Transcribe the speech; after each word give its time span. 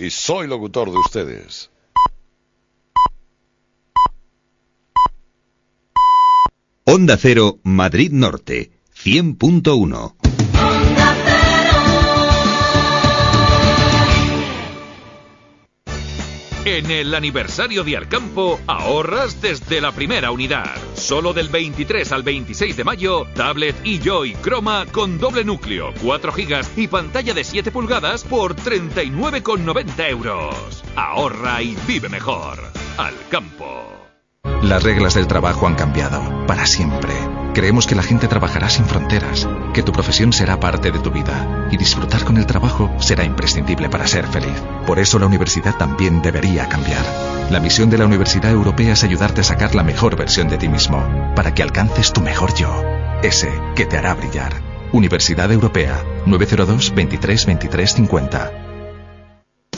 y 0.00 0.10
soy 0.10 0.46
locutor 0.46 0.90
de 0.90 0.98
ustedes. 0.98 1.70
Onda 6.84 7.16
Cero, 7.18 7.58
Madrid 7.62 8.10
Norte, 8.10 8.72
100.1. 8.96 10.14
En 16.64 16.90
el 16.90 17.14
aniversario 17.14 17.84
de 17.84 17.96
Alcampo 17.96 18.60
ahorras 18.66 19.40
desde 19.40 19.80
la 19.80 19.92
primera 19.92 20.30
unidad. 20.30 20.76
Solo 20.94 21.32
del 21.32 21.48
23 21.48 22.12
al 22.12 22.22
26 22.22 22.76
de 22.76 22.84
mayo, 22.84 23.26
tablet 23.34 23.74
eJoy 23.82 24.34
Chroma 24.42 24.84
con 24.92 25.18
doble 25.18 25.42
núcleo, 25.42 25.94
4 26.02 26.32
GB 26.32 26.66
y 26.76 26.86
pantalla 26.86 27.32
de 27.32 27.44
7 27.44 27.70
pulgadas 27.70 28.24
por 28.24 28.56
39,90 28.56 30.10
euros. 30.10 30.84
Ahorra 30.96 31.62
y 31.62 31.76
vive 31.86 32.10
mejor. 32.10 32.58
Alcampo. 32.98 33.99
Las 34.62 34.82
reglas 34.82 35.14
del 35.14 35.26
trabajo 35.26 35.66
han 35.66 35.74
cambiado, 35.74 36.46
para 36.46 36.66
siempre. 36.66 37.14
Creemos 37.54 37.86
que 37.86 37.94
la 37.94 38.02
gente 38.02 38.28
trabajará 38.28 38.68
sin 38.68 38.84
fronteras, 38.84 39.48
que 39.72 39.82
tu 39.82 39.90
profesión 39.90 40.34
será 40.34 40.60
parte 40.60 40.92
de 40.92 40.98
tu 40.98 41.10
vida 41.10 41.66
y 41.72 41.76
disfrutar 41.78 42.24
con 42.24 42.36
el 42.36 42.46
trabajo 42.46 42.88
será 42.98 43.24
imprescindible 43.24 43.88
para 43.88 44.06
ser 44.06 44.26
feliz. 44.26 44.62
Por 44.86 44.98
eso 44.98 45.18
la 45.18 45.26
universidad 45.26 45.76
también 45.76 46.20
debería 46.20 46.68
cambiar. 46.68 47.04
La 47.50 47.58
misión 47.58 47.88
de 47.90 47.98
la 47.98 48.04
Universidad 48.04 48.52
Europea 48.52 48.92
es 48.92 49.02
ayudarte 49.02 49.40
a 49.40 49.44
sacar 49.44 49.74
la 49.74 49.82
mejor 49.82 50.14
versión 50.14 50.48
de 50.48 50.58
ti 50.58 50.68
mismo, 50.68 51.04
para 51.34 51.54
que 51.54 51.62
alcances 51.62 52.12
tu 52.12 52.20
mejor 52.20 52.54
yo, 52.54 52.70
ese 53.22 53.50
que 53.74 53.86
te 53.86 53.96
hará 53.96 54.14
brillar. 54.14 54.52
Universidad 54.92 55.50
Europea, 55.50 56.04
902 56.26 56.94
23 56.94 57.46
23 57.46 57.94
50. 57.94 58.69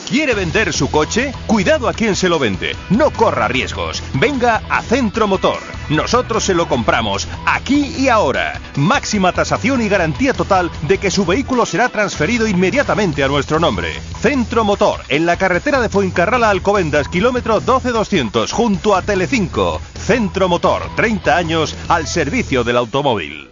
¿Quiere 0.09 0.35
vender 0.35 0.73
su 0.73 0.91
coche? 0.91 1.33
Cuidado 1.47 1.89
a 1.89 1.93
quien 1.93 2.17
se 2.17 2.29
lo 2.29 2.39
vende. 2.39 2.77
No 2.91 3.11
corra 3.11 3.49
riesgos. 3.49 4.03
Venga 4.15 4.63
a 4.69 4.83
Centro 4.83 5.27
Motor. 5.27 5.59
Nosotros 5.89 6.45
se 6.45 6.55
lo 6.55 6.69
compramos 6.69 7.29
aquí 7.47 7.95
y 7.99 8.09
ahora. 8.09 8.61
Máxima 8.77 9.33
tasación 9.33 9.81
y 9.81 9.89
garantía 9.89 10.35
total 10.35 10.71
de 10.83 10.99
que 10.99 11.11
su 11.11 11.25
vehículo 11.25 11.67
será 11.67 11.89
transferido 11.89 12.47
inmediatamente 12.47 13.25
a 13.25 13.29
nuestro 13.29 13.59
nombre. 13.59 13.93
Centro 14.21 14.65
Motor, 14.65 15.01
en 15.09 15.25
la 15.25 15.37
carretera 15.37 15.81
de 15.81 15.89
Fuencarrala 15.89 16.51
Alcobendas, 16.51 17.09
kilómetro 17.09 17.61
12200, 17.61 18.53
junto 18.53 18.95
a 18.95 19.03
Telecinco. 19.03 19.81
Centro 19.99 20.49
Motor, 20.49 20.83
30 20.97 21.37
años 21.37 21.77
al 21.89 22.07
servicio 22.07 22.65
del 22.65 22.77
automóvil. 22.77 23.52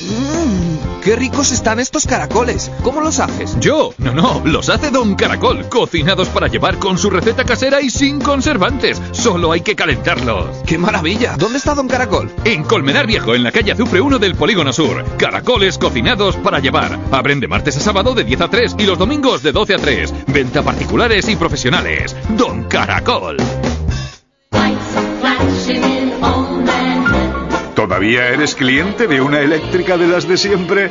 Mmm, 0.00 1.00
qué 1.02 1.14
ricos 1.14 1.52
están 1.52 1.78
estos 1.78 2.06
caracoles. 2.06 2.70
¿Cómo 2.82 3.00
los 3.00 3.18
haces? 3.18 3.56
Yo, 3.60 3.92
no, 3.98 4.14
no, 4.14 4.40
los 4.44 4.70
hace 4.70 4.90
Don 4.90 5.14
Caracol, 5.14 5.68
cocinados 5.68 6.28
para 6.28 6.48
llevar 6.48 6.78
con 6.78 6.96
su 6.96 7.10
receta 7.10 7.44
casera 7.44 7.82
y 7.82 7.90
sin 7.90 8.18
conservantes. 8.20 9.00
Solo 9.12 9.52
hay 9.52 9.60
que 9.60 9.76
calentarlos. 9.76 10.56
¡Qué 10.66 10.78
maravilla! 10.78 11.36
¿Dónde 11.36 11.58
está 11.58 11.74
Don 11.74 11.86
Caracol? 11.86 12.30
En 12.44 12.62
Colmenar 12.64 13.06
Viejo, 13.06 13.34
en 13.34 13.42
la 13.42 13.52
calle 13.52 13.72
Azufre 13.72 14.00
1 14.00 14.18
del 14.18 14.36
Polígono 14.36 14.72
Sur. 14.72 15.04
Caracoles 15.18 15.76
cocinados 15.76 16.36
para 16.36 16.60
llevar. 16.60 16.98
Abren 17.10 17.40
de 17.40 17.48
martes 17.48 17.76
a 17.76 17.80
sábado 17.80 18.14
de 18.14 18.24
10 18.24 18.40
a 18.40 18.48
3 18.48 18.76
y 18.78 18.84
los 18.84 18.98
domingos 18.98 19.42
de 19.42 19.52
12 19.52 19.74
a 19.74 19.78
3. 19.78 20.14
Venta 20.28 20.62
particulares 20.62 21.28
y 21.28 21.36
profesionales. 21.36 22.16
Don 22.36 22.64
Caracol. 22.64 23.36
¿Todavía 27.90 28.28
eres 28.28 28.54
cliente 28.54 29.08
de 29.08 29.20
una 29.20 29.40
eléctrica 29.40 29.96
de 29.96 30.06
las 30.06 30.28
de 30.28 30.36
siempre? 30.36 30.88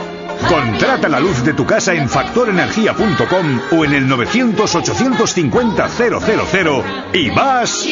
Contrata 0.50 1.08
la 1.08 1.22
luz 1.22 1.45
de 1.45 1.53
tu 1.53 1.66
casa 1.66 1.94
en 1.94 2.09
factorenergia.com 2.09 3.61
o 3.72 3.86
en 3.86 3.94
el 3.94 4.05
900-850-000 4.09 6.83
y 7.14 7.30
vas... 7.30 7.88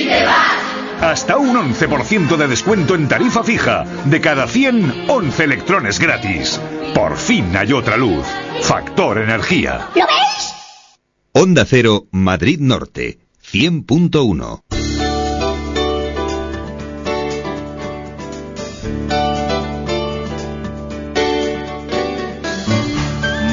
Hasta 0.99 1.37
un 1.37 1.55
11% 1.55 2.35
de 2.35 2.47
descuento 2.49 2.95
en 2.95 3.07
tarifa 3.07 3.45
fija. 3.45 3.85
De 4.03 4.19
cada 4.19 4.45
100, 4.45 5.05
11 5.07 5.43
electrones 5.45 5.99
gratis. 5.99 6.59
Por 6.93 7.15
fin 7.15 7.55
hay 7.55 7.71
otra 7.71 7.95
luz. 7.95 8.25
Factor 8.61 9.19
Energía. 9.19 9.87
¿Lo 9.95 10.05
ves? 10.05 10.53
Onda 11.31 11.63
Cero, 11.63 12.07
Madrid 12.11 12.59
Norte, 12.59 13.19
100.1. 13.53 14.86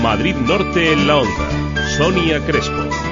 Madrid 0.04 0.36
Norte 0.36 0.92
en 0.92 1.06
la 1.06 1.16
onda. 1.16 1.88
Sonia 1.96 2.38
Crespo. 2.44 3.04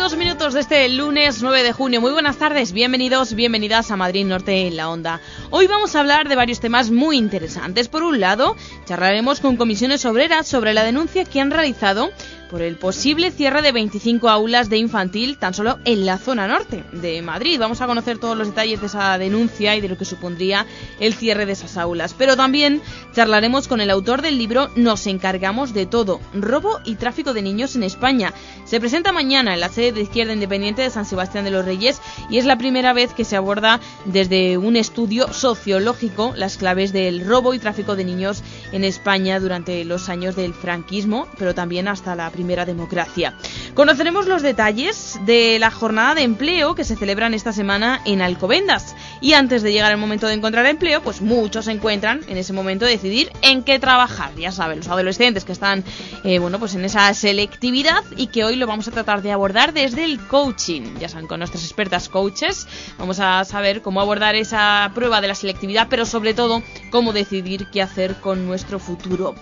dos 0.00 0.16
minutos 0.16 0.54
de 0.54 0.60
este 0.60 0.88
lunes 0.88 1.42
9 1.42 1.62
de 1.62 1.72
junio. 1.72 2.00
Muy 2.00 2.12
buenas 2.12 2.38
tardes, 2.38 2.72
bienvenidos, 2.72 3.34
bienvenidas 3.34 3.90
a 3.90 3.96
Madrid 3.96 4.24
Norte 4.24 4.66
en 4.66 4.76
la 4.76 4.88
Onda. 4.88 5.20
Hoy 5.50 5.66
vamos 5.66 5.94
a 5.94 6.00
hablar 6.00 6.28
de 6.28 6.36
varios 6.36 6.60
temas 6.60 6.90
muy 6.90 7.18
interesantes. 7.18 7.88
Por 7.88 8.02
un 8.02 8.18
lado, 8.18 8.56
charlaremos 8.86 9.40
con 9.40 9.56
comisiones 9.56 10.06
obreras 10.06 10.46
sobre 10.46 10.72
la 10.72 10.84
denuncia 10.84 11.26
que 11.26 11.38
han 11.38 11.50
realizado 11.50 12.10
por 12.50 12.62
el 12.62 12.76
posible 12.76 13.30
cierre 13.30 13.62
de 13.62 13.70
25 13.70 14.28
aulas 14.28 14.68
de 14.68 14.76
infantil 14.76 15.38
tan 15.38 15.54
solo 15.54 15.78
en 15.84 16.04
la 16.04 16.18
zona 16.18 16.48
norte 16.48 16.84
de 16.92 17.22
Madrid. 17.22 17.60
Vamos 17.60 17.80
a 17.80 17.86
conocer 17.86 18.18
todos 18.18 18.36
los 18.36 18.48
detalles 18.48 18.80
de 18.80 18.86
esa 18.88 19.16
denuncia 19.18 19.76
y 19.76 19.80
de 19.80 19.88
lo 19.88 19.96
que 19.96 20.04
supondría 20.04 20.66
el 20.98 21.14
cierre 21.14 21.46
de 21.46 21.52
esas 21.52 21.76
aulas. 21.76 22.14
Pero 22.18 22.36
también 22.36 22.82
charlaremos 23.14 23.68
con 23.68 23.80
el 23.80 23.90
autor 23.90 24.20
del 24.20 24.36
libro 24.36 24.68
Nos 24.74 25.06
encargamos 25.06 25.72
de 25.72 25.86
todo, 25.86 26.20
robo 26.34 26.80
y 26.84 26.96
tráfico 26.96 27.32
de 27.32 27.42
niños 27.42 27.76
en 27.76 27.84
España. 27.84 28.34
Se 28.64 28.80
presenta 28.80 29.12
mañana 29.12 29.54
en 29.54 29.60
la 29.60 29.68
sede 29.68 29.92
de 29.92 30.02
Izquierda 30.02 30.32
Independiente 30.32 30.82
de 30.82 30.90
San 30.90 31.06
Sebastián 31.06 31.44
de 31.44 31.52
los 31.52 31.64
Reyes 31.64 32.00
y 32.30 32.38
es 32.38 32.46
la 32.46 32.58
primera 32.58 32.92
vez 32.92 33.14
que 33.14 33.24
se 33.24 33.36
aborda 33.36 33.78
desde 34.06 34.58
un 34.58 34.76
estudio 34.76 35.32
sociológico 35.32 36.32
las 36.36 36.56
claves 36.56 36.92
del 36.92 37.24
robo 37.24 37.54
y 37.54 37.60
tráfico 37.60 37.94
de 37.94 38.04
niños 38.04 38.42
en 38.72 38.82
España 38.82 39.38
durante 39.38 39.84
los 39.84 40.08
años 40.08 40.34
del 40.34 40.52
franquismo, 40.52 41.28
pero 41.38 41.54
también 41.54 41.86
hasta 41.86 42.16
la 42.16 42.28
primera 42.30 42.39
democracia. 42.40 43.34
Conoceremos 43.74 44.26
los 44.26 44.42
detalles 44.42 45.18
de 45.24 45.58
la 45.58 45.70
jornada 45.70 46.14
de 46.14 46.22
empleo 46.22 46.74
que 46.74 46.84
se 46.84 46.96
celebran 46.96 47.34
esta 47.34 47.52
semana 47.52 48.00
en 48.04 48.22
Alcobendas. 48.22 48.96
Y 49.20 49.34
antes 49.34 49.62
de 49.62 49.72
llegar 49.72 49.92
el 49.92 49.98
momento 49.98 50.26
de 50.26 50.34
encontrar 50.34 50.66
empleo, 50.66 51.02
pues 51.02 51.20
muchos 51.20 51.66
se 51.66 51.72
encuentran 51.72 52.20
en 52.28 52.36
ese 52.36 52.52
momento 52.52 52.84
de 52.84 52.92
decidir 52.92 53.30
en 53.42 53.62
qué 53.62 53.78
trabajar. 53.78 54.34
Ya 54.36 54.52
saben, 54.52 54.78
los 54.78 54.88
adolescentes 54.88 55.44
que 55.44 55.52
están, 55.52 55.84
eh, 56.24 56.38
bueno, 56.38 56.58
pues 56.58 56.74
en 56.74 56.84
esa 56.84 57.12
selectividad 57.14 58.02
y 58.16 58.28
que 58.28 58.44
hoy 58.44 58.56
lo 58.56 58.66
vamos 58.66 58.88
a 58.88 58.90
tratar 58.90 59.22
de 59.22 59.32
abordar 59.32 59.72
desde 59.72 60.04
el 60.04 60.18
coaching. 60.26 60.98
Ya 60.98 61.08
saben, 61.08 61.26
con 61.26 61.40
nuestras 61.40 61.64
expertas 61.64 62.08
coaches 62.08 62.66
vamos 62.98 63.20
a 63.20 63.44
saber 63.44 63.82
cómo 63.82 64.00
abordar 64.00 64.34
esa 64.34 64.90
prueba 64.94 65.20
de 65.20 65.28
la 65.28 65.34
selectividad, 65.34 65.86
pero 65.88 66.06
sobre 66.06 66.34
todo 66.34 66.62
cómo 66.90 67.12
decidir 67.12 67.66
qué 67.66 67.82
hacer 67.82 68.16
con 68.16 68.46
nuestro 68.46 68.78
futuro. 68.78 69.34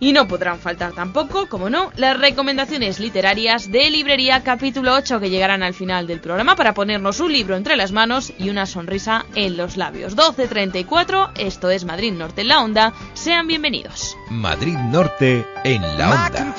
Y 0.00 0.12
no 0.12 0.28
podrán 0.28 0.58
faltar 0.58 0.92
tampoco, 0.92 1.48
como 1.48 1.70
no, 1.70 1.90
las 1.96 2.18
recomendaciones 2.18 2.45
literarias 2.46 3.72
de 3.72 3.90
Librería 3.90 4.42
Capítulo 4.44 4.94
8 4.94 5.18
que 5.18 5.30
llegarán 5.30 5.64
al 5.64 5.74
final 5.74 6.06
del 6.06 6.20
programa 6.20 6.54
para 6.54 6.74
ponernos 6.74 7.18
un 7.18 7.32
libro 7.32 7.56
entre 7.56 7.76
las 7.76 7.90
manos 7.90 8.32
y 8.38 8.50
una 8.50 8.66
sonrisa 8.66 9.26
en 9.34 9.56
los 9.56 9.76
labios. 9.76 10.16
12.34, 10.16 11.32
esto 11.38 11.70
es 11.70 11.84
Madrid 11.84 12.12
Norte 12.12 12.42
en 12.42 12.48
la 12.48 12.62
Onda. 12.62 12.92
Sean 13.14 13.48
bienvenidos. 13.48 14.16
Madrid 14.30 14.76
Norte 14.76 15.44
en 15.64 15.82
la 15.98 16.10
Onda. 16.10 16.54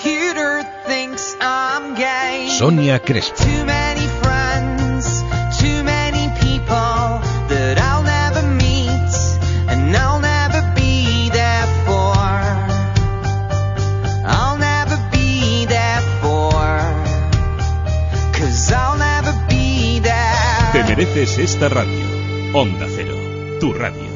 Sonia 2.58 3.00
Crespo. 3.00 3.44
Mereces 20.98 21.38
esta 21.38 21.70
radio. 21.70 22.06
Onda 22.54 22.88
Cero, 22.90 23.16
tu 23.60 23.72
radio. 23.72 24.07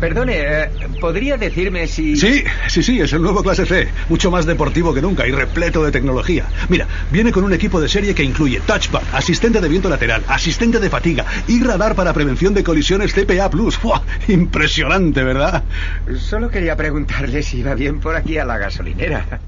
Perdone, 0.00 0.34
eh, 0.36 0.70
¿podría 1.00 1.36
decirme 1.36 1.86
si...? 1.88 2.16
Sí, 2.16 2.44
sí, 2.68 2.82
sí, 2.82 3.00
es 3.00 3.12
el 3.12 3.22
nuevo 3.22 3.42
clase 3.42 3.66
C. 3.66 3.88
Mucho 4.08 4.30
más 4.30 4.46
deportivo 4.46 4.94
que 4.94 5.02
nunca 5.02 5.26
y 5.26 5.32
repleto 5.32 5.84
de 5.84 5.90
tecnología. 5.90 6.46
Mira, 6.68 6.86
viene 7.10 7.32
con 7.32 7.44
un 7.44 7.52
equipo 7.52 7.80
de 7.80 7.88
serie 7.88 8.14
que 8.14 8.22
incluye 8.22 8.60
touchpad, 8.60 9.02
asistente 9.12 9.60
de 9.60 9.68
viento 9.68 9.88
lateral, 9.88 10.22
asistente 10.28 10.78
de 10.78 10.90
fatiga 10.90 11.26
y 11.48 11.62
radar 11.62 11.94
para 11.94 12.12
prevención 12.12 12.54
de 12.54 12.62
colisiones 12.62 13.12
CPA+. 13.12 13.50
¡Fua! 13.70 14.02
Impresionante, 14.28 15.22
¿verdad? 15.22 15.64
Solo 16.16 16.48
quería 16.48 16.76
preguntarle 16.76 17.42
si 17.42 17.58
iba 17.58 17.74
bien 17.74 18.00
por 18.00 18.16
aquí 18.16 18.38
a 18.38 18.44
la 18.44 18.58
gasolinera. 18.58 19.40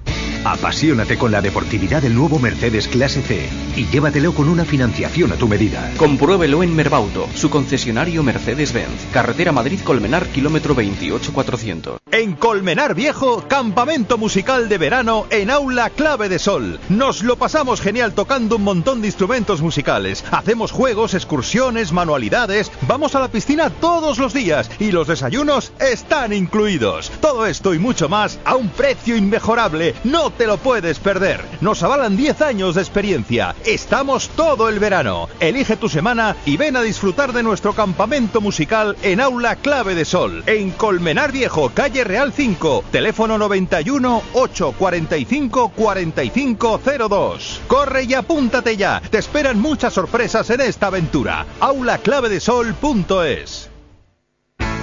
Apasionate 0.42 1.18
con 1.18 1.32
la 1.32 1.42
deportividad 1.42 2.00
del 2.00 2.14
nuevo 2.14 2.38
Mercedes 2.38 2.88
Clase 2.88 3.20
C 3.20 3.46
y 3.76 3.84
llévatelo 3.86 4.32
con 4.32 4.48
una 4.48 4.64
financiación 4.64 5.32
a 5.32 5.36
tu 5.36 5.46
medida. 5.46 5.92
Compruébelo 5.98 6.62
en 6.62 6.74
Merbauto, 6.74 7.28
su 7.34 7.50
concesionario 7.50 8.22
Mercedes-Benz. 8.22 9.06
Carretera 9.12 9.52
Madrid-Colmenar, 9.52 10.28
kilómetro 10.40 10.74
28400. 10.74 11.98
En 12.12 12.32
Colmenar 12.32 12.94
Viejo, 12.94 13.44
campamento 13.46 14.16
musical 14.16 14.70
de 14.70 14.78
verano 14.78 15.26
en 15.28 15.50
Aula 15.50 15.90
Clave 15.90 16.30
de 16.30 16.38
Sol. 16.38 16.80
Nos 16.88 17.22
lo 17.22 17.36
pasamos 17.36 17.82
genial 17.82 18.14
tocando 18.14 18.56
un 18.56 18.64
montón 18.64 19.02
de 19.02 19.08
instrumentos 19.08 19.60
musicales. 19.60 20.24
Hacemos 20.30 20.72
juegos, 20.72 21.12
excursiones, 21.12 21.92
manualidades. 21.92 22.72
Vamos 22.88 23.14
a 23.14 23.20
la 23.20 23.28
piscina 23.28 23.68
todos 23.68 24.18
los 24.18 24.32
días 24.32 24.70
y 24.78 24.92
los 24.92 25.08
desayunos 25.08 25.72
están 25.78 26.32
incluidos. 26.32 27.12
Todo 27.20 27.44
esto 27.44 27.74
y 27.74 27.78
mucho 27.78 28.08
más 28.08 28.38
a 28.46 28.56
un 28.56 28.70
precio 28.70 29.16
inmejorable. 29.16 29.94
No 30.04 30.30
te 30.30 30.46
lo 30.46 30.56
puedes 30.56 30.98
perder. 31.00 31.44
Nos 31.60 31.82
avalan 31.82 32.16
10 32.16 32.40
años 32.40 32.76
de 32.76 32.80
experiencia. 32.80 33.54
Estamos 33.66 34.30
todo 34.30 34.70
el 34.70 34.78
verano. 34.78 35.28
Elige 35.38 35.76
tu 35.76 35.90
semana 35.90 36.34
y 36.46 36.56
ven 36.56 36.76
a 36.76 36.82
disfrutar 36.82 37.34
de 37.34 37.42
nuestro 37.42 37.74
campamento 37.74 38.40
musical 38.40 38.96
en 39.02 39.20
Aula 39.20 39.56
Clave 39.56 39.94
de 39.94 40.06
Sol, 40.06 40.29
en 40.46 40.70
Colmenar 40.72 41.32
Viejo, 41.32 41.70
calle 41.70 42.04
Real 42.04 42.32
5, 42.32 42.84
teléfono 42.90 43.38
91 43.38 44.22
845 44.32 45.72
4502. 45.74 47.60
Corre 47.66 48.04
y 48.04 48.14
apúntate 48.14 48.76
ya. 48.76 49.00
Te 49.10 49.18
esperan 49.18 49.60
muchas 49.60 49.92
sorpresas 49.92 50.48
en 50.50 50.60
esta 50.60 50.88
aventura. 50.88 51.46
aulaclavedesol.es 51.60 53.69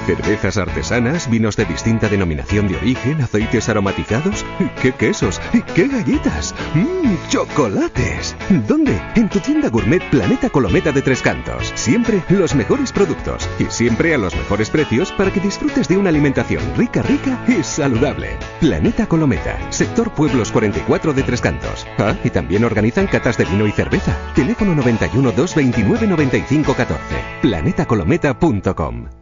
Cervezas 0.08 0.58
artesanas, 0.58 1.30
vinos 1.30 1.58
de 1.58 1.66
distinta 1.66 2.08
denominación 2.08 2.70
de 2.70 2.78
origen, 2.78 3.20
aceites 3.20 3.68
aromatizados, 3.68 4.46
qué 4.82 4.94
quesos, 4.94 5.42
qué 5.76 5.90
galletas, 5.90 6.56
mmm, 6.74 7.14
chocolates. 7.28 8.34
¿Dónde? 8.66 9.02
En 9.16 9.28
tu 9.28 9.42
tienda 9.42 9.68
gourmet 9.68 10.02
Planeta 10.10 10.50
Colometa 10.50 10.94
de 10.94 11.02
Tres 11.02 11.22
Cantos. 11.22 11.74
Siempre 11.76 12.24
los 12.30 12.56
mejores 12.56 12.94
productos 12.94 13.50
y 13.60 13.66
siempre 13.66 14.16
a 14.16 14.18
los 14.18 14.34
mejores 14.34 14.70
precios 14.70 15.12
para 15.12 15.30
que 15.30 15.42
disfrutes 15.42 15.90
de 15.90 15.98
una 15.98 16.08
alimentación 16.08 16.64
rica, 16.78 17.02
rica 17.02 17.44
y 17.46 17.62
saludable. 17.62 18.38
Planeta 18.62 19.08
Colometa, 19.08 19.60
sector 19.74 20.10
Pueblos 20.12 20.54
44 20.54 21.12
de 21.12 21.24
Tres 21.24 21.42
Cantos. 21.42 21.86
Ah, 21.98 22.16
y 22.24 22.30
también 22.30 22.64
organizan 22.64 23.08
catas 23.08 23.38
de 23.38 23.44
vino 23.44 23.68
y 23.68 23.74
cerveza. 23.74 24.16
Teléfono 24.34 24.74
91 24.74 25.34
229 25.34 26.08
95 26.08 26.74
14. 26.74 27.04
planetacolometa.com 27.42 29.17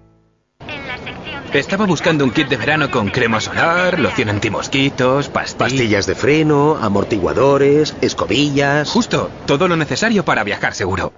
estaba 1.54 1.86
buscando 1.86 2.24
un 2.24 2.32
kit 2.32 2.48
de 2.48 2.58
verano 2.58 2.92
con 2.92 3.10
crema 3.10 3.40
solar, 3.40 4.00
loción 4.00 4.30
antimosquitos, 4.30 5.30
pastillas... 5.30 5.56
Pastillas 5.56 6.06
de 6.06 6.16
freno, 6.16 6.78
amortiguadores, 6.82 7.96
escobillas... 8.02 8.90
Justo, 8.90 9.30
todo 9.46 9.68
lo 9.68 9.76
necesario 9.76 10.26
para 10.26 10.44
viajar 10.44 10.74
seguro. 10.74 11.14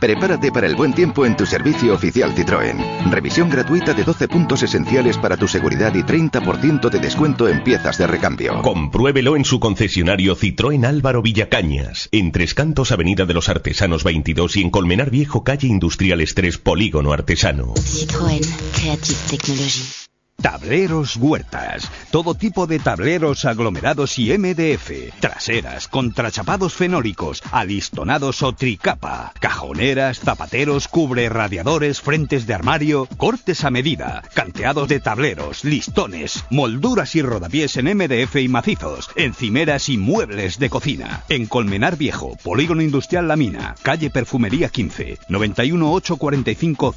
Prepárate 0.00 0.52
para 0.52 0.66
el 0.66 0.76
buen 0.76 0.92
tiempo 0.92 1.24
en 1.24 1.36
tu 1.36 1.46
servicio 1.46 1.94
oficial 1.94 2.34
Citroën. 2.34 3.10
Revisión 3.10 3.48
gratuita 3.48 3.94
de 3.94 4.04
12 4.04 4.28
puntos 4.28 4.62
esenciales 4.62 5.16
para 5.16 5.36
tu 5.36 5.48
seguridad 5.48 5.94
y 5.94 6.02
30% 6.02 6.90
de 6.90 6.98
descuento 6.98 7.48
en 7.48 7.62
piezas 7.64 7.98
de 7.98 8.06
recambio. 8.06 8.60
Compruébelo 8.62 9.36
en 9.36 9.44
su 9.44 9.58
concesionario 9.58 10.36
Citroën 10.36 10.84
Álvaro 10.84 11.22
Villacañas, 11.22 12.08
en 12.12 12.32
Tres 12.32 12.54
Cantos 12.54 12.92
Avenida 12.92 13.24
de 13.24 13.34
los 13.34 13.48
Artesanos 13.48 14.04
22 14.04 14.56
y 14.56 14.62
en 14.62 14.70
Colmenar 14.70 15.10
Viejo 15.10 15.44
Calle 15.44 15.68
Industriales 15.68 16.34
3 16.34 16.58
Polígono 16.58 17.12
Artesano. 17.12 17.74
Citroën 17.74 18.44
Creative 18.74 19.18
Technology. 19.30 20.06
Tableros 20.42 21.16
Huertas. 21.16 21.90
Todo 22.10 22.34
tipo 22.34 22.66
de 22.66 22.78
tableros 22.78 23.46
aglomerados 23.46 24.18
y 24.18 24.36
MDF. 24.36 25.18
Traseras, 25.18 25.88
contrachapados 25.88 26.74
fenólicos, 26.74 27.42
alistonados 27.52 28.42
o 28.42 28.52
tricapa. 28.52 29.32
Cajoneras, 29.40 30.20
zapateros, 30.20 30.88
cubre 30.88 31.28
radiadores, 31.30 32.02
frentes 32.02 32.46
de 32.46 32.54
armario, 32.54 33.08
cortes 33.16 33.64
a 33.64 33.70
medida. 33.70 34.22
Canteados 34.34 34.88
de 34.88 35.00
tableros, 35.00 35.64
listones, 35.64 36.44
molduras 36.50 37.16
y 37.16 37.22
rodapiés 37.22 37.76
en 37.78 37.96
MDF 37.96 38.36
y 38.36 38.48
macizos. 38.48 39.10
Encimeras 39.16 39.88
y 39.88 39.96
muebles 39.96 40.58
de 40.58 40.68
cocina. 40.68 41.24
En 41.30 41.46
Colmenar 41.46 41.96
Viejo, 41.96 42.36
Polígono 42.42 42.82
Industrial 42.82 43.26
La 43.26 43.36
Mina, 43.36 43.74
calle 43.82 44.10
Perfumería 44.10 44.68
15, 44.68 45.18
91 45.28 45.92
845 45.92 46.94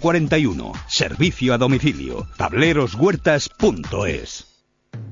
0041. 0.00 0.72
Servicio 0.86 1.54
a 1.54 1.58
domicilio. 1.58 2.28
Tableros 2.36 2.73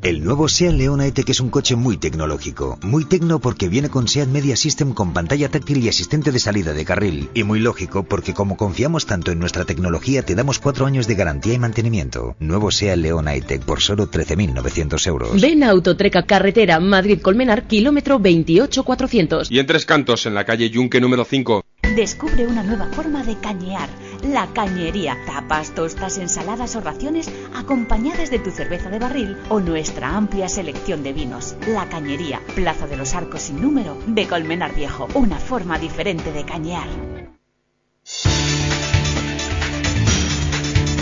el 0.03 0.25
nuevo 0.25 0.49
SEAT 0.49 0.75
León 0.75 1.01
E-Tech 1.01 1.29
es 1.29 1.39
un 1.39 1.51
coche 1.51 1.77
muy 1.77 1.97
tecnológico. 1.97 2.77
Muy 2.83 3.05
tecno 3.05 3.39
porque 3.39 3.69
viene 3.69 3.89
con 3.89 4.09
SEAT 4.09 4.29
Media 4.29 4.57
System 4.57 4.95
con 4.95 5.13
pantalla 5.13 5.49
táctil 5.49 5.79
y 5.79 5.89
asistente 5.89 6.33
de 6.33 6.41
salida 6.41 6.73
de 6.73 6.85
carril. 6.85 7.31
Y 7.35 7.45
muy 7.45 7.61
lógico 7.61 8.03
porque 8.03 8.35
como 8.35 8.57
confiamos 8.57 9.07
tanto 9.07 9.31
en 9.31 9.39
nuestra 9.39 9.65
tecnología 9.65 10.25
te 10.25 10.35
damos 10.35 10.59
cuatro 10.59 10.87
años 10.87 11.07
de 11.07 11.15
garantía 11.15 11.55
y 11.55 11.59
mantenimiento. 11.59 12.35
Nuevo 12.41 12.73
SEAT 12.73 12.97
León 12.97 13.29
E-Tech 13.29 13.63
por 13.63 13.81
solo 13.81 14.11
13.900 14.11 15.07
euros. 15.07 15.41
Ven 15.41 15.63
a 15.63 15.71
Autotreca 15.71 16.25
Carretera 16.25 16.81
Madrid-Colmenar, 16.81 17.69
kilómetro 17.69 18.19
28400. 18.19 19.51
Y 19.53 19.61
en 19.61 19.67
Tres 19.67 19.87
Cantos, 19.87 20.27
en 20.27 20.35
la 20.35 20.45
calle 20.45 20.69
Yunque 20.69 21.01
número 21.01 21.25
5. 21.25 21.63
Descubre 21.95 22.47
una 22.47 22.63
nueva 22.63 22.87
forma 22.87 23.23
de 23.23 23.37
cañear. 23.37 23.89
La 24.23 24.47
cañería. 24.53 25.19
Tapas, 25.27 25.75
tostas, 25.75 26.19
ensaladas 26.19 26.77
o 26.77 26.81
raciones 26.81 27.31
acompañadas 27.55 28.31
de 28.31 28.39
tu 28.39 28.51
cerveza 28.51 28.89
de 28.89 28.99
barril 28.99 29.37
o 29.49 29.61
nuestra 29.61 30.17
amplia 30.17 30.49
selección 30.49 31.03
de 31.03 31.13
vinos. 31.13 31.57
La 31.67 31.89
Cañería, 31.89 32.41
Plaza 32.55 32.87
de 32.87 32.97
los 32.97 33.15
Arcos 33.15 33.43
sin 33.43 33.61
número, 33.61 33.97
de 34.07 34.27
Colmenar 34.29 34.75
Viejo. 34.75 35.09
Una 35.15 35.39
forma 35.39 35.79
diferente 35.79 36.33
de 36.33 36.45
cañear. 36.45 36.89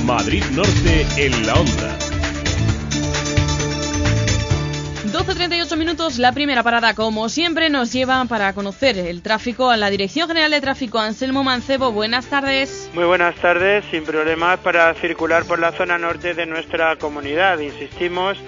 Madrid 0.04 0.44
Norte 0.52 1.06
en 1.16 1.46
la 1.46 1.54
onda. 1.54 2.09
12.38 5.12 5.76
minutos, 5.76 6.18
la 6.18 6.30
primera 6.30 6.62
parada, 6.62 6.94
como 6.94 7.28
siempre, 7.28 7.68
nos 7.68 7.92
lleva 7.92 8.24
para 8.26 8.52
conocer 8.52 8.96
el 8.96 9.22
tráfico 9.22 9.68
a 9.68 9.76
la 9.76 9.90
Dirección 9.90 10.28
General 10.28 10.52
de 10.52 10.60
Tráfico. 10.60 11.00
Anselmo 11.00 11.42
Mancebo, 11.42 11.90
buenas 11.90 12.26
tardes. 12.26 12.88
Muy 12.94 13.04
buenas 13.04 13.34
tardes, 13.34 13.84
sin 13.90 14.04
problemas 14.04 14.60
para 14.60 14.94
circular 14.94 15.46
por 15.46 15.58
la 15.58 15.72
zona 15.72 15.98
norte 15.98 16.34
de 16.34 16.46
nuestra 16.46 16.94
comunidad. 16.94 17.58
Insistimos, 17.58 18.38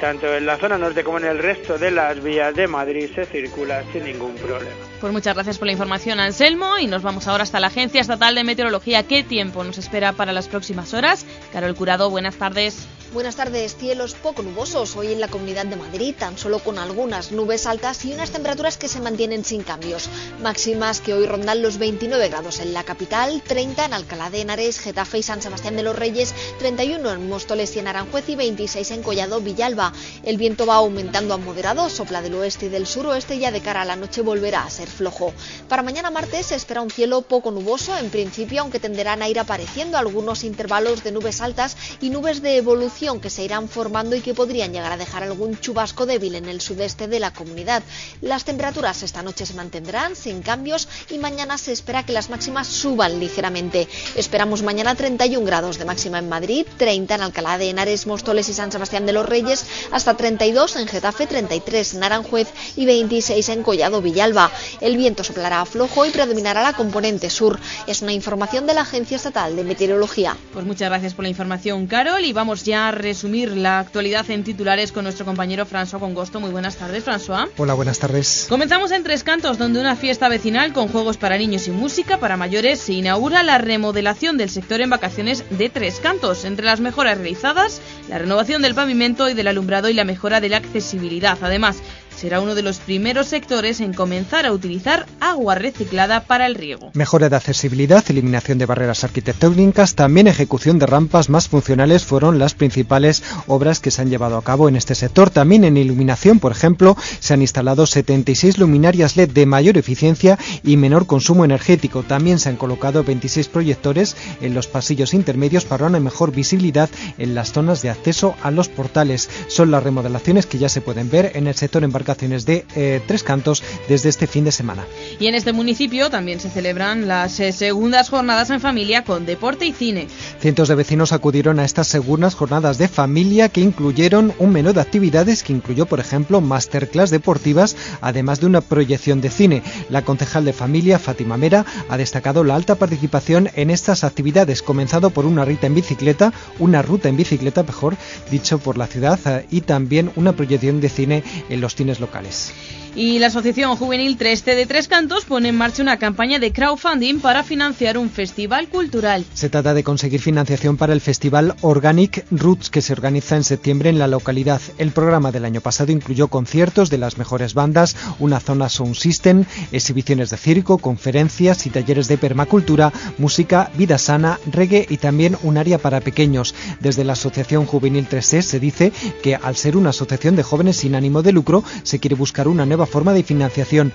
tanto 0.00 0.26
en 0.34 0.46
la 0.46 0.56
zona 0.56 0.78
norte 0.78 1.04
como 1.04 1.18
en 1.18 1.26
el 1.26 1.38
resto 1.38 1.78
de 1.78 1.92
las 1.92 2.20
vías 2.20 2.56
de 2.56 2.66
Madrid 2.66 3.08
se 3.14 3.24
circula 3.24 3.84
sin 3.92 4.04
ningún 4.04 4.34
problema. 4.34 4.74
Pues 5.00 5.12
muchas 5.12 5.34
gracias 5.34 5.58
por 5.58 5.66
la 5.66 5.72
información, 5.72 6.18
Anselmo, 6.18 6.76
y 6.78 6.88
nos 6.88 7.02
vamos 7.02 7.28
ahora 7.28 7.44
hasta 7.44 7.60
la 7.60 7.68
Agencia 7.68 8.00
Estatal 8.00 8.34
de 8.34 8.42
Meteorología. 8.42 9.04
¿Qué 9.04 9.22
tiempo 9.22 9.62
nos 9.62 9.78
espera 9.78 10.12
para 10.12 10.32
las 10.32 10.48
próximas 10.48 10.92
horas? 10.92 11.24
Carol 11.52 11.76
Curado, 11.76 12.10
buenas 12.10 12.34
tardes. 12.34 12.88
Buenas 13.12 13.34
tardes, 13.34 13.74
cielos 13.74 14.14
poco 14.14 14.40
nubosos 14.42 14.94
hoy 14.94 15.10
en 15.12 15.20
la 15.20 15.26
Comunidad 15.26 15.66
de 15.66 15.74
Madrid, 15.74 16.14
tan 16.16 16.38
solo 16.38 16.60
con 16.60 16.78
algunas 16.78 17.32
nubes 17.32 17.66
altas 17.66 18.04
y 18.04 18.12
unas 18.12 18.30
temperaturas 18.30 18.76
que 18.76 18.86
se 18.86 19.00
mantienen 19.00 19.44
sin 19.44 19.64
cambios. 19.64 20.08
Máximas 20.40 21.00
que 21.00 21.12
hoy 21.12 21.26
rondan 21.26 21.60
los 21.60 21.78
29 21.78 22.28
grados 22.28 22.60
en 22.60 22.72
la 22.72 22.84
capital, 22.84 23.42
30 23.44 23.86
en 23.86 23.94
Alcalá 23.94 24.30
de 24.30 24.42
Henares, 24.42 24.78
Getafe 24.78 25.18
y 25.18 25.22
San 25.24 25.42
Sebastián 25.42 25.74
de 25.74 25.82
los 25.82 25.96
Reyes, 25.96 26.32
31 26.60 27.10
en 27.10 27.28
Móstoles 27.28 27.74
y 27.74 27.80
en 27.80 27.88
Aranjuez 27.88 28.28
y 28.28 28.36
26 28.36 28.88
en 28.92 29.02
Collado 29.02 29.40
Villalba. 29.40 29.92
El 30.22 30.36
viento 30.36 30.64
va 30.64 30.76
aumentando 30.76 31.34
a 31.34 31.36
moderado, 31.36 31.90
sopla 31.90 32.22
del 32.22 32.36
oeste 32.36 32.66
y 32.66 32.68
del 32.68 32.86
suroeste 32.86 33.34
y 33.34 33.40
ya 33.40 33.50
de 33.50 33.60
cara 33.60 33.82
a 33.82 33.86
la 33.86 33.96
noche 33.96 34.22
volverá 34.22 34.62
a 34.62 34.70
ser 34.70 34.86
flojo. 34.86 35.34
Para 35.68 35.82
mañana 35.82 36.12
martes 36.12 36.46
se 36.46 36.54
espera 36.54 36.80
un 36.80 36.92
cielo 36.92 37.22
poco 37.22 37.50
nuboso, 37.50 37.96
en 37.98 38.08
principio, 38.10 38.60
aunque 38.60 38.78
tenderán 38.78 39.20
a 39.20 39.28
ir 39.28 39.40
apareciendo 39.40 39.98
algunos 39.98 40.44
intervalos 40.44 41.02
de 41.02 41.10
nubes 41.10 41.40
altas 41.40 41.76
y 42.00 42.10
nubes 42.10 42.40
de 42.40 42.56
evolución 42.56 42.99
que 43.00 43.30
se 43.30 43.42
irán 43.42 43.66
formando 43.66 44.14
y 44.14 44.20
que 44.20 44.34
podrían 44.34 44.74
llegar 44.74 44.92
a 44.92 44.98
dejar 44.98 45.22
algún 45.22 45.58
chubasco 45.58 46.04
débil 46.04 46.34
en 46.34 46.50
el 46.50 46.60
sudeste 46.60 47.08
de 47.08 47.18
la 47.18 47.32
comunidad. 47.32 47.82
Las 48.20 48.44
temperaturas 48.44 49.02
esta 49.02 49.22
noche 49.22 49.46
se 49.46 49.54
mantendrán 49.54 50.14
sin 50.14 50.42
cambios 50.42 50.86
y 51.08 51.16
mañana 51.16 51.56
se 51.56 51.72
espera 51.72 52.04
que 52.04 52.12
las 52.12 52.28
máximas 52.28 52.66
suban 52.66 53.18
ligeramente. 53.18 53.88
Esperamos 54.16 54.62
mañana 54.62 54.94
31 54.94 55.46
grados 55.46 55.78
de 55.78 55.86
máxima 55.86 56.18
en 56.18 56.28
Madrid, 56.28 56.66
30 56.76 57.14
en 57.14 57.22
Alcalá 57.22 57.56
de 57.56 57.70
Henares, 57.70 58.06
Móstoles 58.06 58.50
y 58.50 58.52
San 58.52 58.70
Sebastián 58.70 59.06
de 59.06 59.14
los 59.14 59.26
Reyes, 59.26 59.64
hasta 59.92 60.14
32 60.14 60.76
en 60.76 60.86
Getafe, 60.86 61.26
33 61.26 61.94
en 61.94 62.04
Aranjuez 62.04 62.48
y 62.76 62.84
26 62.84 63.48
en 63.48 63.62
Collado 63.62 64.02
Villalba. 64.02 64.52
El 64.82 64.98
viento 64.98 65.24
soplará 65.24 65.64
flojo 65.64 66.04
y 66.04 66.10
predominará 66.10 66.62
la 66.62 66.74
componente 66.74 67.30
sur. 67.30 67.58
Es 67.86 68.02
una 68.02 68.12
información 68.12 68.66
de 68.66 68.74
la 68.74 68.82
Agencia 68.82 69.16
Estatal 69.16 69.56
de 69.56 69.64
Meteorología. 69.64 70.36
Pues 70.52 70.66
muchas 70.66 70.90
gracias 70.90 71.14
por 71.14 71.22
la 71.22 71.30
información, 71.30 71.86
Carol. 71.86 72.26
Y 72.26 72.34
vamos 72.34 72.64
ya 72.64 72.89
a 72.90 72.92
resumir 72.92 73.56
la 73.56 73.78
actualidad 73.78 74.28
en 74.30 74.44
titulares 74.44 74.92
con 74.92 75.04
nuestro 75.04 75.24
compañero 75.24 75.64
François 75.64 76.00
Congosto. 76.00 76.40
Muy 76.40 76.50
buenas 76.50 76.76
tardes, 76.76 77.06
François. 77.06 77.48
Hola, 77.56 77.74
buenas 77.74 77.98
tardes. 77.98 78.46
Comenzamos 78.48 78.90
en 78.90 79.04
Tres 79.04 79.22
Cantos, 79.22 79.58
donde 79.58 79.80
una 79.80 79.94
fiesta 79.94 80.28
vecinal 80.28 80.72
con 80.72 80.88
juegos 80.88 81.16
para 81.16 81.38
niños 81.38 81.68
y 81.68 81.70
música 81.70 82.18
para 82.18 82.36
mayores 82.36 82.80
se 82.80 82.94
inaugura 82.94 83.42
la 83.42 83.58
remodelación 83.58 84.36
del 84.36 84.50
sector 84.50 84.80
en 84.80 84.90
vacaciones 84.90 85.44
de 85.50 85.68
Tres 85.68 86.00
Cantos. 86.00 86.44
Entre 86.44 86.66
las 86.66 86.80
mejoras 86.80 87.16
realizadas, 87.16 87.80
la 88.08 88.18
renovación 88.18 88.60
del 88.60 88.74
pavimento 88.74 89.28
y 89.28 89.34
del 89.34 89.48
alumbrado 89.48 89.88
y 89.88 89.94
la 89.94 90.04
mejora 90.04 90.40
de 90.40 90.48
la 90.48 90.56
accesibilidad. 90.56 91.38
Además, 91.42 91.82
será 92.20 92.40
uno 92.42 92.54
de 92.54 92.60
los 92.60 92.80
primeros 92.80 93.28
sectores 93.28 93.80
en 93.80 93.94
comenzar 93.94 94.44
a 94.44 94.52
utilizar 94.52 95.06
agua 95.20 95.54
reciclada 95.54 96.24
para 96.24 96.44
el 96.44 96.54
riego. 96.54 96.90
Mejora 96.92 97.30
de 97.30 97.36
accesibilidad, 97.36 98.04
eliminación 98.10 98.58
de 98.58 98.66
barreras 98.66 99.04
arquitectónicas, 99.04 99.94
también 99.94 100.28
ejecución 100.28 100.78
de 100.78 100.84
rampas 100.84 101.30
más 101.30 101.48
funcionales 101.48 102.04
fueron 102.04 102.38
las 102.38 102.52
principales 102.52 103.22
obras 103.46 103.80
que 103.80 103.90
se 103.90 104.02
han 104.02 104.10
llevado 104.10 104.36
a 104.36 104.44
cabo 104.44 104.68
en 104.68 104.76
este 104.76 104.94
sector. 104.94 105.30
También 105.30 105.64
en 105.64 105.78
iluminación, 105.78 106.40
por 106.40 106.52
ejemplo, 106.52 106.94
se 107.20 107.32
han 107.32 107.40
instalado 107.40 107.86
76 107.86 108.58
luminarias 108.58 109.16
LED 109.16 109.30
de 109.30 109.46
mayor 109.46 109.78
eficiencia 109.78 110.38
y 110.62 110.76
menor 110.76 111.06
consumo 111.06 111.46
energético. 111.46 112.02
También 112.02 112.38
se 112.38 112.50
han 112.50 112.56
colocado 112.56 113.02
26 113.02 113.48
proyectores 113.48 114.14
en 114.42 114.52
los 114.52 114.66
pasillos 114.66 115.14
intermedios 115.14 115.64
para 115.64 115.86
una 115.86 116.00
mejor 116.00 116.32
visibilidad 116.32 116.90
en 117.16 117.34
las 117.34 117.52
zonas 117.52 117.80
de 117.80 117.88
acceso 117.88 118.34
a 118.42 118.50
los 118.50 118.68
portales. 118.68 119.30
Son 119.48 119.70
las 119.70 119.82
remodelaciones 119.82 120.44
que 120.44 120.58
ya 120.58 120.68
se 120.68 120.82
pueden 120.82 121.08
ver 121.08 121.32
en 121.34 121.46
el 121.46 121.54
sector 121.54 121.82
de 122.18 122.66
eh, 122.76 123.00
Tres 123.06 123.22
Cantos 123.22 123.62
desde 123.88 124.08
este 124.08 124.26
fin 124.26 124.44
de 124.44 124.52
semana. 124.52 124.84
Y 125.18 125.26
en 125.26 125.34
este 125.34 125.52
municipio 125.52 126.10
también 126.10 126.40
se 126.40 126.50
celebran 126.50 127.08
las 127.08 127.38
eh, 127.40 127.52
segundas 127.52 128.08
jornadas 128.08 128.50
en 128.50 128.60
familia 128.60 129.04
con 129.04 129.26
deporte 129.26 129.64
y 129.66 129.72
cine. 129.72 130.08
Cientos 130.40 130.68
de 130.68 130.74
vecinos 130.74 131.12
acudieron 131.12 131.58
a 131.58 131.64
estas 131.64 131.86
segundas 131.86 132.34
jornadas 132.34 132.78
de 132.78 132.88
familia 132.88 133.48
que 133.48 133.60
incluyeron 133.60 134.34
un 134.38 134.52
menú 134.52 134.72
de 134.72 134.80
actividades 134.80 135.42
que 135.42 135.52
incluyó, 135.52 135.86
por 135.86 136.00
ejemplo, 136.00 136.40
masterclass 136.40 137.10
deportivas, 137.10 137.76
además 138.00 138.40
de 138.40 138.46
una 138.46 138.60
proyección 138.60 139.20
de 139.20 139.30
cine. 139.30 139.62
La 139.88 140.02
concejal 140.02 140.44
de 140.44 140.52
familia, 140.52 140.98
Fátima 140.98 141.36
Mera, 141.36 141.64
ha 141.88 141.96
destacado 141.96 142.44
la 142.44 142.54
alta 142.54 142.74
participación 142.74 143.50
en 143.54 143.70
estas 143.70 144.04
actividades, 144.04 144.62
comenzado 144.62 145.10
por 145.10 145.26
una 145.26 145.44
ruta 145.44 145.66
en 145.66 145.74
bicicleta, 145.74 146.32
una 146.58 146.82
ruta 146.82 147.08
en 147.08 147.16
bicicleta, 147.16 147.62
mejor 147.62 147.96
dicho, 148.30 148.58
por 148.58 148.76
la 148.76 148.86
ciudad 148.86 149.18
eh, 149.26 149.46
y 149.50 149.60
también 149.62 150.10
una 150.16 150.32
proyección 150.32 150.80
de 150.80 150.88
cine 150.88 151.22
en 151.48 151.60
los 151.60 151.74
cines 151.74 151.99
locales. 152.00 152.52
Y 152.96 153.20
la 153.20 153.28
Asociación 153.28 153.76
Juvenil 153.76 154.18
3T 154.18 154.56
de 154.56 154.66
Tres 154.66 154.88
Cantos 154.88 155.24
pone 155.24 155.48
en 155.50 155.56
marcha 155.56 155.82
una 155.82 155.98
campaña 155.98 156.40
de 156.40 156.52
crowdfunding 156.52 157.20
para 157.20 157.44
financiar 157.44 157.96
un 157.96 158.10
festival 158.10 158.68
cultural. 158.68 159.24
Se 159.32 159.48
trata 159.48 159.74
de 159.74 159.84
conseguir 159.84 160.20
financiación 160.20 160.76
para 160.76 160.92
el 160.92 161.00
festival 161.00 161.54
Organic 161.60 162.24
Roots 162.32 162.68
que 162.68 162.82
se 162.82 162.92
organiza 162.92 163.36
en 163.36 163.44
septiembre 163.44 163.90
en 163.90 163.98
la 163.98 164.08
localidad. 164.08 164.60
El 164.78 164.90
programa 164.90 165.30
del 165.30 165.44
año 165.44 165.60
pasado 165.60 165.92
incluyó 165.92 166.28
conciertos 166.28 166.90
de 166.90 166.98
las 166.98 167.16
mejores 167.16 167.54
bandas, 167.54 167.96
una 168.18 168.40
zona 168.40 168.68
sound 168.68 168.96
system, 168.96 169.44
exhibiciones 169.70 170.30
de 170.30 170.36
circo, 170.36 170.78
conferencias 170.78 171.66
y 171.66 171.70
talleres 171.70 172.08
de 172.08 172.18
permacultura, 172.18 172.92
música, 173.18 173.70
vida 173.76 173.98
sana, 173.98 174.40
reggae 174.50 174.86
y 174.88 174.96
también 174.96 175.36
un 175.42 175.58
área 175.58 175.78
para 175.78 176.00
pequeños. 176.00 176.54
Desde 176.80 177.04
la 177.04 177.12
Asociación 177.12 177.66
Juvenil 177.66 178.08
3T 178.08 178.42
se 178.42 178.60
dice 178.60 178.92
que 179.22 179.36
al 179.36 179.56
ser 179.56 179.76
una 179.76 179.90
asociación 179.90 180.34
de 180.34 180.42
jóvenes 180.42 180.78
sin 180.78 180.96
ánimo 180.96 181.22
de 181.22 181.32
lucro, 181.32 181.62
se 181.84 182.00
quiere 182.00 182.16
buscar 182.16 182.48
una 182.48 182.66
nueva 182.66 182.79
forma 182.86 183.12
de 183.12 183.22
financiación. 183.22 183.92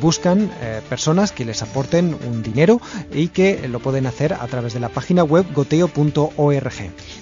Buscan 0.00 0.50
eh, 0.60 0.80
personas 0.88 1.32
que 1.32 1.44
les 1.44 1.62
aporten 1.62 2.16
un 2.26 2.42
dinero 2.42 2.80
y 3.12 3.28
que 3.28 3.68
lo 3.68 3.80
pueden 3.80 4.06
hacer 4.06 4.34
a 4.34 4.46
través 4.46 4.74
de 4.74 4.80
la 4.80 4.88
página 4.88 5.24
web 5.24 5.46
goteo.org. 5.54 6.72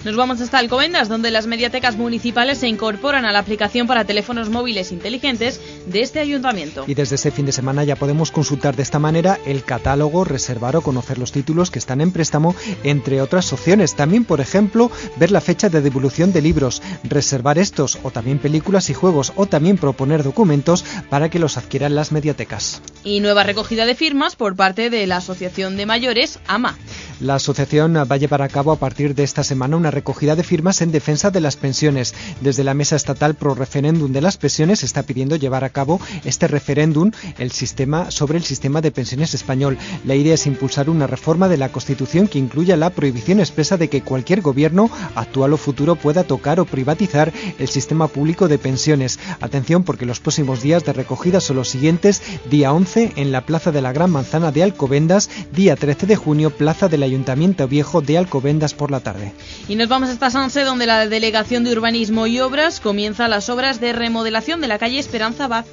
Nos 0.03 0.15
vamos 0.15 0.41
hasta 0.41 0.57
Alcobendas, 0.57 1.09
donde 1.09 1.31
las 1.31 1.47
mediatecas 1.47 1.97
municipales 1.97 2.57
se 2.57 2.67
incorporan 2.67 3.25
a 3.25 3.31
la 3.31 3.39
aplicación 3.39 3.87
para 3.87 4.05
teléfonos 4.05 4.49
móviles 4.49 4.91
inteligentes 4.91 5.59
de 5.87 6.01
este 6.01 6.19
ayuntamiento. 6.19 6.83
Y 6.87 6.93
desde 6.93 7.15
ese 7.15 7.31
fin 7.31 7.45
de 7.45 7.51
semana 7.51 7.83
ya 7.83 7.95
podemos 7.95 8.31
consultar 8.31 8.75
de 8.75 8.83
esta 8.83 8.99
manera 8.99 9.39
el 9.45 9.63
catálogo, 9.63 10.23
reservar 10.23 10.75
o 10.75 10.81
conocer 10.81 11.17
los 11.17 11.31
títulos 11.31 11.71
que 11.71 11.79
están 11.79 12.01
en 12.01 12.11
préstamo, 12.11 12.55
entre 12.83 13.21
otras 13.21 13.51
opciones. 13.53 13.95
También, 13.95 14.25
por 14.25 14.41
ejemplo, 14.41 14.91
ver 15.17 15.31
la 15.31 15.41
fecha 15.41 15.69
de 15.69 15.81
devolución 15.81 16.33
de 16.33 16.41
libros, 16.41 16.81
reservar 17.03 17.57
estos 17.57 17.99
o 18.03 18.11
también 18.11 18.39
películas 18.39 18.89
y 18.89 18.93
juegos 18.93 19.33
o 19.35 19.45
también 19.45 19.77
proponer 19.77 20.23
documentos 20.23 20.85
para 21.09 21.29
que 21.29 21.39
los 21.39 21.57
adquieran 21.57 21.95
las 21.95 22.11
mediatecas. 22.11 22.81
Y 23.03 23.19
nueva 23.19 23.43
recogida 23.43 23.85
de 23.85 23.95
firmas 23.95 24.35
por 24.35 24.55
parte 24.55 24.89
de 24.89 25.07
la 25.07 25.17
Asociación 25.17 25.77
de 25.77 25.85
Mayores 25.85 26.39
AMA. 26.47 26.77
La 27.19 27.35
asociación 27.35 27.95
va 27.95 28.15
a 28.15 28.17
llevar 28.17 28.41
a 28.41 28.49
cabo 28.49 28.71
a 28.71 28.79
partir 28.79 29.13
de 29.13 29.23
esta 29.23 29.43
semana 29.43 29.77
una 29.77 29.91
recogida 29.91 30.35
de 30.35 30.43
firmas 30.43 30.81
en 30.81 30.91
defensa 30.91 31.29
de 31.29 31.39
las 31.39 31.55
pensiones. 31.55 32.15
Desde 32.41 32.63
la 32.63 32.73
Mesa 32.73 32.95
Estatal 32.95 33.35
Pro 33.35 33.53
Referéndum 33.53 34.11
de 34.11 34.21
las 34.21 34.37
Pensiones 34.37 34.79
se 34.79 34.87
está 34.87 35.03
pidiendo 35.03 35.35
llevar 35.35 35.63
a 35.63 35.69
cabo 35.69 36.01
este 36.25 36.47
referéndum 36.47 37.11
el 37.37 37.51
sistema, 37.51 38.09
sobre 38.09 38.39
el 38.39 38.43
sistema 38.43 38.81
de 38.81 38.89
pensiones 38.89 39.35
español. 39.35 39.77
La 40.03 40.15
idea 40.15 40.33
es 40.33 40.47
impulsar 40.47 40.89
una 40.89 41.05
reforma 41.05 41.47
de 41.47 41.57
la 41.57 41.69
Constitución 41.69 42.27
que 42.27 42.39
incluya 42.39 42.75
la 42.75 42.89
prohibición 42.89 43.39
expresa 43.39 43.77
de 43.77 43.87
que 43.87 44.01
cualquier 44.01 44.41
gobierno, 44.41 44.89
actual 45.13 45.53
o 45.53 45.57
futuro, 45.57 45.95
pueda 45.95 46.23
tocar 46.23 46.59
o 46.59 46.65
privatizar 46.65 47.31
el 47.59 47.67
sistema 47.67 48.07
público 48.07 48.47
de 48.47 48.57
pensiones. 48.57 49.19
Atención 49.41 49.83
porque 49.83 50.07
los 50.07 50.19
próximos 50.19 50.63
días 50.63 50.85
de 50.91 50.97
recogida 50.97 51.39
son 51.39 51.55
los 51.57 51.69
siguientes. 51.69 52.21
Día 52.49 52.73
11 52.73 53.13
en 53.15 53.31
la 53.31 53.45
Plaza 53.45 53.71
de 53.71 53.81
la 53.81 53.93
Gran 53.93 54.11
Manzana 54.11 54.51
de 54.51 54.63
Alcobendas. 54.63 55.29
Día 55.53 55.75
13 55.75 56.05
de 56.05 56.15
junio, 56.15 56.49
Plaza 56.49 56.87
del 56.87 57.03
Ayuntamiento 57.03 57.67
Viejo 57.67 58.01
de 58.01 58.17
Alcobendas 58.17 58.73
por 58.73 58.91
la 58.91 58.99
tarde. 58.99 59.33
Y 59.67 59.75
nos 59.75 59.87
vamos 59.87 60.09
hasta 60.09 60.29
Sanse, 60.29 60.61
donde 60.61 60.85
la 60.85 61.07
Delegación 61.07 61.63
de 61.63 61.71
Urbanismo 61.71 62.27
y 62.27 62.39
Obras 62.39 62.79
comienza 62.79 63.27
las 63.27 63.49
obras 63.49 63.79
de 63.79 63.93
remodelación 63.93 64.61
de 64.61 64.67
la 64.67 64.79
calle 64.79 64.99
Esperanza 64.99 65.47
Baz. 65.47 65.65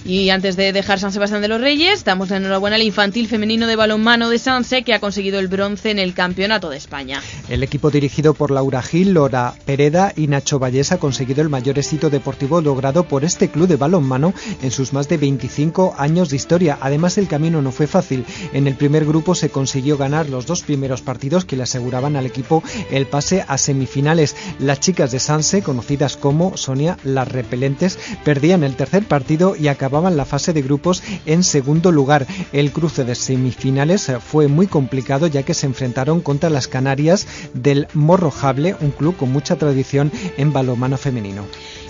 Y 0.06 0.32
antes 0.32 0.58
de 0.58 0.74
dejar 0.74 1.00
San 1.00 1.13
Sebastián 1.13 1.42
de 1.42 1.48
los 1.48 1.62
Reyes, 1.62 2.03
damos 2.03 2.30
la 2.30 2.36
enhorabuena 2.36 2.75
al 2.75 2.82
infantil 2.82 3.30
femenino 3.30 3.68
de 3.68 3.77
balonmano 3.77 4.30
de 4.30 4.38
Sanse 4.38 4.84
que 4.84 4.94
ha 4.94 5.00
conseguido 5.00 5.39
el 5.39 5.48
bronce 5.48 5.92
en 5.92 6.00
el 6.00 6.13
Campeonato 6.13 6.70
de 6.70 6.75
España. 6.75 7.22
El 7.48 7.63
equipo 7.63 7.89
dirigido 7.89 8.34
por 8.34 8.51
Laura 8.51 8.82
Gil, 8.82 9.13
Lora 9.13 9.53
Pereda 9.65 10.12
y 10.13 10.27
Nacho 10.27 10.60
Valles 10.60 10.92
ha 10.92 10.98
conseguido 10.98 11.42
el 11.42 11.48
mayor 11.48 11.80
éxito 11.80 12.10
deportivo 12.10 12.60
logrado 12.60 13.08
por 13.08 13.24
este 13.24 13.48
club 13.48 13.70
de 13.70 13.77
balonmano 13.77 14.34
en 14.62 14.72
sus 14.72 14.92
más 14.92 15.08
de 15.08 15.15
25 15.15 15.96
años 15.98 16.30
de 16.30 16.36
historia. 16.36 16.77
Además, 16.82 17.18
el 17.18 17.30
camino 17.30 17.62
no 17.62 17.72
fue 17.72 17.88
fácil. 17.88 18.25
En 18.51 18.68
el 18.68 18.75
primer 18.75 19.06
grupo 19.06 19.36
se 19.36 19.51
consiguió 19.51 19.98
ganar 19.98 20.27
los 20.27 20.46
dos 20.46 20.63
primeros 20.63 21.01
partidos 21.01 21.46
que 21.46 21.56
le 21.56 21.63
aseguraban 21.63 22.18
al 22.18 22.25
equipo 22.25 22.52
el 22.91 23.07
pase 23.07 23.45
a 23.48 23.57
semifinales. 23.57 24.36
Las 24.60 24.79
chicas 24.79 25.12
de 25.12 25.19
Sanse, 25.19 25.63
conocidas 25.63 26.17
como 26.17 26.57
Sonia 26.57 26.98
las 27.03 27.27
Repelentes, 27.27 27.98
perdían 28.24 28.63
el 28.63 28.75
tercer 28.75 29.03
partido 29.05 29.55
y 29.55 29.69
acababan 29.69 30.17
la 30.17 30.25
fase 30.25 30.53
de 30.53 30.62
grupos 30.62 31.01
en 31.25 31.43
segundo 31.43 31.91
lugar. 31.91 32.27
El 32.51 32.72
cruce 32.72 33.05
de 33.05 33.15
semifinales 33.15 34.12
fue 34.19 34.48
muy 34.48 34.67
complicado 34.67 35.27
ya 35.27 35.43
que 35.43 35.53
se 35.53 35.65
enfrentaron 35.65 36.22
contra 36.22 36.50
las 36.50 36.67
Canarias 36.67 37.25
del 37.53 37.88
Morrojable, 37.93 38.75
un 38.81 38.91
club 38.91 39.15
con 39.15 39.31
mucha 39.31 39.55
tradición 39.55 40.12
en 40.38 40.51
balonmano 40.51 40.98
femenino. 40.98 41.45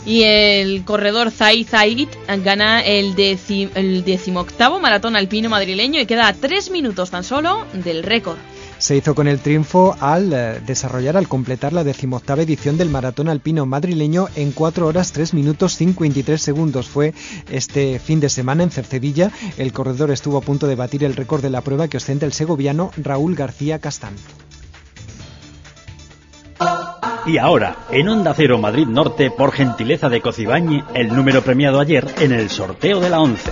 Y 0.05 0.23
el 0.23 0.83
corredor 0.83 1.31
Zaid 1.31 1.67
Zaid 1.67 2.09
gana 2.43 2.81
el, 2.81 3.15
decimoctavo 3.15 4.79
maratón 4.79 5.15
alpino 5.15 5.49
madrileño 5.49 6.01
y 6.01 6.05
queda 6.05 6.33
tres 6.33 6.69
minutos 6.71 7.09
tan 7.09 7.23
solo 7.23 7.65
del 7.73 8.03
récord. 8.03 8.37
Se 8.83 8.97
hizo 8.97 9.15
con 9.15 9.29
el 9.29 9.39
triunfo 9.39 9.95
al 10.01 10.33
eh, 10.33 10.59
desarrollar, 10.65 11.15
al 11.15 11.29
completar 11.29 11.71
la 11.71 11.85
decimoctava 11.85 12.41
edición 12.41 12.77
del 12.77 12.89
maratón 12.89 13.29
alpino 13.29 13.65
madrileño 13.65 14.27
en 14.35 14.51
4 14.51 14.85
horas 14.85 15.13
3 15.13 15.33
minutos 15.35 15.77
53 15.77 16.41
segundos. 16.41 16.89
Fue 16.89 17.13
este 17.49 17.97
fin 17.99 18.19
de 18.19 18.27
semana 18.27 18.61
en 18.61 18.71
Cercedilla. 18.71 19.31
El 19.57 19.71
corredor 19.71 20.11
estuvo 20.11 20.37
a 20.37 20.41
punto 20.41 20.67
de 20.67 20.75
batir 20.75 21.05
el 21.05 21.15
récord 21.15 21.41
de 21.41 21.49
la 21.49 21.61
prueba 21.61 21.87
que 21.87 21.95
ostenta 21.95 22.25
el 22.25 22.33
segoviano 22.33 22.91
Raúl 22.97 23.35
García 23.35 23.79
Castán. 23.79 24.15
Y 27.25 27.37
ahora, 27.37 27.85
en 27.89 28.09
Onda 28.09 28.33
Cero 28.35 28.57
Madrid 28.57 28.85
Norte, 28.85 29.31
por 29.31 29.53
gentileza 29.53 30.09
de 30.09 30.19
Cocibañi, 30.19 30.83
el 30.93 31.07
número 31.07 31.41
premiado 31.41 31.79
ayer 31.79 32.05
en 32.19 32.33
el 32.33 32.49
sorteo 32.49 32.99
de 32.99 33.09
la 33.09 33.21
11. 33.21 33.49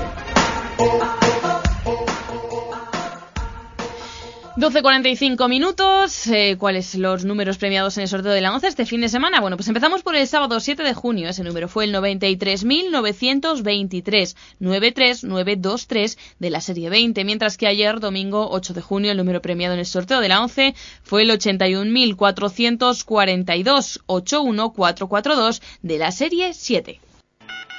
12.45 4.58 5.48
minutos. 5.48 6.28
Eh, 6.28 6.58
¿Cuáles 6.60 6.96
los 6.96 7.24
números 7.24 7.58
premiados 7.58 7.96
en 7.96 8.02
el 8.02 8.10
sorteo 8.10 8.34
de 8.34 8.42
la 8.42 8.54
11 8.54 8.68
este 8.68 8.86
fin 8.86 9.00
de 9.00 9.08
semana? 9.08 9.40
Bueno, 9.40 9.56
pues 9.56 9.70
empezamos 9.70 10.04
por 10.04 10.18
el 10.18 10.28
sábado 10.28 10.60
7 10.60 10.84
de 10.84 10.94
junio. 10.94 11.30
Ese 11.30 11.46
número 11.46 11.70
fue 11.70 11.86
el 11.86 11.96
93.923, 11.96 14.36
93923 14.60 16.18
de 16.40 16.50
la 16.50 16.60
serie 16.60 16.90
20. 16.90 17.24
Mientras 17.24 17.58
que 17.58 17.68
ayer, 17.68 18.02
domingo 18.02 18.50
8 18.52 18.74
de 18.74 18.82
junio, 18.82 19.12
el 19.12 19.18
número 19.18 19.42
premiado 19.42 19.74
en 19.74 19.80
el 19.80 19.86
sorteo 19.86 20.20
de 20.20 20.28
la 20.28 20.44
11 20.44 20.76
fue 21.02 21.22
el 21.22 21.30
81.442, 21.30 24.02
81442 24.06 25.62
de 25.82 25.98
la 25.98 26.12
serie 26.12 26.54
7. 26.54 27.00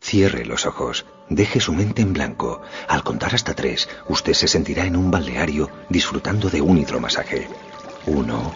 Cierre 0.00 0.44
los 0.44 0.66
ojos, 0.66 1.06
deje 1.28 1.60
su 1.60 1.72
mente 1.72 2.02
en 2.02 2.12
blanco. 2.12 2.60
Al 2.88 3.02
contar 3.02 3.34
hasta 3.34 3.54
tres, 3.54 3.88
usted 4.08 4.32
se 4.34 4.48
sentirá 4.48 4.84
en 4.84 4.96
un 4.96 5.10
balneario 5.10 5.70
disfrutando 5.88 6.50
de 6.50 6.60
un 6.60 6.78
hidromasaje. 6.78 7.48
Uno, 8.06 8.52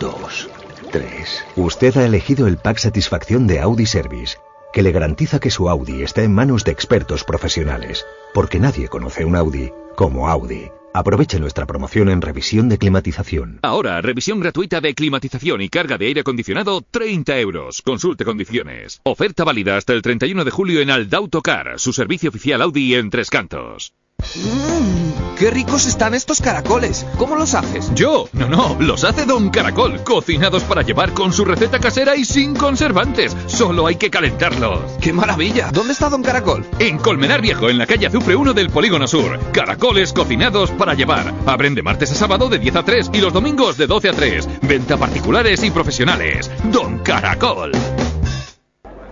dos, 0.00 0.48
tres. 0.90 1.44
Usted 1.56 1.96
ha 1.96 2.04
elegido 2.04 2.46
el 2.46 2.56
pack 2.56 2.78
satisfacción 2.78 3.46
de 3.46 3.60
Audi 3.60 3.86
Service, 3.86 4.38
que 4.72 4.82
le 4.82 4.92
garantiza 4.92 5.40
que 5.40 5.50
su 5.50 5.68
Audi 5.68 6.02
está 6.02 6.22
en 6.22 6.34
manos 6.34 6.64
de 6.64 6.72
expertos 6.72 7.24
profesionales, 7.24 8.06
porque 8.34 8.58
nadie 8.58 8.88
conoce 8.88 9.24
un 9.24 9.36
Audi 9.36 9.72
como 9.94 10.28
Audi. 10.28 10.70
Aproveche 10.94 11.38
nuestra 11.38 11.66
promoción 11.66 12.08
en 12.08 12.22
revisión 12.22 12.68
de 12.68 12.78
climatización. 12.78 13.60
Ahora, 13.62 14.00
revisión 14.00 14.40
gratuita 14.40 14.80
de 14.80 14.94
climatización 14.94 15.60
y 15.60 15.68
carga 15.68 15.98
de 15.98 16.06
aire 16.06 16.20
acondicionado, 16.22 16.80
30 16.90 17.38
euros. 17.38 17.82
Consulte 17.82 18.24
condiciones. 18.24 19.00
Oferta 19.04 19.44
válida 19.44 19.76
hasta 19.76 19.92
el 19.92 20.02
31 20.02 20.44
de 20.44 20.50
julio 20.50 20.80
en 20.80 20.90
Aldautocar, 20.90 21.78
su 21.78 21.92
servicio 21.92 22.30
oficial 22.30 22.62
Audi 22.62 22.94
en 22.94 23.10
Tres 23.10 23.30
Cantos. 23.30 23.92
Mmm, 24.34 25.36
qué 25.38 25.50
ricos 25.50 25.86
están 25.86 26.12
estos 26.14 26.40
caracoles. 26.40 27.06
¿Cómo 27.16 27.34
los 27.34 27.54
haces? 27.54 27.90
Yo, 27.94 28.28
no, 28.32 28.48
no, 28.48 28.76
los 28.78 29.04
hace 29.04 29.24
Don 29.24 29.48
Caracol, 29.50 30.02
cocinados 30.04 30.64
para 30.64 30.82
llevar 30.82 31.12
con 31.12 31.32
su 31.32 31.44
receta 31.44 31.78
casera 31.78 32.14
y 32.14 32.24
sin 32.24 32.54
conservantes. 32.54 33.36
Solo 33.46 33.86
hay 33.86 33.96
que 33.96 34.10
calentarlos. 34.10 34.80
¡Qué 35.00 35.12
maravilla! 35.12 35.70
¿Dónde 35.72 35.92
está 35.92 36.08
Don 36.08 36.22
Caracol? 36.22 36.66
En 36.78 36.98
Colmenar 36.98 37.40
Viejo, 37.40 37.70
en 37.70 37.78
la 37.78 37.86
calle 37.86 38.06
Azufre 38.06 38.36
1 38.36 38.52
del 38.52 38.70
Polígono 38.70 39.06
Sur. 39.06 39.38
Caracoles 39.52 40.12
cocinados 40.12 40.70
para 40.72 40.94
llevar. 40.94 41.32
Abren 41.46 41.74
de 41.74 41.82
martes 41.82 42.12
a 42.12 42.14
sábado 42.14 42.48
de 42.48 42.58
10 42.58 42.76
a 42.76 42.84
3 42.84 43.10
y 43.14 43.20
los 43.20 43.32
domingos 43.32 43.76
de 43.76 43.86
12 43.86 44.08
a 44.10 44.12
3. 44.12 44.48
Venta 44.62 44.96
particulares 44.96 45.62
y 45.64 45.70
profesionales. 45.70 46.50
Don 46.64 46.98
Caracol. 46.98 47.72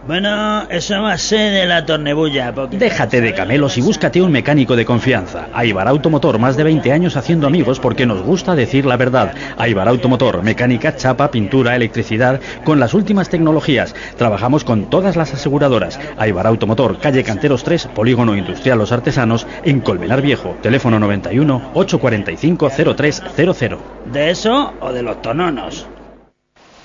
Bueno, 0.07 0.69
eso 0.71 1.03
va 1.03 1.15
a 1.15 1.19
ser 1.19 1.53
de 1.53 1.67
la 1.67 1.85
tornebulla. 1.85 2.53
Déjate 2.71 3.21
de 3.21 3.35
camelos 3.35 3.77
y 3.77 3.81
búscate 3.81 4.23
un 4.23 4.31
mecánico 4.31 4.77
de 4.77 4.85
confianza. 4.85 5.49
Aibar 5.53 5.89
Automotor, 5.89 6.39
más 6.39 6.57
de 6.57 6.63
20 6.63 6.93
años 6.93 7.17
haciendo 7.17 7.49
amigos 7.49 7.81
porque 7.81 8.07
nos 8.07 8.23
gusta 8.23 8.55
decir 8.55 8.87
la 8.87 8.97
verdad. 8.97 9.35
Aibar 9.59 9.89
Automotor, 9.89 10.45
mecánica, 10.45 10.95
chapa, 10.95 11.33
pintura, 11.33 11.75
electricidad, 11.75 12.41
con 12.65 12.79
las 12.79 12.95
últimas 12.95 13.29
tecnologías. 13.31 13.97
Trabajamos 14.17 14.63
con 14.63 14.89
todas 14.91 15.17
las 15.17 15.35
aseguradoras. 15.35 15.99
Aibar 16.17 16.47
Automotor, 16.47 16.99
calle 17.01 17.25
Canteros 17.25 17.65
3, 17.65 17.89
Polígono 17.89 18.37
Industrial 18.37 18.79
Los 18.79 18.93
Artesanos, 18.93 19.45
en 19.65 19.81
Colmenar 19.81 20.23
Viejo. 20.23 20.57
Teléfono 20.63 21.01
91 21.01 21.71
845 21.75 22.71
0300. 22.95 23.81
¿De 24.13 24.31
eso 24.31 24.73
o 24.79 24.93
de 24.93 25.03
los 25.03 25.21
tononos? 25.21 25.89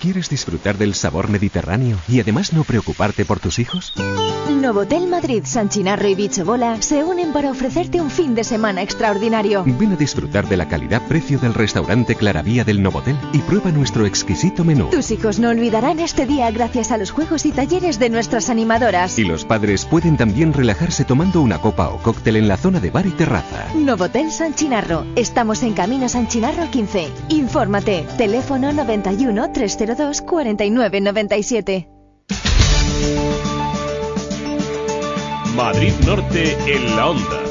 ¿Quieres 0.02 0.30
disfrutar 0.30 0.80
del 0.80 0.96
sabor 0.96 1.30
mediterráneo 1.30 1.96
y 2.08 2.20
además 2.20 2.54
no 2.54 2.64
preocuparte 2.64 3.24
por 3.24 3.40
tus 3.40 3.60
hijos? 3.60 3.94
Novotel 4.50 5.08
Madrid, 5.08 5.44
San 5.46 5.70
Chinarro 5.70 6.08
y 6.08 6.16
Bichobola 6.16 6.82
se 6.82 7.04
unen 7.04 7.32
para 7.32 7.52
ofrecerte 7.52 8.02
un 8.02 8.10
fin 8.10 8.34
de 8.34 8.44
semana 8.44 8.82
extraordinario. 8.82 9.64
Ven 9.64 9.94
a 9.94 9.96
disfrutar 9.96 10.48
de 10.48 10.58
la 10.58 10.68
calidad-precio 10.68 11.38
del 11.38 11.54
restaurante 11.54 12.16
Claravía 12.16 12.64
del 12.64 12.82
Novotel 12.82 13.16
y 13.32 13.40
prueba 13.40 13.72
nuestro 13.72 14.08
exquisito 14.08 14.64
menú. 14.64 14.90
Tus 14.90 15.12
hijos 15.12 15.38
no 15.38 15.50
olvidarán 15.50 16.00
este 16.00 16.26
día 16.26 16.50
gracias 16.50 16.92
a 16.92 16.98
los 16.98 17.12
juegos 17.12 17.46
y 17.46 17.52
talleres 17.52 18.00
de 18.00 18.10
nuestras 18.10 18.50
animadoras. 18.50 19.20
Y 19.20 19.24
los 19.24 19.46
padres 19.46 19.86
pueden 19.86 20.18
también 20.18 20.52
relajarse 20.52 21.06
tomando 21.06 21.42
una 21.42 21.62
copa 21.62 21.90
o 21.90 21.98
cóctel 22.00 22.38
en 22.38 22.48
la 22.48 22.58
zona 22.58 22.80
de 22.80 22.90
bar 22.90 23.06
y 23.06 23.12
terraza. 23.12 23.68
Novotel 23.76 24.32
San 24.32 24.56
Chinarro. 24.56 25.06
Estamos 25.16 25.62
en 25.62 25.74
Camino 25.74 26.10
San 26.10 26.28
Chinarro 26.28 26.70
15. 26.72 27.08
Infórmate. 27.30 28.06
Teléfono 28.18 28.72
91 28.74 29.52
300 29.52 29.91
02 29.96 30.22
49 30.22 31.02
97. 31.02 31.88
Madrid 35.56 35.94
Norte 36.06 36.58
en 36.66 36.96
la 36.96 37.10
onda. 37.10 37.51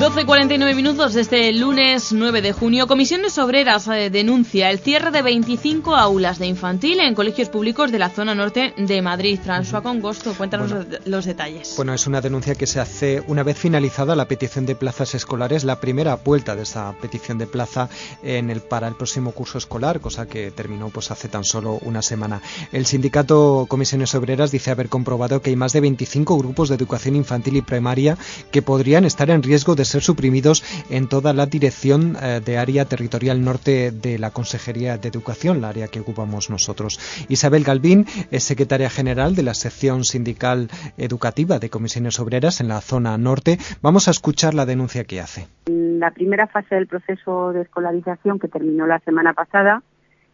12.49 0.00 0.74
minutos 0.74 1.12
desde 1.12 1.50
el 1.50 1.60
lunes 1.60 2.10
9 2.10 2.40
de 2.40 2.52
junio. 2.54 2.86
Comisiones 2.86 3.36
Obreras 3.36 3.86
eh, 3.88 4.08
denuncia 4.08 4.70
el 4.70 4.78
cierre 4.78 5.10
de 5.10 5.20
25 5.20 5.94
aulas 5.94 6.38
de 6.38 6.46
infantil 6.46 7.00
en 7.00 7.14
colegios 7.14 7.50
públicos 7.50 7.92
de 7.92 7.98
la 7.98 8.08
zona 8.08 8.34
norte 8.34 8.72
de 8.78 9.02
Madrid. 9.02 9.38
François 9.44 9.82
Congosto, 9.82 10.32
cuéntanos 10.32 10.74
los 11.04 11.26
detalles. 11.26 11.74
Bueno, 11.76 11.92
es 11.92 12.06
una 12.06 12.22
denuncia 12.22 12.54
que 12.54 12.66
se 12.66 12.80
hace 12.80 13.22
una 13.26 13.42
vez 13.42 13.58
finalizada 13.58 14.16
la 14.16 14.24
petición 14.24 14.64
de 14.64 14.74
plazas 14.74 15.14
escolares, 15.14 15.64
la 15.64 15.80
primera 15.80 16.16
vuelta 16.16 16.56
de 16.56 16.62
esa 16.62 16.94
petición 16.98 17.36
de 17.36 17.46
plaza 17.46 17.90
en 18.22 18.48
el, 18.48 18.62
para 18.62 18.88
el 18.88 18.94
próximo 18.94 19.32
curso 19.32 19.58
escolar, 19.58 20.00
cosa 20.00 20.24
que 20.24 20.50
terminó 20.50 20.88
pues 20.88 21.10
hace 21.10 21.28
tan 21.28 21.44
solo 21.44 21.78
una 21.82 22.00
semana. 22.00 22.40
El 22.72 22.86
sindicato 22.86 23.66
Comisiones 23.68 24.14
Obreras 24.14 24.50
dice 24.50 24.70
haber 24.70 24.88
comprobado 24.88 25.42
que 25.42 25.50
hay 25.50 25.56
más 25.56 25.74
de 25.74 25.82
25 25.82 26.38
grupos 26.38 26.70
de 26.70 26.76
educación 26.76 27.16
infantil 27.16 27.56
y 27.56 27.60
primaria 27.60 28.16
que 28.50 28.62
podrían 28.62 29.04
estar 29.04 29.28
en 29.28 29.42
riesgo 29.42 29.74
de 29.74 29.89
ser 29.90 30.02
suprimidos 30.02 30.64
en 30.88 31.08
toda 31.08 31.32
la 31.32 31.46
dirección 31.46 32.16
eh, 32.22 32.40
de 32.44 32.56
área 32.56 32.86
territorial 32.86 33.44
norte 33.44 33.90
de 33.90 34.18
la 34.18 34.30
Consejería 34.30 34.96
de 34.96 35.08
Educación, 35.08 35.60
la 35.60 35.68
área 35.68 35.88
que 35.88 36.00
ocupamos 36.00 36.48
nosotros. 36.48 36.98
Isabel 37.28 37.64
Galvín 37.64 38.06
es 38.30 38.44
secretaria 38.44 38.88
general 38.88 39.34
de 39.34 39.42
la 39.42 39.54
sección 39.54 40.04
sindical 40.04 40.68
educativa 40.96 41.58
de 41.58 41.70
comisiones 41.70 42.18
obreras 42.20 42.60
en 42.60 42.68
la 42.68 42.80
zona 42.80 43.18
norte. 43.18 43.58
Vamos 43.82 44.08
a 44.08 44.12
escuchar 44.12 44.54
la 44.54 44.66
denuncia 44.66 45.04
que 45.04 45.20
hace. 45.20 45.46
En 45.66 45.98
la 45.98 46.10
primera 46.12 46.46
fase 46.46 46.74
del 46.74 46.86
proceso 46.86 47.52
de 47.52 47.62
escolarización 47.62 48.38
que 48.38 48.48
terminó 48.48 48.86
la 48.86 49.00
semana 49.00 49.34
pasada, 49.34 49.82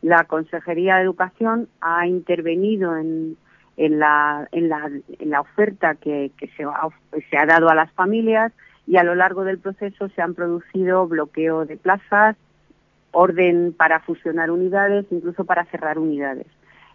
la 0.02 0.24
Consejería 0.24 0.96
de 0.96 1.02
Educación 1.02 1.68
ha 1.80 2.06
intervenido 2.06 2.96
en, 2.96 3.36
la, 3.76 4.48
oferta 5.40 5.94
que, 5.96 6.30
se 6.56 7.36
ha 7.36 7.46
dado 7.46 7.68
a 7.68 7.74
las 7.74 7.90
familias, 7.92 8.52
y 8.86 8.96
a 8.96 9.04
lo 9.04 9.14
largo 9.14 9.44
del 9.44 9.58
proceso 9.58 10.08
se 10.10 10.22
han 10.22 10.34
producido 10.34 11.06
bloqueo 11.06 11.66
de 11.66 11.76
plazas, 11.76 12.36
orden 13.10 13.74
para 13.76 14.00
fusionar 14.00 14.50
unidades, 14.50 15.06
incluso 15.10 15.44
para 15.44 15.64
cerrar 15.66 15.98
unidades. 15.98 16.46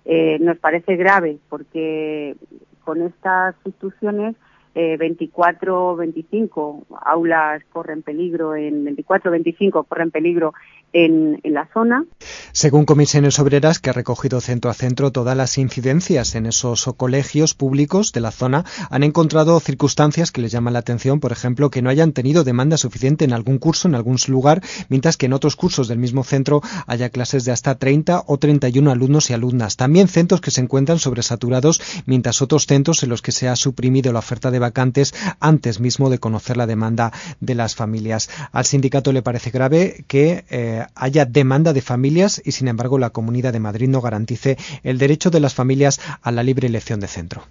Eh, 0.05 0.39
nos 0.39 0.57
parece 0.57 0.95
grave 0.95 1.37
porque 1.49 2.35
con 2.83 3.01
estas 3.01 3.55
instituciones 3.65 4.35
eh, 4.73 4.97
24 4.97 5.97
25 5.97 6.85
aulas 7.01 7.61
corren 7.71 8.01
peligro 8.01 8.55
en 8.55 8.83
24 8.85 9.29
25 9.29 9.83
corren 9.83 10.11
peligro 10.11 10.53
en, 10.93 11.39
la 11.43 11.67
zona. 11.73 12.05
Según 12.53 12.85
Comisiones 12.85 13.39
Obreras, 13.39 13.79
que 13.79 13.89
ha 13.89 13.93
recogido 13.93 14.39
centro 14.39 14.71
a 14.71 14.73
centro 14.73 15.11
todas 15.11 15.35
las 15.35 15.57
incidencias 15.57 16.35
en 16.35 16.45
esos 16.45 16.85
colegios 16.95 17.53
públicos 17.53 18.11
de 18.13 18.21
la 18.21 18.31
zona, 18.31 18.65
han 18.89 19.03
encontrado 19.03 19.59
circunstancias 19.59 20.31
que 20.31 20.41
les 20.41 20.51
llaman 20.51 20.73
la 20.73 20.79
atención, 20.79 21.19
por 21.19 21.31
ejemplo, 21.31 21.69
que 21.69 21.81
no 21.81 21.89
hayan 21.89 22.13
tenido 22.13 22.43
demanda 22.43 22.77
suficiente 22.77 23.25
en 23.25 23.33
algún 23.33 23.57
curso, 23.57 23.87
en 23.87 23.95
algún 23.95 24.17
lugar, 24.27 24.61
mientras 24.89 25.17
que 25.17 25.25
en 25.25 25.33
otros 25.33 25.55
cursos 25.55 25.87
del 25.87 25.97
mismo 25.97 26.23
centro 26.23 26.61
haya 26.87 27.09
clases 27.09 27.45
de 27.45 27.51
hasta 27.51 27.75
30 27.75 28.23
o 28.27 28.37
31 28.37 28.91
alumnos 28.91 29.29
y 29.29 29.33
alumnas. 29.33 29.77
También 29.77 30.07
centros 30.07 30.41
que 30.41 30.51
se 30.51 30.61
encuentran 30.61 30.99
sobresaturados, 30.99 31.81
mientras 32.05 32.41
otros 32.41 32.65
centros 32.67 33.03
en 33.03 33.09
los 33.09 33.21
que 33.21 33.31
se 33.31 33.47
ha 33.47 33.55
suprimido 33.55 34.13
la 34.13 34.19
oferta 34.19 34.51
de 34.51 34.59
vacantes 34.59 35.13
antes 35.39 35.79
mismo 35.79 36.09
de 36.09 36.19
conocer 36.19 36.57
la 36.57 36.67
demanda 36.67 37.11
de 37.39 37.55
las 37.55 37.75
familias. 37.75 38.29
Al 38.51 38.65
sindicato 38.65 39.11
le 39.11 39.21
parece 39.21 39.51
grave 39.51 40.05
que 40.07 40.45
eh, 40.49 40.80
haya 40.95 41.25
demanda 41.25 41.73
de 41.73 41.81
familias 41.81 42.41
y, 42.43 42.51
sin 42.51 42.67
embargo, 42.67 42.99
la 42.99 43.11
Comunidad 43.11 43.53
de 43.53 43.59
Madrid 43.59 43.87
no 43.87 44.01
garantice 44.01 44.57
el 44.83 44.97
derecho 44.97 45.29
de 45.29 45.39
las 45.39 45.55
familias 45.55 45.99
a 46.21 46.31
la 46.31 46.43
libre 46.43 46.67
elección 46.67 46.99
de 46.99 47.07
centro. 47.07 47.43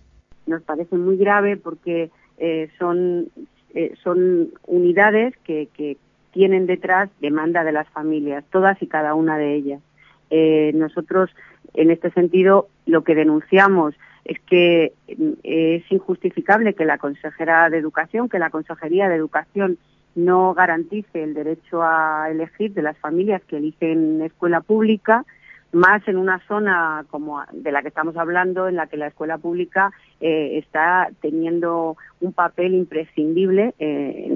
Nos 0.47 0.63
parece 0.63 0.97
muy 0.97 1.17
grave 1.17 1.57
porque 1.57 2.11
eh, 2.39 2.69
son, 2.79 3.29
eh, 3.75 3.95
son 4.03 4.51
unidades 4.67 5.35
que, 5.45 5.69
tienen 6.33 6.67
detrás 6.67 7.11
demanda 7.21 7.65
de 7.65 7.73
las 7.73 7.89
familias, 7.89 8.45
todas 8.53 8.81
y 8.81 8.87
cada 8.87 9.15
una 9.15 9.37
de 9.37 9.57
ellas. 9.57 9.83
Eh, 10.31 10.71
nosotros, 10.77 11.29
en 11.75 11.91
este 11.91 12.13
sentido, 12.13 12.69
lo 12.87 13.03
que 13.03 13.17
denunciamos 13.17 13.97
es 14.25 14.39
que 14.43 14.93
es 15.43 15.83
injustificable 15.91 16.75
que 16.75 16.85
la 16.85 16.99
consejera 16.99 17.69
de 17.69 17.79
Educación, 17.79 18.29
que 18.29 18.39
la 18.39 18.51
Consejería 18.51 19.09
de 19.09 19.17
Educación 19.17 19.77
no 20.15 20.55
garantice 20.55 21.23
el 21.23 21.35
derecho 21.35 21.83
a 21.83 22.29
elegir 22.31 22.75
de 22.75 22.83
las 22.83 22.97
familias 22.99 23.43
que 23.47 23.57
eligen 23.57 24.23
escuela 24.23 24.61
pública, 24.61 25.25
más 25.73 26.07
en 26.09 26.17
una 26.17 26.41
zona 26.49 27.05
como 27.11 27.43
de 27.53 27.71
la 27.71 27.83
que 27.83 27.89
estamos 27.89 28.17
hablando, 28.17 28.69
en 28.69 28.77
la 28.77 28.89
que 28.89 28.97
la 28.97 29.07
escuela 29.07 29.39
pública 29.39 29.93
eh, 30.21 30.59
está 30.59 31.11
teniendo 31.21 31.97
un 32.21 32.33
papel 32.33 32.75
imprescindible 32.75 33.75
eh, 33.79 34.27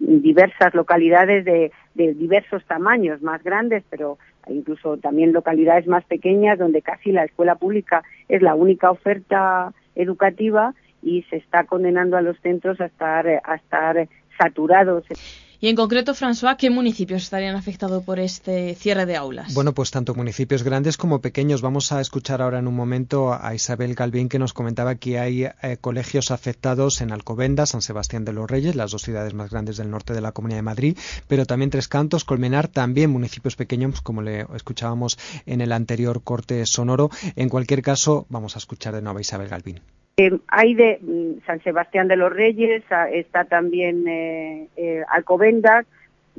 en 0.00 0.22
diversas 0.22 0.74
localidades 0.74 1.44
de, 1.44 1.72
de, 1.94 2.14
diversos 2.14 2.64
tamaños, 2.66 3.22
más 3.22 3.42
grandes, 3.42 3.84
pero 3.88 4.18
incluso 4.48 4.98
también 4.98 5.32
localidades 5.32 5.86
más 5.86 6.04
pequeñas, 6.04 6.58
donde 6.58 6.82
casi 6.82 7.10
la 7.10 7.24
escuela 7.24 7.56
pública 7.56 8.02
es 8.28 8.42
la 8.42 8.54
única 8.54 8.90
oferta 8.90 9.72
educativa 9.94 10.74
y 11.02 11.22
se 11.30 11.36
está 11.36 11.64
condenando 11.64 12.16
a 12.16 12.22
los 12.22 12.38
centros 12.40 12.80
a 12.80 12.86
estar, 12.86 13.26
a 13.26 13.54
estar 13.54 14.08
saturados. 14.36 15.04
Y 15.58 15.68
en 15.68 15.76
concreto, 15.76 16.14
François, 16.14 16.56
¿qué 16.56 16.68
municipios 16.68 17.22
estarían 17.22 17.56
afectados 17.56 18.04
por 18.04 18.18
este 18.20 18.74
cierre 18.74 19.06
de 19.06 19.16
aulas? 19.16 19.54
Bueno, 19.54 19.72
pues 19.72 19.90
tanto 19.90 20.14
municipios 20.14 20.62
grandes 20.62 20.98
como 20.98 21.22
pequeños. 21.22 21.62
Vamos 21.62 21.92
a 21.92 22.00
escuchar 22.00 22.42
ahora 22.42 22.58
en 22.58 22.68
un 22.68 22.74
momento 22.74 23.32
a 23.32 23.54
Isabel 23.54 23.94
Galvín 23.94 24.28
que 24.28 24.38
nos 24.38 24.52
comentaba 24.52 24.96
que 24.96 25.18
hay 25.18 25.44
eh, 25.44 25.78
colegios 25.80 26.30
afectados 26.30 27.00
en 27.00 27.10
Alcobendas, 27.10 27.70
San 27.70 27.80
Sebastián 27.80 28.26
de 28.26 28.34
los 28.34 28.50
Reyes, 28.50 28.76
las 28.76 28.90
dos 28.90 29.02
ciudades 29.02 29.32
más 29.32 29.50
grandes 29.50 29.78
del 29.78 29.90
norte 29.90 30.12
de 30.12 30.20
la 30.20 30.32
Comunidad 30.32 30.58
de 30.58 30.62
Madrid, 30.62 30.98
pero 31.26 31.46
también 31.46 31.70
Tres 31.70 31.88
Cantos, 31.88 32.24
Colmenar, 32.24 32.68
también 32.68 33.10
municipios 33.10 33.56
pequeños, 33.56 34.02
como 34.02 34.20
le 34.20 34.46
escuchábamos 34.54 35.18
en 35.46 35.62
el 35.62 35.72
anterior 35.72 36.22
corte 36.22 36.64
sonoro. 36.66 37.10
En 37.34 37.48
cualquier 37.48 37.80
caso, 37.80 38.26
vamos 38.28 38.56
a 38.56 38.58
escuchar 38.58 38.94
de 38.94 39.00
nuevo 39.00 39.18
a 39.18 39.22
Isabel 39.22 39.48
Galvín. 39.48 39.80
Eh, 40.18 40.38
hay 40.48 40.72
de 40.72 40.98
mm, 41.02 41.44
San 41.44 41.62
Sebastián 41.62 42.08
de 42.08 42.16
los 42.16 42.32
Reyes, 42.32 42.82
está 43.12 43.44
también 43.44 44.08
eh, 44.08 44.66
eh, 44.78 45.02
Alcobendas, 45.10 45.84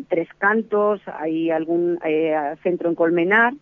Tres 0.10 0.28
Cantos, 0.40 1.00
hay 1.06 1.52
algún 1.52 2.00
centro 2.64 2.90
en 2.90 2.96
Colmenar. 2.96 3.54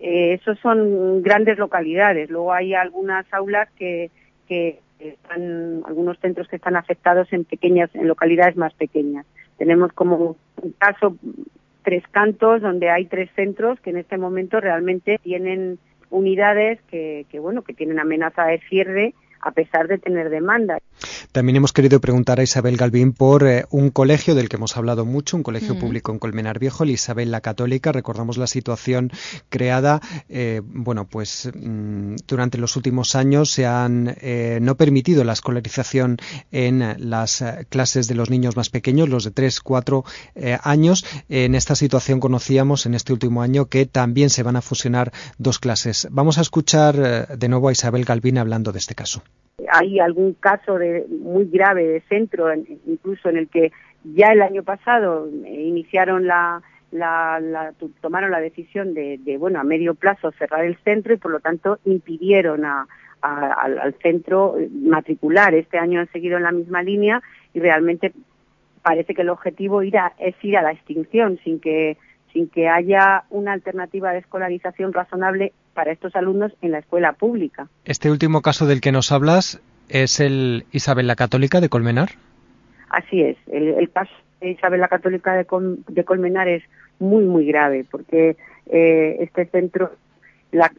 esos 0.00 0.58
son 0.58 1.22
grandes 1.22 1.58
localidades. 1.58 2.28
Luego 2.28 2.52
hay 2.52 2.74
algunas 2.74 3.24
aulas 3.32 3.68
que, 3.76 4.10
que 4.48 4.80
están, 4.98 5.82
algunos 5.86 6.18
centros 6.18 6.48
que 6.48 6.56
están 6.56 6.74
afectados 6.74 7.32
en 7.32 7.44
pequeñas, 7.44 7.90
en 7.94 8.08
localidades 8.08 8.56
más 8.56 8.74
pequeñas. 8.74 9.26
Tenemos 9.58 9.92
como 9.92 10.36
un 10.60 10.72
caso 10.78 11.16
Tres 11.84 12.02
Cantos, 12.10 12.62
donde 12.62 12.90
hay 12.90 13.04
tres 13.06 13.30
centros 13.36 13.78
que 13.80 13.90
en 13.90 13.98
este 13.98 14.18
momento 14.18 14.58
realmente 14.60 15.18
tienen 15.22 15.78
unidades 16.14 16.80
que, 16.90 17.26
bueno, 17.40 17.62
que 17.62 17.74
tienen 17.74 17.98
amenaza 17.98 18.44
de 18.46 18.60
cierre 18.68 19.14
a 19.44 19.52
pesar 19.52 19.88
de 19.88 19.98
tener 19.98 20.30
demanda. 20.30 20.78
También 21.32 21.56
hemos 21.56 21.72
querido 21.72 22.00
preguntar 22.00 22.40
a 22.40 22.42
Isabel 22.42 22.76
Galvín 22.76 23.12
por 23.12 23.46
eh, 23.46 23.66
un 23.70 23.90
colegio 23.90 24.34
del 24.34 24.48
que 24.48 24.56
hemos 24.56 24.76
hablado 24.76 25.04
mucho, 25.04 25.36
un 25.36 25.42
colegio 25.42 25.74
mm. 25.74 25.78
público 25.78 26.12
en 26.12 26.18
Colmenar 26.18 26.58
Viejo, 26.58 26.84
el 26.84 26.90
Isabel 26.90 27.30
la 27.30 27.42
Católica. 27.42 27.92
Recordamos 27.92 28.38
la 28.38 28.46
situación 28.46 29.12
creada, 29.50 30.00
eh, 30.28 30.62
bueno, 30.64 31.06
pues 31.06 31.50
mm, 31.54 32.16
durante 32.26 32.56
los 32.56 32.76
últimos 32.76 33.14
años 33.16 33.50
se 33.50 33.66
han 33.66 34.16
eh, 34.20 34.60
no 34.62 34.76
permitido 34.76 35.24
la 35.24 35.34
escolarización 35.34 36.16
en 36.50 36.94
las 37.10 37.44
clases 37.68 38.08
de 38.08 38.14
los 38.14 38.30
niños 38.30 38.56
más 38.56 38.70
pequeños, 38.70 39.10
los 39.10 39.24
de 39.24 39.30
3, 39.30 39.60
4 39.60 40.04
años. 40.62 41.04
En 41.28 41.54
esta 41.54 41.74
situación 41.74 42.20
conocíamos 42.20 42.86
en 42.86 42.94
este 42.94 43.12
último 43.12 43.42
año 43.42 43.66
que 43.66 43.84
también 43.84 44.30
se 44.30 44.42
van 44.42 44.56
a 44.56 44.62
fusionar 44.62 45.12
dos 45.36 45.58
clases. 45.58 46.08
Vamos 46.10 46.38
a 46.38 46.40
escuchar 46.40 47.36
de 47.36 47.48
nuevo 47.48 47.68
a 47.68 47.72
Isabel 47.72 48.04
Galvín 48.04 48.38
hablando 48.38 48.72
de 48.72 48.78
este 48.78 48.94
caso 48.94 49.22
hay 49.70 50.00
algún 50.00 50.34
caso 50.34 50.78
de, 50.78 51.06
muy 51.08 51.46
grave 51.46 51.84
de 51.84 52.00
centro, 52.02 52.52
incluso 52.86 53.28
en 53.28 53.36
el 53.36 53.48
que 53.48 53.72
ya 54.04 54.32
el 54.32 54.42
año 54.42 54.62
pasado 54.62 55.28
eh, 55.44 55.62
iniciaron 55.62 56.26
la, 56.26 56.62
la, 56.90 57.72
tomaron 58.00 58.30
la 58.30 58.40
decisión 58.40 58.94
de, 58.94 59.36
bueno, 59.38 59.60
a 59.60 59.64
medio 59.64 59.94
plazo 59.94 60.32
cerrar 60.32 60.64
el 60.64 60.76
centro 60.84 61.14
y 61.14 61.18
por 61.18 61.30
lo 61.30 61.40
tanto 61.40 61.78
impidieron 61.84 62.64
a, 62.64 62.86
al, 63.22 63.94
centro 64.02 64.56
matricular. 64.70 65.54
Este 65.54 65.78
año 65.78 66.00
han 66.00 66.12
seguido 66.12 66.36
en 66.36 66.42
la 66.42 66.52
misma 66.52 66.82
línea 66.82 67.22
y 67.52 67.60
realmente 67.60 68.12
parece 68.82 69.14
que 69.14 69.22
el 69.22 69.30
objetivo 69.30 69.82
es 69.82 69.92
ir 70.42 70.56
a 70.56 70.62
la 70.62 70.72
extinción 70.72 71.38
sin 71.42 71.58
que 71.58 71.96
sin 72.34 72.48
que 72.48 72.68
haya 72.68 73.24
una 73.30 73.52
alternativa 73.52 74.12
de 74.12 74.18
escolarización 74.18 74.92
razonable 74.92 75.52
para 75.72 75.92
estos 75.92 76.14
alumnos 76.14 76.52
en 76.60 76.72
la 76.72 76.80
escuela 76.80 77.14
pública. 77.14 77.68
Este 77.84 78.10
último 78.10 78.42
caso 78.42 78.66
del 78.66 78.82
que 78.82 78.92
nos 78.92 79.12
hablas 79.12 79.62
es 79.88 80.20
el 80.20 80.66
Isabel 80.72 81.06
la 81.06 81.16
Católica 81.16 81.60
de 81.60 81.68
Colmenar. 81.70 82.10
Así 82.90 83.22
es, 83.22 83.38
el, 83.46 83.90
caso 83.90 84.12
de 84.40 84.50
Isabel 84.50 84.80
la 84.80 84.88
Católica 84.88 85.32
de, 85.34 86.04
Colmenar 86.04 86.48
es 86.48 86.62
muy, 86.98 87.24
muy 87.24 87.46
grave 87.46 87.86
porque 87.90 88.36
eh, 88.66 89.16
este 89.20 89.46
centro, 89.46 89.92
la, 90.52 90.70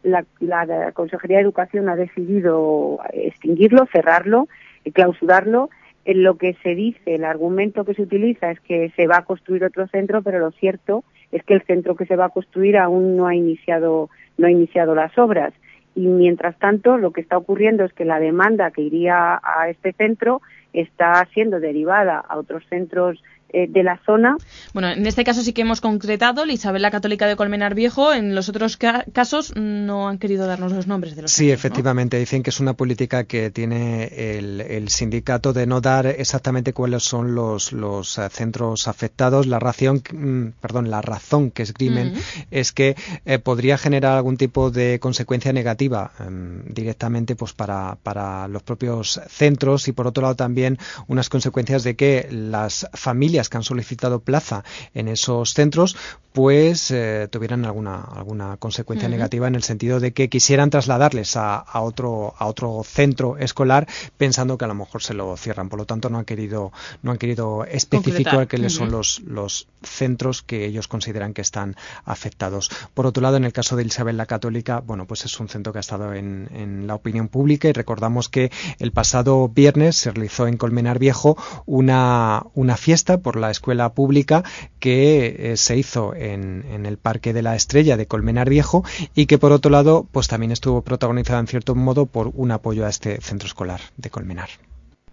Consejería 0.92 1.38
de 1.38 1.42
Educación 1.42 1.88
ha 1.88 1.96
decidido 1.96 3.00
extinguirlo, 3.12 3.86
cerrarlo, 3.92 4.48
y 4.84 4.92
clausurarlo 4.92 5.68
en 6.04 6.22
lo 6.22 6.38
que 6.38 6.54
se 6.62 6.76
dice, 6.76 7.16
el 7.16 7.24
argumento 7.24 7.84
que 7.84 7.94
se 7.94 8.02
utiliza 8.02 8.52
es 8.52 8.60
que 8.60 8.92
se 8.94 9.08
va 9.08 9.18
a 9.18 9.24
construir 9.24 9.64
otro 9.64 9.88
centro, 9.88 10.22
pero 10.22 10.38
lo 10.38 10.52
cierto 10.52 11.02
es 11.14 11.15
que 11.44 11.54
el 11.54 11.62
centro 11.62 11.96
que 11.96 12.06
se 12.06 12.16
va 12.16 12.26
a 12.26 12.30
construir 12.30 12.76
aún 12.76 13.16
no 13.16 13.26
ha 13.26 13.34
iniciado, 13.34 14.10
no 14.38 14.46
ha 14.46 14.50
iniciado 14.50 14.94
las 14.94 15.16
obras. 15.18 15.52
Y 15.94 16.06
mientras 16.06 16.58
tanto, 16.58 16.98
lo 16.98 17.12
que 17.12 17.22
está 17.22 17.38
ocurriendo 17.38 17.84
es 17.84 17.92
que 17.92 18.04
la 18.04 18.20
demanda 18.20 18.70
que 18.70 18.82
iría 18.82 19.40
a 19.42 19.68
este 19.68 19.92
centro 19.92 20.42
está 20.72 21.26
siendo 21.32 21.58
derivada 21.58 22.18
a 22.18 22.36
otros 22.36 22.64
centros 22.68 23.22
de 23.52 23.82
la 23.82 24.00
zona. 24.04 24.36
Bueno, 24.74 24.90
en 24.90 25.06
este 25.06 25.24
caso 25.24 25.42
sí 25.42 25.52
que 25.52 25.62
hemos 25.62 25.80
concretado 25.80 26.44
la 26.44 26.52
Isabel 26.52 26.82
la 26.82 26.90
Católica 26.90 27.26
de 27.26 27.36
Colmenar 27.36 27.74
Viejo. 27.74 28.12
En 28.12 28.34
los 28.34 28.48
otros 28.48 28.76
casos 28.76 29.54
no 29.56 30.08
han 30.08 30.18
querido 30.18 30.46
darnos 30.46 30.72
los 30.72 30.86
nombres 30.86 31.16
de 31.16 31.22
los. 31.22 31.32
Sí, 31.32 31.50
efectivamente. 31.50 32.18
Dicen 32.18 32.42
que 32.42 32.50
es 32.50 32.60
una 32.60 32.74
política 32.74 33.24
que 33.24 33.50
tiene 33.50 34.04
el, 34.04 34.88
sindicato 34.88 35.52
de 35.52 35.66
no 35.66 35.80
dar 35.80 36.06
exactamente 36.06 36.72
cuáles 36.72 37.02
son 37.02 37.34
los, 37.34 37.72
los 37.72 38.18
eh, 38.18 38.28
centros 38.30 38.88
afectados. 38.88 39.46
La 39.46 39.58
razón, 39.58 40.02
mm, 40.12 40.60
perdón, 40.60 40.90
la 40.90 41.02
razón 41.02 41.50
que 41.50 41.62
esgrimen 41.62 42.14
es 42.50 42.72
que 42.72 42.96
eh, 43.24 43.38
podría 43.38 43.78
generar 43.78 44.16
algún 44.16 44.36
tipo 44.36 44.70
de 44.70 44.98
consecuencia 45.00 45.52
negativa 45.52 46.12
em, 46.20 46.62
directamente 46.66 47.36
pues 47.36 47.52
para, 47.52 47.96
para 48.02 48.48
los 48.48 48.62
propios 48.62 49.20
centros 49.28 49.88
y 49.88 49.92
por 49.92 50.06
otro 50.06 50.22
lado 50.22 50.36
también 50.36 50.78
unas 51.08 51.28
consecuencias 51.28 51.84
de 51.84 51.96
que 51.96 52.28
las 52.30 52.88
familias 52.92 53.45
que 53.48 53.56
han 53.56 53.62
solicitado 53.62 54.20
plaza 54.20 54.64
en 54.94 55.08
esos 55.08 55.54
centros, 55.54 55.96
pues 56.36 56.90
eh, 56.90 57.28
tuvieran 57.30 57.64
alguna, 57.64 57.98
alguna 57.98 58.58
consecuencia 58.58 59.08
negativa 59.08 59.48
en 59.48 59.54
el 59.54 59.62
sentido 59.62 60.00
de 60.00 60.12
que 60.12 60.28
quisieran 60.28 60.68
trasladarles 60.68 61.34
a, 61.34 61.64
otro, 61.80 62.34
a 62.36 62.44
otro 62.44 62.82
centro 62.84 63.38
escolar 63.38 63.88
pensando 64.18 64.58
que 64.58 64.66
a 64.66 64.68
lo 64.68 64.74
mejor 64.74 65.02
se 65.02 65.14
lo 65.14 65.34
cierran. 65.38 65.70
Por 65.70 65.78
lo 65.78 65.86
tanto, 65.86 66.10
no 66.10 66.18
han 66.18 66.26
querido, 66.26 66.72
no 67.02 67.12
han 67.12 67.16
querido 67.16 67.64
especificar 67.64 68.48
cuáles 68.48 68.74
son 68.74 68.90
los, 68.90 69.20
los 69.20 69.66
centros 69.82 70.42
que 70.42 70.66
ellos 70.66 70.88
consideran 70.88 71.32
que 71.32 71.40
están 71.40 71.74
afectados. 72.04 72.70
Por 72.92 73.06
otro 73.06 73.22
lado, 73.22 73.38
en 73.38 73.46
el 73.46 73.54
caso 73.54 73.74
de 73.74 73.84
Isabel 73.84 74.18
la 74.18 74.26
Católica, 74.26 74.80
bueno, 74.80 75.06
pues 75.06 75.24
es 75.24 75.40
un 75.40 75.48
centro 75.48 75.72
que 75.72 75.78
ha 75.78 75.80
estado 75.80 76.12
en, 76.12 76.50
en 76.52 76.86
la 76.86 76.96
opinión 76.96 77.28
pública 77.28 77.68
y 77.68 77.72
recordamos 77.72 78.28
que 78.28 78.52
el 78.78 78.92
pasado 78.92 79.48
viernes 79.48 79.96
se 79.96 80.10
realizó 80.10 80.46
en 80.46 80.58
Colmenar 80.58 80.98
Viejo 80.98 81.38
una, 81.64 82.44
una 82.52 82.76
fiesta 82.76 83.16
por 83.22 83.36
la 83.36 83.50
escuela 83.50 83.94
pública 83.94 84.44
que 84.80 85.52
eh, 85.52 85.56
se 85.56 85.78
hizo 85.78 86.14
en, 86.14 86.25
en, 86.32 86.86
el 86.86 86.98
Parque 86.98 87.32
de 87.32 87.42
la 87.42 87.54
Estrella 87.54 87.96
de 87.96 88.06
Colmenar 88.06 88.48
Viejo 88.48 88.84
y 89.14 89.26
que 89.26 89.38
por 89.38 89.52
otro 89.52 89.70
lado 89.70 90.06
pues 90.12 90.28
también 90.28 90.52
estuvo 90.52 90.82
protagonizada 90.82 91.40
en 91.40 91.46
cierto 91.46 91.74
modo 91.74 92.06
por 92.06 92.30
un 92.34 92.50
apoyo 92.50 92.86
a 92.86 92.88
este 92.88 93.20
centro 93.20 93.46
escolar 93.46 93.80
de 93.96 94.10
Colmenar. 94.10 94.48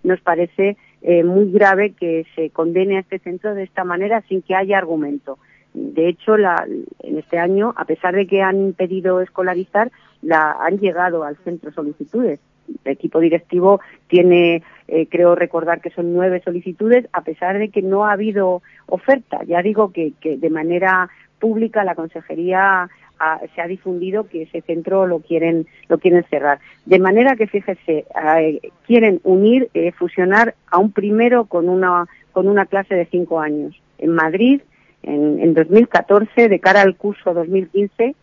Nos 0.04 0.20
parece 0.22 0.78
eh, 1.02 1.24
muy 1.24 1.52
grave 1.52 1.94
que 1.94 2.26
se 2.36 2.50
condene 2.50 2.98
a 2.98 3.00
este 3.02 3.20
centro 3.20 3.56
de 3.56 3.64
esta 3.64 3.84
manera 3.84 4.22
sin 4.28 4.42
que 4.42 4.56
haya 4.56 4.78
argumento. 4.78 5.40
De 5.74 6.08
hecho, 6.08 6.38
la, 6.38 6.68
en 7.00 7.18
este 7.18 7.40
año, 7.40 7.74
a 7.76 7.86
pesar 7.86 8.14
de 8.14 8.28
que 8.28 8.42
han 8.42 8.62
impedido 8.62 9.22
escolarizar, 9.22 9.92
la, 10.22 10.52
han 10.52 10.78
llegado 10.78 11.24
al 11.24 11.38
centro 11.38 11.72
solicitudes 11.72 12.40
equipo 12.86 13.20
directivo 13.20 13.82
tiene, 14.08 14.64
eh, 14.88 15.08
creo 15.08 15.36
recordar 15.36 15.82
que 15.82 15.90
son 15.90 16.14
nueve 16.14 16.42
solicitudes, 16.44 17.08
a 17.14 17.22
pesar 17.22 17.58
de 17.58 17.70
que 17.70 17.82
no 17.82 18.06
ha 18.06 18.14
habido 18.14 18.62
oferta. 18.88 19.44
Ya 19.46 19.62
digo 19.62 19.92
que, 19.92 20.14
que 20.20 20.38
de 20.38 20.50
manera 20.50 21.10
pública 21.40 21.84
la 21.84 21.96
consejería 21.96 22.90
se 23.56 23.62
ha 23.62 23.68
difundido 23.68 24.28
que 24.28 24.44
ese 24.44 24.62
centro 24.62 25.08
lo 25.08 25.20
quieren 25.20 25.68
lo 25.88 25.98
quieren 25.98 26.26
cerrar 26.30 26.60
de 26.86 27.00
manera 27.00 27.36
que 27.36 27.48
fíjese 27.48 28.06
eh, 28.40 28.72
quieren 28.86 29.22
unir 29.24 29.70
eh, 29.74 29.92
fusionar 29.92 30.56
a 30.70 30.78
un 30.78 30.92
primero 30.92 31.46
con 31.46 31.70
una 31.70 32.06
con 32.32 32.48
una 32.48 32.66
clase 32.66 32.96
de 32.96 33.06
cinco 33.06 33.40
años 33.40 33.80
en 33.98 34.12
Madrid 34.12 34.62
en, 35.04 35.40
en 35.40 35.54
2014 35.54 36.50
de 36.50 36.60
cara 36.60 36.82
al 36.82 36.96
curso 36.96 37.34
2015 37.34 38.16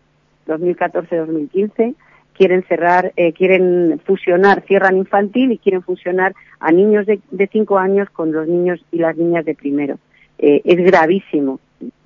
2014-2015 0.47 1.95
quieren 2.37 2.63
cerrar, 2.63 3.13
eh, 3.15 3.33
quieren 3.33 4.01
fusionar, 4.05 4.63
cierran 4.67 4.97
infantil 4.97 5.51
y 5.51 5.57
quieren 5.57 5.81
fusionar 5.81 6.33
a 6.59 6.71
niños 6.71 7.05
de, 7.05 7.19
de 7.31 7.47
cinco 7.47 7.77
años 7.77 8.09
con 8.09 8.31
los 8.31 8.47
niños 8.47 8.79
y 8.91 8.97
las 8.97 9.15
niñas 9.17 9.45
de 9.45 9.55
primero. 9.55 9.99
Eh, 10.37 10.61
es 10.63 10.77
gravísimo. 10.77 11.59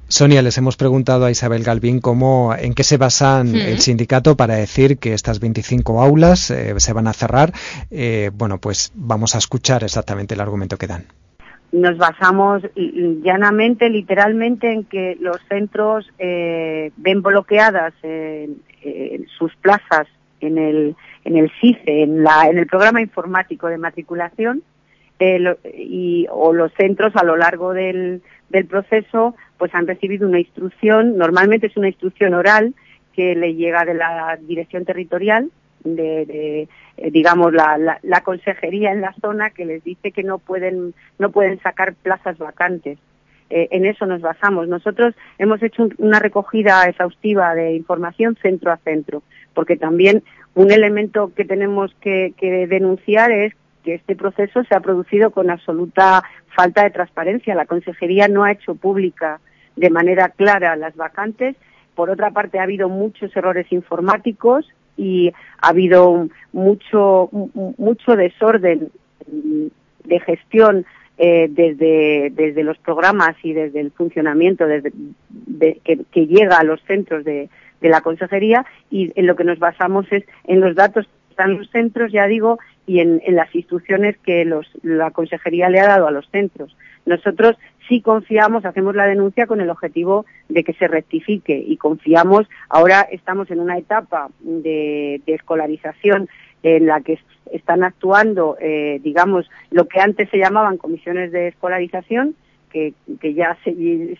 Sonia, 0.07 0.41
les 0.41 0.57
hemos 0.57 0.77
preguntado 0.77 1.25
a 1.25 1.31
Isabel 1.31 1.63
Galvín 1.63 1.99
cómo, 1.99 2.53
en 2.55 2.73
qué 2.73 2.83
se 2.83 2.97
basan 2.97 3.55
el 3.55 3.79
sindicato 3.79 4.37
para 4.37 4.55
decir 4.55 4.99
que 4.99 5.13
estas 5.13 5.39
25 5.39 5.99
aulas 5.99 6.51
eh, 6.51 6.75
se 6.77 6.93
van 6.93 7.07
a 7.07 7.13
cerrar. 7.13 7.51
bueno, 8.33 8.59
pues 8.59 8.91
vamos 8.93 9.33
a 9.33 9.39
escuchar 9.39 9.83
exactamente 9.83 10.35
el 10.35 10.41
argumento 10.41 10.77
que 10.77 10.87
dan. 10.87 11.05
Nos 11.75 11.97
basamos 11.97 12.63
llanamente, 12.75 13.89
literalmente, 13.89 14.71
en 14.71 14.83
que 14.85 15.17
los 15.19 15.37
centros 15.49 16.09
ven 16.17 17.21
bloqueadas 17.21 17.93
sus 19.37 19.55
plazas 19.57 20.07
en 20.39 20.57
el, 20.57 20.95
en 21.23 21.37
el 21.37 21.51
CICE, 21.59 22.03
en, 22.03 22.23
la, 22.23 22.47
en 22.49 22.57
el 22.57 22.67
programa 22.67 23.01
informático 23.01 23.67
de 23.67 23.77
matriculación, 23.77 24.63
eh, 25.19 25.57
y, 25.77 26.27
o 26.29 26.51
los 26.51 26.73
centros 26.73 27.15
a 27.15 27.23
lo 27.23 27.37
largo 27.37 27.73
del, 27.73 28.21
del 28.49 28.65
proceso 28.65 29.33
pues 29.57 29.73
han 29.73 29.87
recibido 29.87 30.27
una 30.27 30.39
instrucción, 30.39 31.17
normalmente 31.17 31.67
es 31.67 31.77
una 31.77 31.87
instrucción 31.87 32.33
oral 32.33 32.73
que 33.13 33.33
le 33.33 33.55
llega 33.55 33.85
de 33.85 33.93
la 33.93 34.37
dirección 34.41 34.83
territorial, 34.83 35.49
de, 35.85 36.67
eh, 36.97 37.11
digamos 37.11 37.53
la, 37.53 37.77
la, 37.77 37.99
la, 38.03 38.21
consejería 38.21 38.91
en 38.91 39.01
la 39.01 39.13
zona 39.21 39.51
que 39.51 39.65
les 39.65 39.83
dice 39.83 40.11
que 40.11 40.23
no 40.23 40.39
pueden 40.39 40.93
no 41.19 41.31
pueden 41.31 41.59
sacar 41.61 41.93
plazas 41.93 42.37
vacantes. 42.37 42.97
Eh, 43.49 43.67
en 43.71 43.85
eso 43.85 44.05
nos 44.07 44.21
basamos. 44.21 44.67
Nosotros 44.67 45.13
hemos 45.37 45.61
hecho 45.61 45.87
una 45.99 46.19
recogida 46.19 46.83
exhaustiva 46.85 47.53
de 47.53 47.73
información 47.73 48.35
centro 48.41 48.71
a 48.71 48.77
centro 48.77 49.21
porque 49.53 49.77
también 49.77 50.23
un 50.53 50.71
elemento 50.71 51.31
que 51.35 51.45
tenemos 51.45 51.95
que, 52.01 52.33
denunciar 52.69 53.31
es 53.31 53.53
que 53.83 53.95
este 53.95 54.15
proceso 54.15 54.63
se 54.63 54.75
ha 54.75 54.79
producido 54.79 55.31
con 55.31 55.49
absoluta 55.49 56.23
falta 56.55 56.83
de 56.83 56.91
transparencia. 56.91 57.55
La 57.55 57.65
Consejería 57.65 58.27
no 58.27 58.43
ha 58.43 58.51
hecho 58.51 58.75
pública 58.75 59.39
de 59.75 59.89
manera 59.89 60.29
clara 60.29 60.75
las 60.75 60.95
vacantes. 60.95 61.55
Por 61.95 62.09
otra 62.09 62.31
parte, 62.31 62.59
ha 62.59 62.63
habido 62.63 62.89
muchos 62.89 63.35
errores 63.35 63.71
informáticos 63.71 64.65
y 64.97 65.33
ha 65.61 65.69
habido 65.69 66.27
mucho, 66.53 67.29
mucho 67.77 68.15
desorden 68.15 68.91
de 69.27 70.19
gestión 70.19 70.85
eh, 71.17 71.47
desde, 71.49 72.31
desde 72.31 72.63
los 72.63 72.77
programas 72.77 73.35
y 73.41 73.53
desde 73.53 73.79
el 73.79 73.91
funcionamiento 73.91 74.67
desde, 74.67 74.91
que, 75.83 76.27
llega 76.27 76.57
a 76.57 76.63
los 76.63 76.81
centros 76.83 77.23
de, 77.23 77.49
de 77.81 77.89
la 77.89 78.01
consejería 78.01 78.65
y 78.91 79.11
en 79.15 79.27
lo 79.27 79.35
que 79.35 79.43
nos 79.43 79.59
basamos 79.59 80.05
es 80.11 80.23
en 80.45 80.59
los 80.59 80.75
datos 80.75 81.05
que 81.05 81.11
están 81.31 81.51
en 81.51 81.57
los 81.59 81.69
centros, 81.69 82.11
ya 82.11 82.27
digo, 82.27 82.59
y 82.87 82.99
en, 82.99 83.21
las 83.29 83.53
instrucciones 83.55 84.17
que 84.17 84.45
los, 84.45 84.67
la 84.83 85.11
consejería 85.11 85.69
le 85.69 85.79
ha 85.79 85.87
dado 85.87 86.07
a 86.07 86.11
los 86.11 86.27
centros. 86.29 86.75
Nosotros 87.05 87.55
sí 87.87 88.01
confiamos, 88.01 88.65
hacemos 88.65 88.95
la 88.95 89.07
denuncia 89.07 89.47
con 89.47 89.61
el 89.61 89.69
objetivo 89.69 90.25
de 90.49 90.63
que 90.63 90.73
se 90.73 90.87
rectifique 90.87 91.57
y 91.57 91.77
confiamos. 91.77 92.47
Ahora 92.69 93.01
estamos 93.11 93.49
en 93.51 93.59
una 93.59 93.77
etapa 93.77 94.29
de, 94.39 95.21
escolarización 95.25 96.29
en 96.63 96.87
la 96.87 97.01
que 97.01 97.19
están 97.51 97.83
actuando, 97.83 98.57
eh, 98.59 98.99
digamos, 99.03 99.49
lo 99.69 99.87
que 99.87 99.99
antes 99.99 100.29
se 100.29 100.37
llamaban 100.37 100.77
comisiones 100.77 101.31
de 101.31 101.49
escolarización, 101.49 102.35
que, 102.71 102.93
ya 103.33 103.57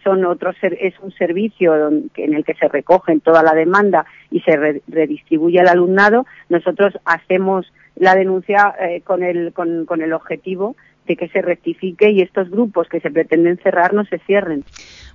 son 0.02 0.24
otros 0.24 0.56
es 0.62 0.94
un 1.02 1.12
servicio 1.12 1.90
en 1.90 2.34
el 2.34 2.46
que 2.46 2.54
se 2.54 2.70
recogen 2.70 3.20
toda 3.20 3.44
la 3.44 3.54
demanda 3.54 4.06
y 4.32 4.40
se 4.42 4.82
redistribuye 4.88 5.60
al 5.60 5.68
alumnado, 5.68 6.26
nosotros 6.48 6.98
hacemos 7.04 7.74
la 7.98 8.16
denuncia 8.16 8.74
eh, 8.80 9.02
con, 9.02 9.24
el, 9.24 9.52
con 9.52 10.02
el 10.02 10.14
objetivo 10.14 10.78
de 11.06 11.16
que 11.16 11.28
se 11.30 11.42
rectifique 11.42 12.12
y 12.12 12.22
estos 12.22 12.50
grupos 12.50 12.88
que 12.90 13.00
se 13.00 13.12
pretenden 13.12 13.58
cerrar 13.58 13.94
no 13.94 14.06
se 14.06 14.20
cierren. 14.20 14.64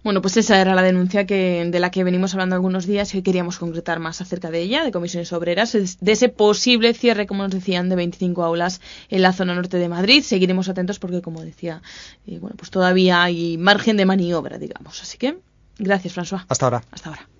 Bueno, 0.02 0.22
pues 0.22 0.36
esa 0.36 0.60
era 0.60 0.74
la 0.74 0.82
denuncia 0.82 1.26
que, 1.26 1.66
de 1.66 1.80
la 1.80 1.90
que 1.90 2.04
venimos 2.04 2.32
hablando 2.32 2.54
algunos 2.54 2.86
días 2.86 3.14
y 3.14 3.22
queríamos 3.22 3.58
concretar 3.58 3.98
más 3.98 4.20
acerca 4.20 4.50
de 4.50 4.60
ella, 4.60 4.84
de 4.84 4.92
comisiones 4.92 5.32
obreras, 5.32 5.72
de 5.72 6.12
ese 6.12 6.28
posible 6.28 6.94
cierre, 6.94 7.26
como 7.26 7.42
nos 7.42 7.52
decían, 7.52 7.88
de 7.88 7.96
25 7.96 8.42
aulas 8.42 8.80
en 9.10 9.22
la 9.22 9.32
zona 9.32 9.54
norte 9.54 9.76
de 9.76 9.88
Madrid. 9.88 10.22
Seguiremos 10.22 10.68
atentos 10.68 10.98
porque, 10.98 11.20
como 11.20 11.42
decía, 11.42 11.82
eh, 12.26 12.38
bueno, 12.38 12.56
pues 12.56 12.70
todavía 12.70 13.22
hay 13.22 13.58
margen 13.58 13.96
de 13.96 14.06
maniobra, 14.06 14.58
digamos. 14.58 15.02
Así 15.02 15.18
que, 15.18 15.36
gracias, 15.78 16.16
François. 16.16 16.44
Hasta 16.48 16.66
ahora. 16.66 16.82
Hasta 16.92 17.10
ahora. 17.10 17.39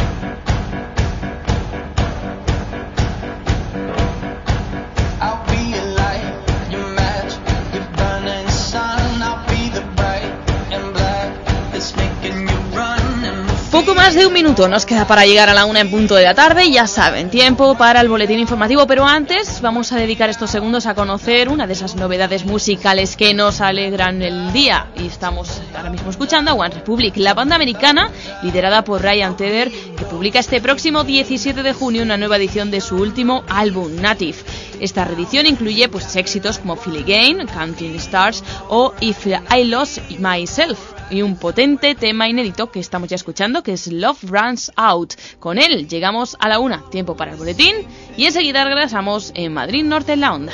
Más 14.11 14.19
de 14.19 14.27
un 14.27 14.33
minuto 14.33 14.67
nos 14.67 14.85
queda 14.85 15.07
para 15.07 15.25
llegar 15.25 15.47
a 15.47 15.53
la 15.53 15.63
una 15.63 15.79
en 15.79 15.89
punto 15.89 16.15
de 16.15 16.25
la 16.25 16.33
tarde. 16.33 16.69
Ya 16.69 16.85
saben, 16.85 17.29
tiempo 17.29 17.77
para 17.77 18.01
el 18.01 18.09
boletín 18.09 18.39
informativo. 18.39 18.85
Pero 18.85 19.05
antes 19.05 19.61
vamos 19.61 19.93
a 19.93 19.95
dedicar 19.95 20.29
estos 20.29 20.49
segundos 20.49 20.85
a 20.85 20.95
conocer 20.95 21.47
una 21.47 21.65
de 21.65 21.71
esas 21.71 21.95
novedades 21.95 22.43
musicales 22.43 23.15
que 23.15 23.33
nos 23.33 23.61
alegran 23.61 24.21
el 24.21 24.51
día. 24.51 24.87
Y 24.97 25.07
estamos 25.07 25.61
ahora 25.73 25.89
mismo 25.89 26.09
escuchando 26.09 26.51
a 26.51 26.55
One 26.55 26.75
Republic, 26.75 27.15
la 27.15 27.33
banda 27.33 27.55
americana 27.55 28.11
liderada 28.43 28.83
por 28.83 29.01
Ryan 29.01 29.37
Tedder, 29.37 29.71
que 29.71 30.03
publica 30.03 30.39
este 30.39 30.59
próximo 30.59 31.05
17 31.05 31.63
de 31.63 31.71
junio 31.71 32.03
una 32.03 32.17
nueva 32.17 32.35
edición 32.35 32.69
de 32.69 32.81
su 32.81 32.97
último 32.97 33.45
álbum, 33.47 33.95
Native. 34.01 34.39
Esta 34.81 35.05
reedición 35.05 35.45
incluye 35.45 35.87
pues 35.87 36.17
éxitos 36.17 36.59
como 36.59 36.75
Feel 36.75 37.01
Again, 37.03 37.47
Counting 37.47 37.95
Stars 37.95 38.43
o 38.67 38.93
If 38.99 39.25
I 39.27 39.63
Lost 39.63 39.99
Myself 40.19 41.00
y 41.11 41.21
un 41.21 41.35
potente 41.35 41.93
tema 41.93 42.27
inédito 42.27 42.71
que 42.71 42.79
estamos 42.79 43.09
ya 43.09 43.15
escuchando, 43.15 43.61
que 43.61 43.73
es 43.73 43.87
Love 43.87 44.23
Runs 44.23 44.71
Out. 44.75 45.13
Con 45.39 45.59
él 45.59 45.87
llegamos 45.87 46.37
a 46.39 46.47
la 46.47 46.59
una, 46.59 46.89
tiempo 46.89 47.15
para 47.15 47.31
el 47.31 47.37
boletín, 47.37 47.75
y 48.17 48.25
enseguida 48.25 48.63
regresamos 48.63 49.31
en 49.35 49.53
Madrid 49.53 49.83
Norte 49.83 50.13
en 50.13 50.21
la 50.21 50.33
Onda. 50.33 50.53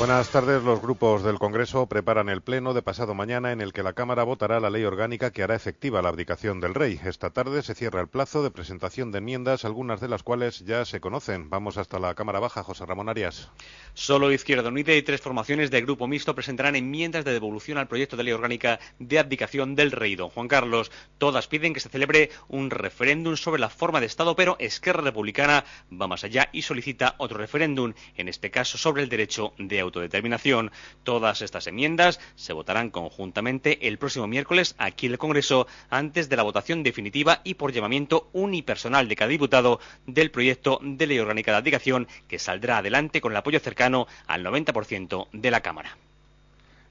Buenas 0.00 0.30
tardes. 0.30 0.62
Los 0.62 0.80
grupos 0.80 1.22
del 1.22 1.38
Congreso 1.38 1.84
preparan 1.84 2.30
el 2.30 2.40
pleno 2.40 2.72
de 2.72 2.80
pasado 2.80 3.12
mañana 3.12 3.52
en 3.52 3.60
el 3.60 3.74
que 3.74 3.82
la 3.82 3.92
Cámara 3.92 4.22
votará 4.22 4.58
la 4.58 4.70
ley 4.70 4.82
orgánica 4.84 5.30
que 5.30 5.42
hará 5.42 5.54
efectiva 5.54 6.00
la 6.00 6.08
abdicación 6.08 6.58
del 6.58 6.72
rey. 6.72 6.98
Esta 7.04 7.28
tarde 7.28 7.60
se 7.62 7.74
cierra 7.74 8.00
el 8.00 8.08
plazo 8.08 8.42
de 8.42 8.50
presentación 8.50 9.12
de 9.12 9.18
enmiendas, 9.18 9.66
algunas 9.66 10.00
de 10.00 10.08
las 10.08 10.22
cuales 10.22 10.64
ya 10.64 10.86
se 10.86 11.00
conocen. 11.00 11.50
Vamos 11.50 11.76
hasta 11.76 11.98
la 11.98 12.14
Cámara 12.14 12.40
Baja. 12.40 12.62
José 12.62 12.86
Ramón 12.86 13.10
Arias. 13.10 13.50
Solo 13.92 14.32
Izquierda 14.32 14.70
Unida 14.70 14.94
y 14.94 15.02
tres 15.02 15.20
formaciones 15.20 15.70
de 15.70 15.82
grupo 15.82 16.06
mixto 16.06 16.34
presentarán 16.34 16.76
enmiendas 16.76 17.26
de 17.26 17.34
devolución 17.34 17.76
al 17.76 17.88
proyecto 17.88 18.16
de 18.16 18.24
ley 18.24 18.32
orgánica 18.32 18.80
de 19.00 19.18
abdicación 19.18 19.76
del 19.76 19.90
rey. 19.92 20.16
Don 20.16 20.30
Juan 20.30 20.48
Carlos, 20.48 20.90
todas 21.18 21.46
piden 21.46 21.74
que 21.74 21.80
se 21.80 21.90
celebre 21.90 22.30
un 22.48 22.70
referéndum 22.70 23.36
sobre 23.36 23.60
la 23.60 23.68
forma 23.68 24.00
de 24.00 24.06
Estado, 24.06 24.34
pero 24.34 24.56
Esquerra 24.60 25.02
Republicana 25.02 25.66
va 25.92 26.08
más 26.08 26.24
allá 26.24 26.48
y 26.54 26.62
solicita 26.62 27.16
otro 27.18 27.36
referéndum, 27.36 27.92
en 28.16 28.28
este 28.30 28.50
caso 28.50 28.78
sobre 28.78 29.02
el 29.02 29.10
derecho 29.10 29.52
de 29.58 29.89
autodeterminación. 29.90 30.70
Todas 31.04 31.42
estas 31.42 31.66
enmiendas 31.66 32.20
se 32.36 32.52
votarán 32.52 32.90
conjuntamente 32.90 33.86
el 33.88 33.98
próximo 33.98 34.26
miércoles 34.26 34.74
aquí 34.78 35.06
en 35.06 35.12
el 35.12 35.18
Congreso 35.18 35.66
antes 35.90 36.28
de 36.28 36.36
la 36.36 36.42
votación 36.42 36.82
definitiva 36.82 37.40
y 37.44 37.54
por 37.54 37.72
llamamiento 37.72 38.30
unipersonal 38.32 39.08
de 39.08 39.16
cada 39.16 39.28
diputado 39.28 39.80
del 40.06 40.30
proyecto 40.30 40.80
de 40.82 41.06
ley 41.06 41.18
orgánica 41.18 41.52
de 41.52 41.58
abdicación 41.58 42.08
que 42.28 42.38
saldrá 42.38 42.78
adelante 42.78 43.20
con 43.20 43.32
el 43.32 43.36
apoyo 43.36 43.60
cercano 43.60 44.06
al 44.26 44.44
90% 44.44 45.28
de 45.32 45.50
la 45.50 45.60
Cámara. 45.60 45.96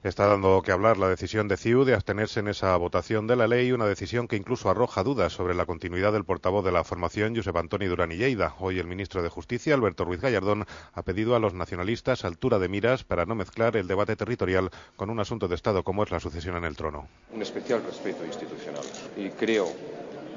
Está 0.02 0.26
dando 0.26 0.62
que 0.62 0.72
hablar 0.72 0.96
la 0.96 1.10
decisión 1.10 1.46
de 1.46 1.58
CIU 1.58 1.84
de 1.84 1.92
abstenerse 1.92 2.40
en 2.40 2.48
esa 2.48 2.74
votación 2.78 3.26
de 3.26 3.36
la 3.36 3.46
ley, 3.46 3.70
una 3.70 3.84
decisión 3.84 4.28
que 4.28 4.36
incluso 4.36 4.70
arroja 4.70 5.02
dudas 5.02 5.34
sobre 5.34 5.54
la 5.54 5.66
continuidad 5.66 6.10
del 6.10 6.24
portavoz 6.24 6.64
de 6.64 6.72
la 6.72 6.84
formación, 6.84 7.36
Josep 7.36 7.54
Antoni 7.54 7.84
Durán 7.84 8.10
y 8.10 8.16
Lleida. 8.16 8.54
Hoy 8.60 8.78
el 8.78 8.86
ministro 8.86 9.22
de 9.22 9.28
Justicia, 9.28 9.74
Alberto 9.74 10.06
Ruiz 10.06 10.22
Gallardón, 10.22 10.64
ha 10.94 11.02
pedido 11.02 11.36
a 11.36 11.38
los 11.38 11.52
nacionalistas 11.52 12.24
altura 12.24 12.58
de 12.58 12.70
miras 12.70 13.04
para 13.04 13.26
no 13.26 13.34
mezclar 13.34 13.76
el 13.76 13.88
debate 13.88 14.16
territorial 14.16 14.70
con 14.96 15.10
un 15.10 15.20
asunto 15.20 15.48
de 15.48 15.54
Estado 15.54 15.82
como 15.82 16.02
es 16.02 16.10
la 16.10 16.18
sucesión 16.18 16.56
en 16.56 16.64
el 16.64 16.76
trono. 16.76 17.06
Un 17.34 17.42
especial 17.42 17.82
respeto 17.82 18.24
institucional 18.24 18.84
y 19.18 19.28
creo 19.28 19.70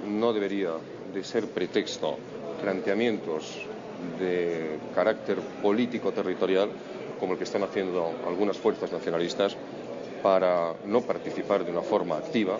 no 0.05 0.33
debería 0.33 0.71
de 1.13 1.23
ser 1.23 1.47
pretexto 1.47 2.17
planteamientos 2.61 3.65
de 4.19 4.77
carácter 4.93 5.37
político 5.61 6.11
territorial 6.11 6.69
como 7.23 7.31
el 7.35 7.37
que 7.37 7.45
están 7.45 7.63
haciendo 7.63 8.11
algunas 8.27 8.57
fuerzas 8.57 8.91
nacionalistas 8.91 9.55
para 10.21 10.73
no 10.85 10.99
participar 11.03 11.63
de 11.63 11.71
una 11.71 11.81
forma 11.81 12.17
activa 12.17 12.57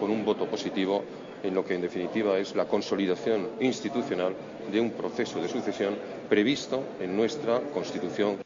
con 0.00 0.10
un 0.10 0.24
voto 0.24 0.46
positivo 0.46 1.04
en 1.42 1.54
lo 1.54 1.62
que 1.62 1.74
en 1.74 1.82
definitiva 1.82 2.38
es 2.38 2.56
la 2.56 2.64
consolidación 2.64 3.46
institucional 3.60 4.34
de 4.72 4.80
un 4.80 4.92
proceso 4.92 5.38
de 5.38 5.50
sucesión 5.50 5.98
previsto 6.30 6.82
en 6.98 7.14
nuestra 7.14 7.60
Constitución. 7.74 8.38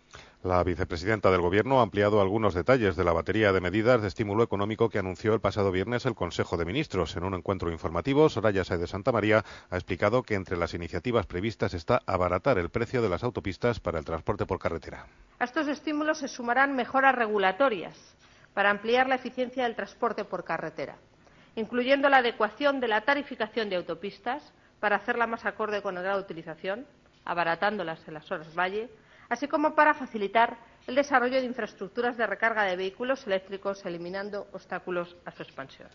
La 0.43 0.65
vicepresidenta 0.65 1.31
del 1.31 1.43
Gobierno 1.43 1.81
ha 1.81 1.83
ampliado 1.83 2.23
algunos 2.23 2.55
detalles 2.55 2.97
de 2.97 3.05
la 3.05 3.13
batería 3.13 3.53
de 3.53 3.61
medidas 3.61 4.01
de 4.01 4.09
estímulo 4.09 4.43
económico 4.43 4.89
que 4.89 4.99
anunció 4.99 5.35
el 5.35 5.41
pasado 5.41 5.71
viernes 5.71 6.07
el 6.07 6.15
Consejo 6.15 6.57
de 6.57 6.65
Ministros. 6.65 7.15
En 7.15 7.25
un 7.25 7.35
encuentro 7.35 7.71
informativo, 7.71 8.27
Soraya 8.31 8.65
Sáez 8.65 8.81
de 8.81 8.87
Santa 8.87 9.13
María 9.13 9.45
ha 9.69 9.77
explicado 9.77 10.23
que 10.23 10.37
entre 10.37 10.57
las 10.57 10.73
iniciativas 10.73 11.27
previstas 11.27 11.75
está 11.75 12.01
abaratar 12.07 12.57
el 12.57 12.71
precio 12.71 13.03
de 13.03 13.11
las 13.11 13.23
autopistas 13.23 13.81
para 13.81 13.99
el 13.99 14.07
transporte 14.07 14.47
por 14.47 14.59
carretera. 14.59 15.05
A 15.39 15.45
estos 15.45 15.69
estímulos 15.69 16.17
se 16.17 16.29
sumarán 16.29 16.75
mejoras 16.75 17.15
regulatorias 17.15 17.99
para 18.55 18.71
ampliar 18.71 19.09
la 19.09 19.17
eficiencia 19.17 19.65
del 19.65 19.77
transporte 19.77 20.25
por 20.25 20.45
carretera, 20.45 20.97
incluyendo 21.55 22.09
la 22.09 22.19
adecuación 22.19 22.81
de 22.81 22.89
la 22.89 23.03
tarificación 23.03 23.69
de 23.69 23.77
autopistas 23.77 24.55
para 24.81 24.97
hacerla 24.97 25.27
más 25.27 25.45
acorde 25.45 25.83
con 25.83 25.99
el 25.99 26.03
grado 26.03 26.21
de 26.21 26.25
utilización, 26.25 26.87
abaratándolas 27.27 28.09
en 28.09 28.15
las 28.15 28.33
horas 28.33 28.59
valle, 28.59 28.89
así 29.31 29.49
como 29.49 29.75
para 29.75 29.95
facilitar 29.95 30.59
el 30.87 30.95
desarrollo 30.95 31.37
de 31.37 31.47
infraestructuras 31.47 32.17
de 32.17 32.27
recarga 32.27 32.65
de 32.65 32.77
vehículos 32.77 33.27
eléctricos, 33.27 33.85
eliminando 33.87 34.49
obstáculos 34.53 35.17
a 35.25 35.31
su 35.31 35.43
expansión. 35.43 35.89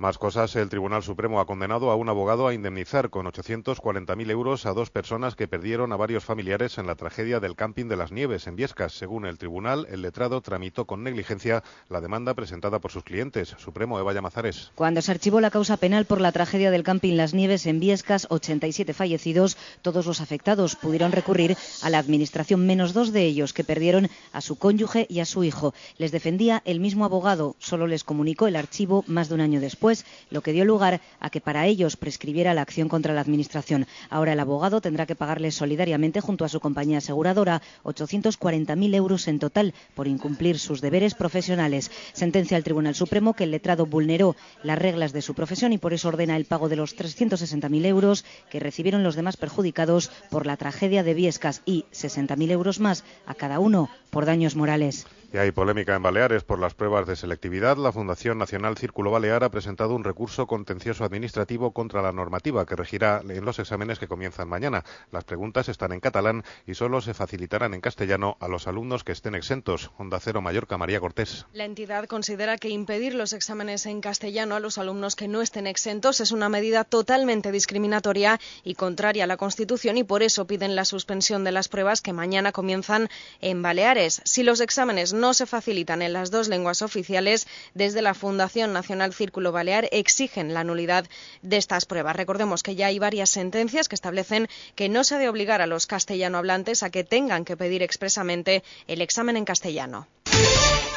Más 0.00 0.16
cosas, 0.16 0.56
el 0.56 0.70
Tribunal 0.70 1.02
Supremo 1.02 1.40
ha 1.40 1.46
condenado 1.46 1.90
a 1.90 1.94
un 1.94 2.08
abogado 2.08 2.48
a 2.48 2.54
indemnizar 2.54 3.10
con 3.10 3.26
840.000 3.26 4.30
euros 4.30 4.64
a 4.64 4.72
dos 4.72 4.88
personas 4.88 5.34
que 5.34 5.46
perdieron 5.46 5.92
a 5.92 5.96
varios 5.96 6.24
familiares 6.24 6.78
en 6.78 6.86
la 6.86 6.94
tragedia 6.94 7.38
del 7.38 7.54
camping 7.54 7.84
de 7.84 7.98
las 7.98 8.10
Nieves 8.10 8.46
en 8.46 8.56
Viescas. 8.56 8.94
Según 8.94 9.26
el 9.26 9.36
tribunal, 9.36 9.86
el 9.90 10.00
letrado 10.00 10.40
tramitó 10.40 10.86
con 10.86 11.02
negligencia 11.02 11.62
la 11.90 12.00
demanda 12.00 12.32
presentada 12.32 12.78
por 12.78 12.90
sus 12.90 13.04
clientes. 13.04 13.54
Supremo, 13.58 13.98
Eva 13.98 14.14
Llamazares. 14.14 14.72
Cuando 14.74 15.02
se 15.02 15.10
archivó 15.10 15.38
la 15.38 15.50
causa 15.50 15.76
penal 15.76 16.06
por 16.06 16.22
la 16.22 16.32
tragedia 16.32 16.70
del 16.70 16.82
camping 16.82 17.16
Las 17.16 17.34
Nieves 17.34 17.66
en 17.66 17.78
Viescas, 17.78 18.26
87 18.30 18.94
fallecidos, 18.94 19.58
todos 19.82 20.06
los 20.06 20.22
afectados 20.22 20.76
pudieron 20.76 21.12
recurrir 21.12 21.58
a 21.82 21.90
la 21.90 21.98
administración, 21.98 22.66
menos 22.66 22.94
dos 22.94 23.12
de 23.12 23.26
ellos 23.26 23.52
que 23.52 23.64
perdieron 23.64 24.08
a 24.32 24.40
su 24.40 24.56
cónyuge 24.56 25.04
y 25.10 25.20
a 25.20 25.26
su 25.26 25.44
hijo. 25.44 25.74
Les 25.98 26.10
defendía 26.10 26.62
el 26.64 26.80
mismo 26.80 27.04
abogado, 27.04 27.54
solo 27.58 27.86
les 27.86 28.02
comunicó 28.02 28.46
el 28.46 28.56
archivo 28.56 29.04
más 29.06 29.28
de 29.28 29.34
un 29.34 29.42
año 29.42 29.60
después 29.60 29.89
lo 30.30 30.42
que 30.42 30.52
dio 30.52 30.64
lugar 30.64 31.00
a 31.20 31.30
que 31.30 31.40
para 31.40 31.66
ellos 31.66 31.96
prescribiera 31.96 32.54
la 32.54 32.62
acción 32.62 32.88
contra 32.88 33.14
la 33.14 33.20
Administración. 33.20 33.86
Ahora 34.08 34.32
el 34.32 34.40
abogado 34.40 34.80
tendrá 34.80 35.06
que 35.06 35.14
pagarles 35.14 35.54
solidariamente 35.54 36.20
junto 36.20 36.44
a 36.44 36.48
su 36.48 36.60
compañía 36.60 36.98
aseguradora 36.98 37.62
840.000 37.84 38.94
euros 38.94 39.28
en 39.28 39.38
total 39.38 39.74
por 39.94 40.06
incumplir 40.06 40.58
sus 40.58 40.80
deberes 40.80 41.14
profesionales. 41.14 41.90
Sentencia 42.12 42.56
al 42.56 42.64
Tribunal 42.64 42.94
Supremo 42.94 43.34
que 43.34 43.44
el 43.44 43.50
letrado 43.50 43.86
vulneró 43.86 44.36
las 44.62 44.78
reglas 44.78 45.12
de 45.12 45.22
su 45.22 45.34
profesión 45.34 45.72
y 45.72 45.78
por 45.78 45.92
eso 45.92 46.08
ordena 46.08 46.36
el 46.36 46.44
pago 46.44 46.68
de 46.68 46.76
los 46.76 46.96
360.000 46.96 47.84
euros 47.86 48.24
que 48.50 48.60
recibieron 48.60 49.02
los 49.02 49.16
demás 49.16 49.36
perjudicados 49.36 50.10
por 50.30 50.46
la 50.46 50.56
tragedia 50.56 51.02
de 51.02 51.14
Viescas 51.14 51.62
y 51.66 51.84
60.000 51.92 52.50
euros 52.50 52.80
más 52.80 53.04
a 53.26 53.34
cada 53.34 53.58
uno 53.58 53.88
por 54.10 54.26
daños 54.26 54.56
morales. 54.56 55.06
Y 55.32 55.38
hay 55.38 55.52
polémica 55.52 55.94
en 55.94 56.02
Baleares 56.02 56.42
por 56.42 56.58
las 56.58 56.74
pruebas 56.74 57.06
de 57.06 57.14
selectividad. 57.14 57.76
La 57.76 57.92
Fundación 57.92 58.36
Nacional 58.36 58.76
Círculo 58.76 59.12
Balear 59.12 59.44
ha 59.44 59.50
presentado 59.50 59.94
un 59.94 60.02
recurso 60.02 60.48
contencioso 60.48 61.04
administrativo 61.04 61.70
contra 61.72 62.02
la 62.02 62.10
normativa 62.10 62.66
que 62.66 62.74
regirá 62.74 63.22
en 63.28 63.44
los 63.44 63.60
exámenes 63.60 64.00
que 64.00 64.08
comienzan 64.08 64.48
mañana. 64.48 64.82
Las 65.12 65.22
preguntas 65.22 65.68
están 65.68 65.92
en 65.92 66.00
catalán 66.00 66.42
y 66.66 66.74
solo 66.74 67.00
se 67.00 67.14
facilitarán 67.14 67.74
en 67.74 67.80
castellano 67.80 68.38
a 68.40 68.48
los 68.48 68.66
alumnos 68.66 69.04
que 69.04 69.12
estén 69.12 69.36
exentos. 69.36 69.92
Onda 69.98 70.18
Cero 70.18 70.40
Mallorca, 70.40 70.76
María 70.78 70.98
Cortés. 70.98 71.46
La 71.52 71.64
entidad 71.64 72.06
considera 72.06 72.58
que 72.58 72.70
impedir 72.70 73.14
los 73.14 73.32
exámenes 73.32 73.86
en 73.86 74.00
castellano 74.00 74.56
a 74.56 74.60
los 74.60 74.78
alumnos 74.78 75.14
que 75.14 75.28
no 75.28 75.42
estén 75.42 75.68
exentos 75.68 76.20
es 76.20 76.32
una 76.32 76.48
medida 76.48 76.82
totalmente 76.82 77.52
discriminatoria 77.52 78.40
y 78.64 78.74
contraria 78.74 79.22
a 79.22 79.26
la 79.28 79.36
Constitución 79.36 79.96
y 79.96 80.02
por 80.02 80.24
eso 80.24 80.48
piden 80.48 80.74
la 80.74 80.84
suspensión 80.84 81.44
de 81.44 81.52
las 81.52 81.68
pruebas 81.68 82.00
que 82.00 82.12
mañana 82.12 82.50
comienzan 82.50 83.08
en 83.40 83.62
Baleares. 83.62 84.22
Si 84.24 84.42
los 84.42 84.60
exámenes 84.60 85.12
no 85.19 85.19
se 85.34 85.46
facilitan 85.46 86.02
en 86.02 86.12
las 86.12 86.30
dos 86.30 86.48
lenguas 86.48 86.82
oficiales, 86.82 87.46
desde 87.74 88.02
la 88.02 88.14
Fundación 88.14 88.72
Nacional 88.72 89.12
Círculo 89.12 89.52
Balear 89.52 89.88
exigen 89.92 90.54
la 90.54 90.64
nulidad 90.64 91.06
de 91.42 91.56
estas 91.56 91.86
pruebas. 91.86 92.16
Recordemos 92.16 92.62
que 92.62 92.74
ya 92.74 92.86
hay 92.86 92.98
varias 92.98 93.30
sentencias 93.30 93.88
que 93.88 93.94
establecen 93.94 94.48
que 94.74 94.88
no 94.88 95.04
se 95.04 95.14
ha 95.14 95.18
de 95.18 95.28
obligar 95.28 95.60
a 95.60 95.66
los 95.66 95.86
castellano 95.86 96.38
hablantes 96.38 96.82
a 96.82 96.90
que 96.90 97.04
tengan 97.04 97.44
que 97.44 97.56
pedir 97.56 97.82
expresamente 97.82 98.62
el 98.86 99.02
examen 99.02 99.36
en 99.36 99.44
castellano. 99.44 100.08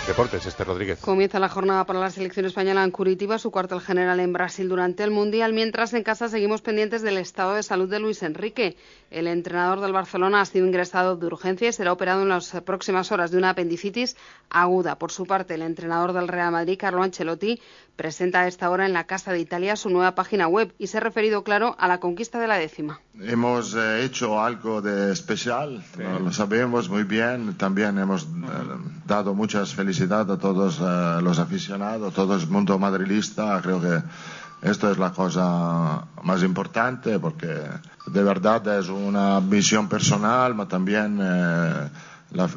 Deportes, 0.07 0.45
Este 0.45 0.65
Rodríguez. 0.65 0.99
Comienza 0.99 1.39
la 1.39 1.47
jornada 1.47 1.85
para 1.85 1.99
la 1.99 2.09
selección 2.09 2.45
española 2.45 2.83
en 2.83 2.91
Curitiba, 2.91 3.39
su 3.39 3.51
cuartel 3.51 3.79
general 3.79 4.19
en 4.19 4.33
Brasil 4.33 4.67
durante 4.67 5.01
el 5.03 5.11
Mundial, 5.11 5.53
mientras 5.53 5.93
en 5.93 6.03
casa 6.03 6.27
seguimos 6.27 6.61
pendientes 6.61 7.03
del 7.03 7.17
estado 7.17 7.53
de 7.53 7.63
salud 7.63 7.89
de 7.89 8.01
Luis 8.01 8.21
Enrique. 8.21 8.75
El 9.11 9.27
entrenador 9.27 9.79
del 9.79 9.93
Barcelona 9.93 10.41
ha 10.41 10.45
sido 10.45 10.67
ingresado 10.67 11.15
de 11.15 11.25
urgencia 11.27 11.69
y 11.69 11.73
será 11.73 11.93
operado 11.93 12.23
en 12.23 12.29
las 12.29 12.51
próximas 12.65 13.13
horas 13.13 13.31
de 13.31 13.37
una 13.37 13.51
apendicitis 13.51 14.17
aguda. 14.49 14.99
Por 14.99 15.11
su 15.11 15.25
parte, 15.25 15.53
el 15.53 15.61
entrenador 15.61 16.11
del 16.11 16.27
Real 16.27 16.51
Madrid, 16.51 16.77
Carlo 16.77 17.01
Ancelotti, 17.01 17.61
presenta 17.95 18.41
a 18.41 18.47
esta 18.47 18.69
hora 18.69 18.85
en 18.85 18.93
la 18.93 19.05
Casa 19.05 19.31
de 19.31 19.39
Italia 19.39 19.77
su 19.77 19.89
nueva 19.89 20.15
página 20.15 20.47
web 20.47 20.73
y 20.79 20.87
se 20.87 20.97
ha 20.97 21.01
referido, 21.01 21.43
claro, 21.43 21.75
a 21.79 21.87
la 21.87 21.99
conquista 22.01 22.39
de 22.39 22.47
la 22.47 22.57
décima. 22.57 22.99
Hemos 23.21 23.75
eh, 23.75 24.03
hecho 24.03 24.41
algo 24.41 24.81
de 24.81 25.13
especial, 25.13 25.83
lo 25.97 26.31
sabemos 26.33 26.89
muy 26.89 27.03
bien. 27.03 27.55
También 27.55 27.99
hemos 27.99 28.23
eh, 28.23 28.27
dado 29.05 29.35
muchas 29.35 29.75
felicidades 29.75 29.92
a 30.01 30.37
todos 30.37 30.79
eh, 30.81 31.21
los 31.21 31.39
aficionados, 31.39 32.13
todo 32.13 32.35
el 32.35 32.47
mundo 32.47 32.79
madrilista. 32.79 33.59
Creo 33.61 33.79
que 33.79 34.01
esto 34.61 34.91
es 34.91 34.97
la 34.97 35.11
cosa 35.11 36.05
más 36.23 36.43
importante 36.43 37.19
porque 37.19 37.47
de 38.07 38.23
verdad 38.23 38.79
es 38.79 38.89
una 38.89 39.39
visión 39.39 39.87
personal, 39.87 40.53
pero 40.53 40.67
también 40.67 41.19
la, 41.19 41.89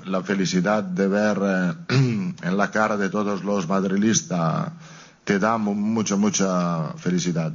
la, 0.05 0.23
felicidad 0.23 0.83
de 0.83 1.09
ver 1.09 1.39
en 1.89 2.57
la 2.57 2.71
cara 2.71 2.97
de 2.97 3.11
todos 3.11 3.45
los 3.45 3.69
madrilistas 3.69 4.73
te 5.25 5.39
da 5.41 5.59
mucha, 5.59 6.17
mucha 6.17 6.93
felicidad. 6.97 7.53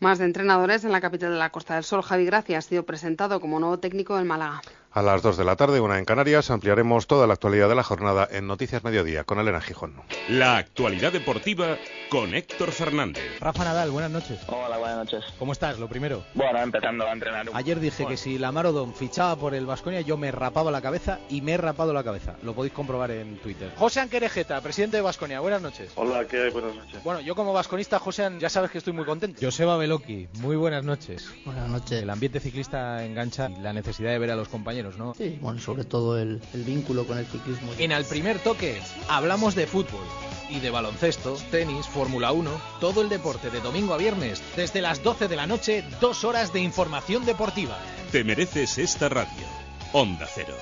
Más 0.00 0.20
de 0.20 0.26
entrenadores 0.26 0.84
en 0.84 0.92
la 0.92 1.00
capital 1.00 1.32
de 1.32 1.38
la 1.38 1.50
Costa 1.50 1.74
del 1.74 1.82
Sol. 1.82 2.02
Javi 2.02 2.24
Gracia 2.24 2.58
ha 2.58 2.62
sido 2.62 2.84
presentado 2.84 3.40
como 3.40 3.58
nuevo 3.58 3.80
técnico 3.80 4.16
del 4.16 4.24
Málaga. 4.24 4.62
A 4.90 5.02
las 5.02 5.22
2 5.22 5.36
de 5.36 5.44
la 5.44 5.54
tarde, 5.54 5.80
una 5.80 5.98
en 5.98 6.06
Canarias, 6.06 6.50
ampliaremos 6.50 7.06
toda 7.06 7.26
la 7.26 7.34
actualidad 7.34 7.68
de 7.68 7.74
la 7.74 7.82
jornada 7.84 8.26
en 8.30 8.46
Noticias 8.46 8.82
Mediodía 8.82 9.24
con 9.24 9.38
Elena 9.38 9.60
Gijón. 9.60 9.94
La 10.30 10.56
actualidad 10.56 11.12
deportiva 11.12 11.76
con 12.10 12.34
Héctor 12.34 12.72
Fernández. 12.72 13.22
Rafa 13.38 13.64
Nadal, 13.64 13.90
buenas 13.90 14.10
noches. 14.10 14.40
Hola, 14.48 14.78
buenas 14.78 14.96
noches. 14.96 15.24
¿Cómo 15.38 15.52
estás? 15.52 15.78
Lo 15.78 15.88
primero. 15.88 16.24
Bueno, 16.34 16.58
empezando 16.60 17.06
a 17.06 17.12
entrenar. 17.12 17.50
Ayer 17.52 17.78
dije 17.80 18.06
que 18.06 18.16
si 18.16 18.38
la 18.38 18.50
Marodon 18.50 18.94
fichaba 18.94 19.36
por 19.36 19.54
el 19.54 19.66
Vasconia, 19.66 20.00
yo 20.00 20.16
me 20.16 20.32
rapaba 20.32 20.70
la 20.70 20.80
cabeza 20.80 21.20
y 21.28 21.42
me 21.42 21.52
he 21.52 21.56
rapado 21.58 21.92
la 21.92 22.02
cabeza. 22.02 22.36
Lo 22.42 22.54
podéis 22.54 22.72
comprobar 22.72 23.10
en 23.10 23.36
Twitter. 23.38 23.70
José 23.76 24.00
Anquerejeta, 24.00 24.58
presidente 24.62 24.96
de 24.96 25.02
Vasconia, 25.02 25.40
buenas 25.40 25.60
noches. 25.60 25.92
Hola, 25.96 26.24
¿qué 26.26 26.44
hay? 26.44 26.50
Buenas 26.50 26.74
noches. 26.74 27.04
Bueno, 27.04 27.20
yo 27.20 27.34
como 27.34 27.52
vasconista, 27.52 27.98
José, 27.98 28.26
ya 28.38 28.48
sabes 28.48 28.70
que 28.70 28.78
estoy 28.78 28.94
muy 28.94 29.04
contento. 29.04 29.38
Joseba 29.40 29.76
Beloki, 29.76 30.28
muy 30.40 30.56
buenas 30.56 30.82
noches. 30.82 31.30
Buenas 31.44 31.68
noches. 31.68 32.02
El 32.02 32.08
ambiente 32.08 32.40
ciclista 32.40 33.04
engancha 33.04 33.50
la 33.50 33.74
necesidad 33.74 34.10
de 34.12 34.18
ver 34.18 34.30
a 34.30 34.36
los 34.36 34.48
compañeros, 34.48 34.77
¿no? 34.82 35.14
Sí, 35.14 35.38
bueno, 35.40 35.60
sobre 35.60 35.84
todo 35.84 36.18
el, 36.18 36.40
el 36.54 36.64
vínculo 36.64 37.06
con 37.06 37.18
el 37.18 37.26
ciclismo. 37.26 37.72
En 37.78 37.92
el 37.92 38.04
primer 38.04 38.38
toque 38.38 38.80
hablamos 39.08 39.54
de 39.54 39.66
fútbol 39.66 40.04
y 40.50 40.60
de 40.60 40.70
baloncesto, 40.70 41.36
tenis, 41.50 41.86
Fórmula 41.86 42.32
1, 42.32 42.50
todo 42.80 43.02
el 43.02 43.08
deporte 43.08 43.50
de 43.50 43.60
domingo 43.60 43.94
a 43.94 43.98
viernes, 43.98 44.42
desde 44.56 44.80
las 44.80 45.02
12 45.02 45.28
de 45.28 45.36
la 45.36 45.46
noche, 45.46 45.84
dos 46.00 46.24
horas 46.24 46.52
de 46.52 46.60
información 46.60 47.26
deportiva. 47.26 47.78
Te 48.12 48.24
mereces 48.24 48.78
esta 48.78 49.08
radio. 49.08 49.46
Onda 49.92 50.26
Cero, 50.32 50.54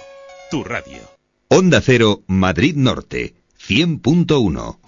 tu 0.51 0.65
radio. 0.65 0.99
Onda 1.49 1.81
Cero, 1.81 2.23
Madrid 2.27 2.75
Norte, 2.77 3.35
100.1. 3.69 4.86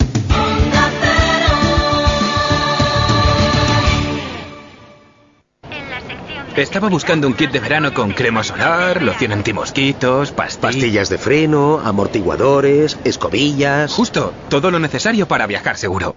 Estaba 6.58 6.88
buscando 6.88 7.28
un 7.28 7.34
kit 7.34 7.52
de 7.52 7.60
verano 7.60 7.94
con 7.94 8.10
crema 8.10 8.42
solar, 8.42 9.00
loción 9.00 9.30
antimosquitos, 9.30 10.32
pastillas... 10.32 10.74
Pastillas 10.74 11.08
de 11.08 11.16
freno, 11.16 11.78
amortiguadores, 11.78 12.98
escobillas... 13.04 13.92
Justo, 13.92 14.34
todo 14.50 14.72
lo 14.72 14.80
necesario 14.80 15.28
para 15.28 15.46
viajar 15.46 15.76
seguro. 15.76 16.16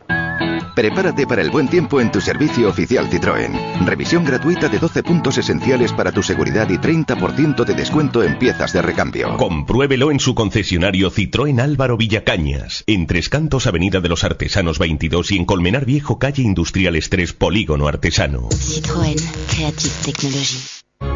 Prepárate 0.76 1.28
para 1.28 1.42
el 1.42 1.50
buen 1.50 1.68
tiempo 1.68 2.00
en 2.02 2.12
tu 2.12 2.22
servicio 2.22 2.70
oficial 2.70 3.10
Citroën. 3.10 3.86
Revisión 3.86 4.24
gratuita 4.24 4.70
de 4.70 4.80
12 4.80 5.04
puntos 5.04 5.38
esenciales 5.38 5.92
para 5.94 6.12
tu 6.12 6.24
seguridad 6.24 6.70
y 6.70 6.78
30% 6.78 7.66
de 7.66 7.74
descuento 7.74 8.24
en 8.24 8.38
piezas 8.38 8.74
de 8.74 8.82
recambio. 8.82 9.38
Compruébelo 9.38 10.12
en 10.12 10.20
su 10.20 10.36
concesionario 10.36 11.12
Citroën 11.12 11.60
Álvaro 11.62 11.98
Villacañas, 11.98 12.84
en 12.88 13.08
Tres 13.08 13.30
Cantos 13.30 13.68
Avenida 13.68 14.02
de 14.02 14.10
los 14.10 14.24
Artesanos 14.24 14.80
22 14.80 15.32
y 15.32 15.38
en 15.38 15.46
Colmenar 15.46 15.86
Viejo 15.86 16.20
Calle 16.20 16.44
Industriales 16.44 17.10
3 17.10 17.34
Polígono 17.34 17.88
Artesano. 17.88 18.50
Citroën 18.50 19.20
Creative 19.48 19.94
Technology. 20.04 20.60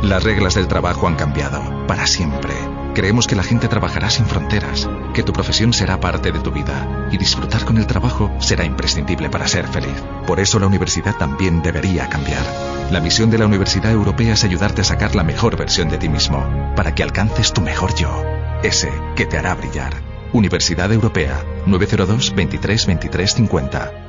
Las 0.03 0.23
reglas 0.23 0.55
del 0.55 0.67
trabajo 0.67 1.07
han 1.07 1.15
cambiado, 1.15 1.61
para 1.87 2.07
siempre. 2.07 2.53
Creemos 2.95 3.27
que 3.27 3.35
la 3.35 3.43
gente 3.43 3.67
trabajará 3.67 4.09
sin 4.09 4.25
fronteras, 4.25 4.89
que 5.13 5.21
tu 5.21 5.33
profesión 5.33 5.73
será 5.73 5.99
parte 5.99 6.31
de 6.31 6.39
tu 6.39 6.49
vida 6.49 7.09
y 7.11 7.17
disfrutar 7.17 7.65
con 7.65 7.77
el 7.77 7.87
trabajo 7.87 8.31
será 8.39 8.63
imprescindible 8.63 9.29
para 9.29 9.49
ser 9.49 9.67
feliz. 9.67 10.01
Por 10.25 10.39
eso 10.39 10.59
la 10.59 10.67
universidad 10.67 11.13
también 11.17 11.61
debería 11.61 12.07
cambiar. 12.07 12.45
La 12.91 13.01
misión 13.01 13.29
de 13.29 13.37
la 13.37 13.47
Universidad 13.47 13.91
Europea 13.91 14.33
es 14.33 14.45
ayudarte 14.45 14.79
a 14.79 14.85
sacar 14.85 15.13
la 15.13 15.25
mejor 15.25 15.57
versión 15.57 15.89
de 15.89 15.97
ti 15.97 16.07
mismo, 16.07 16.73
para 16.77 16.95
que 16.95 17.03
alcances 17.03 17.51
tu 17.51 17.59
mejor 17.59 17.93
yo, 17.95 18.23
ese 18.63 18.89
que 19.17 19.25
te 19.25 19.37
hará 19.37 19.55
brillar. 19.55 19.93
Universidad 20.31 20.89
Europea, 20.93 21.43
902 21.65 22.33
23 22.33 22.85
23 22.85 23.33
50. 23.33 24.05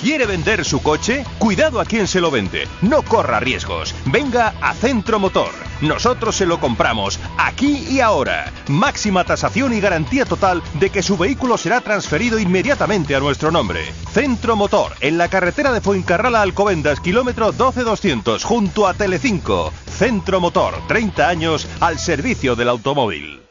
¿Quiere 0.00 0.24
vender 0.24 0.64
su 0.64 0.82
coche? 0.82 1.26
Cuidado 1.38 1.78
a 1.78 1.84
quien 1.84 2.06
se 2.06 2.22
lo 2.22 2.30
vende. 2.30 2.66
No 2.80 3.02
corra 3.02 3.38
riesgos. 3.38 3.94
Venga 4.06 4.54
a 4.62 4.72
Centro 4.72 5.18
Motor. 5.18 5.50
Nosotros 5.82 6.36
se 6.36 6.46
lo 6.46 6.58
compramos 6.58 7.20
aquí 7.36 7.84
y 7.86 8.00
ahora. 8.00 8.50
Máxima 8.68 9.24
tasación 9.24 9.74
y 9.74 9.80
garantía 9.80 10.24
total 10.24 10.62
de 10.80 10.88
que 10.88 11.02
su 11.02 11.18
vehículo 11.18 11.58
será 11.58 11.82
transferido 11.82 12.38
inmediatamente 12.38 13.14
a 13.14 13.20
nuestro 13.20 13.50
nombre. 13.50 13.92
Centro 14.14 14.56
Motor, 14.56 14.92
en 15.02 15.18
la 15.18 15.28
carretera 15.28 15.70
de 15.70 15.82
Fuencarral 15.82 16.34
a 16.34 16.40
Alcobendas, 16.40 16.98
kilómetro 17.00 17.52
12200, 17.52 18.42
junto 18.42 18.86
a 18.86 18.94
Telecinco. 18.94 19.70
Centro 19.98 20.40
Motor, 20.40 20.80
30 20.88 21.28
años 21.28 21.68
al 21.78 21.98
servicio 21.98 22.56
del 22.56 22.70
automóvil. 22.70 23.42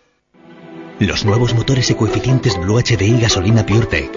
Los 0.98 1.26
nuevos 1.26 1.54
motores 1.54 1.92
ecoeficientes 1.92 2.60
Blue 2.60 2.80
HDI 2.80 3.22
gasolina 3.22 3.64
PureTech. 3.64 4.10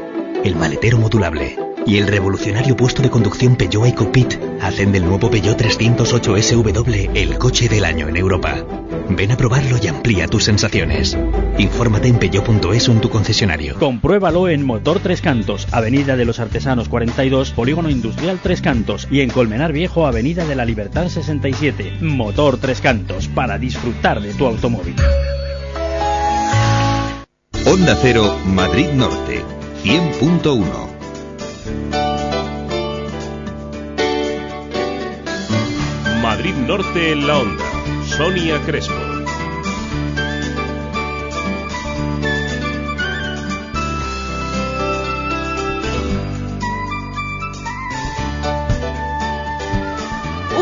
El 0.44 0.56
maletero 0.56 0.96
modulable 0.96 1.71
y 1.86 1.98
el 1.98 2.06
revolucionario 2.06 2.76
puesto 2.76 3.02
de 3.02 3.10
conducción 3.10 3.56
Peugeot 3.56 3.86
EcoPit 3.86 4.34
hacen 4.60 4.92
del 4.92 5.04
nuevo 5.04 5.30
Peugeot 5.30 5.56
308 5.56 6.42
SW 6.42 7.10
el 7.14 7.38
coche 7.38 7.68
del 7.68 7.84
año 7.84 8.08
en 8.08 8.16
Europa. 8.16 8.64
Ven 9.08 9.32
a 9.32 9.36
probarlo 9.36 9.76
y 9.82 9.88
amplía 9.88 10.26
tus 10.28 10.44
sensaciones. 10.44 11.16
Infórmate 11.58 12.08
en 12.08 12.18
peugeot.es 12.18 12.88
o 12.88 12.92
en 12.92 13.00
tu 13.00 13.10
concesionario. 13.10 13.78
Compruébalo 13.78 14.48
en 14.48 14.64
Motor 14.64 15.00
Tres 15.00 15.20
Cantos, 15.20 15.68
Avenida 15.72 16.16
de 16.16 16.24
los 16.24 16.40
Artesanos 16.40 16.88
42, 16.88 17.50
Polígono 17.50 17.90
Industrial 17.90 18.38
Tres 18.42 18.62
Cantos 18.62 19.08
y 19.10 19.20
en 19.20 19.30
Colmenar 19.30 19.72
Viejo, 19.72 20.06
Avenida 20.06 20.44
de 20.44 20.54
la 20.54 20.64
Libertad 20.64 21.08
67. 21.08 21.98
Motor 22.00 22.58
Tres 22.58 22.80
Cantos, 22.80 23.28
para 23.28 23.58
disfrutar 23.58 24.20
de 24.20 24.32
tu 24.34 24.46
automóvil. 24.46 24.94
Onda 27.64 27.96
Cero, 28.00 28.38
Madrid 28.44 28.88
Norte, 28.94 29.42
100.1. 29.84 31.01
Madrid 36.22 36.54
Norte 36.54 37.12
en 37.12 37.26
la 37.26 37.38
onda. 37.38 37.64
Sonia 38.06 38.60
Crespo. 38.64 38.94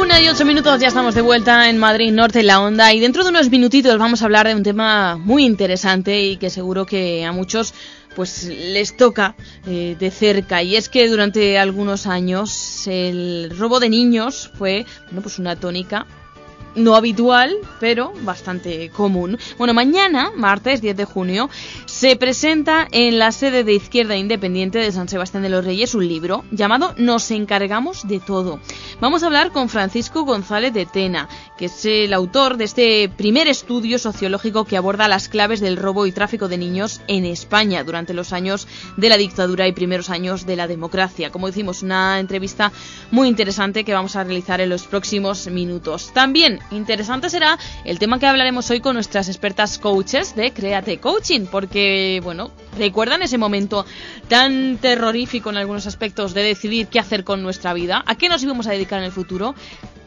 Una 0.01 0.21
y 0.21 0.29
ocho 0.29 0.45
minutos 0.45 0.81
ya 0.81 0.89
estamos 0.89 1.15
de 1.15 1.21
vuelta 1.23 1.69
en 1.71 1.79
Madrid 1.79 2.11
Norte 2.11 2.41
en 2.41 2.47
la 2.47 2.61
onda 2.61 2.93
y 2.93 3.01
dentro 3.01 3.23
de 3.23 3.31
unos 3.31 3.49
minutitos 3.49 3.99
vamos 3.99 4.23
a 4.23 4.25
hablar 4.25 4.49
de 4.49 4.55
un 4.55 4.63
tema 4.63 5.17
muy 5.17 5.45
interesante 5.45 6.23
y 6.23 6.37
que 6.37 6.51
seguro 6.51 6.85
que 6.85 7.25
a 7.25 7.33
muchos 7.33 7.75
pues 8.15 8.45
les 8.45 8.97
toca 8.97 9.37
eh, 9.67 9.97
de 9.99 10.11
cerca. 10.11 10.63
Y 10.63 10.77
es 10.77 10.89
que 10.89 11.09
durante 11.09 11.59
algunos 11.59 12.07
años 12.07 12.87
el 12.87 13.53
robo 13.57 13.81
de 13.81 13.89
niños 13.89 14.51
fue 14.55 14.87
bueno 15.07 15.23
pues 15.23 15.39
una 15.39 15.57
tónica 15.57 16.07
no 16.75 16.95
habitual, 16.95 17.57
pero 17.79 18.13
bastante 18.23 18.91
común. 18.91 19.39
Bueno, 19.59 19.75
mañana, 19.75 20.33
martes 20.37 20.81
10 20.81 20.97
de 20.97 21.05
junio, 21.05 21.51
se 21.87 22.17
presenta 22.17 22.87
en 22.91 23.19
la 23.19 23.33
sede 23.33 23.65
de 23.65 23.75
Izquierda 23.75 24.17
Independiente 24.17 24.79
de 24.79 24.93
San 24.93 25.09
Sebastián 25.09 25.43
de 25.43 25.49
los 25.49 25.65
Reyes 25.65 25.95
un 25.95 26.07
libro 26.07 26.45
llamado 26.51 26.95
Nos 26.97 27.31
encargamos 27.31 28.07
de 28.07 28.21
todo. 28.21 28.61
Vamos 29.01 29.23
a 29.23 29.27
hablar 29.27 29.53
con 29.53 29.69
Francisco 29.69 30.25
González 30.25 30.73
de 30.73 30.87
Tena, 30.87 31.29
que 31.59 31.67
es 31.67 31.85
el 31.85 32.13
autor 32.13 32.57
de 32.57 32.65
este 32.65 33.09
primer 33.09 33.49
estudio 33.49 33.99
sociológico 33.99 34.65
que 34.65 34.77
aborda 34.77 35.09
las 35.09 35.29
claves 35.29 35.61
del 35.61 35.77
robo 35.77 36.07
y 36.07 36.13
tráfico 36.13 36.49
de 36.49 36.59
niños 36.59 37.01
en 37.09 37.25
España 37.25 37.85
durante 37.85 38.15
los 38.15 38.33
años 38.33 38.69
de 38.97 39.09
la 39.09 39.17
dictadura 39.17 39.67
y 39.67 39.73
primeros 39.73 40.11
años 40.11 40.47
de 40.47 40.57
la 40.57 40.67
democracia. 40.67 41.31
Como 41.31 41.47
decimos, 41.47 41.83
una 41.83 42.21
entrevista 42.21 42.73
muy 43.11 43.29
interesante 43.29 43.85
que 43.85 43.95
vamos 43.95 44.17
a 44.17 44.25
realizar 44.25 44.61
en 44.61 44.69
los 44.69 44.87
próximos 44.87 45.49
minutos. 45.49 46.13
También 46.13 46.60
interesante 46.71 47.31
será 47.31 47.59
el 47.85 47.99
tema 47.99 48.19
que 48.19 48.27
hablaremos 48.27 48.71
hoy 48.71 48.81
con 48.81 48.95
nuestras 48.95 49.29
expertas 49.29 49.79
coaches 49.79 50.35
de 50.37 50.53
Créate 50.53 50.99
Coaching, 50.99 51.47
porque, 51.47 52.21
bueno, 52.23 52.51
recuerdan 52.79 53.23
ese 53.23 53.39
momento 53.39 53.87
tan 54.29 54.79
terrorífico 54.79 55.51
en 55.51 55.57
algunos 55.57 55.87
aspectos 55.87 56.35
de 56.35 56.43
decidir 56.43 56.89
qué 56.89 57.01
hacer 57.01 57.25
con 57.25 57.43
nuestra 57.43 57.73
vida, 57.73 58.03
a 58.07 58.15
qué 58.17 58.29
nos 58.29 58.43
íbamos 58.43 58.67
a 58.67 58.73
dedicar 58.73 58.99
en 59.01 59.07
el 59.07 59.13
futuro, 59.13 59.55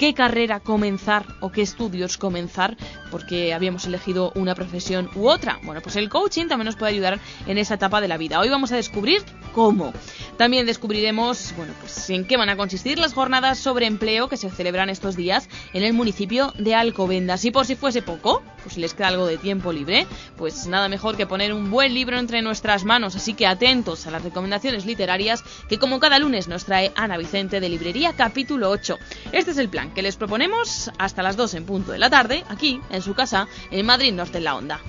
qué 0.04 0.14
carrera 0.14 0.60
comenzar 0.60 1.26
o 1.40 1.54
qué 1.54 1.62
estudios 1.62 2.18
comenzar, 2.18 2.76
porque 3.10 3.54
habíamos 3.54 3.86
elegido 3.86 4.34
una 4.36 4.54
profesión 4.54 5.10
u 5.16 5.30
otra. 5.30 5.60
Bueno, 5.64 5.80
pues 5.82 5.96
el 5.96 6.10
coaching 6.10 6.48
también 6.48 6.66
nos 6.66 6.76
puede 6.76 6.92
ayudar 6.92 7.22
en 7.48 7.58
esa 7.58 7.76
etapa 7.76 8.02
de 8.02 8.10
la 8.10 8.18
vida. 8.18 8.42
Hoy 8.42 8.50
vamos 8.50 8.74
a 8.74 8.76
descubrir 8.76 9.24
cómo. 9.54 9.94
También 10.36 10.66
descubriremos, 10.66 11.54
bueno, 11.56 11.74
pues 11.80 12.10
en 12.10 12.28
qué 12.28 12.36
van 12.36 12.50
a 12.50 12.58
consistir 12.58 13.00
las 13.00 13.14
jornadas 13.14 13.60
sobre 13.60 13.86
empleo 13.86 14.28
que 14.28 14.36
se 14.36 14.50
celebran 14.50 14.90
estos 14.90 15.16
días 15.16 15.48
en 15.72 15.84
el 15.84 15.94
municipio 15.94 16.52
de 16.58 16.76
Alcobendas. 16.76 17.46
Y 17.46 17.52
por 17.52 17.66
si 17.66 17.76
fuese 17.76 18.02
poco, 18.02 18.44
pues 18.62 18.76
si 18.76 18.82
les 18.82 18.94
queda 18.94 19.10
algo 19.10 19.26
de 19.26 19.38
tiempo 19.38 19.72
libre, 19.72 20.06
pues 20.36 20.68
nada 20.68 20.90
mejor 20.90 21.16
que 21.16 21.28
poner 21.28 21.54
un 21.54 21.72
buen 21.72 21.94
libro 21.94 22.18
entre 22.18 22.42
nuestras 22.42 22.84
manos. 22.84 23.16
Así 23.16 23.36
que 23.36 23.48
atentos 23.48 24.06
a 24.06 24.12
las 24.12 24.24
recomendaciones 24.24 24.86
literarias 24.86 25.44
que 25.70 25.78
como 25.78 26.00
cada 26.02 26.20
lunes 26.20 26.50
nos 26.50 26.66
trae 26.66 26.92
Ana 26.96 27.18
Vicente 27.18 27.62
de 27.62 27.70
Librería 27.70 28.14
Capítulo 28.18 28.70
8. 28.70 28.98
Este 29.32 29.52
es 29.52 29.58
el 29.58 29.70
plan 29.70 29.93
que 29.94 30.02
les 30.02 30.16
proponemos 30.16 30.92
hasta 30.98 31.24
las 31.24 31.36
2 31.38 31.54
en 31.56 31.66
punto 31.66 31.92
de 31.92 32.00
la 32.00 32.10
tarde, 32.10 32.44
aquí 32.50 32.82
en 32.90 33.02
su 33.02 33.14
casa, 33.14 33.48
en 33.72 33.86
Madrid 33.86 34.14
Norte 34.14 34.40
en 34.40 34.44
la 34.44 34.56
Onda. 34.56 34.80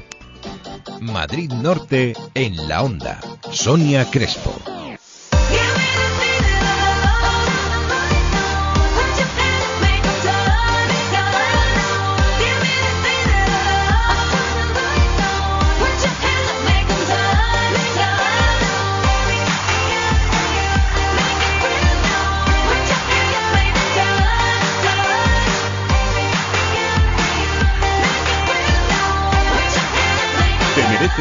Madrid 1.01 1.53
Norte 1.53 2.15
en 2.35 2.69
la 2.69 2.83
Onda. 2.83 3.21
Sonia 3.51 4.11
Crespo. 4.11 4.84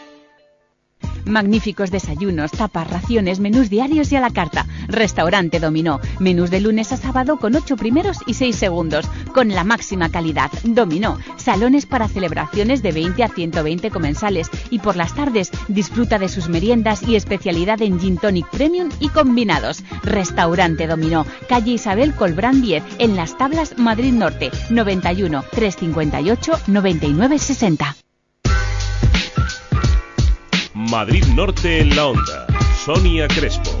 Magníficos 1.25 1.91
desayunos, 1.91 2.51
tapas, 2.51 2.89
raciones, 2.89 3.39
menús 3.39 3.69
diarios 3.69 4.11
y 4.11 4.15
a 4.15 4.21
la 4.21 4.31
carta. 4.31 4.65
Restaurante 4.87 5.59
Dominó. 5.59 5.99
Menús 6.19 6.49
de 6.49 6.61
lunes 6.61 6.91
a 6.91 6.97
sábado 6.97 7.37
con 7.37 7.55
8 7.55 7.77
primeros 7.77 8.17
y 8.25 8.33
6 8.33 8.55
segundos. 8.55 9.05
Con 9.33 9.49
la 9.49 9.63
máxima 9.63 10.09
calidad. 10.09 10.51
Dominó. 10.63 11.17
Salones 11.37 11.85
para 11.85 12.07
celebraciones 12.07 12.81
de 12.81 12.91
20 12.91 13.23
a 13.23 13.29
120 13.29 13.91
comensales. 13.91 14.49
Y 14.69 14.79
por 14.79 14.95
las 14.95 15.13
tardes 15.13 15.51
disfruta 15.67 16.19
de 16.19 16.29
sus 16.29 16.49
meriendas 16.49 17.03
y 17.03 17.15
especialidad 17.15 17.81
en 17.81 17.99
Gin 17.99 18.17
Tonic 18.17 18.49
Premium 18.49 18.89
y 18.99 19.09
combinados. 19.09 19.83
Restaurante 20.03 20.87
Dominó. 20.87 21.25
Calle 21.47 21.73
Isabel 21.73 22.13
Colbrán 22.15 22.61
10. 22.61 22.83
En 22.99 23.15
Las 23.15 23.37
Tablas, 23.37 23.77
Madrid 23.77 24.13
Norte. 24.13 24.51
91 24.69 25.43
358 25.51 26.51
99 26.67 27.39
60. 27.39 27.95
Madrid 30.91 31.23
Norte 31.37 31.79
en 31.79 31.95
la 31.95 32.07
Onda. 32.07 32.45
Sonia 32.83 33.25
Crespo. 33.29 33.71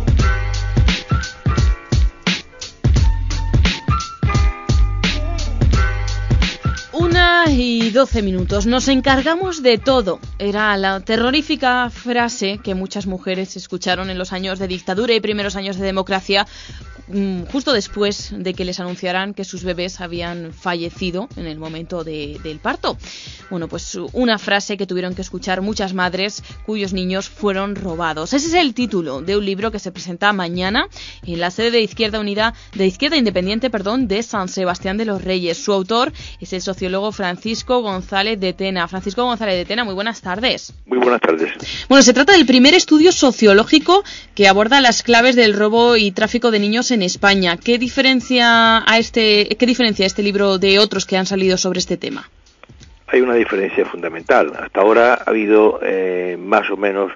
Una 6.93 7.47
y 7.49 7.89
doce 7.89 8.21
minutos. 8.21 8.65
Nos 8.65 8.87
encargamos 8.87 9.61
de 9.61 9.77
todo. 9.77 10.21
Era 10.39 10.77
la 10.77 11.01
terrorífica 11.01 11.89
frase 11.89 12.59
que 12.63 12.75
muchas 12.75 13.07
mujeres 13.07 13.57
escucharon 13.57 14.09
en 14.09 14.17
los 14.17 14.31
años 14.31 14.57
de 14.57 14.69
dictadura 14.69 15.13
y 15.13 15.19
primeros 15.19 15.57
años 15.57 15.75
de 15.75 15.85
democracia, 15.85 16.47
justo 17.51 17.73
después 17.73 18.31
de 18.35 18.53
que 18.53 18.65
les 18.65 18.79
anunciaran 18.79 19.33
que 19.33 19.43
sus 19.43 19.63
bebés 19.63 20.01
habían 20.01 20.53
fallecido 20.53 21.27
en 21.35 21.45
el 21.47 21.57
momento 21.59 22.03
de- 22.03 22.39
del 22.43 22.59
parto. 22.59 22.97
Bueno, 23.49 23.67
pues 23.67 23.97
una 24.13 24.37
frase 24.37 24.77
que 24.77 24.85
tuvieron 24.87 25.13
que 25.15 25.21
escuchar 25.21 25.61
muchas 25.61 25.93
madres 25.93 26.43
cuyos 26.65 26.93
niños 26.93 27.29
fueron 27.29 27.75
robados. 27.75 28.33
Ese 28.33 28.47
es 28.47 28.53
el 28.53 28.73
título 28.73 29.21
de 29.21 29.37
un 29.37 29.45
libro 29.45 29.71
que 29.71 29.79
se 29.79 29.91
presenta 29.91 30.31
mañana 30.33 30.87
en 31.25 31.39
la 31.39 31.51
sede 31.51 31.71
de 31.71 31.81
Izquierda 31.81 32.19
Unida, 32.19 32.53
de 32.75 32.87
Izquierda 32.87 33.17
Independiente, 33.17 33.69
perdón, 33.69 34.07
de 34.07 34.23
San 34.23 34.47
Sebastián 34.47 34.97
de 34.97 35.05
los 35.05 35.23
Reyes. 35.23 35.57
Su 35.57 35.73
autor 35.73 36.13
es 36.39 36.53
el 36.53 36.61
sociólogo 36.61 37.11
Francisco 37.11 37.81
González 37.81 38.39
de 38.39 38.53
Tena. 38.53 38.87
Francisco 38.87 39.23
González 39.23 39.55
de 39.55 39.65
Tena, 39.65 39.83
muy 39.83 39.93
buenas 39.93 40.21
tardes. 40.21 40.73
Muy 40.85 40.97
buenas 40.99 41.21
tardes. 41.21 41.51
Bueno, 41.89 42.03
se 42.03 42.13
trata 42.13 42.33
del 42.33 42.45
primer 42.45 42.73
estudio 42.73 43.11
sociológico 43.11 44.03
que 44.35 44.47
aborda 44.47 44.81
las 44.81 45.03
claves 45.03 45.35
del 45.35 45.53
robo 45.53 45.97
y 45.97 46.11
tráfico 46.11 46.51
de 46.51 46.59
niños 46.59 46.91
en 46.91 47.00
España. 47.03 47.57
¿Qué 47.57 47.77
diferencia 47.77 48.83
a 48.89 48.97
este, 48.97 49.47
qué 49.57 49.65
diferencia 49.65 50.05
este 50.05 50.23
libro 50.23 50.57
de 50.57 50.79
otros 50.79 51.05
que 51.05 51.17
han 51.17 51.25
salido 51.25 51.57
sobre 51.57 51.79
este 51.79 51.97
tema? 51.97 52.29
Hay 53.07 53.21
una 53.21 53.35
diferencia 53.35 53.85
fundamental. 53.85 54.53
Hasta 54.57 54.81
ahora 54.81 55.15
ha 55.15 55.29
habido 55.29 55.79
eh, 55.83 56.37
más 56.39 56.69
o 56.69 56.77
menos 56.77 57.11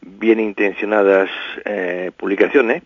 bien 0.00 0.40
intencionadas 0.40 1.30
eh, 1.64 2.10
publicaciones 2.16 2.82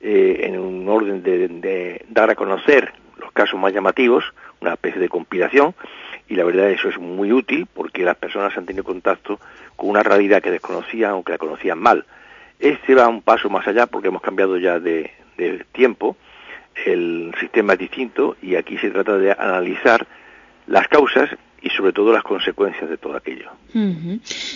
eh, 0.00 0.40
en 0.44 0.58
un 0.58 0.88
orden 0.88 1.22
de, 1.22 1.48
de 1.48 2.04
dar 2.08 2.30
a 2.30 2.34
conocer 2.34 2.92
los 3.18 3.32
casos 3.32 3.60
más 3.60 3.72
llamativos, 3.72 4.24
una 4.60 4.72
especie 4.72 5.00
de 5.00 5.08
compilación 5.08 5.74
y 6.30 6.36
la 6.36 6.44
verdad 6.44 6.70
eso 6.70 6.88
es 6.88 6.98
muy 6.98 7.32
útil 7.32 7.66
porque 7.74 8.04
las 8.04 8.16
personas 8.16 8.56
han 8.56 8.64
tenido 8.64 8.84
contacto 8.84 9.40
con 9.76 9.90
una 9.90 10.02
realidad 10.02 10.40
que 10.40 10.52
desconocían 10.52 11.12
o 11.12 11.24
que 11.24 11.32
la 11.32 11.38
conocían 11.38 11.78
mal. 11.78 12.04
Este 12.60 12.94
va 12.94 13.08
un 13.08 13.20
paso 13.20 13.50
más 13.50 13.66
allá 13.66 13.86
porque 13.86 14.08
hemos 14.08 14.22
cambiado 14.22 14.56
ya 14.56 14.78
de, 14.78 15.10
de 15.40 15.64
tiempo, 15.72 16.16
el 16.86 17.34
sistema 17.40 17.74
es 17.74 17.78
distinto 17.78 18.36
y 18.42 18.54
aquí 18.54 18.78
se 18.78 18.90
trata 18.90 19.18
de 19.18 19.32
analizar 19.32 20.06
las 20.66 20.86
causas 20.88 21.30
y 21.62 21.68
sobre 21.70 21.92
todo 21.92 22.12
las 22.12 22.22
consecuencias 22.22 22.88
de 22.88 22.96
todo 22.96 23.16
aquello. 23.16 23.50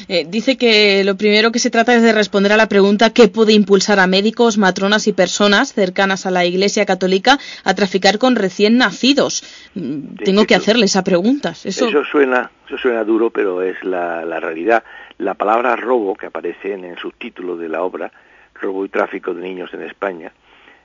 Eh, 0.08 0.24
dice 0.26 0.56
que 0.56 1.04
lo 1.04 1.16
primero 1.16 1.52
que 1.52 1.58
se 1.58 1.70
trata 1.70 1.94
es 1.94 2.02
de 2.02 2.12
responder 2.12 2.52
a 2.52 2.56
la 2.56 2.68
pregunta 2.68 3.12
qué 3.12 3.28
puede 3.28 3.52
impulsar 3.52 3.98
a 3.98 4.06
médicos, 4.06 4.56
matronas 4.56 5.06
y 5.06 5.12
personas 5.12 5.74
cercanas 5.74 6.24
a 6.24 6.30
la 6.30 6.46
Iglesia 6.46 6.86
Católica 6.86 7.38
a 7.64 7.74
traficar 7.74 8.18
con 8.18 8.36
recién 8.36 8.78
nacidos. 8.78 9.44
Mm, 9.74 10.16
tengo 10.24 10.46
que 10.46 10.54
hacerle 10.54 10.86
esa 10.86 11.04
pregunta. 11.04 11.50
Eso... 11.50 11.90
suena, 12.10 12.50
eso 12.66 12.78
suena 12.78 13.04
duro, 13.04 13.30
pero 13.30 13.60
es 13.60 13.82
la, 13.84 14.24
la 14.24 14.40
realidad. 14.40 14.82
La 15.18 15.34
palabra 15.34 15.76
robo 15.76 16.14
que 16.14 16.26
aparece 16.26 16.72
en 16.72 16.84
el 16.84 16.98
subtítulo 16.98 17.56
de 17.56 17.68
la 17.68 17.82
obra, 17.82 18.10
robo 18.54 18.84
y 18.84 18.88
tráfico 18.88 19.34
de 19.34 19.42
niños 19.42 19.70
en 19.74 19.82
España, 19.82 20.32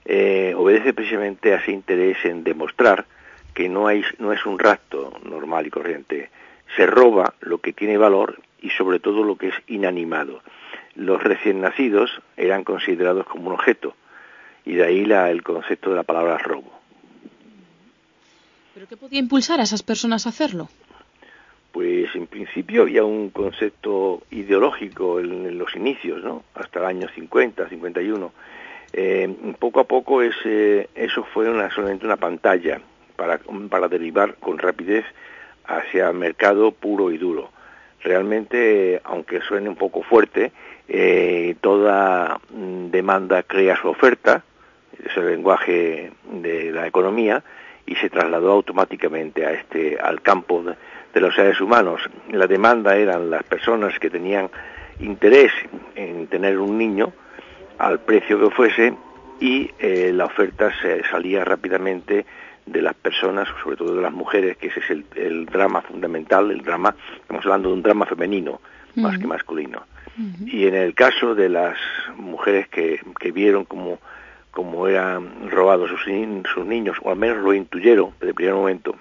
eh, 0.06 0.54
obedece 0.56 0.94
precisamente 0.94 1.54
a 1.54 1.58
ese 1.58 1.72
interés 1.72 2.18
en 2.26 2.44
demostrar 2.44 3.06
que 3.54 3.70
no, 3.70 3.88
hay, 3.88 4.04
no 4.20 4.32
es 4.32 4.46
un 4.46 4.60
rapto 4.60 5.20
normal 5.24 5.68
y 5.68 5.70
corriente. 5.70 6.30
Se 6.76 6.86
roba 6.86 7.34
lo 7.42 7.60
que 7.60 7.74
tiene 7.74 7.98
valor 7.98 8.42
y 8.62 8.70
sobre 8.72 9.00
todo 9.00 9.24
lo 9.24 9.36
que 9.36 9.50
es 9.50 9.56
inanimado. 9.68 10.42
Los 10.96 11.22
recién 11.24 11.62
nacidos 11.62 12.22
eran 12.38 12.64
considerados 12.64 13.26
como 13.26 13.48
un 13.48 13.54
objeto 13.54 13.96
y 14.66 14.74
de 14.74 14.86
ahí 14.86 15.06
la, 15.06 15.32
el 15.32 15.44
concepto 15.44 15.90
de 15.90 15.96
la 15.96 16.04
palabra 16.04 16.38
robo. 16.38 16.72
¿Pero 18.74 18.88
qué 18.88 18.98
podía 18.98 19.20
impulsar 19.20 19.60
a 19.60 19.64
esas 19.64 19.84
personas 19.84 20.26
a 20.26 20.30
hacerlo? 20.30 20.70
Pues 21.72 22.16
en 22.16 22.28
principio 22.28 22.84
había 22.84 23.04
un 23.04 23.30
concepto 23.30 24.24
ideológico 24.32 25.20
en, 25.20 25.58
los 25.58 25.76
inicios, 25.76 26.24
¿no? 26.24 26.44
Hasta 26.56 26.80
el 26.80 26.86
año 26.86 27.08
50, 27.14 27.68
51. 27.68 28.32
Eh, 28.94 29.54
poco 29.60 29.80
a 29.80 29.84
poco 29.84 30.22
ese, 30.22 30.90
eso 30.96 31.24
fue 31.34 31.50
una, 31.50 31.70
solamente 31.70 32.06
una 32.06 32.18
pantalla 32.18 32.82
para, 33.16 33.40
para 33.70 33.88
derivar 33.88 34.36
con 34.36 34.58
rapidez 34.58 35.06
hacia 35.66 36.10
el 36.10 36.16
mercado 36.16 36.72
puro 36.72 37.12
y 37.12 37.18
duro. 37.18 37.52
Realmente, 38.02 39.02
aunque 39.04 39.42
suene 39.42 39.70
un 39.70 39.76
poco 39.76 40.02
fuerte, 40.04 40.52
eh, 40.88 41.56
toda 41.62 42.40
mm, 42.50 42.90
demanda 42.90 43.44
crea 43.44 43.76
su 43.80 43.90
oferta, 43.90 44.44
es 45.04 45.16
el 45.18 45.28
lenguaje 45.28 46.12
de 46.32 46.72
la 46.72 46.88
economía, 46.88 47.44
y 47.86 47.96
se 47.96 48.10
trasladó 48.10 48.52
automáticamente 48.52 49.46
a 49.46 49.52
este, 49.52 50.00
al 50.00 50.22
campo 50.22 50.64
de, 50.64 51.20
los 51.20 51.36
seres 51.36 51.60
humanos. 51.60 52.02
La 52.32 52.48
demanda 52.48 52.96
eran 52.96 53.30
las 53.30 53.44
personas 53.44 54.00
que 54.00 54.10
tenían 54.10 54.50
interés 55.00 55.52
en 55.96 56.28
tener 56.28 56.58
un 56.60 56.78
niño 56.78 57.12
al 57.80 58.00
precio 58.02 58.40
que 58.40 58.56
fuese 58.56 58.94
y 59.40 59.72
eh, 59.80 60.12
la 60.14 60.26
oferta 60.26 60.72
se 60.82 61.02
salía 61.06 61.44
rápidamente 61.46 62.26
de 62.66 62.82
las 62.82 62.94
personas, 62.94 63.48
sobre 63.64 63.78
todo 63.78 63.96
de 63.96 64.02
las 64.02 64.12
mujeres, 64.12 64.58
que 64.58 64.68
ese 64.68 64.82
es 64.82 64.90
el, 65.16 65.46
drama 65.46 65.82
fundamental, 65.82 66.52
el 66.52 66.62
drama, 66.62 66.94
estamos 67.16 67.44
hablando 67.46 67.70
de 67.70 67.76
un 67.76 67.82
drama 67.82 68.06
femenino 68.06 68.62
más 68.96 69.18
que 69.18 69.26
masculino. 69.26 69.84
Y 70.46 70.68
en 70.68 70.76
el 70.76 70.94
caso 70.94 71.34
de 71.34 71.48
las 71.48 71.78
mujeres 72.18 72.68
que, 72.68 73.00
que 73.18 73.32
vieron 73.32 73.64
como, 73.64 74.00
como 74.52 74.86
eran 74.88 75.50
robados 75.50 75.90
sus, 75.90 76.02
sus 76.54 76.66
niños, 76.66 76.98
o 77.02 77.10
al 77.10 77.16
menos 77.16 77.38
lo 77.38 77.54
intuyeron 77.54 78.12
desde 78.20 78.30
el 78.30 78.36
primer 78.36 78.56
momento, 78.56 78.96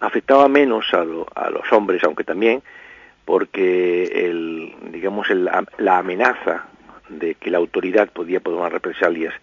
afectaba 0.00 0.48
menos 0.48 0.86
a, 0.92 1.04
a 1.40 1.50
los 1.50 1.72
hombres, 1.72 2.02
aunque 2.02 2.24
también 2.24 2.62
porque 3.24 4.26
el, 4.26 4.74
digamos 4.90 5.30
el, 5.30 5.48
la 5.78 5.98
amenaza 5.98 6.66
de 7.08 7.34
que 7.34 7.50
la 7.50 7.58
autoridad 7.58 8.10
podía 8.10 8.40
tomar 8.40 8.72
represalias 8.72 9.34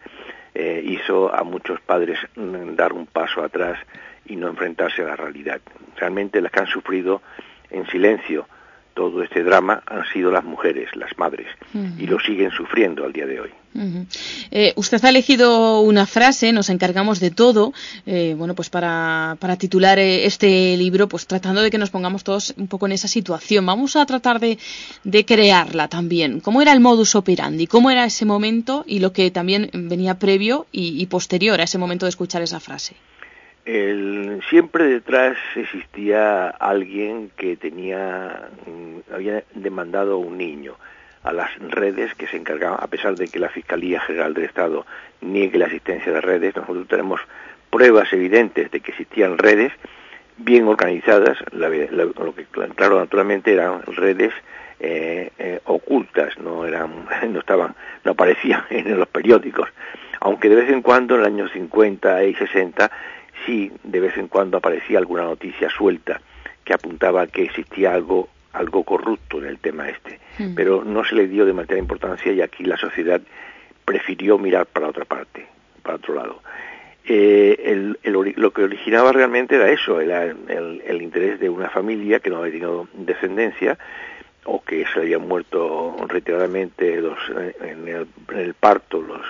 eh, 0.54 0.84
hizo 0.86 1.34
a 1.34 1.44
muchos 1.44 1.80
padres 1.82 2.20
mm, 2.36 2.76
dar 2.76 2.94
un 2.94 3.06
paso 3.06 3.44
atrás 3.44 3.80
y 4.26 4.36
no 4.36 4.48
enfrentarse 4.48 5.02
a 5.02 5.08
la 5.08 5.16
realidad. 5.16 5.62
Realmente 5.96 6.42
las 6.42 6.52
que 6.52 6.60
han 6.60 6.68
sufrido 6.68 7.22
en 7.70 7.88
silencio 7.88 8.48
todo 8.94 9.24
este 9.24 9.44
drama 9.44 9.84
han 9.86 10.06
sido 10.12 10.32
las 10.32 10.44
mujeres, 10.44 10.90
las 10.96 11.18
madres, 11.18 11.48
y 11.98 12.08
lo 12.08 12.20
siguen 12.20 12.52
sufriendo 12.52 13.06
al 13.06 13.14
día 13.14 13.26
de 13.26 13.40
hoy. 13.40 13.50
Eh, 14.52 14.74
usted 14.76 15.04
ha 15.06 15.10
elegido 15.10 15.80
una 15.80 16.06
frase, 16.06 16.52
nos 16.52 16.70
encargamos 16.70 17.20
de 17.20 17.32
todo, 17.32 17.74
eh, 18.06 18.36
bueno, 18.38 18.54
pues 18.54 18.70
para, 18.70 19.38
para 19.40 19.56
titular 19.56 19.98
eh, 19.98 20.26
este 20.26 20.76
libro, 20.76 21.08
pues 21.08 21.26
tratando 21.26 21.62
de 21.62 21.72
que 21.72 21.78
nos 21.78 21.90
pongamos 21.90 22.24
todos 22.24 22.54
un 22.58 22.68
poco 22.68 22.86
en 22.86 22.92
esa 22.92 23.08
situación. 23.08 23.66
Vamos 23.66 23.96
a 23.96 24.06
tratar 24.06 24.40
de, 24.40 24.58
de 25.04 25.26
crearla 25.26 25.88
también. 25.88 26.42
¿Cómo 26.42 26.62
era 26.62 26.74
el 26.74 26.82
modus 26.82 27.16
operandi? 27.16 27.66
¿Cómo 27.68 27.92
era 27.92 28.04
ese 28.04 28.26
momento 28.26 28.84
y 28.86 29.00
lo 29.00 29.14
que 29.14 29.32
también 29.32 29.70
venía 29.74 30.20
previo 30.20 30.68
y 30.72 31.06
posterior 31.06 31.62
a 31.62 31.64
ese 31.64 31.78
momento 31.78 32.06
de 32.06 32.10
escuchar 32.10 32.42
esa 32.42 32.60
frase? 32.60 32.96
El, 33.66 34.42
siempre 34.50 34.86
detrás 34.86 35.38
existía 35.56 36.50
alguien 36.50 37.32
que 37.38 37.58
tenía, 37.58 38.50
mm, 38.66 39.14
había 39.14 39.44
demandado 39.54 40.18
un 40.18 40.38
niño 40.38 40.76
a 41.24 41.32
las 41.34 41.50
redes 41.60 42.16
que 42.16 42.28
se 42.28 42.38
encargaban, 42.38 42.80
a 42.82 42.88
pesar 42.88 43.16
de 43.16 43.28
que 43.28 43.40
la 43.40 43.50
Fiscalía 43.50 44.00
General 44.02 44.34
del 44.34 44.46
Estado 44.46 44.86
niegue 45.22 45.60
la 45.60 45.66
existencia 45.66 46.12
de 46.12 46.22
redes, 46.22 46.56
nosotros 46.56 46.88
tenemos 46.88 47.22
pruebas 47.70 48.12
evidentes 48.12 48.72
de 48.72 48.80
que 48.80 48.92
existían 48.92 49.38
redes 49.38 49.72
bien 50.38 50.68
organizadas, 50.68 51.38
lo 51.52 52.36
que 52.36 52.46
claro 52.46 53.00
naturalmente 53.00 53.54
eran 53.54 53.84
redes 53.84 54.34
eh, 54.80 55.30
eh, 55.38 55.60
ocultas, 55.66 56.38
no 56.40 56.66
eran, 56.66 57.06
no 57.32 57.40
estaban, 57.40 57.76
no 58.04 58.14
aparecían 58.14 58.64
en 58.72 58.98
los 58.98 59.08
periódicos, 59.08 59.70
aunque 60.20 60.50
de 60.50 60.56
vez 60.56 60.70
en 60.70 60.82
cuando 60.82 61.16
en 61.16 61.22
el 61.22 61.28
año 61.28 61.48
50 61.50 62.24
y 62.26 62.34
60 62.34 62.92
sí 63.46 63.72
de 63.84 64.00
vez 64.00 64.18
en 64.18 64.28
cuando 64.28 64.58
aparecía 64.58 64.98
alguna 64.98 65.24
noticia 65.24 65.70
suelta 65.70 66.22
que 66.64 66.74
apuntaba 66.74 67.28
que 67.28 67.44
existía 67.44 67.94
algo 67.94 68.30
algo 68.54 68.84
corrupto 68.84 69.40
en 69.40 69.46
el 69.46 69.60
tema 69.60 69.90
este, 69.90 70.20
hmm. 70.38 70.56
pero 70.56 70.84
no 70.84 71.04
se 71.06 71.16
le 71.16 71.28
dio 71.28 71.46
demasiada 71.46 71.80
importancia 71.80 72.32
y 72.32 72.42
aquí 72.42 72.64
la 72.64 72.78
sociedad 72.78 73.22
prefirió 73.86 74.38
mirar 74.38 74.66
para 74.66 74.90
otra 74.90 75.06
parte, 75.06 75.48
para 75.82 75.96
otro 75.96 76.16
lado. 76.16 76.42
Eh, 77.04 77.94
lo 78.04 78.54
que 78.54 78.64
originaba 78.64 79.12
realmente 79.12 79.56
era 79.56 79.72
eso, 79.72 80.00
era 80.00 80.24
el, 80.26 81.02
interés 81.02 81.40
de 81.40 81.50
una 81.50 81.70
familia 81.70 82.20
que 82.20 82.30
no 82.30 82.38
había 82.38 82.52
tenido 82.52 82.88
descendencia 82.94 83.78
o 84.46 84.64
que 84.64 84.86
se 84.94 85.00
habían 85.00 85.28
muerto 85.28 85.96
reiteradamente 86.08 87.02
los, 87.02 87.18
en, 87.62 87.88
el, 87.88 88.08
en 88.30 88.38
el 88.38 88.54
parto 88.54 89.02
los, 89.02 89.22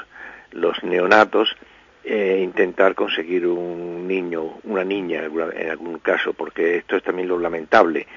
los 0.51 0.83
neonatos 0.83 1.55
eh, 2.03 2.39
intentar 2.43 2.95
conseguir 2.95 3.45
un 3.45 4.07
niño, 4.07 4.59
una 4.63 4.83
niña 4.83 5.23
en 5.23 5.69
algún 5.69 5.99
caso, 5.99 6.33
porque 6.33 6.77
esto 6.77 6.95
es 6.95 7.03
también 7.03 7.27
lo 7.27 7.39
lamentable, 7.39 8.07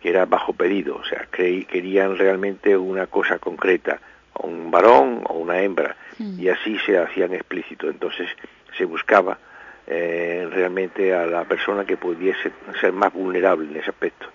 que 0.00 0.10
era 0.10 0.26
bajo 0.26 0.52
pedido, 0.52 0.96
o 0.96 1.04
sea, 1.04 1.28
querían 1.30 2.18
realmente 2.18 2.76
una 2.76 3.06
cosa 3.06 3.38
concreta, 3.38 4.00
un 4.42 4.70
varón 4.70 5.22
o 5.28 5.34
una 5.34 5.60
hembra, 5.60 5.96
mm. 6.18 6.40
y 6.40 6.48
así 6.48 6.78
se 6.80 6.98
hacían 6.98 7.32
explícito. 7.34 7.88
Entonces 7.88 8.28
se 8.76 8.84
buscaba 8.84 9.38
eh, 9.86 10.48
realmente 10.50 11.14
a 11.14 11.26
la 11.26 11.44
persona 11.44 11.84
que 11.84 11.96
pudiese 11.96 12.52
ser 12.80 12.92
más 12.92 13.12
vulnerable 13.12 13.70
en 13.70 13.76
ese 13.76 13.90
aspecto. 13.90 14.26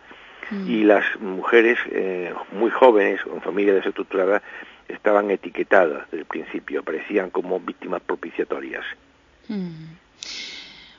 Mm. 0.49 0.69
Y 0.69 0.83
las 0.83 1.03
mujeres 1.19 1.77
eh, 1.91 2.33
muy 2.51 2.71
jóvenes, 2.71 3.21
con 3.23 3.41
familias 3.41 3.75
desestructuradas, 3.75 4.41
estaban 4.87 5.31
etiquetadas 5.31 6.05
desde 6.11 6.19
el 6.19 6.25
principio, 6.25 6.81
aparecían 6.81 7.29
como 7.29 7.59
víctimas 7.59 8.01
propiciatorias. 8.01 8.83
Hmm. 9.47 9.97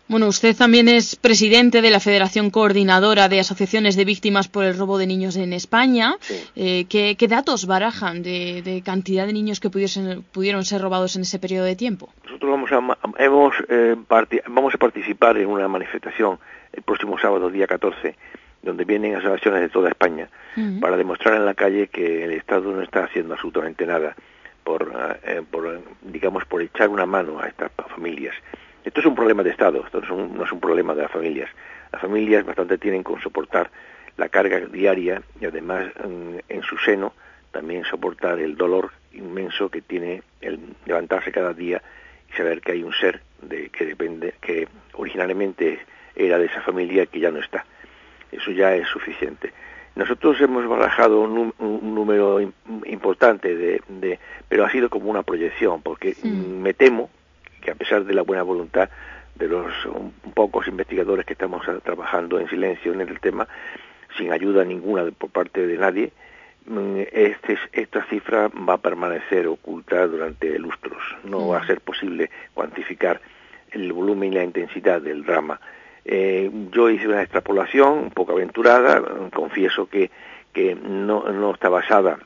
Bueno, 0.09 0.26
usted 0.26 0.57
también 0.57 0.89
es 0.89 1.16
presidente 1.16 1.82
de 1.82 1.91
la 1.91 2.01
Federación 2.01 2.49
Coordinadora 2.49 3.28
de 3.28 3.41
Asociaciones 3.41 3.95
de 3.95 4.07
Víctimas 4.07 4.49
por 4.49 4.64
el 4.64 4.78
Robo 4.78 4.97
de 4.97 5.07
Niños 5.07 5.36
en 5.36 5.53
España. 5.53 6.16
Eh, 6.57 6.86
¿qué, 6.89 7.28
datos 7.28 7.66
barajan 7.66 8.22
de, 8.22 8.82
cantidad 8.82 9.26
de 9.26 9.34
niños 9.34 9.61
que 9.61 9.68
pudiesen, 9.68 10.24
pudieron 10.32 10.64
ser 10.64 10.80
robados 10.80 11.14
en 11.16 11.22
ese 11.22 11.39
periodo 11.39 11.66
de 11.66 11.76
tiempo? 11.76 12.09
Nosotros 12.24 12.51
vamos 12.51 12.72
a, 12.72 13.22
hemos, 13.22 13.55
eh, 13.68 13.97
vamos 14.49 14.74
a 14.74 14.78
participar 14.78 15.36
en 15.36 15.47
una 15.47 15.68
manifestación 15.68 16.39
el 16.72 16.82
próximo 16.82 17.18
sábado, 17.18 17.51
día 17.51 17.66
14, 17.66 18.16
donde 18.62 18.84
vienen 18.84 19.14
asociaciones 19.14 19.61
de 19.61 19.68
toda 19.68 19.88
España 19.88 20.28
para 20.80 20.96
demostrar 20.96 21.34
en 21.36 21.44
la 21.44 21.54
calle 21.54 21.86
que 21.86 22.24
el 22.24 22.32
Estado 22.32 22.72
no 22.72 22.82
está 22.82 23.04
haciendo 23.04 23.34
absolutamente 23.34 23.86
nada 23.86 24.16
por, 24.64 24.92
eh, 25.24 25.42
por, 25.48 25.80
digamos, 26.02 26.44
por 26.46 26.62
echar 26.62 26.88
una 26.88 27.06
mano 27.06 27.38
a 27.38 27.46
estas 27.46 27.70
familias. 27.88 28.34
Esto 28.84 29.00
es 29.00 29.06
un 29.06 29.14
problema 29.14 29.42
de 29.42 29.50
Estado, 29.50 29.84
esto 29.84 30.00
no 30.00 30.04
es 30.04 30.11
un, 30.11 30.36
no 30.36 30.44
es 30.44 30.52
un 30.52 30.61
problema 30.61 30.94
de 30.94 31.02
las 31.02 31.11
familias. 31.12 31.48
Las 31.92 32.02
familias 32.02 32.44
bastante 32.44 32.76
tienen 32.76 33.02
con 33.02 33.20
soportar 33.20 33.70
la 34.16 34.28
carga 34.28 34.59
diaria 34.61 35.22
y 35.40 35.46
además 35.46 35.86
en, 36.02 36.42
en 36.48 36.62
su 36.62 36.76
seno 36.78 37.12
también 37.52 37.84
soportar 37.84 38.40
el 38.40 38.56
dolor 38.56 38.90
inmenso 39.12 39.68
que 39.68 39.80
tiene 39.80 40.22
el 40.40 40.59
levantarse 40.86 41.32
cada 41.32 41.54
día 41.54 41.82
y 42.30 42.36
saber 42.36 42.61
que 42.61 42.72
hay 42.72 42.82
un 42.82 42.92
ser 42.92 43.20
de, 43.42 43.70
que 43.70 43.86
depende, 43.86 44.34
que 44.40 44.68
originalmente 44.94 45.78
era 46.14 46.38
de 46.38 46.46
esa 46.46 46.61
familia 46.62 47.06
que 47.06 47.20
ya 47.20 47.30
no 47.30 47.38
está. 47.38 47.64
Eso 48.33 48.51
ya 48.51 48.74
es 48.74 48.87
suficiente. 48.89 49.53
Nosotros 49.99 50.41
hemos 50.41 50.66
barajado 50.68 51.20
un, 51.22 51.53
número 51.59 52.41
importante, 52.87 53.57
de, 53.57 54.18
pero 54.49 54.64
ha 54.64 54.70
sido 54.70 54.89
como 54.89 55.11
una 55.11 55.24
proyección, 55.24 55.83
porque 55.83 56.16
me 56.22 56.72
temo 56.72 57.11
que 57.61 57.72
a 57.72 57.74
pesar 57.74 58.05
de 58.05 58.14
la 58.14 58.22
buena 58.22 58.45
voluntad 58.45 58.89
de 59.35 59.49
los 59.49 59.66
pocos 60.35 60.68
investigadores 60.68 61.26
que 61.26 61.33
estamos 61.33 61.66
trabajando 61.83 62.39
en 62.39 62.49
silencio 62.49 62.93
en 62.93 63.01
el 63.01 63.18
tema, 63.18 63.49
sin 64.16 64.33
ayuda 64.33 64.64
ninguna 64.64 65.05
por 65.11 65.31
parte 65.31 65.66
de 65.66 65.76
nadie, 65.76 66.12
mm, 66.66 67.01
este, 67.12 67.59
esta 67.72 68.05
cifra 68.05 68.49
va 68.49 68.74
a 68.74 68.79
permanecer 68.79 69.49
oculta 69.49 70.07
durante 70.07 70.59
lustros. 70.61 71.03
No 71.24 71.49
va 71.49 71.59
a 71.59 71.66
ser 71.66 71.81
posible 71.81 72.31
cuantificar 72.55 73.20
el 73.72 73.93
volumen 73.93 74.33
y 74.33 74.37
la 74.37 74.45
intensidad 74.45 75.01
del 75.01 75.24
drama 75.24 75.61
eh, 76.11 76.50
yo 76.72 76.88
hice 76.88 77.06
una 77.06 77.20
extrapolación 77.20 77.98
un 77.98 78.11
poco 78.11 78.32
aventurada, 78.32 79.02
confieso 79.30 79.90
que, 79.90 80.11
no, 80.74 81.52
está 81.52 81.68
basada 81.68 82.18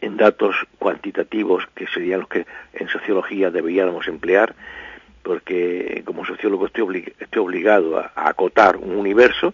en 0.00 0.16
datos 0.16 0.54
cuantitativos 0.78 1.66
que 1.74 1.88
serían 1.88 2.20
los 2.20 2.28
que 2.28 2.46
en 2.72 2.88
sociología 2.88 3.50
deberíamos 3.50 4.06
emplear, 4.06 4.54
porque 5.24 6.02
como 6.06 6.24
sociólogo 6.24 6.66
estoy, 6.66 7.12
estoy 7.18 7.42
obligado 7.42 7.98
a, 7.98 8.12
acotar 8.14 8.76
un 8.76 8.94
universo 8.94 9.52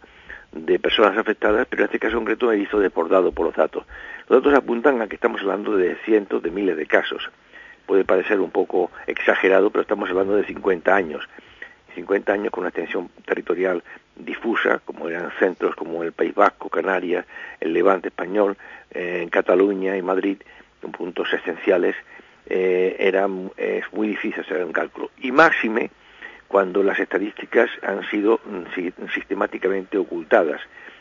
de 0.52 0.78
personas 0.78 1.16
afectadas, 1.16 1.66
pero 1.70 1.82
en 1.82 1.86
este 1.86 1.98
caso 1.98 2.16
concreto 2.16 2.48
me 2.48 2.58
hizo 2.58 2.78
desbordado 2.78 3.32
por 3.32 3.46
los 3.46 3.56
datos. 3.56 3.86
Los 4.28 4.42
datos 4.42 4.58
apuntan 4.58 5.00
a 5.00 5.08
que 5.08 5.14
estamos 5.14 5.40
hablando 5.40 5.74
de 5.74 5.96
cientos 6.04 6.42
de 6.42 6.50
miles 6.50 6.76
de 6.76 6.84
casos. 6.84 7.30
Puede 7.86 8.04
parecer 8.04 8.40
un 8.40 8.50
poco 8.50 8.90
exagerado, 9.06 9.70
pero 9.70 9.82
estamos 9.82 10.10
hablando 10.10 10.36
de 10.36 10.44
50 10.44 10.94
años. 10.94 11.26
50 11.98 12.32
años 12.32 12.50
con 12.50 12.62
una 12.62 12.68
extensión 12.68 13.10
territorial 13.26 13.82
difusa, 14.14 14.80
como 14.84 15.08
eran 15.08 15.30
centros 15.38 15.74
como 15.74 16.02
el 16.02 16.12
País 16.12 16.34
Vasco, 16.34 16.68
Canarias, 16.68 17.26
el 17.60 17.72
Levante 17.72 18.08
español, 18.08 18.56
eh, 18.90 19.20
en 19.22 19.28
Cataluña 19.28 19.96
y 19.96 20.02
Madrid, 20.02 20.38
en 20.82 20.92
puntos 20.92 21.32
esenciales, 21.32 21.96
eh, 22.46 22.96
era, 22.98 23.28
es 23.56 23.92
muy 23.92 24.08
difícil 24.08 24.40
hacer 24.40 24.64
un 24.64 24.72
cálculo. 24.72 25.10
Y 25.18 25.32
máxime 25.32 25.90
cuando 26.46 26.82
las 26.82 26.98
estadísticas 26.98 27.68
han 27.82 28.08
sido 28.08 28.40
mm, 28.44 29.08
sistemáticamente 29.12 29.98
ocultadas. 29.98 30.60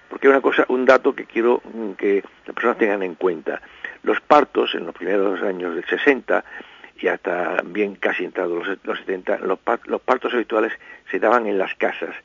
Porque 0.09 0.27
una 0.27 0.41
cosa, 0.41 0.65
un 0.67 0.85
dato 0.85 1.13
que 1.13 1.25
quiero 1.25 1.61
mm, 1.63 1.91
que 1.91 2.23
las 2.45 2.55
personas 2.55 2.77
tengan 2.77 3.03
en 3.03 3.15
cuenta. 3.15 3.61
Los 4.03 4.19
partos 4.19 4.73
en 4.73 4.85
los 4.85 4.95
primeros 4.95 5.41
años 5.43 5.75
del 5.75 5.85
60 5.85 6.43
y 6.99 7.07
hasta 7.07 7.61
bien 7.65 7.95
casi 7.95 8.25
entrados 8.25 8.67
los, 8.67 8.77
los 8.83 8.99
70, 8.99 9.39
los, 9.39 9.59
los 9.85 10.01
partos 10.01 10.33
habituales 10.33 10.73
se 11.11 11.19
daban 11.19 11.47
en 11.47 11.57
las 11.57 11.73
casas. 11.75 12.15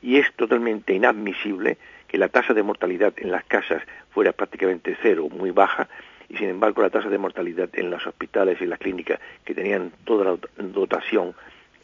Y 0.00 0.16
es 0.18 0.32
totalmente 0.34 0.94
inadmisible 0.94 1.78
que 2.08 2.18
la 2.18 2.28
tasa 2.28 2.52
de 2.52 2.62
mortalidad 2.62 3.14
en 3.16 3.30
las 3.30 3.44
casas 3.44 3.82
fuera 4.10 4.32
prácticamente 4.32 4.96
cero, 5.00 5.28
muy 5.30 5.50
baja, 5.50 5.88
y 6.28 6.36
sin 6.36 6.48
embargo 6.48 6.82
la 6.82 6.90
tasa 6.90 7.08
de 7.08 7.18
mortalidad 7.18 7.68
en 7.74 7.90
los 7.90 8.06
hospitales 8.06 8.60
y 8.60 8.66
las 8.66 8.78
clínicas 8.78 9.20
que 9.44 9.54
tenían 9.54 9.92
toda 10.04 10.24
la 10.24 10.38
dotación 10.58 11.34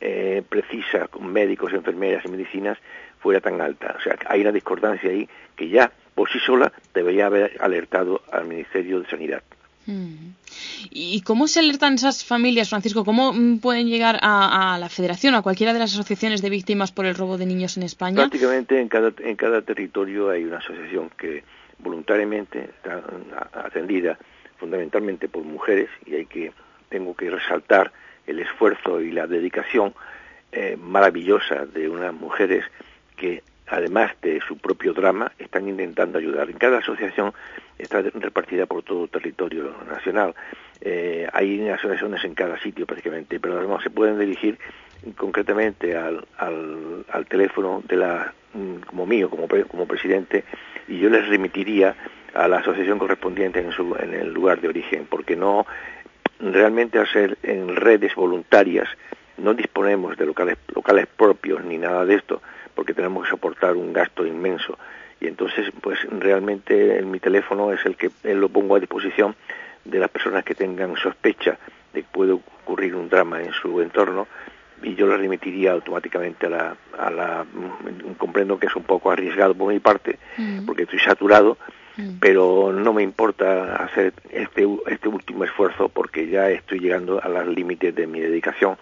eh, 0.01 0.43
precisa 0.49 1.09
con 1.09 1.33
médicos, 1.33 1.73
enfermeras 1.73 2.25
y 2.25 2.29
medicinas 2.29 2.79
fuera 3.21 3.41
tan 3.41 3.61
alta. 3.61 3.97
O 3.99 4.01
sea, 4.01 4.17
hay 4.27 4.43
una 4.43 4.53
discordancia 4.53 5.11
ahí 5.11 5.29
que 5.57 5.69
ya 5.69 5.91
por 6.15 6.31
sí 6.31 6.39
sola 6.39 6.73
debería 6.95 7.27
haber 7.27 7.57
alertado 7.61 8.23
al 8.31 8.47
Ministerio 8.47 9.01
de 9.01 9.09
Sanidad. 9.09 9.43
Mm. 9.89 10.35
¿Y 10.91 11.23
cómo 11.23 11.49
se 11.49 11.61
alertan 11.61 11.95
esas 11.95 12.23
familias, 12.23 12.69
Francisco? 12.69 13.07
¿Cómo 13.07 13.33
mm, 13.33 13.59
pueden 13.59 13.89
llegar 13.89 14.19
a, 14.21 14.77
la 14.79 14.89
Federación, 14.91 15.35
a 15.35 15.41
cualquiera 15.41 15.73
de 15.73 15.79
las 15.79 15.95
asociaciones 15.95 16.43
de 16.43 16.51
víctimas 16.51 16.93
por 16.93 17.07
el 17.07 17.15
robo 17.15 17.39
de 17.39 17.47
niños 17.47 17.79
en 17.79 17.85
España? 17.85 18.17
Prácticamente 18.17 18.79
en 18.81 18.89
cada, 18.89 19.13
en 19.19 19.37
cada 19.37 19.63
territorio 19.63 20.29
hay 20.29 20.45
una 20.45 20.59
asociación 20.59 21.11
que 21.17 21.43
voluntariamente 21.79 22.65
está 22.65 23.03
atendida 23.55 24.19
fundamentalmente 24.59 25.29
por 25.29 25.45
mujeres 25.45 25.89
y 26.05 26.17
hay 26.17 26.27
que 26.27 26.53
tengo 26.91 27.15
que 27.15 27.31
resaltar 27.31 27.91
el 28.27 28.41
esfuerzo 28.41 29.01
y 29.01 29.11
la 29.11 29.27
dedicación 29.27 29.95
eh, 30.53 30.77
maravillosa 30.79 31.65
de 31.65 31.89
unas 31.89 32.13
mujeres 32.13 32.65
que 33.17 33.43
además 33.71 34.13
de 34.23 34.41
su 34.47 34.57
propio 34.59 34.93
drama, 34.93 35.33
están 35.39 35.69
intentando 35.69 36.19
ayudar. 36.19 36.51
En 36.51 36.59
cada 36.59 36.79
asociación 36.79 37.33
está 37.79 38.03
repartida 38.03 38.67
por 38.67 38.83
todo 38.83 39.09
territorio 39.09 39.75
nacional. 39.89 40.35
Eh, 40.81 41.29
hay 41.33 41.69
asociaciones 41.69 42.25
en 42.25 42.35
cada 42.35 42.59
sitio 42.61 42.87
prácticamente, 42.87 43.41
pero 43.41 43.59
además 43.59 43.83
se 43.83 43.91
pueden 43.91 44.19
dirigir 44.19 44.59
concretamente 45.17 45.97
al, 45.97 46.25
al, 46.39 47.27
teléfono 47.29 47.83
de 47.87 47.97
la 47.97 48.33
mm, 48.55 48.87
como 48.87 49.07
mío, 49.07 49.31
como, 49.31 49.47
como 49.47 49.87
presidente, 49.87 50.45
y 50.89 50.99
yo 50.99 51.09
les 51.11 51.29
remitiría 51.29 51.95
a 52.35 52.49
la 52.49 52.59
asociación 52.59 52.99
correspondiente 52.99 53.61
en, 53.61 53.73
su, 53.73 53.97
en 53.99 54.15
el 54.15 54.33
lugar 54.33 54.61
de 54.61 54.69
origen, 54.69 55.07
porque 55.09 55.37
no 55.37 55.67
realmente 56.41 56.99
hacer 56.99 57.39
en 57.43 57.75
redes 57.75 58.15
voluntarias 58.15 58.89
no 59.39 59.55
disponemos 59.55 60.17
de 60.17 60.27
locales, 60.27 60.59
locales 60.75 61.07
propios 61.07 61.65
ni 61.65 61.79
nada 61.79 62.05
de 62.05 62.17
esto, 62.17 62.43
porque 62.79 62.95
tenemos 62.95 63.25
que 63.25 63.31
soportar 63.31 63.75
un 63.75 63.93
gasto 63.93 64.25
inmenso. 64.25 64.79
Y 65.21 65.27
entonces, 65.27 65.67
pues 65.81 65.99
realmente 66.13 67.03
mi 67.03 67.19
teléfono 67.19 67.73
es 67.73 67.85
el 67.85 67.97
que 67.97 68.09
lo 68.37 68.49
pongo 68.49 68.77
a 68.77 68.79
disposición 68.79 69.35
de 69.85 69.99
las 69.99 70.09
personas 70.09 70.45
que 70.45 70.55
tengan 70.55 70.95
sospecha 70.95 71.59
de 71.93 72.03
que 72.03 72.09
puede 72.09 72.31
ocurrir 72.31 72.95
un 72.95 73.09
drama 73.09 73.43
en 73.43 73.53
su 73.53 73.81
entorno 73.81 74.29
y 74.81 74.95
yo 74.95 75.09
lo 75.09 75.17
remitiría 75.17 75.73
automáticamente 75.73 76.47
a 76.47 76.51
la, 76.51 76.77
a 76.97 77.11
la 77.11 77.45
mm, 77.53 78.15
comprendo 78.17 78.61
que 78.61 78.67
es 78.69 78.77
un 78.77 78.85
poco 78.85 79.11
arriesgado 79.11 79.57
por 79.57 79.73
mi 79.73 79.81
parte 79.81 80.17
mm. 80.37 80.65
porque 80.65 80.85
estoy 80.85 81.01
saturado 81.01 81.59
mm. 81.97 82.19
pero 82.21 82.73
no 82.73 82.93
me 82.93 83.03
importa 83.03 83.75
hacer 83.75 84.13
este, 84.31 84.69
este 84.87 85.09
último 85.09 85.43
esfuerzo 85.43 85.89
porque 85.89 86.29
ya 86.29 86.49
estoy 86.49 86.79
llegando 86.79 87.21
a 87.21 87.29
los 87.29 87.49
límites 87.49 87.93
de 87.93 88.07
mi 88.07 88.21
dedicación 88.21 88.77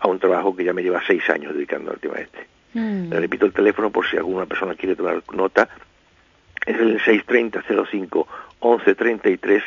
a 0.00 0.06
un 0.06 0.18
trabajo 0.18 0.54
que 0.54 0.64
ya 0.64 0.74
me 0.74 0.82
lleva 0.82 1.00
seis 1.06 1.22
años 1.30 1.54
dedicando 1.54 1.92
al 1.92 1.98
tema 1.98 2.16
este. 2.16 2.57
Mm. 2.74 3.10
Le 3.10 3.20
repito 3.20 3.46
el 3.46 3.52
teléfono 3.52 3.90
por 3.90 4.06
si 4.08 4.16
alguna 4.16 4.46
persona 4.46 4.74
quiere 4.74 4.96
tomar 4.96 5.22
nota. 5.32 5.68
Es 6.66 6.78
el 6.78 7.00
630 7.00 7.62
05 7.62 8.28
1133 8.62 9.62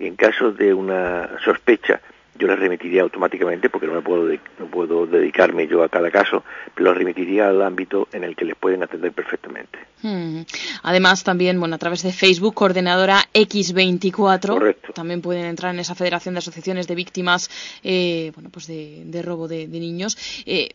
y 0.00 0.06
en 0.06 0.16
caso 0.16 0.52
de 0.52 0.74
una 0.74 1.30
sospecha 1.44 2.00
yo 2.34 2.46
la 2.46 2.56
remitiría 2.56 3.02
automáticamente 3.02 3.68
porque 3.68 3.86
no 3.86 3.94
me 3.94 4.02
puedo 4.02 4.26
no 4.58 4.66
puedo 4.70 5.06
dedicarme 5.06 5.66
yo 5.66 5.82
a 5.82 5.88
cada 5.88 6.10
caso, 6.10 6.44
pero 6.74 6.92
la 6.92 6.98
remitiría 6.98 7.48
al 7.48 7.60
ámbito 7.62 8.08
en 8.12 8.24
el 8.24 8.34
que 8.34 8.44
les 8.44 8.56
pueden 8.56 8.82
atender 8.82 9.12
perfectamente. 9.12 9.78
Hmm. 10.02 10.42
Además 10.82 11.24
también, 11.24 11.60
bueno, 11.60 11.76
a 11.76 11.78
través 11.78 12.02
de 12.02 12.12
Facebook, 12.12 12.54
coordinadora 12.54 13.20
X24, 13.34 14.76
también 14.94 15.20
pueden 15.20 15.44
entrar 15.44 15.74
en 15.74 15.80
esa 15.80 15.94
Federación 15.94 16.34
de 16.34 16.38
Asociaciones 16.38 16.88
de 16.88 16.94
Víctimas, 16.94 17.50
eh, 17.84 18.32
bueno, 18.34 18.50
pues 18.50 18.66
de, 18.66 19.22
robo 19.22 19.46
de, 19.46 19.66
niños. 19.68 20.16
Eh, 20.46 20.70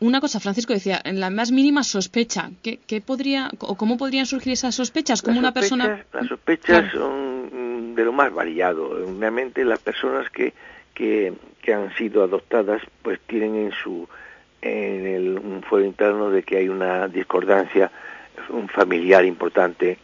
una 0.00 0.20
cosa, 0.20 0.38
Francisco 0.38 0.72
decía, 0.72 1.00
en 1.04 1.18
la 1.18 1.30
más 1.30 1.50
mínima 1.50 1.82
sospecha, 1.82 2.50
¿qué, 2.62 3.00
podría 3.00 3.50
o 3.58 3.76
cómo 3.76 3.96
podrían 3.96 4.26
surgir 4.26 4.52
esas 4.52 4.74
sospechas? 4.74 5.22
como 5.22 5.38
una 5.38 5.52
persona 5.52 6.04
las 6.12 6.28
sospechas 6.28 6.92
son 6.92 7.94
de 7.94 8.04
lo 8.04 8.12
más 8.12 8.32
variado. 8.32 9.04
Realmente 9.18 9.64
las 9.64 9.78
personas 9.80 10.30
que 10.30 10.52
que, 11.00 11.72
han 11.72 11.94
sido 11.94 12.24
adoptadas 12.24 12.82
pues 13.02 13.20
tienen 13.26 13.54
en 13.54 13.72
su 13.72 14.08
en 14.60 15.06
el 15.06 15.38
un 15.38 15.62
fuero 15.62 15.86
interno 15.86 16.30
de 16.30 16.42
que 16.42 16.58
hay 16.58 16.68
una 16.68 17.08
discordancia 17.08 17.90
un 18.48 18.68
familiar 18.68 19.24
importante. 19.24 19.98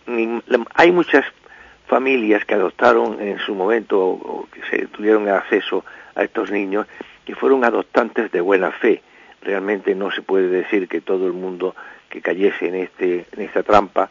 Hay 0.74 0.92
muchas 0.92 1.24
familias 1.86 2.44
que 2.44 2.55
adoptaron 2.55 3.20
en 3.20 3.38
su 3.38 3.55
momento 3.55 3.99
o, 3.99 4.49
que 4.53 4.62
se 4.70 4.86
tuvieron 4.86 5.28
acceso 5.28 5.84
a 6.14 6.22
estos 6.22 6.51
niños 6.51 6.86
que 7.24 7.34
fueron 7.34 7.64
adoptantes 7.64 8.30
de 8.30 8.40
buena 8.40 8.70
fe. 8.70 9.03
Realmente 9.42 9.94
no 9.94 10.11
se 10.11 10.22
puede 10.22 10.49
decir 10.49 10.88
que 10.88 11.01
todo 11.01 11.26
el 11.26 11.32
mundo 11.32 11.74
que 12.09 12.20
cayese 12.20 12.68
en 12.68 12.76
este 12.76 13.26
en 13.32 13.42
esta 13.42 13.62
trampa 13.62 14.09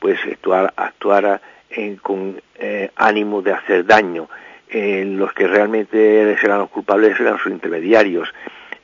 pues 0.00 0.18
actuar, 0.24 0.72
actuara 0.76 1.40
en, 1.70 1.96
con 1.96 2.40
eh, 2.58 2.90
ánimo 2.96 3.42
de 3.42 3.52
hacer 3.52 3.86
daño 3.86 4.28
los 4.70 5.32
que 5.32 5.46
realmente 5.46 6.36
serán 6.40 6.58
los 6.58 6.70
culpables 6.70 7.16
serán 7.16 7.38
sus 7.38 7.52
intermediarios. 7.52 8.28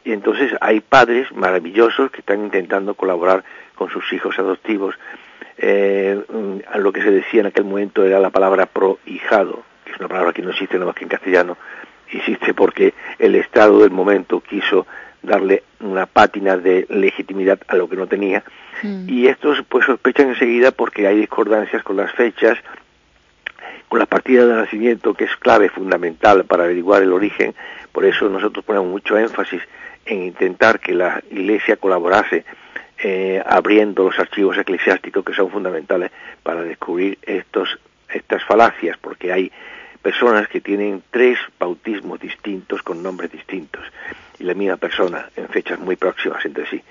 Y 0.04 0.12
entonces 0.12 0.52
hay 0.60 0.80
padres 0.80 1.30
maravillosos 1.32 2.10
que 2.10 2.20
están 2.20 2.42
intentando 2.44 2.94
colaborar 2.94 3.44
con 3.74 3.90
sus 3.90 4.12
hijos 4.12 4.38
adoptivos. 4.38 4.94
Eh, 5.58 6.20
lo 6.76 6.92
que 6.92 7.02
se 7.02 7.10
decía 7.10 7.40
en 7.40 7.46
aquel 7.46 7.64
momento 7.64 8.04
era 8.04 8.18
la 8.18 8.30
palabra 8.30 8.66
prohijado, 8.66 9.62
que 9.84 9.92
es 9.92 9.98
una 9.98 10.08
palabra 10.08 10.32
que 10.32 10.42
no 10.42 10.50
existe 10.50 10.74
nada 10.74 10.86
más 10.86 10.96
que 10.96 11.04
en 11.04 11.10
castellano, 11.10 11.56
existe 12.10 12.54
porque 12.54 12.94
el 13.18 13.34
Estado 13.36 13.80
del 13.80 13.90
momento 13.90 14.40
quiso 14.40 14.86
darle 15.22 15.62
una 15.80 16.06
pátina 16.06 16.56
de 16.56 16.86
legitimidad 16.90 17.60
a 17.68 17.76
lo 17.76 17.88
que 17.88 17.96
no 17.96 18.06
tenía. 18.06 18.42
Mm. 18.82 19.08
Y 19.08 19.28
estos 19.28 19.62
pues 19.68 19.86
sospechan 19.86 20.30
enseguida 20.30 20.72
porque 20.72 21.06
hay 21.06 21.16
discordancias 21.16 21.82
con 21.84 21.96
las 21.96 22.12
fechas, 22.12 22.58
con 23.92 23.98
la 23.98 24.06
partida 24.06 24.46
de 24.46 24.54
nacimiento, 24.54 25.12
que 25.12 25.24
es 25.24 25.36
clave 25.36 25.68
fundamental 25.68 26.46
para 26.46 26.64
averiguar 26.64 27.02
el 27.02 27.12
origen. 27.12 27.54
Por 27.92 28.06
eso 28.06 28.26
nosotros 28.30 28.64
ponemos 28.64 28.88
mucho 28.88 29.18
énfasis 29.18 29.60
en 30.06 30.22
intentar 30.22 30.80
que 30.80 30.94
la 30.94 31.22
Iglesia 31.30 31.76
colaborase 31.76 32.46
eh, 32.96 33.42
abriendo 33.44 34.04
los 34.04 34.18
archivos 34.18 34.56
eclesiásticos 34.56 35.22
que 35.22 35.34
son 35.34 35.50
fundamentales 35.50 36.10
para 36.42 36.62
descubrir 36.62 37.18
estos, 37.20 37.78
estas 38.08 38.42
falacias, 38.44 38.96
porque 38.96 39.30
hay 39.30 39.52
personas 40.00 40.48
que 40.48 40.62
tienen 40.62 41.02
tres 41.10 41.38
bautismos 41.60 42.18
distintos 42.18 42.82
con 42.82 43.02
nombres 43.02 43.30
distintos 43.30 43.82
y 44.38 44.44
la 44.44 44.54
misma 44.54 44.78
persona 44.78 45.28
en 45.36 45.48
fechas 45.50 45.78
muy 45.78 45.96
próximas 45.96 46.42
entre 46.46 46.66
sí. 46.66 46.82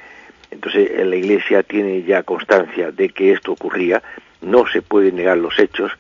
Entonces 0.52 1.04
la 1.04 1.16
Iglesia 1.16 1.64
tiene 1.64 2.04
ya 2.04 2.22
constancia 2.22 2.91
de 2.91 3.10
que 3.10 3.34
esto 3.34 3.54
ocurría, 3.54 4.04
no 4.41 4.68
se 4.68 4.84
pueden 4.84 5.16
negar 5.16 5.39
los 5.39 5.58
hechos, 5.58 5.91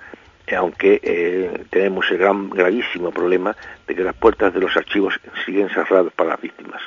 aunque 0.55 0.99
eh, 1.03 1.65
tenemos 1.69 2.09
el 2.11 2.17
gran, 2.17 2.49
gravísimo 2.49 3.11
problema 3.11 3.55
de 3.87 3.95
que 3.95 4.03
las 4.03 4.15
puertas 4.15 4.53
de 4.53 4.59
los 4.59 4.75
archivos 4.75 5.13
siguen 5.45 5.69
cerradas 5.69 6.13
para 6.13 6.31
las 6.31 6.41
víctimas. 6.41 6.81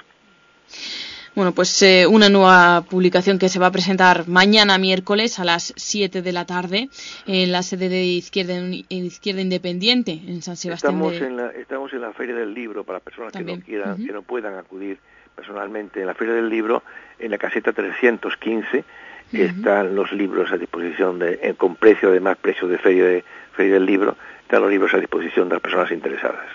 Bueno, 1.34 1.52
pues 1.52 1.82
eh, 1.82 2.06
una 2.06 2.28
nueva 2.28 2.84
publicación 2.88 3.40
que 3.40 3.48
se 3.48 3.58
va 3.58 3.66
a 3.66 3.72
presentar 3.72 4.28
mañana 4.28 4.78
miércoles 4.78 5.40
a 5.40 5.44
las 5.44 5.74
7 5.76 6.22
de 6.22 6.32
la 6.32 6.44
tarde 6.44 6.88
en 7.26 7.50
la 7.50 7.62
sede 7.64 7.88
de 7.88 8.04
Izquierda, 8.04 8.54
Izquierda 8.88 9.40
Independiente 9.40 10.12
en 10.12 10.42
San 10.42 10.56
Sebastián. 10.56 10.94
Estamos, 10.94 11.20
en 11.20 11.36
la, 11.36 11.48
estamos 11.50 11.92
en 11.92 12.02
la 12.02 12.12
Feria 12.12 12.36
del 12.36 12.54
Libro 12.54 12.84
para 12.84 13.00
personas 13.00 13.32
que 13.32 13.42
no, 13.42 13.58
quieran, 13.60 13.96
que 13.96 14.12
no 14.12 14.22
puedan 14.22 14.54
acudir 14.54 14.98
personalmente. 15.34 16.00
En 16.00 16.06
la 16.06 16.14
Feria 16.14 16.34
del 16.34 16.48
Libro, 16.48 16.84
en 17.18 17.32
la 17.32 17.38
caseta 17.38 17.72
315, 17.72 18.84
están 19.32 19.96
los 19.96 20.12
libros 20.12 20.52
a 20.52 20.56
disposición 20.56 21.18
de, 21.18 21.40
eh, 21.42 21.54
con 21.56 21.74
precio, 21.74 22.10
además, 22.10 22.36
precio 22.40 22.68
de 22.68 22.78
Feria, 22.78 23.04
de, 23.06 23.24
feria 23.54 23.74
del 23.74 23.86
Libro, 23.86 24.16
están 24.42 24.62
los 24.62 24.70
libros 24.70 24.92
a 24.94 24.98
disposición 24.98 25.48
de 25.48 25.54
las 25.54 25.62
personas 25.62 25.90
interesadas. 25.90 26.46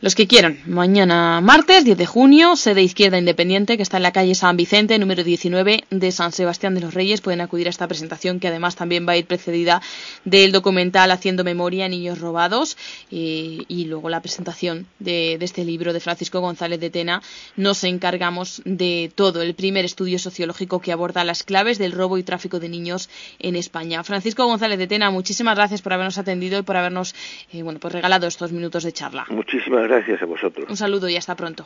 Los 0.00 0.14
que 0.14 0.28
quieran, 0.28 0.60
mañana 0.66 1.40
martes 1.40 1.84
10 1.84 1.98
de 1.98 2.06
junio, 2.06 2.54
sede 2.54 2.82
Izquierda 2.82 3.18
Independiente, 3.18 3.76
que 3.76 3.82
está 3.82 3.96
en 3.96 4.04
la 4.04 4.12
calle 4.12 4.36
San 4.36 4.56
Vicente, 4.56 4.96
número 4.96 5.24
19 5.24 5.86
de 5.90 6.12
San 6.12 6.30
Sebastián 6.30 6.76
de 6.76 6.80
los 6.80 6.94
Reyes, 6.94 7.20
pueden 7.20 7.40
acudir 7.40 7.66
a 7.66 7.70
esta 7.70 7.88
presentación 7.88 8.38
que 8.38 8.46
además 8.46 8.76
también 8.76 9.08
va 9.08 9.14
a 9.14 9.16
ir 9.16 9.26
precedida 9.26 9.82
del 10.24 10.52
documental 10.52 11.10
Haciendo 11.10 11.42
Memoria, 11.42 11.88
Niños 11.88 12.20
Robados, 12.20 12.76
y 13.10 13.86
luego 13.88 14.08
la 14.08 14.20
presentación 14.20 14.86
de, 15.00 15.34
este 15.40 15.64
libro 15.64 15.92
de 15.92 15.98
Francisco 15.98 16.38
González 16.38 16.78
de 16.78 16.90
Tena. 16.90 17.20
Nos 17.56 17.82
encargamos 17.82 18.62
de 18.64 19.10
todo, 19.12 19.42
el 19.42 19.56
primer 19.56 19.84
estudio 19.84 20.20
sociológico 20.20 20.80
que 20.80 20.92
aborda 20.92 21.24
las 21.24 21.42
claves 21.42 21.76
del 21.76 21.90
robo 21.90 22.18
y 22.18 22.22
tráfico 22.22 22.60
de 22.60 22.68
niños 22.68 23.10
en 23.40 23.56
España. 23.56 24.04
Francisco 24.04 24.46
González 24.46 24.78
de 24.78 24.86
Tena, 24.86 25.10
muchísimas 25.10 25.56
gracias 25.56 25.82
por 25.82 25.92
habernos 25.92 26.18
atendido 26.18 26.56
y 26.56 26.62
por 26.62 26.76
habernos 26.76 27.16
eh, 27.52 27.64
bueno, 27.64 27.80
pues 27.80 27.94
regalado 27.94 28.28
estos 28.28 28.52
minutos 28.52 28.84
de 28.84 28.92
charla. 28.92 29.26
Muchísimas 29.30 29.87
gracias 29.88 30.22
a 30.22 30.26
vosotros. 30.26 30.66
Un 30.68 30.76
saludo 30.76 31.08
y 31.08 31.16
hasta 31.16 31.34
pronto. 31.34 31.64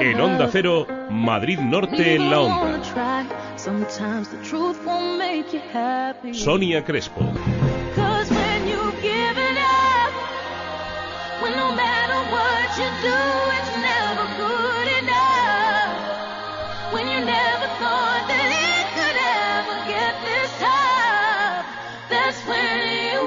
En 0.00 0.20
Onda 0.20 0.48
Cero, 0.50 0.86
Madrid 1.10 1.58
Norte 1.58 2.14
en 2.14 2.30
la 2.30 2.40
Onda. 2.40 3.24
Sonia 6.32 6.84
Crespo. 6.84 7.32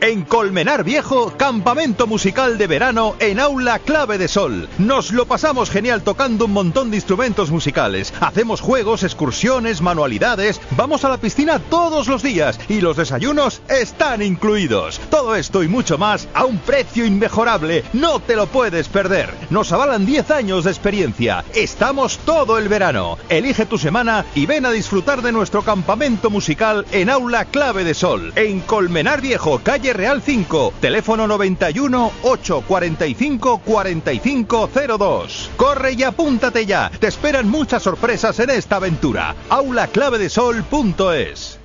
En 0.00 0.22
Colmenar 0.22 0.84
Viejo, 0.84 1.32
campamento 1.36 2.06
musical 2.06 2.56
de 2.56 2.68
verano 2.68 3.16
en 3.18 3.40
aula 3.40 3.80
clave 3.80 4.16
de 4.16 4.28
sol. 4.28 4.68
Nos 4.78 5.10
lo 5.10 5.26
pasamos 5.26 5.70
genial 5.70 6.02
tocando 6.02 6.44
un 6.44 6.52
montón 6.52 6.90
de 6.90 6.98
instrumentos 6.98 7.50
musicales. 7.50 8.14
Hacemos 8.20 8.60
juegos, 8.60 9.02
excursiones, 9.02 9.82
manualidades. 9.82 10.60
Vamos 10.76 11.04
a 11.04 11.08
la 11.08 11.16
piscina 11.16 11.58
todos 11.58 12.06
los 12.06 12.22
días 12.22 12.60
y 12.68 12.80
los 12.80 12.96
desayunos 12.96 13.60
están 13.68 14.22
incluidos. 14.22 15.00
Todo 15.10 15.34
esto 15.34 15.64
y 15.64 15.68
mucho 15.68 15.98
más 15.98 16.28
a 16.32 16.44
un 16.44 16.58
precio 16.58 17.04
inmejorable. 17.04 17.82
No 17.92 18.20
te 18.20 18.36
lo 18.36 18.46
puedes 18.46 18.86
perder. 18.88 19.34
Nos 19.50 19.72
avalan 19.72 20.06
10 20.06 20.30
años 20.30 20.62
de 20.62 20.70
experiencia. 20.70 21.44
Estamos 21.56 22.18
todo 22.18 22.58
el 22.58 22.68
verano. 22.68 23.18
Elige 23.28 23.66
tu 23.66 23.78
semana 23.78 24.24
y 24.36 24.46
ven 24.46 24.64
a 24.64 24.70
disfrutar 24.70 25.22
de 25.22 25.32
nuestro 25.32 25.62
campamento 25.62 26.30
musical 26.30 26.86
en 26.92 27.10
aula 27.10 27.46
clave 27.46 27.82
de 27.82 27.94
sol. 27.94 28.32
En 28.36 28.60
Colmenar 28.60 29.20
Viejo, 29.20 29.58
calle 29.58 29.87
Real 29.92 30.22
5, 30.22 30.74
teléfono 30.80 31.26
91 31.26 32.12
845 32.22 33.60
4502. 33.64 35.50
Corre 35.56 35.92
y 35.92 36.02
apúntate 36.02 36.66
ya. 36.66 36.90
Te 36.98 37.06
esperan 37.08 37.48
muchas 37.48 37.82
sorpresas 37.82 38.38
en 38.40 38.50
esta 38.50 38.76
aventura. 38.76 39.34
aulaclavedesol.es. 39.48 41.57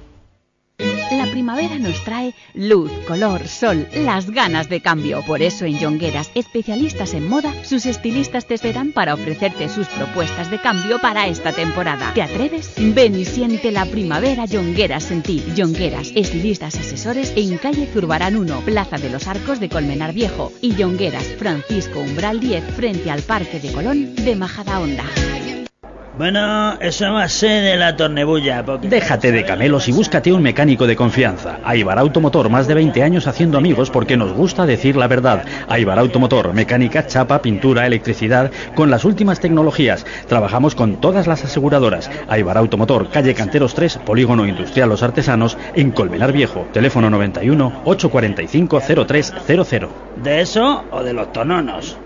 La 0.79 1.29
primavera 1.29 1.77
nos 1.77 2.03
trae 2.03 2.33
luz, 2.55 2.91
color, 3.07 3.47
sol, 3.47 3.87
las 3.93 4.31
ganas 4.31 4.69
de 4.69 4.81
cambio. 4.81 5.21
Por 5.25 5.41
eso 5.41 5.65
en 5.65 5.77
Yongueras, 5.77 6.31
especialistas 6.33 7.13
en 7.13 7.27
moda, 7.27 7.53
sus 7.63 7.85
estilistas 7.85 8.47
te 8.47 8.55
esperan 8.55 8.91
para 8.91 9.13
ofrecerte 9.13 9.69
sus 9.69 9.87
propuestas 9.87 10.49
de 10.49 10.59
cambio 10.59 10.99
para 10.99 11.27
esta 11.27 11.51
temporada. 11.53 12.11
¿Te 12.13 12.23
atreves? 12.23 12.73
Ven 12.77 13.19
y 13.19 13.25
siente 13.25 13.71
la 13.71 13.85
primavera 13.85 14.45
Yongueras 14.45 15.11
en 15.11 15.21
ti. 15.21 15.43
Yongueras, 15.55 16.11
estilistas 16.15 16.75
asesores 16.75 17.33
en 17.35 17.57
calle 17.57 17.87
Zurbarán 17.93 18.35
1, 18.35 18.61
Plaza 18.61 18.97
de 18.97 19.09
los 19.09 19.27
Arcos 19.27 19.59
de 19.59 19.69
Colmenar 19.69 20.13
Viejo. 20.13 20.51
Y 20.61 20.75
Yongueras, 20.75 21.27
Francisco 21.37 21.99
Umbral 21.99 22.39
10, 22.39 22.63
frente 22.75 23.11
al 23.11 23.21
Parque 23.21 23.59
de 23.59 23.71
Colón 23.71 24.15
de 24.15 24.35
Majadahonda. 24.35 25.05
Bueno, 26.15 26.77
eso 26.79 27.11
va 27.11 27.23
a 27.23 27.29
ser 27.29 27.63
de 27.63 27.75
la 27.75 27.95
tornebulla. 27.95 28.63
Déjate 28.83 29.31
de 29.31 29.43
camelos 29.43 29.87
y 29.87 29.91
búscate 29.91 30.31
un 30.31 30.43
mecánico 30.43 30.85
de 30.85 30.95
confianza. 30.95 31.57
Aibar 31.63 31.97
Automotor, 31.97 32.49
más 32.49 32.67
de 32.67 32.75
20 32.75 33.01
años 33.01 33.25
haciendo 33.25 33.57
amigos 33.57 33.89
porque 33.89 34.15
nos 34.15 34.31
gusta 34.31 34.67
decir 34.67 34.95
la 34.95 35.07
verdad. 35.07 35.43
Aibar 35.67 35.97
Automotor, 35.97 36.53
mecánica, 36.53 37.07
chapa, 37.07 37.41
pintura, 37.41 37.87
electricidad, 37.87 38.51
con 38.75 38.91
las 38.91 39.05
últimas 39.05 39.39
tecnologías. 39.39 40.05
Trabajamos 40.27 40.75
con 40.75 41.01
todas 41.01 41.25
las 41.25 41.45
aseguradoras. 41.45 42.11
Aibar 42.27 42.59
Automotor, 42.59 43.09
calle 43.09 43.33
Canteros 43.33 43.73
3, 43.73 43.97
Polígono 44.05 44.45
Industrial 44.45 44.89
Los 44.89 45.01
Artesanos, 45.01 45.57
en 45.73 45.89
Colmenar 45.89 46.31
Viejo. 46.31 46.67
Teléfono 46.71 47.09
91 47.09 47.81
845 47.85 48.81
0300. 49.07 49.89
¿De 50.23 50.41
eso 50.41 50.83
o 50.91 51.01
de 51.01 51.13
los 51.13 51.33
tononos? 51.33 51.97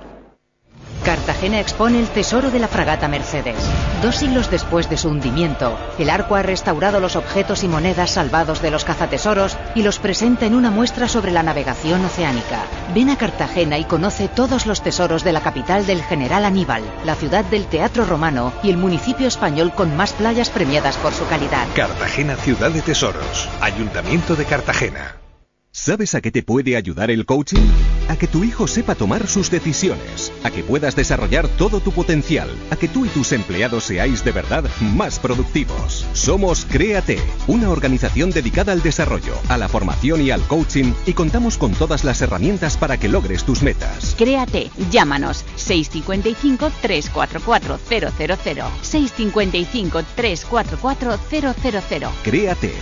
Cartagena 1.07 1.61
expone 1.61 2.01
el 2.01 2.09
tesoro 2.09 2.51
de 2.51 2.59
la 2.59 2.67
fragata 2.67 3.07
Mercedes. 3.07 3.55
Dos 4.01 4.17
siglos 4.17 4.51
después 4.51 4.89
de 4.89 4.97
su 4.97 5.07
hundimiento, 5.07 5.79
el 5.97 6.09
arco 6.09 6.35
ha 6.35 6.43
restaurado 6.43 6.99
los 6.99 7.15
objetos 7.15 7.63
y 7.63 7.69
monedas 7.69 8.11
salvados 8.11 8.61
de 8.61 8.71
los 8.71 8.83
cazatesoros 8.83 9.57
y 9.73 9.83
los 9.83 9.99
presenta 9.99 10.45
en 10.45 10.53
una 10.53 10.69
muestra 10.69 11.07
sobre 11.07 11.31
la 11.31 11.43
navegación 11.43 12.03
oceánica. 12.03 12.65
Ven 12.93 13.09
a 13.09 13.17
Cartagena 13.17 13.77
y 13.77 13.85
conoce 13.85 14.27
todos 14.27 14.65
los 14.65 14.81
tesoros 14.81 15.23
de 15.23 15.31
la 15.31 15.39
capital 15.39 15.85
del 15.85 16.03
general 16.03 16.43
Aníbal, 16.43 16.83
la 17.05 17.15
ciudad 17.15 17.45
del 17.45 17.67
teatro 17.67 18.03
romano 18.03 18.51
y 18.61 18.69
el 18.69 18.75
municipio 18.75 19.29
español 19.29 19.71
con 19.73 19.95
más 19.95 20.11
playas 20.11 20.49
premiadas 20.49 20.97
por 20.97 21.13
su 21.13 21.25
calidad. 21.27 21.67
Cartagena, 21.73 22.35
ciudad 22.35 22.71
de 22.71 22.81
tesoros. 22.81 23.47
Ayuntamiento 23.61 24.35
de 24.35 24.43
Cartagena. 24.43 25.16
¿Sabes 25.80 26.15
a 26.15 26.21
qué 26.21 26.32
te 26.32 26.41
puede 26.41 26.75
ayudar 26.75 27.11
el 27.11 27.28
coaching? 27.28 27.61
A 28.09 28.15
que 28.17 28.25
tu 28.25 28.43
hijo 28.43 28.65
sepa 28.67 28.95
tomar 28.95 29.28
sus 29.28 29.51
decisiones, 29.51 30.34
a 30.43 30.49
que 30.49 30.63
puedas 30.63 30.95
desarrollar 30.95 31.47
todo 31.47 31.82
tu 31.82 31.91
potencial, 31.91 32.49
a 32.71 32.75
que 32.75 32.88
tú 32.88 33.05
y 33.05 33.09
tus 33.09 33.32
empleados 33.32 33.84
seáis 33.84 34.23
de 34.23 34.32
verdad 34.32 34.65
más 34.82 35.19
productivos. 35.19 36.03
Somos 36.13 36.65
Créate, 36.65 37.19
una 37.45 37.69
organización 37.69 38.32
dedicada 38.32 38.71
al 38.71 38.82
desarrollo, 38.82 39.36
a 39.49 39.57
la 39.57 39.69
formación 39.69 40.23
y 40.23 40.32
al 40.32 40.41
coaching 40.47 40.93
y 41.05 41.13
contamos 41.13 41.59
con 41.59 41.73
todas 41.73 42.03
las 42.03 42.23
herramientas 42.23 42.75
para 42.75 42.97
que 42.97 43.07
logres 43.07 43.43
tus 43.43 43.61
metas. 43.61 44.15
Créate, 44.17 44.71
llámanos 44.89 45.45
655 45.57 46.71
344 46.82 47.80
000 47.88 48.11
655 48.82 50.03
344 50.15 51.19
000 51.30 52.11
Créate. 52.23 52.73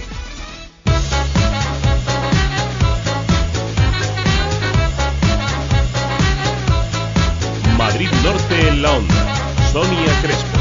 Madrid 7.95 8.11
Norte 8.25 8.67
en 8.67 8.81
la 8.81 8.91
onda. 8.91 9.71
Sonia 9.71 10.21
Crespo. 10.21 10.57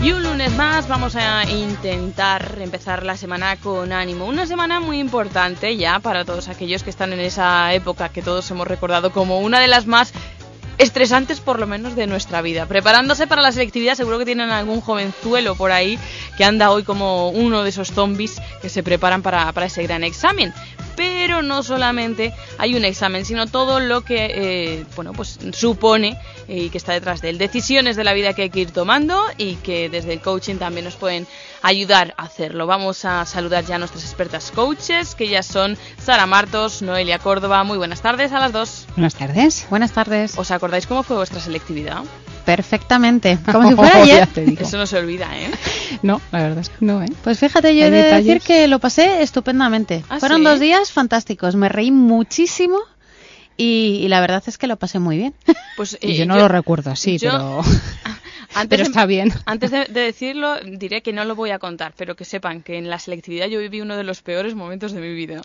Y 0.00 0.12
un 0.12 0.22
lunes 0.22 0.52
más 0.52 0.86
vamos 0.86 1.16
a 1.16 1.50
intentar 1.50 2.58
empezar 2.60 3.04
la 3.04 3.16
semana 3.16 3.56
con 3.56 3.92
ánimo. 3.92 4.26
Una 4.26 4.46
semana 4.46 4.78
muy 4.78 5.00
importante 5.00 5.76
ya 5.76 5.98
para 5.98 6.24
todos 6.24 6.46
aquellos 6.46 6.84
que 6.84 6.90
están 6.90 7.12
en 7.12 7.18
esa 7.18 7.74
época 7.74 8.10
que 8.10 8.22
todos 8.22 8.48
hemos 8.52 8.68
recordado 8.68 9.10
como 9.10 9.40
una 9.40 9.58
de 9.58 9.66
las 9.66 9.88
más 9.88 10.12
estresantes 10.78 11.40
por 11.40 11.58
lo 11.58 11.66
menos 11.66 11.96
de 11.96 12.06
nuestra 12.06 12.40
vida. 12.40 12.66
Preparándose 12.66 13.26
para 13.26 13.42
la 13.42 13.50
selectividad, 13.50 13.96
seguro 13.96 14.20
que 14.20 14.24
tienen 14.24 14.50
algún 14.50 14.80
jovenzuelo 14.80 15.56
por 15.56 15.72
ahí 15.72 15.98
que 16.36 16.44
anda 16.44 16.70
hoy 16.70 16.84
como 16.84 17.30
uno 17.30 17.64
de 17.64 17.70
esos 17.70 17.90
zombies 17.90 18.40
que 18.62 18.68
se 18.68 18.84
preparan 18.84 19.22
para, 19.22 19.50
para 19.50 19.66
ese 19.66 19.82
gran 19.82 20.04
examen 20.04 20.54
pero 20.98 21.42
no 21.42 21.62
solamente 21.62 22.34
hay 22.58 22.74
un 22.74 22.84
examen, 22.84 23.24
sino 23.24 23.46
todo 23.46 23.78
lo 23.78 24.00
que 24.00 24.32
eh, 24.34 24.84
bueno, 24.96 25.12
pues 25.12 25.38
supone 25.52 26.18
eh, 26.48 26.64
y 26.64 26.70
que 26.70 26.78
está 26.78 26.92
detrás 26.92 27.22
de 27.22 27.30
él. 27.30 27.38
Decisiones 27.38 27.94
de 27.94 28.02
la 28.02 28.14
vida 28.14 28.32
que 28.32 28.42
hay 28.42 28.50
que 28.50 28.58
ir 28.58 28.72
tomando 28.72 29.22
y 29.36 29.54
que 29.56 29.88
desde 29.88 30.12
el 30.12 30.20
coaching 30.20 30.56
también 30.56 30.84
nos 30.84 30.96
pueden 30.96 31.28
ayudar 31.62 32.14
a 32.16 32.24
hacerlo. 32.24 32.66
Vamos 32.66 33.04
a 33.04 33.24
saludar 33.26 33.64
ya 33.64 33.76
a 33.76 33.78
nuestras 33.78 34.02
expertas 34.02 34.50
coaches, 34.50 35.14
que 35.14 35.28
ya 35.28 35.44
son 35.44 35.78
Sara 36.02 36.26
Martos, 36.26 36.82
Noelia 36.82 37.20
Córdoba. 37.20 37.62
Muy 37.62 37.78
buenas 37.78 38.02
tardes 38.02 38.32
a 38.32 38.40
las 38.40 38.50
dos. 38.50 38.86
Buenas 38.96 39.14
tardes. 39.14 39.68
Buenas 39.70 39.92
tardes. 39.92 40.36
¿Os 40.36 40.50
acordáis 40.50 40.88
cómo 40.88 41.04
fue 41.04 41.16
vuestra 41.16 41.38
selectividad? 41.38 42.02
Perfectamente. 42.56 43.38
Como 43.52 43.68
si 43.68 43.74
fuera 43.76 44.02
ayer. 44.02 44.26
Eso 44.58 44.78
no 44.78 44.86
se 44.86 44.96
olvida, 44.96 45.28
¿eh? 45.38 45.50
No, 46.02 46.18
la 46.32 46.40
verdad 46.42 46.60
es 46.60 46.70
que 46.70 46.82
no, 46.84 47.02
¿eh? 47.02 47.08
Pues 47.22 47.38
fíjate, 47.38 47.76
yo 47.76 47.84
he 47.84 47.90
de 47.90 48.04
decir 48.04 48.40
que 48.40 48.66
lo 48.68 48.78
pasé 48.78 49.22
estupendamente. 49.22 50.02
¿Ah, 50.08 50.18
Fueron 50.18 50.38
sí? 50.38 50.44
dos 50.44 50.58
días 50.58 50.90
fantásticos. 50.90 51.56
Me 51.56 51.68
reí 51.68 51.90
muchísimo 51.90 52.78
y, 53.58 54.00
y 54.02 54.08
la 54.08 54.22
verdad 54.22 54.42
es 54.46 54.56
que 54.56 54.66
lo 54.66 54.76
pasé 54.76 54.98
muy 54.98 55.18
bien. 55.18 55.34
Pues, 55.76 55.96
Y 56.00 56.12
eh, 56.12 56.16
yo 56.16 56.26
no 56.26 56.36
lo 56.36 56.48
recuerdo 56.48 56.90
así, 56.90 57.18
yo- 57.18 57.30
pero... 57.30 57.60
Antes 58.54 58.70
Pero 58.70 58.84
de- 58.84 58.88
está 58.88 59.04
bien. 59.06 59.32
Antes 59.44 59.70
de, 59.70 59.84
de 59.84 60.00
decirlo, 60.00 60.56
diré 60.64 61.02
que 61.02 61.12
no 61.12 61.24
lo 61.26 61.36
voy 61.36 61.50
a 61.50 61.58
contar, 61.58 61.92
pero 61.96 62.16
que 62.16 62.24
sepan 62.24 62.62
que 62.62 62.78
en 62.78 62.88
la 62.88 62.98
selectividad 62.98 63.46
yo 63.46 63.60
viví 63.60 63.82
uno 63.82 63.94
de 63.94 64.02
los 64.04 64.22
peores 64.22 64.54
momentos 64.54 64.92
de 64.92 65.00
mi 65.02 65.12
vida. 65.14 65.42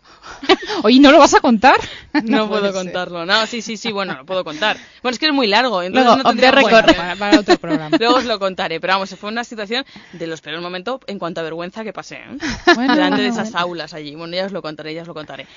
Oye, 0.83 0.99
¿no 1.01 1.11
lo 1.11 1.19
vas 1.19 1.33
a 1.35 1.41
contar? 1.41 1.75
No, 2.23 2.47
puedo 2.47 2.65
ser. 2.65 2.73
contarlo. 2.73 3.25
No, 3.25 3.45
sí, 3.47 3.61
sí, 3.61 3.77
sí, 3.77 3.91
bueno, 3.91 4.13
lo 4.15 4.25
puedo 4.25 4.43
contar. 4.43 4.77
Bueno, 5.01 5.13
es 5.13 5.19
que 5.19 5.27
es 5.27 5.33
muy 5.33 5.47
largo, 5.47 5.81
entonces 5.81 6.05
Luego, 6.05 6.23
no 6.23 6.29
tendría 6.29 6.51
bueno, 6.51 6.69
Para- 6.95 7.15
para 7.15 7.39
otro 7.39 7.57
programa. 7.57 7.97
Luego 7.99 8.15
os 8.17 8.25
lo 8.25 8.39
contaré, 8.39 8.79
pero 8.79 8.93
vamos, 8.93 9.09
fue 9.15 9.29
una 9.29 9.43
situación 9.43 9.83
de 10.11 10.27
los 10.27 10.41
peores 10.41 10.61
momentos 10.61 10.99
en 11.07 11.17
cuanto 11.19 11.41
a 11.41 11.43
vergüenza 11.43 11.83
que 11.83 11.93
pasé, 11.93 12.15
¿eh? 12.15 12.37
Bueno, 12.75 12.95
delante 12.95 13.21
de 13.21 13.27
esas 13.29 13.55
aulas 13.55 13.93
allí. 13.93 14.15
Bueno, 14.15 14.35
ya 14.35 14.45
os 14.45 14.51
lo 14.51 14.61
contaré, 14.61 14.93
ya 14.93 15.01
os 15.01 15.07
lo 15.07 15.13
contaré. 15.13 15.47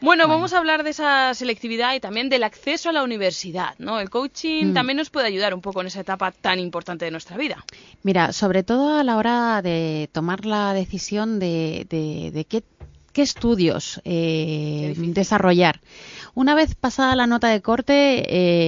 Bueno, 0.00 0.26
vamos 0.26 0.52
a 0.52 0.58
hablar 0.58 0.82
de 0.82 0.90
esa 0.90 1.32
selectividad 1.32 1.94
y 1.94 2.00
también 2.00 2.28
del 2.28 2.42
acceso 2.42 2.88
a 2.88 2.92
la 2.92 3.04
universidad, 3.04 3.74
¿no? 3.78 4.00
El 4.00 4.10
coaching 4.10 4.66
Mm. 4.70 4.74
también 4.74 4.96
nos 4.96 5.10
puede 5.10 5.28
ayudar 5.28 5.54
un 5.54 5.60
poco 5.60 5.80
en 5.80 5.86
esa 5.86 6.00
etapa 6.00 6.32
tan 6.32 6.58
importante 6.58 7.04
de 7.04 7.12
nuestra 7.12 7.36
vida. 7.36 7.64
Mira, 8.02 8.32
sobre 8.32 8.64
todo 8.64 8.98
a 8.98 9.04
la 9.04 9.16
hora 9.16 9.62
de 9.62 10.08
tomar 10.12 10.44
la 10.44 10.74
decisión 10.74 11.38
de, 11.38 11.86
de- 11.88 12.32
de 12.32 12.44
qué, 12.46 12.64
qué 13.12 13.22
estudios 13.22 14.00
eh, 14.04 14.94
desarrollar. 14.96 15.80
Una 16.34 16.54
vez 16.54 16.74
pasada 16.74 17.14
la 17.14 17.26
nota 17.26 17.48
de 17.48 17.60
corte, 17.60 18.24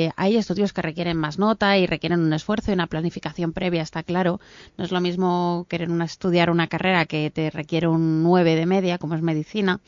eh, 0.07 0.11
hay 0.17 0.37
estudios 0.37 0.73
que 0.73 0.83
requieren 0.83 1.17
más 1.17 1.39
nota 1.39 1.79
y 1.79 1.87
requieren 1.87 2.21
un 2.21 2.33
esfuerzo 2.33 2.71
y 2.71 2.75
una 2.75 2.87
planificación 2.87 3.53
previa, 3.53 3.83
está 3.83 4.03
claro. 4.03 4.41
No 4.77 4.85
es 4.85 4.93
lo 4.93 5.01
mismo 5.01 5.67
querer 5.69 5.91
una- 5.91 6.05
estudiar 6.05 6.51
una 6.51 6.67
carrera 6.67 7.07
que 7.07 7.31
te 7.31 7.51
requiere 7.51 7.89
un 7.89 8.23
9 8.23 8.55
de 8.55 8.67
media, 8.67 8.99
como 8.99 9.15
es 9.15 9.23
medicina, 9.23 9.81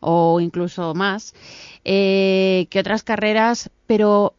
o 0.00 0.40
incluso 0.40 0.94
más, 0.94 1.34
eh, 1.84 2.66
que 2.70 2.80
otras 2.80 3.04
carreras, 3.04 3.70
pero 3.86 4.34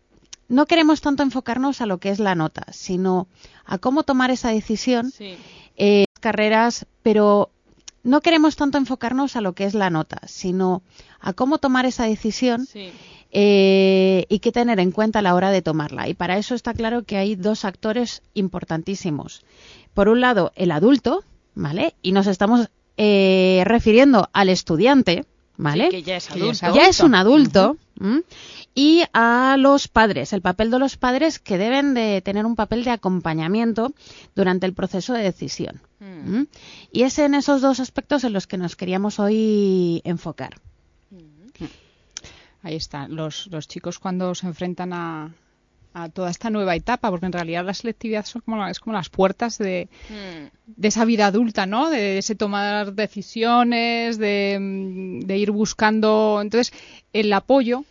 no 0.47 0.65
queremos 0.65 1.01
tanto 1.01 1.23
enfocarnos 1.23 1.81
a 1.81 1.85
lo 1.85 1.97
que 1.99 2.09
es 2.09 2.19
la 2.19 2.35
nota, 2.35 2.65
sino 2.71 3.27
a 3.65 3.77
cómo 3.77 4.03
tomar 4.03 4.29
esa 4.31 4.49
decisión 4.49 5.11
eh, 5.77 6.05
carreras, 6.19 6.85
pero 7.01 7.49
no 8.05 8.21
queremos 8.21 8.55
tanto 8.55 8.77
enfocarnos 8.77 9.35
a 9.35 9.41
lo 9.41 9.53
que 9.53 9.65
es 9.65 9.73
la 9.73 9.89
nota, 9.89 10.21
sino 10.27 10.83
a 11.19 11.33
cómo 11.33 11.57
tomar 11.57 11.87
esa 11.87 12.05
decisión 12.05 12.67
eh, 13.31 14.25
y 14.29 14.39
qué 14.39 14.51
tener 14.51 14.79
en 14.79 14.91
cuenta 14.91 15.19
a 15.19 15.21
la 15.23 15.33
hora 15.33 15.49
de 15.49 15.63
tomarla. 15.63 16.07
Y 16.07 16.13
para 16.13 16.37
eso 16.37 16.53
está 16.53 16.75
claro 16.75 17.03
que 17.03 17.17
hay 17.17 17.35
dos 17.35 17.65
actores 17.65 18.21
importantísimos. 18.35 19.43
Por 19.95 20.07
un 20.07 20.21
lado, 20.21 20.51
el 20.55 20.71
adulto, 20.71 21.23
¿vale? 21.55 21.95
Y 22.03 22.11
nos 22.11 22.27
estamos 22.27 22.69
eh, 22.97 23.63
refiriendo 23.65 24.29
al 24.33 24.49
estudiante, 24.49 25.25
¿vale? 25.57 25.85
Sí, 25.85 25.91
que 25.91 26.03
ya 26.03 26.17
es 26.17 26.27
Que 26.27 26.39
ya 26.39 26.51
es 26.51 26.63
adulto. 26.63 26.81
Ya 26.81 26.89
es 26.89 26.99
un 26.99 27.15
adulto. 27.15 27.77
Y 28.73 29.03
a 29.13 29.55
los 29.57 29.87
padres, 29.87 30.33
el 30.33 30.41
papel 30.41 30.69
de 30.69 30.79
los 30.79 30.97
padres 30.97 31.39
que 31.39 31.57
deben 31.57 31.93
de 31.93 32.21
tener 32.21 32.45
un 32.45 32.55
papel 32.55 32.83
de 32.83 32.91
acompañamiento 32.91 33.93
durante 34.35 34.65
el 34.65 34.73
proceso 34.73 35.13
de 35.13 35.23
decisión. 35.23 35.81
¿m? 36.01 36.47
Y 36.91 37.03
es 37.03 37.17
en 37.19 37.35
esos 37.35 37.61
dos 37.61 37.79
aspectos 37.79 38.23
en 38.25 38.33
los 38.33 38.47
que 38.47 38.57
nos 38.57 38.75
queríamos 38.75 39.19
hoy 39.19 40.01
enfocar. 40.03 40.59
Ahí 42.63 42.75
está, 42.75 43.07
los, 43.07 43.47
los 43.47 43.67
chicos 43.67 43.99
cuando 43.99 44.33
se 44.33 44.47
enfrentan 44.47 44.91
a, 44.91 45.31
a 45.95 46.09
toda 46.09 46.29
esta 46.29 46.49
nueva 46.49 46.75
etapa, 46.75 47.09
porque 47.09 47.25
en 47.25 47.31
realidad 47.31 47.65
la 47.65 47.73
selectividad 47.73 48.25
son 48.25 48.41
como, 48.41 48.67
es 48.67 48.79
como 48.79 48.97
las 48.97 49.09
puertas 49.09 49.57
de, 49.57 49.87
de 50.67 50.87
esa 50.87 51.05
vida 51.05 51.27
adulta, 51.27 51.65
¿no? 51.65 51.89
De 51.89 52.17
ese 52.17 52.35
tomar 52.35 52.93
decisiones, 52.93 54.17
de, 54.17 55.21
de 55.23 55.37
ir 55.37 55.51
buscando. 55.51 56.39
Entonces, 56.41 56.73
el 57.13 57.31
apoyo, 57.31 57.85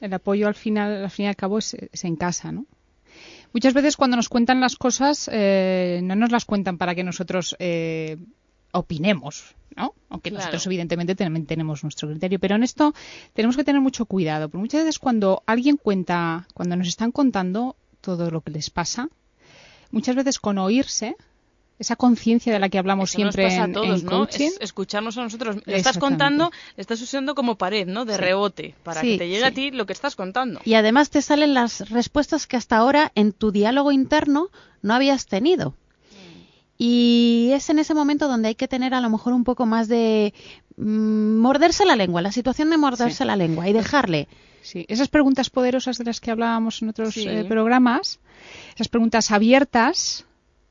el 0.00 0.14
apoyo 0.14 0.46
al 0.46 0.54
final, 0.54 1.02
al 1.04 1.10
fin 1.10 1.24
y 1.24 1.28
al 1.28 1.36
cabo, 1.36 1.58
es, 1.58 1.74
es 1.74 2.04
en 2.04 2.14
casa, 2.14 2.52
¿no? 2.52 2.66
Muchas 3.52 3.74
veces 3.74 3.96
cuando 3.96 4.16
nos 4.16 4.28
cuentan 4.28 4.60
las 4.60 4.76
cosas, 4.76 5.28
eh, 5.32 6.00
no 6.04 6.14
nos 6.14 6.30
las 6.30 6.44
cuentan 6.44 6.78
para 6.78 6.94
que 6.94 7.02
nosotros 7.02 7.56
eh, 7.58 8.16
opinemos, 8.70 9.56
¿no? 9.76 9.94
Aunque 10.08 10.30
Claro. 10.30 10.40
nosotros 10.42 10.66
evidentemente 10.66 11.14
también 11.14 11.46
tenemos 11.46 11.82
nuestro 11.82 12.08
criterio, 12.08 12.38
pero 12.38 12.56
en 12.56 12.62
esto 12.62 12.94
tenemos 13.34 13.56
que 13.56 13.64
tener 13.64 13.80
mucho 13.80 14.04
cuidado, 14.06 14.48
porque 14.48 14.62
muchas 14.62 14.80
veces 14.82 14.98
cuando 14.98 15.42
alguien 15.46 15.76
cuenta, 15.76 16.46
cuando 16.54 16.76
nos 16.76 16.88
están 16.88 17.12
contando 17.12 17.76
todo 18.00 18.30
lo 18.30 18.40
que 18.40 18.50
les 18.50 18.70
pasa, 18.70 19.08
muchas 19.90 20.16
veces 20.16 20.38
con 20.38 20.58
oírse, 20.58 21.16
esa 21.78 21.96
conciencia 21.96 22.52
de 22.52 22.58
la 22.58 22.68
que 22.68 22.78
hablamos 22.78 23.08
Eso 23.14 23.24
nos 23.24 23.34
siempre 23.34 23.58
a 23.58 23.64
en, 23.64 23.72
todos, 23.72 24.00
en 24.00 24.04
¿no? 24.06 24.10
coaching, 24.12 24.48
Es 24.48 24.58
escucharnos 24.60 25.16
a 25.16 25.22
nosotros. 25.22 25.56
Le 25.64 25.76
estás 25.78 25.96
contando, 25.96 26.50
le 26.76 26.80
estás 26.82 27.00
usando 27.00 27.34
como 27.34 27.56
pared, 27.56 27.86
¿no? 27.86 28.04
De 28.04 28.14
Sí. 28.16 28.20
rebote, 28.20 28.74
para 28.82 29.00
Sí, 29.00 29.12
que 29.12 29.18
te 29.18 29.28
llegue 29.28 29.40
sí. 29.40 29.46
a 29.46 29.50
ti 29.52 29.70
lo 29.70 29.86
que 29.86 29.94
estás 29.94 30.14
contando. 30.14 30.60
Y 30.66 30.74
además 30.74 31.08
te 31.08 31.22
salen 31.22 31.54
las 31.54 31.88
respuestas 31.88 32.46
que 32.46 32.58
hasta 32.58 32.76
ahora 32.76 33.12
en 33.14 33.32
tu 33.32 33.50
diálogo 33.50 33.92
interno 33.92 34.48
no 34.82 34.92
habías 34.92 35.26
tenido. 35.26 35.74
Y 36.82 37.50
es 37.52 37.68
en 37.68 37.78
ese 37.78 37.92
momento 37.92 38.26
donde 38.26 38.48
hay 38.48 38.54
que 38.54 38.66
tener 38.66 38.94
a 38.94 39.02
lo 39.02 39.10
mejor 39.10 39.34
un 39.34 39.44
poco 39.44 39.66
más 39.66 39.86
de 39.86 40.32
mm, 40.78 41.36
morderse 41.36 41.84
la 41.84 41.94
lengua, 41.94 42.22
la 42.22 42.32
situación 42.32 42.70
de 42.70 42.78
morderse 42.78 43.18
Sí. 43.18 43.24
la 43.26 43.36
lengua 43.36 43.68
y 43.68 43.74
dejarle. 43.74 44.28
Sí, 44.62 44.86
esas 44.88 45.08
preguntas 45.08 45.50
poderosas 45.50 45.98
de 45.98 46.04
las 46.04 46.20
que 46.20 46.30
hablábamos 46.30 46.80
en 46.80 46.88
otros 46.88 47.12
Sí. 47.12 47.28
eh, 47.28 47.44
programas, 47.44 48.18
esas 48.74 48.88
preguntas 48.88 49.30
abiertas, 49.30 50.24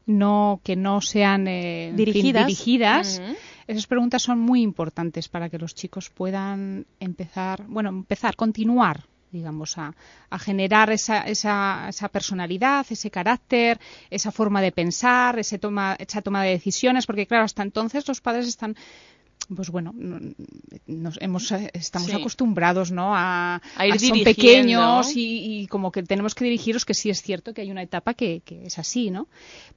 no 0.07 0.62
que 0.64 0.76
no 0.76 0.99
sean 1.01 1.47
eh, 1.47 1.89
fin, 1.95 1.95
Dirigidas. 1.97 3.22
esas 3.68 3.86
preguntas 3.86 4.24
son 4.24 4.39
muy 4.39 4.64
importantes 4.64 5.30
para 5.30 5.47
que 5.51 5.60
los 5.60 5.76
chicos 5.76 6.10
puedan 6.10 6.88
empezar, 6.99 7.66
bueno, 7.68 7.89
empezar, 7.89 8.36
continuar 8.36 9.03
digamos, 9.32 9.78
a, 9.78 9.94
a 10.30 10.40
generar 10.40 10.90
esa, 10.92 11.22
esa, 11.22 11.88
esa 11.90 12.10
personalidad, 12.10 12.86
ese 12.90 13.12
carácter, 13.12 13.80
esa 14.10 14.32
forma 14.32 14.62
de 14.62 14.72
pensar, 14.72 15.40
ese 15.40 15.58
toma, 15.60 15.96
esa 16.00 16.22
toma 16.22 16.44
de 16.44 16.52
decisiones, 16.52 17.06
porque 17.06 17.28
claro, 17.28 17.46
hasta 17.46 17.64
entonces 17.64 18.08
los 18.08 18.22
padres 18.22 18.48
están 18.48 18.76
pues 19.56 19.70
bueno, 19.72 19.93
nos 20.88 21.18
hemos, 21.22 21.52
eh, 21.52 21.72
estamos 21.74 22.10
Sí. 22.10 22.16
acostumbrados, 22.16 22.91
¿no? 22.91 23.16
A, 23.16 23.62
A 23.76 23.88
ir 23.88 24.00
son 24.00 24.14
dirigiendo. 24.20 24.24
pequeños 24.36 25.16
y, 25.16 25.62
y 25.62 25.68
como 25.68 25.91
que 25.91 26.04
tenemos 26.04 26.36
que 26.36 26.43
dirigiros, 26.45 26.86
que 26.86 26.93
sí 26.93 27.10
es 27.10 27.22
cierto 27.22 27.54
que 27.54 27.62
hay 27.62 27.72
una 27.72 27.82
etapa 27.82 28.14
que, 28.14 28.41
que 28.45 28.68
es 28.68 28.78
así, 28.78 29.10
¿no? 29.10 29.28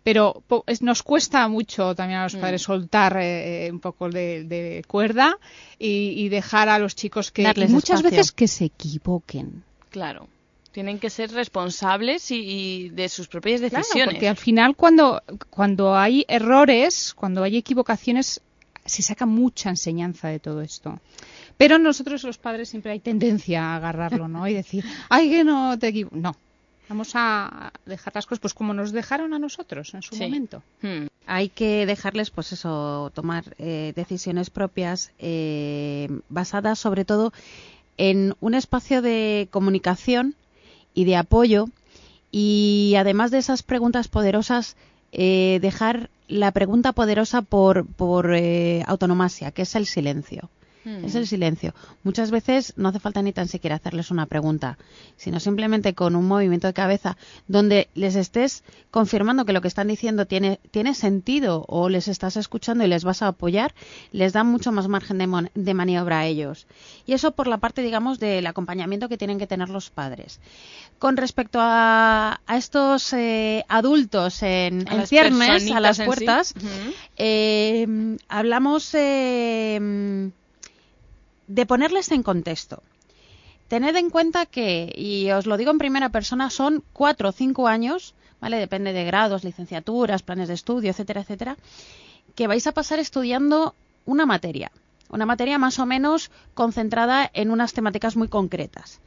Pero 0.02 0.42
po- 0.46 0.64
es- 0.66 0.82
nos 0.82 1.02
cuesta 1.02 1.46
mucho 1.48 1.94
también 1.94 2.20
a 2.20 2.24
los 2.24 2.34
Mm. 2.34 2.40
padres 2.40 2.62
soltar 2.62 3.16
eh, 3.20 3.68
un 3.72 3.80
poco 3.80 4.08
de, 4.10 4.44
de 4.44 4.84
cuerda 4.86 5.38
y, 5.78 6.14
y 6.16 6.28
dejar 6.28 6.68
a 6.68 6.78
los 6.78 6.94
chicos 6.94 7.30
que 7.32 7.42
Darles 7.42 7.70
muchas 7.70 8.00
espacio. 8.00 8.10
veces 8.18 8.32
que 8.32 8.48
se 8.48 8.66
equivoquen. 8.66 9.62
Claro. 9.90 10.28
Tienen 10.72 10.98
que 10.98 11.10
ser 11.10 11.30
responsables 11.32 12.30
y, 12.30 12.36
y 12.36 12.88
de 12.90 13.08
sus 13.10 13.28
propias 13.28 13.60
Claro, 13.60 13.76
decisiones. 13.76 14.14
porque 14.14 14.28
al 14.28 14.36
final 14.38 14.74
cuando, 14.74 15.22
cuando 15.50 15.94
hay 15.94 16.24
errores, 16.28 17.12
cuando 17.14 17.42
hay 17.42 17.58
equivocaciones, 17.58 18.40
se 18.84 19.02
saca 19.02 19.26
mucha 19.26 19.70
enseñanza 19.70 20.28
de 20.28 20.38
todo 20.40 20.60
esto. 20.62 20.98
Pero 21.56 21.78
nosotros 21.78 22.22
los 22.24 22.38
padres 22.38 22.68
siempre 22.68 22.92
hay 22.92 23.00
tendencia 23.00 23.64
a 23.64 23.76
agarrarlo, 23.76 24.28
¿no? 24.28 24.46
Y 24.48 24.54
decir, 24.54 24.84
ay, 25.08 25.30
que 25.30 25.44
no 25.44 25.78
te 25.78 25.88
equivocas. 25.88 26.18
No. 26.20 26.36
Vamos 26.88 27.12
a 27.14 27.72
dejar 27.86 28.14
las 28.14 28.26
cosas 28.26 28.40
pues 28.40 28.54
como 28.54 28.74
nos 28.74 28.92
dejaron 28.92 29.32
a 29.32 29.38
nosotros 29.38 29.94
en 29.94 30.02
su 30.02 30.14
Sí. 30.14 30.22
momento. 30.24 30.62
Hmm. 30.82 31.06
Hay 31.26 31.48
que 31.48 31.86
dejarles, 31.86 32.30
pues 32.30 32.52
eso, 32.52 33.10
tomar 33.14 33.54
eh, 33.58 33.92
decisiones 33.96 34.50
propias 34.50 35.12
eh, 35.18 36.08
basadas 36.28 36.78
sobre 36.78 37.04
todo 37.04 37.32
en 37.96 38.34
un 38.40 38.54
espacio 38.54 39.00
de 39.00 39.48
comunicación 39.50 40.34
y 40.92 41.04
de 41.04 41.16
apoyo 41.16 41.66
y 42.30 42.94
además 42.98 43.30
de 43.30 43.38
esas 43.38 43.62
preguntas 43.62 44.08
poderosas, 44.08 44.76
eh, 45.12 45.58
dejar 45.60 46.10
la 46.28 46.50
pregunta 46.50 46.92
poderosa 46.92 47.42
por, 47.42 47.86
por 47.86 48.34
eh, 48.34 48.82
autonomasia, 48.86 49.50
que 49.50 49.62
es 49.62 49.74
el 49.74 49.86
silencio. 49.86 50.48
Mm. 50.84 51.04
Es 51.04 51.14
el 51.14 51.26
silencio. 51.26 51.74
Muchas 52.02 52.30
veces 52.30 52.74
no 52.76 52.88
hace 52.88 52.98
falta 52.98 53.22
ni 53.22 53.32
tan 53.32 53.48
siquiera 53.48 53.76
hacerles 53.76 54.10
una 54.10 54.26
pregunta, 54.26 54.78
sino 55.16 55.38
simplemente 55.38 55.94
con 55.94 56.16
un 56.16 56.26
movimiento 56.26 56.66
de 56.66 56.72
cabeza 56.72 57.16
donde 57.46 57.88
les 57.94 58.16
estés 58.16 58.64
confirmando 58.90 59.44
que 59.44 59.52
lo 59.52 59.60
que 59.60 59.68
están 59.68 59.88
diciendo 59.88 60.26
tiene, 60.26 60.58
tiene 60.70 60.94
sentido 60.94 61.64
o 61.68 61.88
les 61.88 62.08
estás 62.08 62.36
escuchando 62.36 62.84
y 62.84 62.88
les 62.88 63.04
vas 63.04 63.22
a 63.22 63.28
apoyar, 63.28 63.74
les 64.10 64.32
da 64.32 64.44
mucho 64.44 64.72
más 64.72 64.88
margen 64.88 65.18
de, 65.54 65.74
maniobra 65.74 66.20
a 66.20 66.26
ellos. 66.26 66.66
Y 67.06 67.12
eso 67.12 67.32
por 67.32 67.46
la 67.46 67.58
parte, 67.58 67.82
digamos, 67.82 68.18
del 68.18 68.46
acompañamiento 68.46 69.08
que 69.08 69.18
tienen 69.18 69.38
que 69.38 69.46
tener 69.46 69.68
los 69.68 69.90
padres. 69.90 70.40
Con 70.98 71.16
respecto 71.16 71.58
a, 71.60 72.40
estos 72.48 73.12
eh, 73.12 73.64
adultos 73.68 74.42
en, 74.42 74.86
ciernes, 75.06 75.70
a 75.70 75.80
las 75.80 76.00
puertas, 76.00 76.54
eh, 77.16 78.16
hablamos 78.28 78.94
eh, 78.94 80.30
de 81.46 81.66
ponerles 81.66 82.10
en 82.12 82.22
contexto. 82.22 82.82
Tened 83.68 83.96
en 83.96 84.10
cuenta 84.10 84.46
que, 84.46 84.92
y 84.94 85.30
os 85.30 85.46
lo 85.46 85.56
digo 85.56 85.70
en 85.70 85.78
primera 85.78 86.10
persona, 86.10 86.50
son 86.50 86.84
cuatro 86.92 87.30
o 87.30 87.32
cinco 87.32 87.68
años, 87.68 88.14
¿vale? 88.40 88.58
Depende 88.58 88.92
de 88.92 89.04
grados, 89.04 89.44
licenciaturas, 89.44 90.22
planes 90.22 90.48
de 90.48 90.54
estudio, 90.54 90.90
etcétera, 90.90 91.22
etcétera, 91.22 91.56
que 92.34 92.46
vais 92.46 92.66
a 92.66 92.72
pasar 92.72 92.98
estudiando 92.98 93.74
una 94.04 94.26
materia. 94.26 94.72
Una 95.08 95.26
materia 95.26 95.58
más 95.58 95.78
o 95.78 95.86
menos 95.86 96.30
concentrada 96.54 97.30
en 97.32 97.50
unas 97.50 97.72
temáticas 97.72 98.16
muy 98.16 98.28
concretas. 98.28 99.00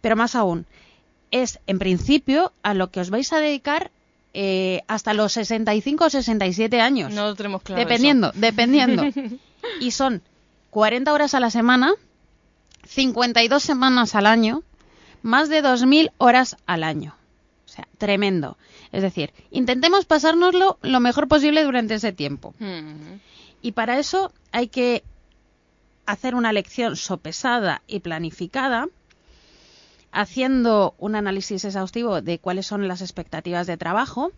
Pero 0.00 0.16
más 0.16 0.34
aún, 0.34 0.66
es 1.30 1.60
en 1.66 1.78
principio 1.78 2.52
a 2.62 2.74
lo 2.74 2.90
que 2.90 3.00
os 3.00 3.10
vais 3.10 3.32
a 3.32 3.38
dedicar 3.38 3.90
eh, 4.32 4.82
hasta 4.86 5.14
los 5.14 5.32
65 5.32 6.04
o 6.04 6.10
67 6.10 6.80
años. 6.80 7.12
No 7.12 7.26
lo 7.26 7.34
tenemos 7.34 7.62
claro. 7.62 7.80
Dependiendo, 7.80 8.32
dependiendo. 8.34 9.04
y 9.80 9.90
son 9.90 10.22
40 10.70 11.12
horas 11.12 11.34
a 11.34 11.40
la 11.40 11.50
semana, 11.50 11.92
52 12.86 13.62
semanas 13.62 14.14
al 14.14 14.26
año, 14.26 14.62
más 15.22 15.48
de 15.48 15.62
2.000 15.62 16.12
horas 16.18 16.56
al 16.66 16.84
año. 16.84 17.14
O 17.66 17.68
sea, 17.68 17.86
tremendo. 17.98 18.56
Es 18.90 19.02
decir, 19.02 19.32
intentemos 19.50 20.04
pasárnoslo 20.04 20.78
lo 20.82 21.00
mejor 21.00 21.28
posible 21.28 21.62
durante 21.62 21.94
ese 21.94 22.12
tiempo. 22.12 22.54
Y 23.62 23.72
para 23.72 23.98
eso 23.98 24.32
hay 24.52 24.68
que 24.68 25.04
hacer 26.06 26.34
una 26.34 26.52
lección 26.52 26.96
sopesada 26.96 27.82
y 27.86 28.00
planificada, 28.00 28.88
haciendo 30.10 30.94
un 30.98 31.14
análisis 31.14 31.64
exhaustivo 31.64 32.20
de 32.20 32.40
cuáles 32.40 32.66
son 32.66 32.88
las 32.88 33.00
expectativas 33.00 33.68
de 33.68 33.76
trabajo, 33.76 34.32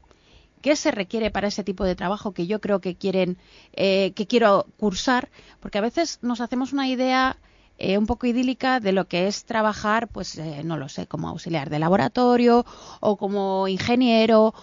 qué 0.63 0.77
se 0.77 0.91
requiere 0.91 1.31
para 1.31 1.49
ese 1.49 1.65
tipo 1.65 1.85
de 1.85 1.95
trabajo 1.95 2.33
que 2.33 2.47
yo 2.47 2.61
creo 2.61 2.81
que 2.81 2.95
quieren, 2.95 3.37
eh, 3.75 4.13
que 4.15 4.27
quiero 4.27 4.67
cursar, 4.79 5.29
porque 5.61 5.79
a 5.79 5.83
veces 5.83 6.19
nos 6.23 6.41
hacemos 6.41 6.73
una 6.73 6.89
idea 6.89 7.37
eh, 7.79 7.99
un 7.99 8.07
poco 8.07 8.27
idílica 8.27 8.81
de 8.81 8.93
lo 8.93 9.07
que 9.09 9.27
es 9.27 9.45
trabajar, 9.45 10.09
pues 10.09 10.39
eh, 10.39 10.63
no 10.65 10.77
lo 10.77 10.89
sé, 10.89 11.07
como 11.07 11.29
auxiliar 11.29 11.69
de 11.69 11.79
laboratorio 11.79 12.65
o 13.01 13.17
como 13.17 13.67
ingeniero, 13.69 14.55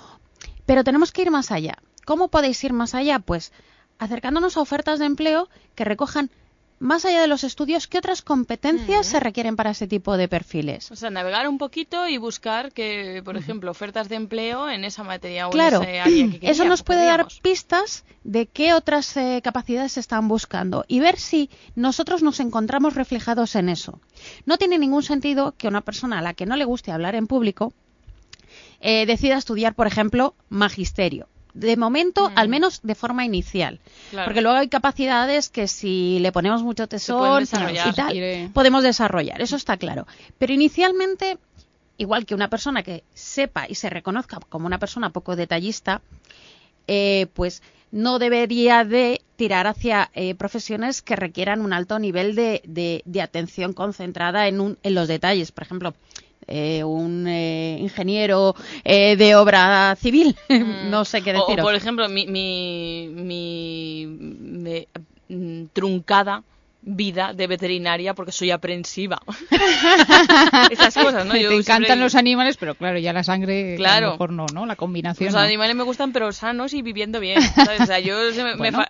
pero 0.65 0.83
tenemos 0.83 1.11
que 1.11 1.23
ir 1.23 1.31
más 1.31 1.51
allá. 1.51 1.77
¿Cómo 2.05 2.29
podéis 2.29 2.63
ir 2.63 2.73
más 2.73 2.95
allá? 2.95 3.19
Pues 3.19 3.51
acercándonos 3.97 4.55
a 4.55 4.61
ofertas 4.61 4.99
de 4.99 5.05
empleo 5.05 5.49
que 5.75 5.83
recojan 5.83 6.31
más 6.79 7.03
allá 7.03 7.21
de 7.21 7.27
los 7.27 7.43
estudios, 7.43 7.87
¿qué 7.87 7.97
otras 7.97 8.21
competencias 8.21 9.05
se 9.05 9.19
requieren 9.19 9.55
para 9.55 9.71
ese 9.71 9.87
tipo 9.87 10.15
de 10.17 10.27
perfiles? 10.27 10.91
O 10.91 10.95
sea, 10.95 11.09
navegar 11.09 11.47
un 11.47 11.57
poquito 11.57 12.07
y 12.07 12.17
buscar 12.17 12.71
que, 12.71 13.21
por 13.23 13.35
ejemplo, 13.35 13.69
ofertas 13.69 14.07
de 14.07 14.15
empleo 14.15 14.69
en 14.69 14.85
esa 14.85 15.03
materia 15.03 15.47
o 15.47 15.51
claro, 15.51 15.83
en 15.83 15.89
ese 15.89 15.99
área 15.99 16.39
que 16.39 16.39
Eso 16.49 16.65
nos 16.65 16.83
puede 16.83 17.05
dar 17.05 17.27
pistas 17.41 18.05
de 18.23 18.47
qué 18.47 18.73
otras 18.73 19.15
eh, 19.17 19.41
capacidades 19.43 19.93
se 19.93 19.99
están 19.99 20.27
buscando 20.27 20.85
y 20.87 20.99
ver 20.99 21.19
si 21.19 21.49
nosotros 21.75 22.23
nos 22.23 22.39
encontramos 22.39 22.95
reflejados 22.95 23.55
en 23.55 23.69
eso. 23.69 23.99
No 24.45 24.57
tiene 24.57 24.79
ningún 24.79 25.03
sentido 25.03 25.55
que 25.57 25.67
una 25.67 25.81
persona 25.81 26.19
a 26.19 26.21
la 26.21 26.33
que 26.33 26.45
no 26.45 26.55
le 26.55 26.65
guste 26.65 26.91
hablar 26.91 27.15
en 27.15 27.27
público 27.27 27.73
eh, 28.79 29.05
decida 29.05 29.37
estudiar, 29.37 29.75
por 29.75 29.87
ejemplo, 29.87 30.33
magisterio 30.47 31.27
de 31.53 31.77
momento, 31.77 32.31
al 32.35 32.49
menos 32.49 32.81
de 32.83 32.95
forma 32.95 33.25
inicial. 33.25 33.79
Porque 34.11 34.41
luego 34.41 34.57
hay 34.57 34.67
capacidades 34.67 35.49
que 35.49 35.67
si 35.67 36.19
le 36.19 36.31
ponemos 36.31 36.63
mucho 36.63 36.87
tesón 36.87 37.43
y 37.43 37.93
tal, 37.93 38.51
podemos 38.53 38.83
desarrollar, 38.83 39.41
eso 39.41 39.55
está 39.55 39.77
claro. 39.77 40.07
Pero 40.37 40.53
inicialmente, 40.53 41.37
igual 41.97 42.25
que 42.25 42.35
una 42.35 42.49
persona 42.49 42.83
que 42.83 43.03
sepa 43.13 43.67
y 43.67 43.75
se 43.75 43.89
reconozca 43.89 44.39
como 44.49 44.67
una 44.67 44.79
persona 44.79 45.09
poco 45.09 45.35
detallista, 45.35 46.01
eh, 46.87 47.27
pues 47.33 47.61
no 47.91 48.19
debería 48.19 48.83
de 48.83 49.21
tirar 49.35 49.67
hacia 49.67 50.11
eh, 50.13 50.35
profesiones 50.35 51.01
que 51.01 51.15
requieran 51.15 51.61
un 51.61 51.73
alto 51.73 51.97
nivel 51.97 52.35
de, 52.35 52.61
de, 52.65 53.21
atención 53.21 53.73
concentrada 53.73 54.47
en, 54.47 54.59
un, 54.59 54.77
en 54.83 54.95
los 54.95 55.07
detalles. 55.07 55.51
Por 55.51 55.63
ejemplo, 55.63 55.93
eh, 56.49 56.83
un 56.83 57.27
eh, 57.27 57.77
ingeniero 57.79 58.55
eh, 58.83 59.15
de 59.15 59.35
obra 59.35 59.95
civil. 59.95 60.35
Mm. 60.49 60.89
no 60.89 61.05
sé 61.05 61.21
qué 61.21 61.31
decir. 61.31 61.59
O, 61.59 61.63
por 61.63 61.75
ejemplo, 61.75 62.09
mi, 62.09 62.25
mi, 62.27 63.07
mi, 63.13 64.07
mm, 65.29 65.65
truncada 65.73 66.43
vida 66.95 67.33
de 67.33 67.47
veterinaria 67.47 68.13
porque 68.13 68.31
soy 68.31 68.51
aprensiva. 68.51 69.21
Esas 70.71 70.93
cosas, 70.93 71.25
¿no? 71.25 71.33
Te 71.33 71.55
encantan 71.55 71.99
los 71.99 72.15
animales, 72.15 72.57
pero 72.57 72.75
claro, 72.75 72.97
ya 72.97 73.13
la 73.13 73.23
sangre 73.23 73.75
claro. 73.77 74.07
a 74.07 74.09
lo 74.09 74.11
mejor 74.13 74.31
no, 74.33 74.45
¿no? 74.53 74.65
La 74.65 74.75
combinación. 74.75 75.31
Los 75.31 75.41
animales 75.41 75.75
me 75.75 75.83
gustan, 75.83 76.11
pero 76.11 76.31
sanos 76.31 76.73
y 76.73 76.81
viviendo 76.81 77.19
bien. 77.19 77.39
O 77.39 77.85
sea, 77.85 77.99
yo 77.99 78.17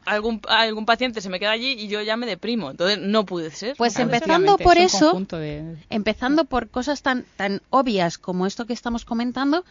algún, 0.06 0.42
algún 0.48 0.86
paciente 0.86 1.22
se 1.22 1.30
me 1.30 1.40
queda 1.40 1.52
allí 1.52 1.72
y 1.72 1.88
yo 1.88 2.02
ya 2.02 2.18
me 2.18 2.26
deprimo. 2.26 2.72
Entonces 2.72 3.00
no 3.00 3.26
puede 3.26 3.52
ser. 3.52 3.76
Pues 3.78 3.98
empezando 4.00 4.58
por 4.58 4.78
eso, 4.78 5.22
empezando 5.90 6.46
por 6.46 6.70
cosas 6.70 7.02
tan, 7.02 7.26
tan 7.36 7.62
obvias 7.70 8.18
como 8.18 8.46
esto 8.46 8.66
que 8.66 8.74
estamos 8.74 9.06
comentando, 9.06 9.66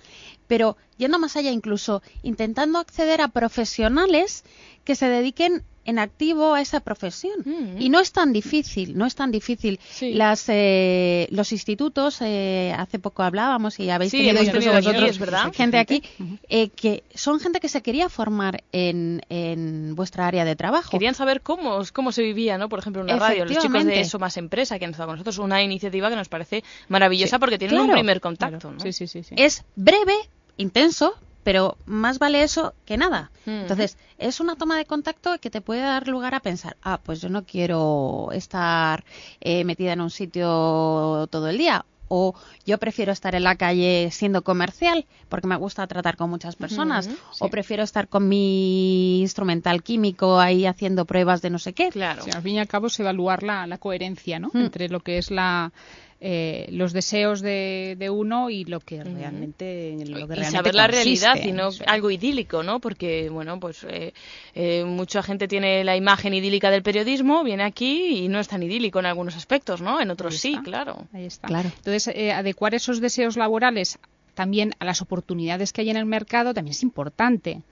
pero 0.47 0.77
yendo 0.99 1.19
más 1.19 1.37
allá 1.37 1.51
incluso, 1.51 2.03
intentando 2.23 2.79
acceder 2.79 3.21
a 3.21 3.29
profesionales 3.29 4.45
que 4.85 4.95
se 4.95 5.09
dediquen 5.09 5.65
en 5.89 5.99
activo 5.99 6.53
a 6.53 6.61
esa 6.61 6.81
profesión. 6.81 7.39
Mm. 7.45 7.81
Y 7.81 7.89
no 7.89 7.99
es 7.99 8.13
tan 8.13 8.35
difícil, 8.35 8.99
no 8.99 9.07
es 9.07 9.15
tan 9.15 9.31
difícil. 9.31 9.81
Las, 10.03 10.45
eh, 10.49 11.27
los 11.31 11.51
institutos, 11.51 12.19
eh, 12.21 12.75
hace 12.77 12.99
poco 12.99 13.23
hablábamos 13.23 13.81
y 13.81 13.89
habéis 13.89 14.13
tenido 14.13 14.43
incluso 14.43 14.71
vosotros 14.71 15.19
gente 15.55 15.79
aquí, 15.79 16.03
eh, 16.51 16.69
que 16.69 17.05
son 17.15 17.41
gente 17.41 17.59
que 17.59 17.71
se 17.71 17.81
quería 17.81 18.11
formar 18.11 18.65
en, 18.71 19.23
en 19.31 19.95
vuestra 19.95 20.27
área 20.27 20.45
de 20.45 20.57
trabajo. 20.57 20.91
Querían 20.91 21.15
saber 21.15 21.41
cómo, 21.41 21.81
cómo 21.95 22.13
se 22.13 22.23
vivía, 22.23 22.59
¿no? 22.59 22.69
Por 22.69 22.81
ejemplo, 22.81 23.01
en 23.01 23.09
una 23.09 23.17
radio. 23.19 23.47
Los 23.47 23.57
chicos 23.57 23.85
de 23.87 24.01
Eso 24.01 24.19
Más 24.19 24.37
Empresa, 24.37 24.79
que 24.79 24.85
han 24.85 24.91
estado 24.91 25.07
con 25.07 25.15
nosotros, 25.15 25.39
una 25.39 25.63
iniciativa 25.63 26.11
que 26.11 26.17
nos 26.17 26.29
parece 26.29 26.65
maravillosa 26.89 27.39
porque 27.39 27.57
tienen 27.57 27.81
un 27.81 27.91
primer 27.91 28.21
contacto. 28.21 28.73
¿no? 28.73 28.79
es 28.85 29.65
breve, 29.75 30.15
intenso, 30.59 31.15
pero 31.49 31.79
más 31.87 32.19
vale 32.19 32.43
eso 32.43 32.75
que 32.85 32.99
nada. 32.99 33.31
Entonces, 33.47 33.97
es 34.19 34.39
una 34.39 34.57
toma 34.57 34.77
de 34.77 34.85
contacto 34.85 35.39
que 35.41 35.49
te 35.49 35.63
puede 35.63 35.81
dar 35.81 36.07
lugar 36.07 36.35
a 36.35 36.41
pensar, 36.41 36.77
ah, 36.83 37.01
pues 37.03 37.23
yo 37.23 37.31
no 37.31 37.45
quiero 37.47 38.29
estar 38.33 39.03
eh, 39.41 39.65
metida 39.65 39.95
en 39.95 40.03
un 40.03 40.11
sitio 40.11 41.27
todo 41.31 41.49
el 41.49 41.57
día. 41.57 41.87
O 42.09 42.35
yo 42.67 42.77
prefiero 42.77 43.13
estar 43.13 43.35
en 43.35 43.45
la 43.45 43.57
calle 43.57 44.11
siendo 44.13 44.43
comercial 44.43 45.07
porque 45.31 45.47
me 45.47 45.57
gusta 45.57 45.87
tratar 45.87 46.19
con 46.19 46.29
muchas 46.29 46.55
personas. 46.55 47.09
O 47.39 47.49
prefiero 47.49 47.83
estar 47.83 48.09
con 48.09 48.29
mi 48.29 49.21
instrumental 49.21 49.83
químico 49.83 50.41
ahí 50.41 50.67
haciendo 50.67 51.07
pruebas 51.07 51.41
de 51.41 51.49
no 51.49 51.59
sé 51.59 51.73
qué. 51.73 51.89
Claro. 51.89 52.25
al 52.31 52.43
fin 52.43 52.57
y 52.57 52.59
al 52.59 52.69
cabo 52.69 52.89
es 52.89 53.01
evaluar 53.01 53.43
la, 53.43 53.67
la 53.67 53.79
coherencia 53.79 54.39
¿no? 54.39 54.51
entre 54.53 54.91
lo 54.91 55.01
que 55.01 55.17
es 55.17 55.31
la 55.31 55.73
eh, 56.21 56.67
los 56.73 56.93
deseos 56.93 57.41
de, 57.41 57.95
de, 57.97 58.11
uno 58.11 58.51
y 58.51 58.65
lo 58.65 58.81
que 58.81 59.05
realmente 59.05 59.97
lo 60.05 60.27
que 60.27 60.41
y 60.41 60.45
saber 60.45 60.75
la 60.75 60.89
realidad 60.89 61.37
y 61.41 61.53
no 61.53 61.69
algo 61.87 62.11
idílico 62.11 62.65
no 62.65 62.81
porque 62.81 63.29
bueno 63.31 63.61
pues 63.61 63.85
eh, 63.85 64.13
eh, 64.57 64.85
mucha 64.85 65.23
gente 65.23 65.47
tiene 65.47 65.85
la 65.85 65.95
imagen 65.95 66.35
idílica 66.35 66.73
del 66.73 66.83
periodismo 66.83 67.45
viene 67.45 67.63
aquí 67.63 68.25
y 68.25 68.29
no 68.29 68.41
es 68.41 68.49
tan 68.49 68.65
idílico 68.65 68.99
en 68.99 69.07
algunos 69.07 69.37
aspectos 69.37 69.81
no 69.81 70.01
en 70.01 70.11
otros 70.11 70.39
sí 70.39 70.59
claro. 70.65 71.07
Ahí 71.13 71.27
está. 71.27 71.47
Claro. 71.47 71.71
entonces 71.77 72.09
adecuar 72.35 72.75
esos 72.75 73.01
deseos 73.01 73.37
laborales 73.37 74.01
también 74.35 74.75
a 74.81 74.85
las 74.85 75.01
oportunidades 75.01 75.73
que 75.73 75.83
hay 75.83 75.91
en 75.91 75.99
el 75.99 76.07
mercado 76.07 76.53
también 76.53 76.73
es 76.73 76.83
importante 76.83 77.63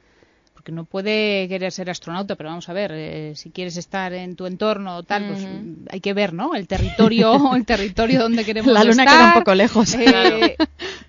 que 0.66 0.72
no 0.72 0.84
puede 0.84 1.46
querer 1.48 1.70
ser 1.70 1.88
astronauta, 1.88 2.34
pero 2.34 2.48
vamos 2.48 2.68
a 2.68 2.72
ver, 2.72 2.90
eh, 2.92 3.34
si 3.36 3.50
quieres 3.50 3.76
estar 3.76 4.12
en 4.12 4.34
tu 4.34 4.46
entorno 4.46 4.96
o 4.96 5.02
tal, 5.04 5.28
pues 5.28 5.46
hay 5.90 6.00
que 6.00 6.12
ver, 6.12 6.32
¿no? 6.32 6.56
El 6.56 6.66
territorio, 6.66 7.30
el 7.54 7.64
territorio 7.64 8.20
donde 8.20 8.44
queremos 8.44 8.66
estar. 8.66 8.84
La 8.84 8.90
luna 8.90 9.04
queda 9.06 9.28
un 9.28 9.34
poco 9.34 9.54
lejos. 9.54 9.94
Eh, 9.94 10.56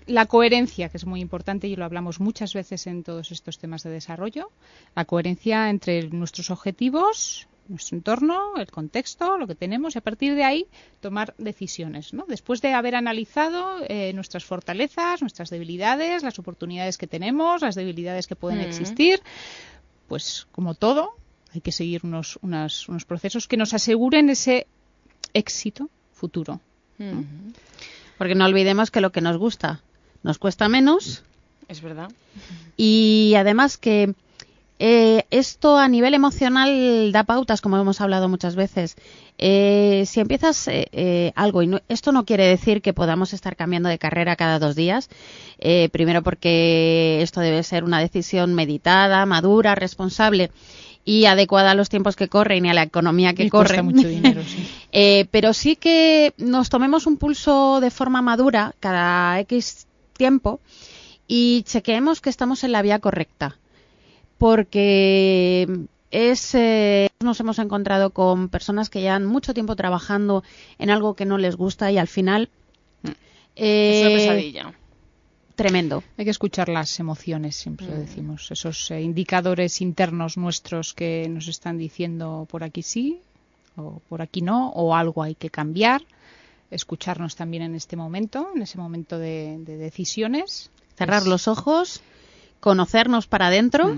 la 0.06 0.26
coherencia, 0.26 0.90
que 0.90 0.96
es 0.96 1.06
muy 1.06 1.20
importante 1.20 1.66
y 1.66 1.74
lo 1.74 1.84
hablamos 1.84 2.20
muchas 2.20 2.54
veces 2.54 2.86
en 2.86 3.02
todos 3.02 3.32
estos 3.32 3.58
temas 3.58 3.82
de 3.82 3.90
desarrollo, 3.90 4.52
la 4.94 5.04
coherencia 5.04 5.70
entre 5.70 6.08
nuestros 6.08 6.52
objetivos, 6.52 7.48
nuestro 7.68 7.96
entorno, 7.96 8.56
el 8.56 8.70
contexto, 8.70 9.36
lo 9.38 9.46
que 9.46 9.54
tenemos 9.54 9.94
y 9.94 9.98
a 9.98 10.00
partir 10.00 10.34
de 10.34 10.44
ahí 10.44 10.66
tomar 11.00 11.34
decisiones. 11.38 12.12
¿no? 12.14 12.24
Después 12.26 12.60
de 12.62 12.72
haber 12.72 12.94
analizado 12.96 13.78
eh, 13.88 14.12
nuestras 14.14 14.44
fortalezas, 14.44 15.20
nuestras 15.20 15.50
debilidades, 15.50 16.22
las 16.22 16.38
oportunidades 16.38 16.96
que 16.98 17.06
tenemos, 17.06 17.60
las 17.62 17.74
debilidades 17.74 18.26
que 18.26 18.36
pueden 18.36 18.60
existir, 18.60 19.20
pues 20.08 20.46
como 20.52 20.74
todo, 20.74 21.14
Hay 21.54 21.62
que 21.62 21.72
seguir 21.72 22.02
unos, 22.04 22.38
unas- 22.42 22.88
unos 22.90 23.04
procesos 23.06 23.48
que 23.48 23.56
nos 23.56 23.72
aseguren 23.72 24.28
ese 24.28 24.66
éxito 25.32 25.88
futuro. 26.12 26.60
Porque 28.18 28.34
no 28.34 28.44
olvidemos 28.44 28.90
que 28.90 29.00
lo 29.00 29.12
que 29.12 29.20
nos 29.22 29.36
gusta 29.38 29.80
nos 30.22 30.36
cuesta 30.38 30.68
menos 30.68 31.22
Es 31.68 31.80
verdad. 31.80 32.10
y 32.76 33.32
además 33.36 33.78
que 33.78 34.14
eh, 34.78 35.24
esto 35.30 35.76
a 35.78 35.88
nivel 35.88 36.14
emocional 36.14 37.10
da 37.12 37.24
pautas, 37.24 37.60
como 37.60 37.76
hemos 37.78 38.00
hablado 38.00 38.28
muchas 38.28 38.54
veces. 38.56 38.96
Eh, 39.38 40.04
si 40.06 40.20
empiezas 40.20 40.68
eh, 40.68 40.86
eh, 40.92 41.32
algo, 41.34 41.62
y 41.62 41.66
no- 41.66 41.80
esto 41.88 42.12
no 42.12 42.24
quiere 42.24 42.46
decir 42.46 42.80
que 42.82 42.92
podamos 42.92 43.32
estar 43.32 43.56
cambiando 43.56 43.88
de 43.88 43.98
carrera 43.98 44.36
cada 44.36 44.58
dos 44.58 44.74
días, 44.76 45.08
eh, 45.58 45.88
primero 45.92 46.22
porque 46.22 47.20
esto 47.22 47.40
debe 47.40 47.62
ser 47.62 47.84
una 47.84 48.00
decisión 48.00 48.54
meditada, 48.54 49.24
madura, 49.26 49.74
responsable 49.74 50.50
y 51.04 51.24
adecuada 51.24 51.70
a 51.70 51.74
los 51.74 51.88
tiempos 51.88 52.16
que 52.16 52.28
corren 52.28 52.66
y 52.66 52.70
a 52.70 52.74
la 52.74 52.82
economía 52.82 53.32
que 53.34 53.44
Y 53.44 53.50
cuesta 53.50 53.76
corre. 53.76 53.82
mucho 53.82 54.08
dinero, 54.08 54.42
sí. 54.44 55.26
Pero 55.30 55.52
sí 55.54 55.76
que 55.76 56.34
nos 56.36 56.68
tomemos 56.68 57.06
un 57.06 57.16
pulso 57.16 57.80
de 57.80 57.90
forma 57.90 58.20
madura 58.22 58.74
cada 58.80 59.38
X 59.40 59.86
tiempo 60.16 60.60
y 61.26 61.62
chequeemos 61.62 62.20
que 62.20 62.30
estamos 62.30 62.62
en 62.64 62.72
la 62.72 62.82
vía 62.82 62.98
correcta. 62.98 63.56
Porque 64.38 65.66
es, 66.10 66.54
eh, 66.54 67.10
nos 67.20 67.38
hemos 67.40 67.58
encontrado 67.58 68.10
con 68.10 68.48
personas 68.48 68.88
que 68.88 69.00
llevan 69.00 69.26
mucho 69.26 69.52
tiempo 69.52 69.76
trabajando 69.76 70.42
en 70.78 70.90
algo 70.90 71.14
que 71.14 71.26
no 71.26 71.38
les 71.38 71.56
gusta 71.56 71.90
y 71.92 71.98
al 71.98 72.08
final. 72.08 72.48
Es 73.02 74.00
una 74.02 74.10
eh, 74.10 74.14
pesadilla. 74.16 74.72
Tremendo. 75.56 76.04
Hay 76.16 76.24
que 76.24 76.30
escuchar 76.30 76.68
las 76.68 77.00
emociones, 77.00 77.56
siempre 77.56 77.88
lo 77.88 77.96
decimos. 77.96 78.48
Esos 78.52 78.90
eh, 78.92 79.02
indicadores 79.02 79.80
internos 79.80 80.36
nuestros 80.36 80.94
que 80.94 81.28
nos 81.28 81.48
están 81.48 81.76
diciendo 81.78 82.46
por 82.48 82.62
aquí 82.62 82.82
sí 82.82 83.20
o 83.76 84.00
por 84.08 84.22
aquí 84.22 84.40
no, 84.40 84.68
o 84.70 84.94
algo 84.94 85.22
hay 85.24 85.34
que 85.34 85.50
cambiar. 85.50 86.02
Escucharnos 86.70 87.34
también 87.34 87.64
en 87.64 87.74
este 87.74 87.96
momento, 87.96 88.50
en 88.54 88.62
ese 88.62 88.78
momento 88.78 89.18
de, 89.18 89.56
de 89.60 89.76
decisiones. 89.78 90.70
Cerrar 90.96 91.22
Es- 91.22 91.28
los 91.28 91.48
ojos, 91.48 92.02
conocernos 92.60 93.26
para 93.26 93.48
adentro 93.48 93.96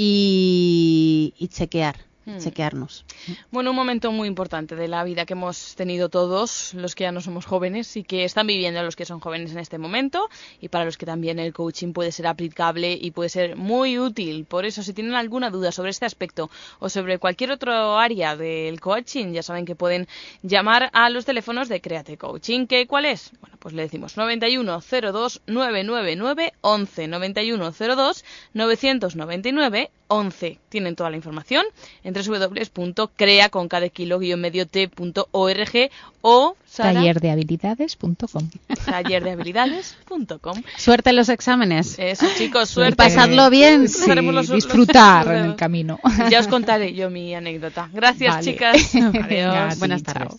y, 0.00 1.34
y 1.36 1.48
chequear, 1.48 2.07
Mm. 2.28 2.38
chequearnos. 2.40 3.06
Bueno, 3.50 3.70
un 3.70 3.76
momento 3.76 4.12
muy 4.12 4.28
importante 4.28 4.76
de 4.76 4.86
la 4.86 5.02
vida 5.02 5.24
que 5.24 5.32
hemos 5.32 5.74
tenido 5.76 6.10
todos 6.10 6.74
los 6.74 6.94
que 6.94 7.04
ya 7.04 7.12
no 7.12 7.22
somos 7.22 7.46
jóvenes 7.46 7.96
y 7.96 8.04
que 8.04 8.24
están 8.24 8.46
viviendo 8.46 8.82
los 8.82 8.96
que 8.96 9.06
son 9.06 9.18
jóvenes 9.18 9.52
en 9.52 9.58
este 9.58 9.78
momento 9.78 10.28
y 10.60 10.68
para 10.68 10.84
los 10.84 10.98
que 10.98 11.06
también 11.06 11.38
el 11.38 11.54
coaching 11.54 11.94
puede 11.94 12.12
ser 12.12 12.26
aplicable 12.26 12.98
y 13.00 13.12
puede 13.12 13.30
ser 13.30 13.56
muy 13.56 13.98
útil. 13.98 14.44
Por 14.44 14.66
eso, 14.66 14.82
si 14.82 14.92
tienen 14.92 15.14
alguna 15.14 15.48
duda 15.48 15.72
sobre 15.72 15.90
este 15.90 16.04
aspecto 16.04 16.50
o 16.80 16.90
sobre 16.90 17.18
cualquier 17.18 17.50
otro 17.50 17.98
área 17.98 18.36
del 18.36 18.78
coaching, 18.78 19.32
ya 19.32 19.42
saben 19.42 19.64
que 19.64 19.74
pueden 19.74 20.06
llamar 20.42 20.90
a 20.92 21.08
los 21.08 21.24
teléfonos 21.24 21.70
de 21.70 21.80
Créate 21.80 22.18
Coaching. 22.18 22.66
¿Qué, 22.66 22.86
¿Cuál 22.86 23.06
es? 23.06 23.32
Bueno, 23.40 23.56
pues 23.58 23.74
le 23.74 23.80
decimos 23.80 24.18
9102 24.18 25.40
999 25.46 26.52
11 26.60 27.08
9102 27.08 28.24
999 28.52 29.90
11. 30.08 30.58
Tienen 30.68 30.96
toda 30.96 31.10
la 31.10 31.16
información 31.16 31.64
en 32.02 32.14
www.crea 32.26 33.48
con 33.48 33.68
cada 33.68 33.88
kilo 33.88 34.18
guion 34.18 34.40
medio 34.40 34.66
t.org 34.66 35.90
o 36.22 36.56
Sara, 36.66 36.92
Tallerdehabilidades.com. 36.94 38.48
tallerdehabilidades.com. 38.84 40.62
Suerte 40.76 41.10
en 41.10 41.16
los 41.16 41.28
exámenes. 41.28 41.98
Eso, 41.98 42.26
chicos, 42.36 42.70
Y 42.70 42.74
suerte. 42.74 42.96
pasadlo 42.96 43.48
bien. 43.50 43.88
Sí, 43.88 44.12
los- 44.14 44.50
disfrutar 44.50 45.26
los 45.26 45.36
en 45.36 45.44
el 45.46 45.56
camino. 45.56 45.98
Ya 46.30 46.40
os 46.40 46.48
contaré 46.48 46.92
yo 46.94 47.10
mi 47.10 47.34
anécdota. 47.34 47.88
Gracias, 47.92 48.34
Vale. 48.36 48.44
chicas. 48.44 48.92
Venga, 48.92 49.24
Adiós. 49.24 49.56
a 49.56 49.68
ti, 49.74 49.78
Buenas 49.78 50.02
tardes. 50.02 50.34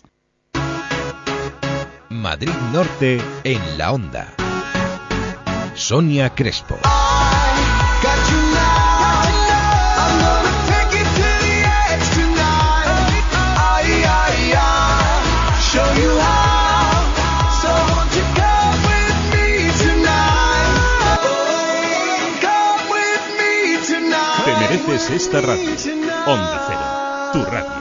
Madrid 2.08 2.50
Norte 2.72 3.20
en 3.44 3.78
la 3.78 3.92
onda. 3.92 4.28
Sonia 5.74 6.30
Crespo. 6.34 6.78
Esta 25.14 25.40
radio. 25.40 25.70
Onda 26.26 26.64
Cero, 26.66 27.44
tu 27.44 27.50
radio. 27.50 27.80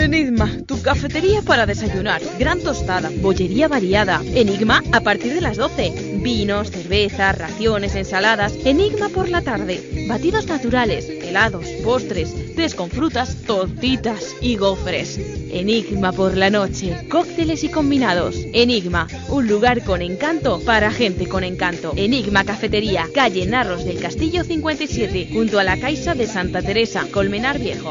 Enigma, 0.00 0.50
tu 0.66 0.80
cafetería 0.82 1.42
para 1.42 1.66
desayunar. 1.66 2.22
Gran 2.38 2.60
tostada, 2.60 3.10
bollería 3.20 3.66
variada. 3.68 4.22
Enigma 4.34 4.82
a 4.92 5.00
partir 5.00 5.34
de 5.34 5.40
las 5.40 5.56
12. 5.56 6.18
Vinos, 6.22 6.70
cervezas, 6.70 7.36
raciones, 7.36 7.94
ensaladas. 7.94 8.54
Enigma 8.64 9.08
por 9.08 9.28
la 9.28 9.42
tarde. 9.42 10.06
Batidos 10.08 10.46
naturales, 10.46 11.08
postres, 11.84 12.54
tés 12.54 12.74
con 12.74 12.90
frutas, 12.90 13.42
tortitas 13.46 14.34
y 14.40 14.56
gofres. 14.56 15.18
Enigma 15.50 16.12
por 16.12 16.36
la 16.36 16.50
noche. 16.50 17.06
Cócteles 17.10 17.62
y 17.62 17.68
combinados. 17.68 18.36
Enigma, 18.52 19.06
un 19.28 19.46
lugar 19.46 19.84
con 19.84 20.00
encanto 20.00 20.60
para 20.60 20.90
gente 20.90 21.28
con 21.28 21.44
encanto. 21.44 21.92
Enigma 21.96 22.44
Cafetería, 22.44 23.08
calle 23.14 23.44
Narros 23.46 23.84
del 23.84 24.00
Castillo 24.00 24.44
57, 24.44 25.28
junto 25.32 25.58
a 25.58 25.64
la 25.64 25.78
Caixa 25.78 26.14
de 26.14 26.26
Santa 26.26 26.62
Teresa, 26.62 27.06
Colmenar 27.12 27.58
Viejo. 27.58 27.90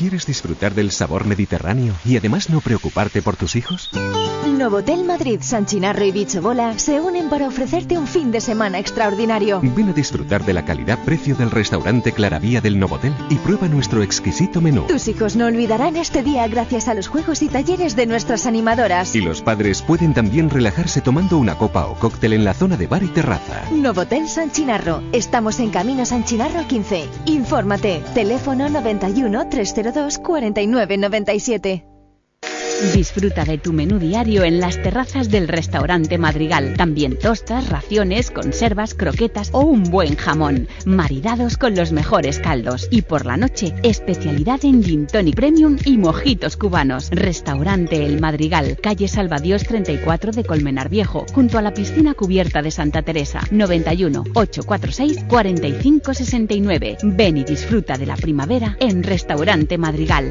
¿Quieres 0.00 0.24
disfrutar 0.24 0.74
del 0.74 0.92
sabor 0.92 1.26
mediterráneo 1.26 1.92
y 2.06 2.16
además 2.16 2.48
no 2.48 2.62
preocuparte 2.62 3.20
por 3.20 3.36
tus 3.36 3.54
hijos? 3.54 3.90
Novotel 4.56 5.04
Madrid, 5.04 5.40
San 5.42 5.66
Chinarro 5.66 6.04
y 6.04 6.10
Bicho 6.10 6.40
Bola 6.40 6.78
se 6.78 7.00
unen 7.00 7.28
para 7.28 7.46
ofrecerte 7.46 7.98
un 7.98 8.06
fin 8.06 8.30
de 8.30 8.40
semana 8.40 8.78
extraordinario. 8.78 9.60
Ven 9.62 9.90
a 9.90 9.92
disfrutar 9.92 10.44
de 10.44 10.54
la 10.54 10.64
calidad-precio 10.64 11.34
del 11.34 11.50
restaurante 11.50 12.12
Claravía 12.12 12.62
del 12.62 12.78
Novotel 12.78 13.14
y 13.28 13.36
prueba 13.36 13.68
nuestro 13.68 14.02
exquisito 14.02 14.62
menú. 14.62 14.86
Tus 14.86 15.08
hijos 15.08 15.36
no 15.36 15.46
olvidarán 15.46 15.96
este 15.96 16.22
día 16.22 16.48
gracias 16.48 16.88
a 16.88 16.94
los 16.94 17.08
juegos 17.08 17.42
y 17.42 17.48
talleres 17.48 17.94
de 17.94 18.06
nuestras 18.06 18.46
animadoras. 18.46 19.14
Y 19.14 19.20
los 19.20 19.42
padres 19.42 19.82
pueden 19.82 20.14
también 20.14 20.48
relajarse 20.48 21.02
tomando 21.02 21.36
una 21.36 21.58
copa 21.58 21.86
o 21.86 21.94
cóctel 21.94 22.32
en 22.32 22.44
la 22.44 22.54
zona 22.54 22.78
de 22.78 22.86
bar 22.86 23.02
y 23.02 23.08
terraza. 23.08 23.64
Novotel 23.70 24.28
San 24.28 24.50
Chinarro. 24.50 25.02
Estamos 25.12 25.60
en 25.60 25.70
Camino 25.70 26.06
San 26.06 26.24
Chinarro 26.24 26.66
15. 26.66 27.06
Infórmate. 27.26 28.02
Teléfono 28.14 28.68
91 28.70 29.48
302 29.92 30.22
49 30.22 30.96
97. 30.96 31.99
Disfruta 32.80 33.44
de 33.44 33.58
tu 33.58 33.74
menú 33.74 33.98
diario 33.98 34.42
en 34.42 34.58
las 34.58 34.82
terrazas 34.82 35.30
del 35.30 35.48
restaurante 35.48 36.16
Madrigal. 36.16 36.74
También 36.78 37.18
tostas, 37.18 37.68
raciones, 37.68 38.30
conservas, 38.30 38.94
croquetas 38.94 39.50
o 39.52 39.60
un 39.60 39.84
buen 39.84 40.16
jamón, 40.16 40.66
maridados 40.86 41.58
con 41.58 41.76
los 41.76 41.92
mejores 41.92 42.38
caldos. 42.38 42.88
Y 42.90 43.02
por 43.02 43.26
la 43.26 43.36
noche, 43.36 43.74
especialidad 43.82 44.64
en 44.64 44.82
gin 44.82 45.06
tonic 45.06 45.36
premium 45.36 45.76
y 45.84 45.98
mojitos 45.98 46.56
cubanos. 46.56 47.10
Restaurante 47.10 48.04
El 48.04 48.18
Madrigal, 48.18 48.78
calle 48.82 49.08
Salvadios 49.08 49.64
34 49.64 50.32
de 50.32 50.44
Colmenar 50.44 50.88
Viejo, 50.88 51.26
junto 51.34 51.58
a 51.58 51.62
la 51.62 51.74
piscina 51.74 52.14
cubierta 52.14 52.62
de 52.62 52.70
Santa 52.70 53.02
Teresa. 53.02 53.42
91 53.50 54.24
846 54.34 55.24
45 55.28 56.14
69. 56.14 56.96
Ven 57.02 57.36
y 57.36 57.44
disfruta 57.44 57.98
de 57.98 58.06
la 58.06 58.16
primavera 58.16 58.76
en 58.80 59.02
Restaurante 59.02 59.76
Madrigal. 59.76 60.30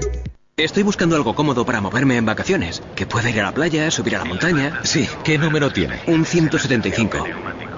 Estoy 0.64 0.84
buscando 0.84 1.15
algo 1.15 1.36
cómodo 1.36 1.64
para 1.64 1.80
moverme 1.80 2.18
en 2.18 2.26
vacaciones. 2.26 2.81
Que 2.94 3.07
pueda 3.07 3.30
ir 3.30 3.40
a 3.40 3.44
la 3.44 3.53
playa, 3.53 3.90
subir 3.91 4.18
a 4.18 4.19
la 4.19 4.26
montaña. 4.26 4.81
Sí. 4.84 5.07
¿Qué 5.23 5.38
número 5.38 5.72
tiene? 5.72 6.02
Un 6.07 6.26
175. 6.26 7.26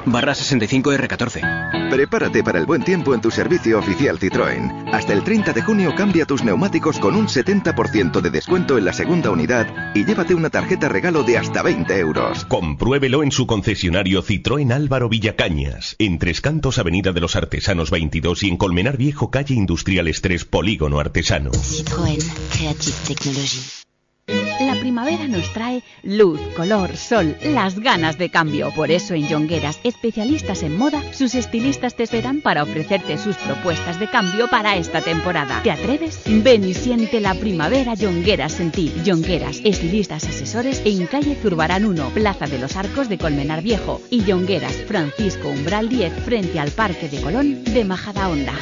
Barra 0.05 0.33
65R14. 0.33 1.89
Prepárate 1.89 2.43
para 2.43 2.59
el 2.59 2.65
buen 2.65 2.83
tiempo 2.83 3.13
en 3.13 3.21
tu 3.21 3.31
servicio 3.31 3.79
oficial 3.79 4.19
Citroën. 4.19 4.89
Hasta 4.93 5.13
el 5.13 5.23
30 5.23 5.53
de 5.53 5.61
junio 5.61 5.93
cambia 5.95 6.25
tus 6.25 6.43
neumáticos 6.43 6.99
con 6.99 7.15
un 7.15 7.27
70% 7.27 8.21
de 8.21 8.29
descuento 8.29 8.77
en 8.77 8.85
la 8.85 8.93
segunda 8.93 9.29
unidad 9.29 9.93
y 9.93 10.05
llévate 10.05 10.33
una 10.33 10.49
tarjeta 10.49 10.89
regalo 10.89 11.23
de 11.23 11.37
hasta 11.37 11.61
20 11.61 11.99
euros. 11.99 12.45
Compruébelo 12.45 13.23
en 13.23 13.31
su 13.31 13.45
concesionario 13.47 14.23
Citroën 14.23 14.71
Álvaro 14.71 15.09
Villacañas, 15.09 15.95
en 15.99 16.19
Tres 16.19 16.41
Cantos 16.41 16.79
Avenida 16.79 17.11
de 17.11 17.21
los 17.21 17.35
Artesanos 17.35 17.91
22 17.91 18.43
y 18.43 18.49
en 18.49 18.57
Colmenar 18.57 18.97
Viejo 18.97 19.31
Calle 19.31 19.55
Industriales 19.55 20.21
3 20.21 20.45
Polígono 20.45 20.99
Artesano. 20.99 21.51
Citroën 21.51 22.23
Creative 22.51 22.95
Technology. 23.05 23.81
La 24.27 24.79
primavera 24.79 25.27
nos 25.27 25.51
trae 25.53 25.83
luz, 26.03 26.39
color, 26.55 26.95
sol, 26.95 27.35
las 27.43 27.79
ganas 27.79 28.17
de 28.17 28.29
cambio. 28.29 28.71
Por 28.75 28.91
eso 28.91 29.15
en 29.15 29.27
Yongueras, 29.27 29.79
especialistas 29.83 30.61
en 30.63 30.77
moda, 30.77 31.01
sus 31.13 31.33
estilistas 31.35 31.95
te 31.95 32.03
esperan 32.03 32.41
para 32.41 32.63
ofrecerte 32.63 33.17
sus 33.17 33.35
propuestas 33.37 33.99
de 33.99 34.07
cambio 34.07 34.47
para 34.49 34.77
esta 34.77 35.01
temporada. 35.01 35.61
¿Te 35.63 35.71
atreves? 35.71 36.21
Ven 36.25 36.63
y 36.63 36.73
siente 36.73 37.19
la 37.19 37.33
primavera 37.33 37.95
Yongueras 37.95 38.59
en 38.59 38.71
ti. 38.71 38.93
Yongueras, 39.03 39.61
estilistas 39.63 40.25
asesores 40.25 40.81
en 40.85 41.07
calle 41.07 41.35
Zurbarán 41.41 41.85
1, 41.85 42.09
Plaza 42.09 42.45
de 42.45 42.59
los 42.59 42.75
Arcos 42.75 43.09
de 43.09 43.17
Colmenar 43.17 43.63
Viejo. 43.63 43.99
Y 44.09 44.23
Yongueras, 44.23 44.75
Francisco 44.87 45.49
Umbral 45.49 45.89
10, 45.89 46.13
frente 46.23 46.59
al 46.59 46.71
Parque 46.71 47.09
de 47.09 47.19
Colón 47.21 47.63
de 47.63 47.83
Majadahonda. 47.83 48.53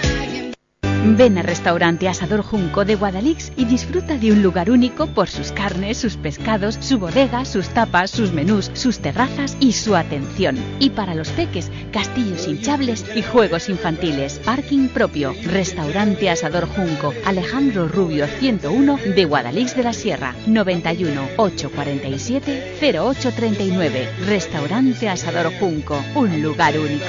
Ven 1.01 1.37
al 1.37 1.45
restaurante 1.45 2.09
Asador 2.09 2.41
Junco 2.41 2.83
de 2.83 2.95
Guadalix 2.95 3.53
y 3.55 3.63
disfruta 3.63 4.17
de 4.17 4.33
un 4.33 4.43
lugar 4.43 4.69
único 4.69 5.07
por 5.07 5.29
sus 5.29 5.53
carnes, 5.53 5.97
sus 5.97 6.17
pescados, 6.17 6.77
su 6.81 6.99
bodega, 6.99 7.45
sus 7.45 7.69
tapas, 7.69 8.11
sus 8.11 8.33
menús, 8.33 8.69
sus 8.73 8.99
terrazas 8.99 9.55
y 9.61 9.71
su 9.71 9.95
atención. 9.95 10.57
Y 10.79 10.89
para 10.89 11.15
los 11.15 11.29
peques, 11.29 11.71
castillos 11.93 12.47
hinchables 12.47 13.05
y 13.15 13.21
juegos 13.21 13.69
infantiles. 13.69 14.39
Parking 14.43 14.89
propio. 14.89 15.33
Restaurante 15.45 16.29
Asador 16.29 16.67
Junco. 16.67 17.13
Alejandro 17.25 17.87
Rubio 17.87 18.27
101 18.27 18.99
de 19.15 19.25
Guadalix 19.25 19.77
de 19.77 19.83
la 19.83 19.93
Sierra. 19.93 20.35
91 20.47 21.21
847 21.37 22.77
0839. 22.81 24.09
Restaurante 24.25 25.07
Asador 25.07 25.53
Junco. 25.59 25.97
Un 26.15 26.41
lugar 26.41 26.77
único. 26.77 27.05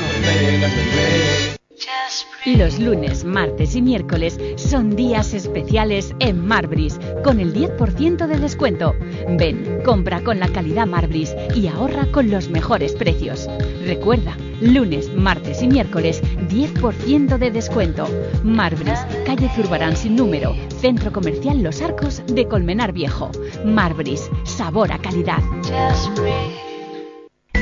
Los 2.46 2.78
lunes, 2.78 3.24
martes 3.24 3.74
y 3.74 3.82
miércoles 3.82 4.38
son 4.56 4.96
días 4.96 5.34
especiales 5.34 6.14
en 6.18 6.46
Marbris 6.46 6.98
con 7.22 7.40
el 7.40 7.54
10% 7.54 8.26
de 8.26 8.38
descuento. 8.38 8.94
Ven, 9.38 9.80
compra 9.84 10.22
con 10.22 10.40
la 10.40 10.48
calidad 10.48 10.86
Marbris 10.86 11.34
y 11.54 11.68
ahorra 11.68 12.10
con 12.10 12.30
los 12.30 12.48
mejores 12.48 12.92
precios. 12.94 13.48
Recuerda, 13.86 14.36
lunes, 14.60 15.12
martes 15.14 15.62
y 15.62 15.68
miércoles 15.68 16.22
10% 16.48 17.38
de 17.38 17.50
descuento. 17.50 18.08
Marbris, 18.42 19.00
calle 19.26 19.50
Zurbarán 19.54 19.96
sin 19.96 20.16
número, 20.16 20.54
Centro 20.80 21.12
Comercial 21.12 21.62
Los 21.62 21.82
Arcos 21.82 22.22
de 22.26 22.46
Colmenar 22.46 22.92
Viejo. 22.92 23.30
Marbris, 23.64 24.30
sabor 24.44 24.92
a 24.92 24.98
calidad. 24.98 25.42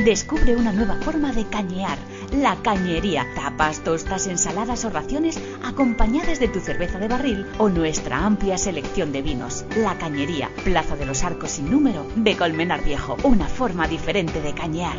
Descubre 0.05 0.55
una 0.55 0.73
nueva 0.73 0.95
forma 0.97 1.33
de 1.33 1.45
cañear, 1.47 1.99
la 2.33 2.57
cañería. 2.63 3.27
Tapas, 3.35 3.83
tostas, 3.83 4.27
ensaladas 4.27 4.85
o 4.85 4.91
raciones 4.91 5.39
acompañadas 5.65 6.39
de 6.39 6.49
tu 6.49 6.61
cerveza 6.61 6.99
de 6.99 7.09
barril 7.09 7.47
o 7.59 7.69
nuestra 7.69 8.25
amplia 8.25 8.59
selección 8.59 9.13
de 9.13 9.23
vinos. 9.23 9.65
La 9.77 9.99
cañería, 9.99 10.51
Plaza 10.65 10.97
de 10.97 11.05
los 11.05 11.25
Arcos 11.25 11.53
sin 11.53 11.71
número 11.71 12.07
de 12.15 12.37
Colmenar 12.37 12.85
Viejo. 12.85 13.17
Una 13.25 13.47
forma 13.47 13.89
diferente 13.89 14.41
de 14.41 14.55
cañear. 14.55 14.97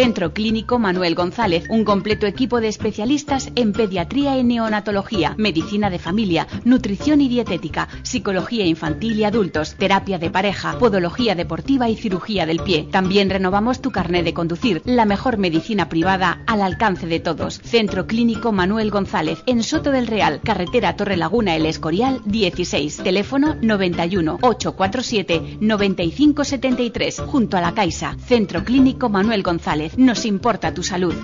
Centro 0.00 0.32
Clínico 0.32 0.78
Manuel 0.78 1.14
González, 1.14 1.64
un 1.68 1.84
completo 1.84 2.26
equipo 2.26 2.62
de 2.62 2.68
especialistas 2.68 3.52
en 3.54 3.74
pediatría 3.74 4.38
y 4.38 4.44
neonatología, 4.44 5.34
medicina 5.36 5.90
de 5.90 5.98
familia, 5.98 6.48
nutrición 6.64 7.20
y 7.20 7.28
dietética, 7.28 7.86
psicología 8.02 8.64
infantil 8.64 9.18
y 9.18 9.24
adultos, 9.24 9.74
terapia 9.74 10.18
de 10.18 10.30
pareja, 10.30 10.78
podología 10.78 11.34
deportiva 11.34 11.90
y 11.90 11.96
cirugía 11.96 12.46
del 12.46 12.60
pie. 12.60 12.88
También 12.90 13.28
renovamos 13.28 13.82
tu 13.82 13.90
carnet 13.90 14.24
de 14.24 14.32
conducir, 14.32 14.80
la 14.86 15.04
mejor 15.04 15.36
medicina 15.36 15.90
privada 15.90 16.44
al 16.46 16.62
alcance 16.62 17.06
de 17.06 17.20
todos. 17.20 17.60
Centro 17.62 18.06
Clínico 18.06 18.52
Manuel 18.52 18.90
González, 18.90 19.42
en 19.44 19.62
Soto 19.62 19.90
del 19.90 20.06
Real, 20.06 20.40
carretera 20.42 20.96
Torre 20.96 21.18
Laguna 21.18 21.56
El 21.56 21.66
Escorial 21.66 22.22
16, 22.24 23.02
teléfono 23.04 23.58
91 23.60 24.38
847 24.40 25.58
9573, 25.60 27.20
junto 27.26 27.58
a 27.58 27.60
la 27.60 27.74
Caixa. 27.74 28.16
Centro 28.24 28.64
Clínico 28.64 29.10
Manuel 29.10 29.42
González. 29.42 29.89
Nos 29.96 30.24
importa 30.24 30.72
tu 30.72 30.82
salud. 30.82 31.14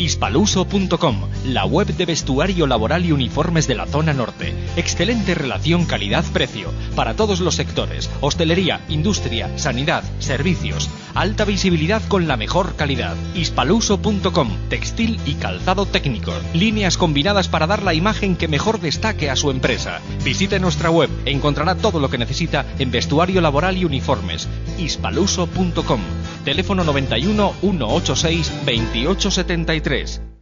Hispaluso.com, 0.00 1.28
la 1.44 1.66
web 1.66 1.88
de 1.88 2.06
vestuario 2.06 2.66
laboral 2.66 3.04
y 3.04 3.12
uniformes 3.12 3.68
de 3.68 3.74
la 3.74 3.84
zona 3.84 4.14
norte. 4.14 4.54
Excelente 4.76 5.34
relación 5.34 5.84
calidad-precio 5.84 6.72
para 6.96 7.12
todos 7.16 7.40
los 7.40 7.54
sectores: 7.54 8.08
hostelería, 8.22 8.80
industria, 8.88 9.58
sanidad, 9.58 10.02
servicios. 10.18 10.88
Alta 11.14 11.44
visibilidad 11.44 12.00
con 12.08 12.28
la 12.28 12.38
mejor 12.38 12.76
calidad. 12.76 13.14
Hispaluso.com, 13.34 14.48
textil 14.70 15.20
y 15.26 15.34
calzado 15.34 15.84
técnico. 15.84 16.32
Líneas 16.54 16.96
combinadas 16.96 17.48
para 17.48 17.66
dar 17.66 17.82
la 17.82 17.92
imagen 17.92 18.36
que 18.36 18.48
mejor 18.48 18.80
destaque 18.80 19.28
a 19.28 19.36
su 19.36 19.50
empresa. 19.50 20.00
Visite 20.24 20.60
nuestra 20.60 20.90
web, 20.90 21.10
encontrará 21.26 21.74
todo 21.74 22.00
lo 22.00 22.08
que 22.08 22.16
necesita 22.16 22.64
en 22.78 22.90
vestuario 22.90 23.42
laboral 23.42 23.76
y 23.76 23.84
uniformes. 23.84 24.48
Hispaluso.com, 24.78 26.00
teléfono 26.46 26.84
91 26.84 27.52
186 27.60 28.50
2873. 28.64 29.89
2023 29.90 30.39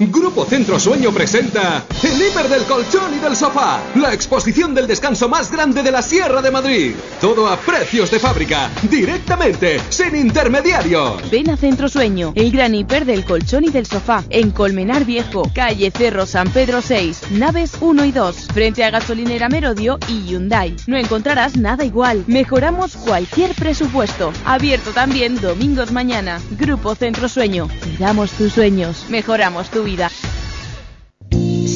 Grupo 0.00 0.44
Centro 0.44 0.78
Sueño 0.78 1.10
presenta 1.10 1.84
El 2.04 2.22
Hiper 2.22 2.48
del 2.48 2.62
Colchón 2.66 3.16
y 3.16 3.18
del 3.18 3.34
Sofá, 3.34 3.80
la 3.96 4.14
exposición 4.14 4.72
del 4.72 4.86
descanso 4.86 5.28
más 5.28 5.50
grande 5.50 5.82
de 5.82 5.90
la 5.90 6.02
Sierra 6.02 6.40
de 6.40 6.52
Madrid. 6.52 6.94
Todo 7.20 7.48
a 7.48 7.56
precios 7.56 8.08
de 8.12 8.20
fábrica, 8.20 8.70
directamente, 8.88 9.80
sin 9.88 10.14
intermediarios. 10.14 11.28
Ven 11.32 11.50
a 11.50 11.56
Centro 11.56 11.88
Sueño, 11.88 12.32
el 12.36 12.52
gran 12.52 12.76
hiper 12.76 13.06
del 13.06 13.24
colchón 13.24 13.64
y 13.64 13.70
del 13.70 13.86
sofá, 13.86 14.22
en 14.30 14.52
Colmenar 14.52 15.04
Viejo, 15.04 15.50
calle 15.52 15.90
Cerro 15.90 16.26
San 16.26 16.48
Pedro 16.50 16.80
6, 16.80 17.32
naves 17.32 17.72
1 17.80 18.04
y 18.04 18.12
2, 18.12 18.36
frente 18.54 18.84
a 18.84 18.90
Gasolinera 18.90 19.48
Merodio 19.48 19.98
y 20.06 20.22
Hyundai. 20.26 20.76
No 20.86 20.96
encontrarás 20.96 21.56
nada 21.56 21.84
igual. 21.84 22.22
Mejoramos 22.28 22.94
cualquier 22.94 23.52
presupuesto. 23.54 24.32
Abierto 24.44 24.92
también 24.92 25.40
domingos 25.40 25.90
mañana. 25.90 26.40
Grupo 26.52 26.94
Centro 26.94 27.28
Sueño. 27.28 27.68
Cuidamos 27.82 28.30
tus 28.30 28.52
sueños. 28.52 29.04
Mejoramos 29.08 29.68
tu 29.70 29.87
vida. 29.88 30.27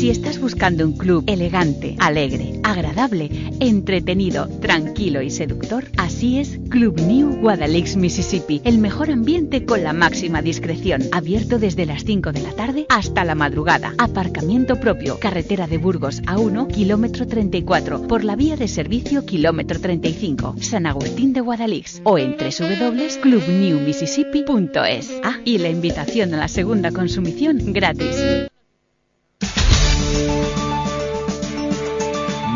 Si 0.03 0.11
estás 0.11 0.41
buscando 0.41 0.85
un 0.85 0.95
club 0.95 1.23
elegante, 1.29 1.95
alegre, 2.01 2.59
agradable, 2.65 3.31
entretenido, 3.61 4.49
tranquilo 4.49 5.23
y 5.23 5.31
seductor, 5.31 5.85
así 5.97 6.41
es 6.41 6.59
Club 6.71 7.01
New 7.01 7.41
Guadalix, 7.41 7.95
Mississippi. 7.95 8.61
El 8.65 8.79
mejor 8.79 9.13
ambiente 9.13 9.65
con 9.65 9.85
la 9.85 9.93
máxima 9.93 10.43
discreción. 10.43 11.03
Abierto 11.13 11.61
desde 11.61 11.87
las 11.87 12.03
5 12.03 12.33
de 12.33 12.41
la 12.41 12.51
tarde 12.51 12.87
hasta 12.89 13.25
la 13.25 13.37
madrugada. 13.37 13.95
Aparcamiento 13.97 14.81
propio. 14.81 15.21
Carretera 15.21 15.69
de 15.69 15.79
Burgos 15.79 16.21
a 16.27 16.37
1, 16.37 16.67
kilómetro 16.67 17.29
34. 17.29 18.09
Por 18.09 18.25
la 18.25 18.35
vía 18.35 18.57
de 18.57 18.67
servicio, 18.67 19.25
kilómetro 19.25 19.79
35. 19.79 20.57
San 20.63 20.87
Agustín 20.87 21.33
de 21.33 21.43
Guadalix. 21.43 22.03
O 22.03 22.19
en 22.19 22.35
www.clubnewmississippi.es. 22.37 25.21
Ah, 25.23 25.37
y 25.45 25.59
la 25.59 25.69
invitación 25.69 26.35
a 26.35 26.39
la 26.39 26.49
segunda 26.49 26.91
consumición 26.91 27.73
gratis. 27.73 28.51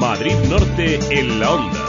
Madrid 0.00 0.34
Norte 0.50 0.98
en 1.10 1.40
la 1.40 1.50
onda. 1.52 1.80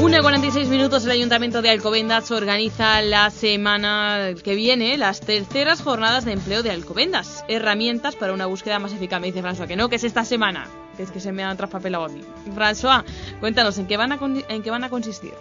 1.46 0.00 0.66
minutos, 0.66 1.04
el 1.04 1.12
Ayuntamiento 1.12 1.62
de 1.62 1.70
Alcobendas 1.70 2.30
organiza 2.32 3.00
la 3.00 3.30
semana 3.30 4.30
que 4.42 4.56
viene 4.56 4.96
las 4.98 5.20
terceras 5.20 5.82
jornadas 5.82 6.24
de 6.24 6.32
empleo 6.32 6.64
de 6.64 6.70
Alcobendas. 6.70 7.44
Herramientas 7.48 8.16
para 8.16 8.32
una 8.32 8.46
búsqueda 8.46 8.80
más 8.80 8.92
eficaz. 8.92 9.20
Me 9.20 9.28
dice 9.28 9.42
François 9.42 9.68
que 9.68 9.76
no, 9.76 9.88
que 9.88 9.96
es 9.96 10.04
esta 10.04 10.24
semana. 10.24 10.66
Que 10.96 11.04
es 11.04 11.12
que 11.12 11.20
se 11.20 11.30
me 11.30 11.44
han 11.44 11.56
traspapelado 11.56 12.04
a 12.06 12.08
mí. 12.08 12.22
François, 12.54 13.04
cuéntanos, 13.38 13.78
¿en 13.78 13.86
qué 13.86 13.96
van 13.96 14.12
a, 14.12 14.18
en 14.48 14.62
qué 14.62 14.70
van 14.70 14.82
a 14.82 14.90
consistir? 14.90 15.32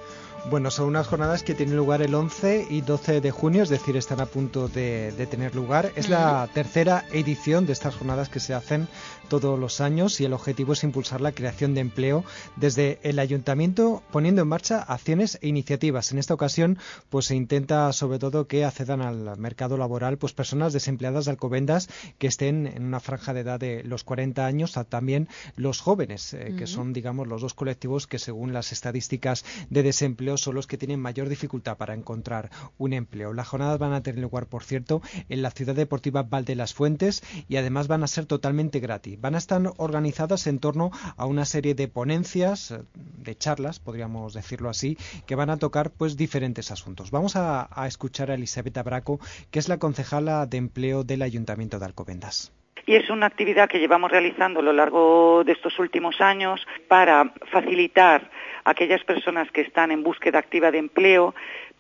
Bueno, 0.48 0.70
son 0.70 0.86
unas 0.86 1.08
jornadas 1.08 1.42
que 1.42 1.56
tienen 1.56 1.76
lugar 1.76 2.04
el 2.04 2.14
11 2.14 2.68
y 2.70 2.82
12 2.82 3.20
de 3.20 3.32
junio, 3.32 3.64
es 3.64 3.70
decir, 3.70 3.98
están 3.98 4.22
a 4.22 4.28
punto 4.28 4.68
de, 4.68 5.12
de 5.12 5.26
tener 5.26 5.56
lugar. 5.56 5.92
Es 5.96 6.08
la 6.08 6.48
tercera 6.54 7.04
edición 7.12 7.66
de 7.66 7.74
estas 7.74 7.96
jornadas 7.96 8.30
que 8.30 8.40
se 8.40 8.54
hacen 8.54 8.88
todos 9.30 9.60
los 9.60 9.82
años 9.82 10.20
y 10.20 10.26
el 10.26 10.34
objetivo 10.34 10.74
es 10.74 10.84
impulsar 10.84 11.22
la 11.22 11.34
creación 11.34 11.76
de 11.76 11.82
empleo 11.82 12.24
desde 12.56 13.00
el 13.04 13.20
ayuntamiento 13.20 14.02
poniendo 14.12 14.42
en 14.42 14.48
marcha 14.48 14.82
acciones 14.82 15.38
e 15.42 15.48
iniciativas. 15.48 16.12
En 16.12 16.18
esta 16.18 16.34
ocasión, 16.34 16.80
pues 17.10 17.26
se 17.26 17.36
intenta 17.36 17.92
sobre 17.94 18.18
todo 18.18 18.48
que 18.48 18.66
accedan 18.66 19.02
al 19.02 19.38
mercado 19.38 19.78
laboral 19.78 20.18
pues 20.18 20.34
personas 20.34 20.74
desempleadas 20.74 21.26
de 21.26 21.32
Alcobendas 21.32 21.90
que 22.18 22.28
estén 22.28 22.68
en 22.68 22.86
una 22.86 23.00
franja 23.00 23.34
de 23.34 23.42
edad 23.42 23.60
de 23.60 23.84
los 23.84 24.04
40 24.04 24.46
años, 24.46 24.78
a 24.78 24.86
también 24.86 25.28
los 25.56 25.82
jóvenes, 25.82 26.34
eh, 26.34 26.56
que 26.58 26.68
son 26.68 26.94
digamos 26.94 27.28
los 27.28 27.42
dos 27.42 27.54
colectivos 27.54 28.08
que 28.08 28.20
según 28.20 28.54
las 28.54 28.72
estadísticas 28.72 29.46
de 29.70 29.84
desempleo 29.84 30.16
empleo 30.16 30.38
son 30.38 30.56
los 30.56 30.66
que 30.66 30.78
tienen 30.78 31.02
mayor 31.02 31.28
dificultad 31.28 31.76
para 31.76 31.94
encontrar 31.94 32.50
un 32.78 32.94
empleo. 32.94 33.34
Las 33.34 33.50
jornadas 33.50 33.80
van 33.80 33.92
a 33.92 34.02
tener 34.02 34.22
lugar, 34.22 34.48
por 34.48 34.64
cierto, 34.64 35.02
en 35.28 35.42
la 35.42 35.52
ciudad 35.52 35.76
deportiva 35.76 36.24
Valde 36.24 36.56
las 36.56 36.74
Fuentes 36.74 37.22
y 37.50 37.58
además 37.58 37.90
van 37.90 38.04
a 38.04 38.08
ser 38.08 38.26
totalmente 38.26 38.80
gratis. 38.80 39.15
Van 39.20 39.36
a 39.36 39.40
estar 39.40 39.62
organizadas 39.78 40.48
en 40.48 40.60
torno 40.60 40.92
a 41.18 41.26
una 41.26 41.46
serie 41.46 41.76
de 41.76 41.88
ponencias, 41.88 42.78
de 42.94 43.36
charlas, 43.36 43.80
podríamos 43.80 44.34
decirlo 44.34 44.70
así, 44.70 44.98
que 45.26 45.36
van 45.36 45.50
a 45.50 45.58
tocar 45.58 45.92
pues 45.92 46.18
diferentes 46.18 46.72
asuntos. 46.72 47.12
Vamos 47.12 47.36
a, 47.36 47.68
a 47.72 47.88
escuchar 47.88 48.32
a 48.32 48.36
Elisabetta 48.36 48.84
Braco, 48.84 49.20
que 49.52 49.60
es 49.60 49.70
la 49.70 49.78
concejala 49.78 50.46
de 50.46 50.58
empleo 50.58 51.04
del 51.04 51.22
Ayuntamiento 51.22 51.80
de 51.80 51.86
Alcobendas 51.86 52.52
y 52.86 52.96
es 52.96 53.10
una 53.10 53.26
actividad 53.26 53.70
que 53.70 53.80
llevamos 53.80 54.12
realizando 54.12 54.60
a 54.60 54.64
lo 54.64 54.74
largo 54.74 55.44
de 55.44 55.54
estos 55.54 55.78
últimos 55.80 56.22
años 56.22 56.66
para 56.88 57.34
facilitar 57.52 58.30
a 58.64 58.72
aquellas 58.72 59.04
personas 59.04 59.50
que 59.52 59.62
están 59.62 59.92
en 59.92 60.04
búsqueda 60.04 60.40
activa 60.40 60.72
de 60.72 60.80
empleo 60.80 61.34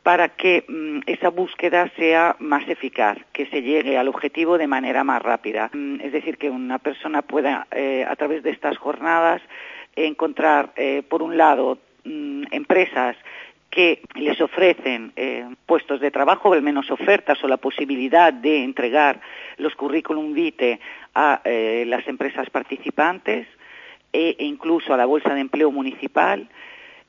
para 0.06 0.30
que 0.30 0.65
mm, 0.68 0.99
esa 1.07 1.30
búsqueda 1.30 1.91
sea 1.98 2.36
más 2.38 2.69
eficaz, 2.69 3.18
que 3.34 3.48
se 3.48 3.64
llegue 3.64 3.98
al 3.98 4.07
objetivo 4.07 4.60
de 4.60 4.68
manera 4.68 5.03
más 5.03 5.19
rápida. 5.19 5.72
Mm, 5.73 5.99
es 5.99 6.11
decir, 6.11 6.38
que 6.38 6.52
una 6.52 6.77
persona 6.77 7.23
pueda, 7.23 7.65
eh, 7.72 8.06
a 8.07 8.15
través 8.15 8.44
de 8.44 8.52
estas 8.52 8.77
jornadas, 8.77 9.41
encontrar, 9.95 10.73
eh, 10.76 11.02
por 11.10 11.23
un 11.23 11.38
lado, 11.38 11.80
mm, 12.03 12.44
empresas 12.52 13.18
que 13.72 14.03
les 14.14 14.40
ofrecen 14.41 15.11
eh, 15.15 15.44
puestos 15.65 15.99
de 15.99 16.11
trabajo, 16.11 16.53
al 16.53 16.61
menos 16.61 16.91
ofertas 16.91 17.44
o 17.44 17.48
la 17.48 17.57
posibilidad 17.57 18.32
de 18.32 18.64
entregar 18.64 19.19
los 19.57 19.73
currículum 19.73 20.36
vitae 20.36 20.80
a 21.15 21.41
eh, 21.45 21.84
las 21.88 22.07
empresas 22.07 22.48
participantes 22.52 23.48
e 24.14 24.36
incluso 24.38 24.94
a 24.94 24.98
la 24.98 25.07
Bolsa 25.07 25.34
de 25.34 25.41
Empleo 25.41 25.72
Municipal 25.72 26.48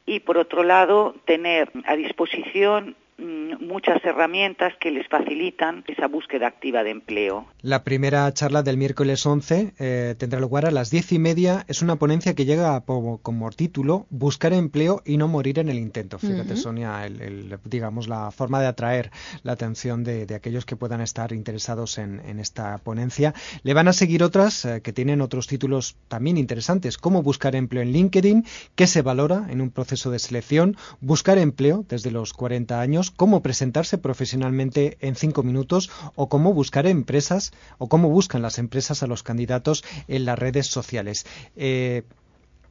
y, 0.07 0.21
por 0.21 0.39
otro 0.39 0.63
lado, 0.63 1.15
tener 1.25 1.71
a 1.85 1.97
disposición 1.97 2.97
muchas 3.19 4.05
herramientas 4.05 4.75
que 4.81 4.91
les 4.91 5.07
facilitan 5.09 5.85
esa 5.87 6.07
búsqueda 6.07 6.47
activa 6.47 6.83
de 6.83 6.91
empleo. 6.91 7.47
La 7.63 7.83
primera 7.83 8.33
charla 8.33 8.63
del 8.63 8.77
miércoles 8.77 9.25
11 9.25 9.75
eh, 9.79 10.15
tendrá 10.19 10.41
lugar 10.41 10.67
a 10.67 10.71
las 10.71 10.91
diez 10.91 11.13
y 11.13 11.19
media. 11.19 11.65
Es 11.69 11.83
una 11.83 11.97
ponencia 11.97 12.35
que 12.35 12.45
llega 12.45 12.81
como, 12.83 13.51
título 13.57 14.07
Buscar 14.11 14.53
empleo 14.53 15.03
y 15.05 15.17
no 15.17 15.29
morir 15.29 15.59
en 15.59 15.69
el 15.69 15.79
intento. 15.79 16.19
Fíjate, 16.19 16.57
Sonia, 16.57 17.07
el, 17.07 17.59
digamos 17.65 18.09
la 18.09 18.31
forma 18.31 18.61
de 18.61 18.67
atraer 18.67 19.11
la 19.43 19.53
atención 19.53 20.05
de, 20.05 20.27
aquellos 20.35 20.67
que 20.67 20.77
puedan 20.77 21.01
estar 21.01 21.33
interesados 21.33 21.99
en, 21.99 22.21
esta 22.41 22.77
ponencia. 22.79 23.35
Le 23.63 23.73
van 23.73 23.89
a 23.89 23.93
seguir 23.93 24.23
otras 24.23 24.65
eh, 24.65 24.83
que 24.83 24.93
tienen 24.93 25.21
otros 25.21 25.47
títulos 25.47 25.97
también 26.09 26.37
interesantes, 26.37 26.99
como 26.99 27.23
buscar 27.23 27.57
empleo 27.57 27.83
en 27.83 27.93
LinkedIn, 27.93 28.45
qué 28.75 28.87
se 28.87 29.03
valora 29.03 29.47
en 29.49 29.61
un 29.61 29.71
proceso 29.71 30.11
de 30.11 30.19
selección, 30.19 30.77
buscar 31.01 31.39
empleo 31.39 31.85
desde 31.89 32.11
los 32.11 32.33
40 32.35 32.81
años 32.81 33.06
cómo 33.11 33.43
presentarse 33.43 33.99
profesionalmente 33.99 34.97
en 35.01 35.17
cinco 35.17 35.43
minutos 35.43 35.91
o 36.15 36.29
cómo 36.29 36.53
buscar 36.53 36.87
empresas 36.87 37.53
o 37.79 37.89
cómo 37.89 38.09
buscan 38.09 38.43
las 38.43 38.59
empresas 38.59 39.03
a 39.03 39.07
los 39.07 39.23
candidatos 39.23 39.85
en 40.09 40.25
las 40.25 40.39
redes 40.39 40.67
sociales. 40.67 41.27
Eh, 41.57 42.03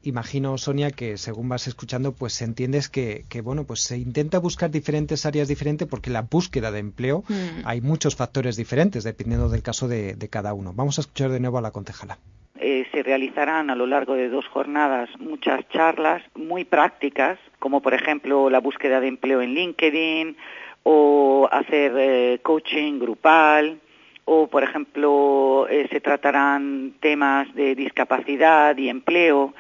imagino, 0.06 0.58
Sonia, 0.58 0.92
que 0.92 1.18
según 1.18 1.50
vas 1.50 1.68
escuchando, 1.68 2.14
pues 2.14 2.42
entiendes 2.42 2.90
que, 2.90 3.24
bueno, 3.44 3.66
pues 3.66 3.82
se 3.82 3.98
intenta 3.98 4.40
buscar 4.40 4.72
diferentes 4.72 5.26
áreas 5.26 5.48
diferentes 5.48 5.88
porque 5.88 6.10
la 6.10 6.22
búsqueda 6.22 6.72
de 6.72 6.80
empleo 6.80 7.24
mm. 7.28 7.66
hay 7.66 7.82
muchos 7.82 8.16
factores 8.16 8.56
diferentes 8.56 9.04
dependiendo 9.04 9.50
del 9.50 9.64
caso 9.64 9.88
de, 9.88 10.16
cada 10.30 10.54
uno. 10.54 10.74
Vamos 10.74 10.98
a 10.98 11.02
escuchar 11.02 11.30
de 11.30 11.40
nuevo 11.40 11.58
a 11.58 11.62
la 11.62 11.72
concejala. 11.72 12.18
Eh, 12.60 12.88
se 12.92 13.04
realizarán 13.04 13.70
a 13.70 13.76
lo 13.76 13.86
largo 13.86 14.16
de 14.16 14.30
dos 14.30 14.48
jornadas 14.48 15.10
muchas 15.20 15.68
charlas 15.70 16.24
muy 16.36 16.66
prácticas, 16.66 17.38
como 17.60 17.82
por 17.82 17.94
ejemplo 17.94 18.50
la 18.50 18.60
búsqueda 18.60 19.00
de 19.00 19.08
empleo 19.08 19.42
en 19.42 19.54
LinkedIn 19.54 20.36
o 20.84 21.48
hacer 21.52 21.94
eh, 21.98 22.40
coaching 22.42 23.00
grupal 23.00 23.80
o 24.26 24.48
por 24.48 24.64
ejemplo 24.64 25.68
eh, 25.70 25.88
se 25.92 26.00
tratarán 26.00 26.94
temas 27.00 27.54
de 27.54 27.76
discapacidad 27.76 28.76
y 28.78 28.90
empleo 28.90 29.54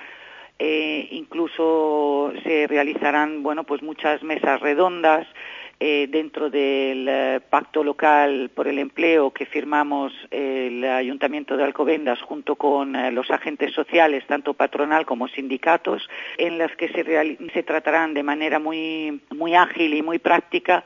eh, 0.59 1.07
incluso 1.11 2.31
se 2.43 2.67
realizarán 2.67 3.43
bueno 3.43 3.63
pues 3.63 3.81
muchas 3.81 4.23
mesas 4.23 4.61
redondas 4.61 5.27
eh, 5.77 6.07
dentro 6.09 6.49
del 6.49 7.05
eh, 7.09 7.41
pacto 7.49 7.83
local 7.83 8.49
por 8.55 8.65
el 8.69 8.79
empleo 8.79 9.31
que 9.31 9.45
firmamos 9.45 10.13
el 10.31 10.85
Ayuntamiento 10.85 11.57
de 11.57 11.65
Alcobendas 11.65 12.21
junto 12.21 12.55
con 12.55 12.95
eh, 12.95 13.11
los 13.11 13.29
agentes 13.29 13.73
sociales, 13.73 14.25
tanto 14.25 14.53
patronal 14.53 15.05
como 15.05 15.27
sindicatos, 15.27 16.07
en 16.37 16.59
las 16.59 16.73
que 16.77 16.87
se, 16.87 17.37
se 17.53 17.63
tratarán 17.63 18.13
de 18.13 18.23
manera 18.23 18.57
muy, 18.57 19.21
muy 19.31 19.53
ágil 19.53 19.93
y 19.95 20.01
muy 20.01 20.17
práctica 20.17 20.85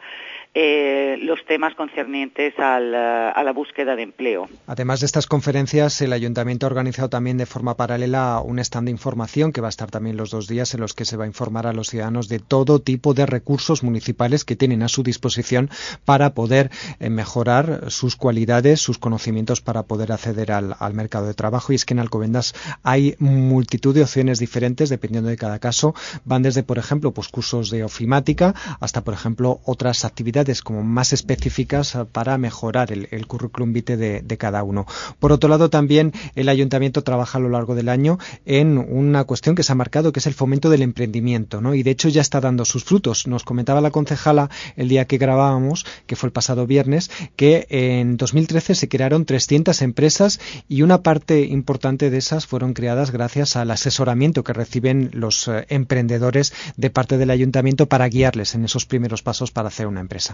eh, 0.55 1.17
los 1.21 1.45
temas 1.45 1.75
concernientes 1.75 2.55
eh, 2.57 2.61
a 2.63 3.43
la 3.43 3.51
búsqueda 3.53 3.95
de 3.95 4.01
empleo. 4.01 4.49
Además 4.65 4.99
de 4.99 5.05
estas 5.05 5.27
conferencias, 5.27 6.01
el 6.01 6.11
ayuntamiento 6.11 6.65
ha 6.65 6.69
organizado 6.69 7.07
también 7.07 7.37
de 7.37 7.45
forma 7.45 7.77
paralela 7.77 8.41
un 8.43 8.57
stand 8.57 8.85
de 8.87 8.91
información 8.91 9.51
que 9.51 9.61
va 9.61 9.67
a 9.67 9.69
estar 9.69 9.91
también 9.91 10.17
los 10.17 10.31
dos 10.31 10.47
días 10.47 10.73
en 10.73 10.81
los 10.81 10.95
que 10.95 11.05
se 11.05 11.17
va 11.17 11.25
a 11.25 11.27
informar 11.27 11.67
a 11.67 11.73
los 11.73 11.89
ciudadanos 11.89 12.29
de 12.29 12.39
todo 12.39 12.79
tipo 12.79 13.13
de 13.13 13.27
recursos 13.27 13.83
municipales 13.83 14.43
que 14.43 14.55
tienen 14.55 14.81
a 14.81 14.87
su 14.87 15.03
disposición 15.03 15.69
para 16.03 16.33
poder 16.33 16.71
eh, 16.99 17.11
mejorar 17.11 17.91
sus 17.91 18.15
cualidades, 18.15 18.81
sus 18.81 18.97
conocimientos 18.97 19.61
para 19.61 19.83
poder 19.83 20.11
acceder 20.11 20.51
al, 20.51 20.75
mercado 20.93 21.27
de 21.27 21.35
trabajo. 21.35 21.73
Y 21.73 21.75
es 21.75 21.85
que 21.85 21.93
en 21.93 21.99
Alcobendas 21.99 22.55
hay 22.81 23.15
multitud 23.19 23.93
de 23.93 24.01
opciones 24.01 24.39
diferentes 24.39 24.89
dependiendo 24.89 25.29
de 25.29 25.37
cada 25.37 25.59
caso. 25.59 25.93
Van 26.25 26.41
desde, 26.41 26.63
por 26.63 26.79
ejemplo, 26.79 27.11
pues 27.11 27.27
cursos 27.27 27.69
de 27.69 27.83
ofimática 27.83 28.55
hasta, 28.79 29.03
por 29.03 29.13
ejemplo, 29.13 29.61
otras 29.65 30.05
actividades 30.05 30.38
como 30.63 30.83
más 30.83 31.13
específicas 31.13 31.95
eh, 31.95 32.05
para 32.11 32.37
mejorar 32.37 32.91
el, 32.91 33.27
currículum 33.27 33.73
vitae 33.73 33.97
de, 33.97 34.37
cada 34.37 34.63
uno. 34.63 34.85
Por 35.19 35.31
otro 35.31 35.49
lado, 35.49 35.69
también 35.69 36.13
el 36.35 36.49
ayuntamiento 36.49 37.03
trabaja 37.03 37.37
a 37.37 37.41
lo 37.41 37.49
largo 37.49 37.75
del 37.75 37.89
año 37.89 38.17
en 38.45 38.77
una 38.77 39.25
cuestión 39.25 39.55
que 39.55 39.63
se 39.63 39.71
ha 39.71 39.75
marcado, 39.75 40.11
que 40.11 40.19
es 40.19 40.27
el 40.27 40.33
fomento 40.33 40.69
del 40.69 40.81
emprendimiento, 40.81 41.61
¿no? 41.61 41.75
Y 41.75 41.83
de 41.83 41.91
hecho 41.91 42.09
ya 42.09 42.21
está 42.21 42.39
dando 42.39 42.65
sus 42.65 42.83
frutos. 42.83 43.27
Nos 43.27 43.43
comentaba 43.43 43.81
la 43.81 43.91
concejala 43.91 44.49
el 44.75 44.87
día 44.87 45.05
que 45.05 45.17
grabábamos, 45.17 45.85
que 46.07 46.15
fue 46.15 46.27
el 46.27 46.33
pasado 46.33 46.65
viernes, 46.65 47.11
que 47.35 47.67
en 47.69 48.17
2013 48.17 48.75
se 48.75 48.87
crearon 48.87 49.25
300 49.25 49.81
empresas 49.81 50.39
y 50.67 50.81
una 50.81 51.03
parte 51.03 51.41
importante 51.41 52.09
de 52.09 52.17
esas 52.17 52.47
fueron 52.47 52.73
creadas 52.73 53.11
gracias 53.11 53.55
al 53.55 53.71
asesoramiento 53.71 54.43
que 54.43 54.53
reciben 54.53 55.09
los 55.13 55.47
eh, 55.47 55.65
emprendedores 55.69 56.53
de 56.77 56.89
parte 56.89 57.17
del 57.17 57.31
ayuntamiento 57.31 57.87
para 57.87 58.07
guiarles 58.07 58.55
en 58.55 58.65
esos 58.65 58.85
primeros 58.85 59.23
pasos 59.23 59.51
para 59.51 59.67
hacer 59.67 59.87
una 59.87 60.01
empresa. 60.01 60.28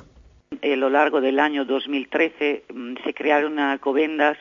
A 0.61 0.75
lo 0.75 0.89
largo 0.89 1.21
del 1.21 1.39
año 1.39 1.65
2013 1.65 2.65
mm, 2.73 2.93
se 3.03 3.13
crearon 3.13 3.59
a 3.59 3.77
Covendas 3.79 4.37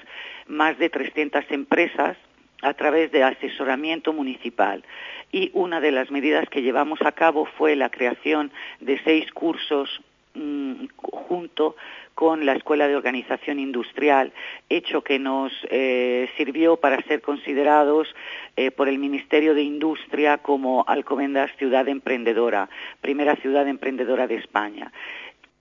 más 0.46 0.78
de 0.78 0.90
300 0.90 1.44
empresas 1.50 2.16
a 2.62 2.74
través 2.74 3.12
de 3.12 3.22
asesoramiento 3.22 4.12
municipal. 4.12 4.84
Y 5.32 5.50
una 5.52 5.80
de 5.80 5.90
las 5.90 6.10
medidas 6.10 6.48
que 6.48 6.62
llevamos 6.62 7.00
a 7.02 7.12
cabo 7.12 7.46
fue 7.58 7.76
la 7.76 7.90
creación 7.90 8.52
de 8.80 9.00
seis 9.04 9.30
cursos 9.32 10.00
mm, 10.34 10.86
junto 10.96 11.76
con 12.14 12.46
la 12.46 12.52
Escuela 12.52 12.86
de 12.86 12.96
Organización 12.96 13.58
Industrial, 13.58 14.32
hecho 14.68 15.02
que 15.02 15.18
nos 15.18 15.52
eh, 15.68 16.30
sirvió 16.36 16.76
para 16.76 17.02
ser 17.02 17.20
considerados 17.20 18.06
eh, 18.56 18.70
por 18.70 18.88
el 18.88 18.98
Ministerio 18.98 19.52
de 19.54 19.62
Industria 19.62 20.38
como 20.38 20.84
Alcobendas 20.86 21.50
Ciudad 21.58 21.88
Emprendedora, 21.88 22.68
primera 23.00 23.34
ciudad 23.36 23.66
emprendedora 23.66 24.28
de 24.28 24.36
España. 24.36 24.92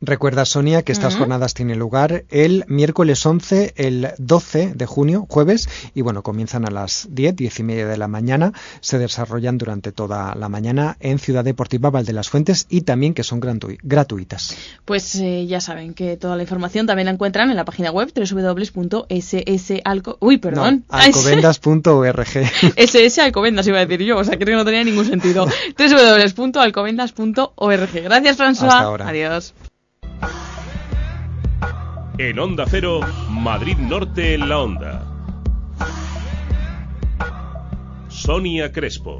Recuerda, 0.05 0.43
Sonia, 0.43 0.81
que 0.81 0.91
estas 0.91 1.15
jornadas 1.15 1.53
tienen 1.53 1.79
lugar 1.79 2.25
el 2.29 2.65
miércoles 2.67 3.25
11, 3.25 3.71
el 3.77 4.09
12 4.17 4.73
de 4.75 4.85
junio, 4.85 5.25
jueves, 5.29 5.69
y 5.95 6.01
bueno, 6.01 6.23
comienzan 6.23 6.67
a 6.67 6.71
las 6.71 7.07
10, 7.09 7.37
10 7.37 7.59
y 7.59 7.63
media 7.63 7.87
de 7.87 7.95
la 7.95 8.09
mañana, 8.09 8.51
se 8.81 8.99
desarrollan 8.99 9.57
durante 9.57 9.93
toda 9.93 10.35
la 10.35 10.49
mañana 10.49 10.97
en 10.99 11.19
Ciudad 11.19 11.45
Deportiva 11.45 11.89
Valde 11.89 12.11
las 12.11 12.27
Fuentes 12.27 12.67
y 12.69 12.81
también 12.81 13.13
que 13.13 13.23
son 13.23 13.39
gratuitas. 13.39 14.57
Pues 14.83 15.15
eh, 15.15 15.45
ya 15.47 15.61
saben 15.61 15.93
que 15.93 16.17
toda 16.17 16.35
la 16.35 16.43
información 16.43 16.85
también 16.85 17.05
la 17.05 17.13
encuentran 17.13 17.49
en 17.49 17.55
la 17.55 17.63
página 17.63 17.89
web 17.89 18.11
www.ssalco... 18.13 20.17
Uy, 20.19 20.37
perdón. 20.37 20.83
alcobendas.org. 20.89 22.27
ssalcobendas 23.09 23.67
iba 23.71 23.77
a 23.77 23.85
decir 23.85 24.05
yo, 24.05 24.17
o 24.17 24.23
sea, 24.25 24.35
creo 24.35 24.47
que 24.47 24.55
no 24.55 24.65
tenía 24.65 24.83
ningún 24.83 25.05
sentido. 25.05 25.47
www.alcobendas.org. 25.77 28.03
Gracias, 28.03 28.37
François. 28.37 28.67
Hasta 28.67 28.81
ahora. 28.81 29.07
Adiós. 29.07 29.53
En 32.17 32.39
Onda 32.39 32.65
Cero, 32.67 33.01
Madrid 33.29 33.77
Norte 33.77 34.35
en 34.35 34.49
la 34.49 34.59
Onda. 34.59 35.13
Sonia 38.09 38.71
Crespo. 38.71 39.19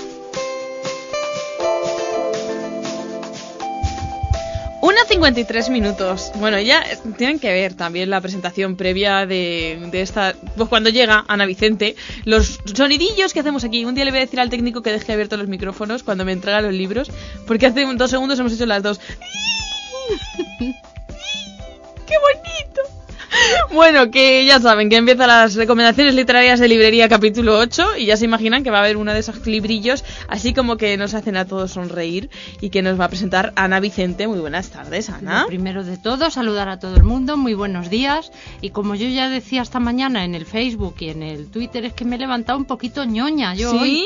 Una 5.01 5.07
53 5.07 5.69
minutos. 5.71 6.31
Bueno, 6.35 6.59
ya 6.59 6.81
eh, 6.81 6.95
tienen 7.17 7.39
que 7.39 7.51
ver 7.51 7.73
también 7.73 8.11
la 8.11 8.21
presentación 8.21 8.75
previa 8.75 9.25
de, 9.25 9.87
de 9.91 10.01
esta. 10.03 10.35
Pues 10.55 10.69
cuando 10.69 10.91
llega 10.91 11.25
Ana 11.27 11.47
Vicente, 11.47 11.95
los 12.23 12.59
sonidillos 12.75 13.33
que 13.33 13.39
hacemos 13.39 13.63
aquí. 13.63 13.83
Un 13.83 13.95
día 13.95 14.05
le 14.05 14.11
voy 14.11 14.19
a 14.19 14.21
decir 14.21 14.39
al 14.39 14.51
técnico 14.51 14.83
que 14.83 14.91
deje 14.91 15.11
abiertos 15.11 15.39
los 15.39 15.47
micrófonos 15.47 16.03
cuando 16.03 16.23
me 16.23 16.33
entrega 16.33 16.61
los 16.61 16.73
libros, 16.73 17.09
porque 17.47 17.65
hace 17.65 17.83
dos 17.83 18.11
segundos 18.11 18.37
hemos 18.37 18.53
hecho 18.53 18.67
las 18.67 18.83
dos. 18.83 18.99
¡Qué 20.59 22.15
bonito! 22.19 22.90
Bueno, 23.73 24.11
que 24.11 24.45
ya 24.45 24.59
saben 24.59 24.89
que 24.89 24.97
empiezan 24.97 25.27
las 25.27 25.55
recomendaciones 25.55 26.15
literarias 26.15 26.59
de 26.59 26.67
librería 26.67 27.07
capítulo 27.09 27.57
8 27.57 27.97
y 27.97 28.05
ya 28.05 28.17
se 28.17 28.25
imaginan 28.25 28.63
que 28.63 28.71
va 28.71 28.77
a 28.77 28.81
haber 28.81 28.97
uno 28.97 29.13
de 29.13 29.19
esos 29.19 29.45
librillos 29.47 30.03
así 30.27 30.53
como 30.53 30.77
que 30.77 30.97
nos 30.97 31.13
hacen 31.13 31.37
a 31.37 31.45
todos 31.45 31.71
sonreír 31.71 32.29
y 32.59 32.69
que 32.69 32.81
nos 32.81 32.99
va 32.99 33.05
a 33.05 33.09
presentar 33.09 33.53
Ana 33.55 33.79
Vicente. 33.79 34.27
Muy 34.27 34.39
buenas 34.39 34.69
tardes, 34.69 35.09
Ana. 35.09 35.43
Lo 35.43 35.47
primero 35.47 35.83
de 35.83 35.97
todo, 35.97 36.29
saludar 36.29 36.69
a 36.69 36.79
todo 36.79 36.95
el 36.95 37.03
mundo, 37.03 37.37
muy 37.37 37.53
buenos 37.53 37.89
días. 37.89 38.31
Y 38.61 38.71
como 38.71 38.95
yo 38.95 39.07
ya 39.07 39.29
decía 39.29 39.61
esta 39.61 39.79
mañana 39.79 40.25
en 40.25 40.35
el 40.35 40.45
Facebook 40.45 40.95
y 40.99 41.09
en 41.09 41.23
el 41.23 41.49
Twitter, 41.49 41.85
es 41.85 41.93
que 41.93 42.05
me 42.05 42.15
he 42.15 42.19
levantado 42.19 42.57
un 42.57 42.65
poquito 42.65 43.05
ñoña. 43.05 43.55
Yo 43.55 43.71
¿Sí? 43.71 43.77
hoy 43.77 44.05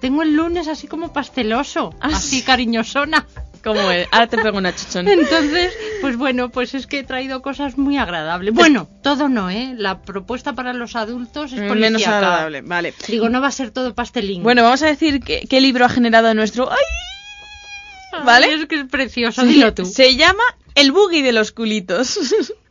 tengo 0.00 0.22
el 0.22 0.34
lunes 0.34 0.68
así 0.68 0.86
como 0.86 1.12
pasteloso, 1.12 1.94
así 2.00 2.42
cariñosona. 2.42 3.26
Como 3.64 3.90
es. 3.90 4.06
Ahora 4.12 4.28
te 4.28 4.38
pego 4.38 4.58
una 4.58 4.72
chichón. 4.72 5.08
Entonces, 5.08 5.72
pues 6.00 6.16
bueno, 6.16 6.50
pues 6.50 6.74
es 6.74 6.86
que 6.86 7.00
he 7.00 7.02
traído 7.02 7.42
cosas 7.42 7.76
muy 7.76 7.98
agradables. 7.98 8.54
Bueno, 8.54 8.88
todo 9.02 9.28
no, 9.28 9.50
¿eh? 9.50 9.74
La 9.76 10.02
propuesta 10.02 10.52
para 10.52 10.72
los 10.72 10.94
adultos 10.94 11.52
es 11.52 11.58
Mm, 11.58 11.62
Menos 11.74 12.02
policíaca. 12.02 12.16
agradable, 12.18 12.60
vale. 12.62 12.94
Digo, 13.08 13.28
no 13.28 13.40
va 13.40 13.48
a 13.48 13.50
ser 13.50 13.72
todo 13.72 13.92
pastelín. 13.92 14.44
Bueno, 14.44 14.62
vamos 14.62 14.82
a 14.84 14.86
decir 14.86 15.20
qué, 15.20 15.48
qué 15.50 15.60
libro 15.60 15.84
ha 15.84 15.88
generado 15.88 16.32
nuestro... 16.32 16.70
¡Ay! 16.70 18.22
¿Vale? 18.24 18.46
Ay, 18.46 18.60
es 18.60 18.66
que 18.66 18.76
es 18.80 18.84
precioso, 18.86 19.44
dilo 19.44 19.74
tú. 19.74 19.84
Se 19.84 20.14
llama 20.14 20.44
El 20.76 20.92
boogie 20.92 21.22
de 21.24 21.32
los 21.32 21.50
culitos. 21.50 22.18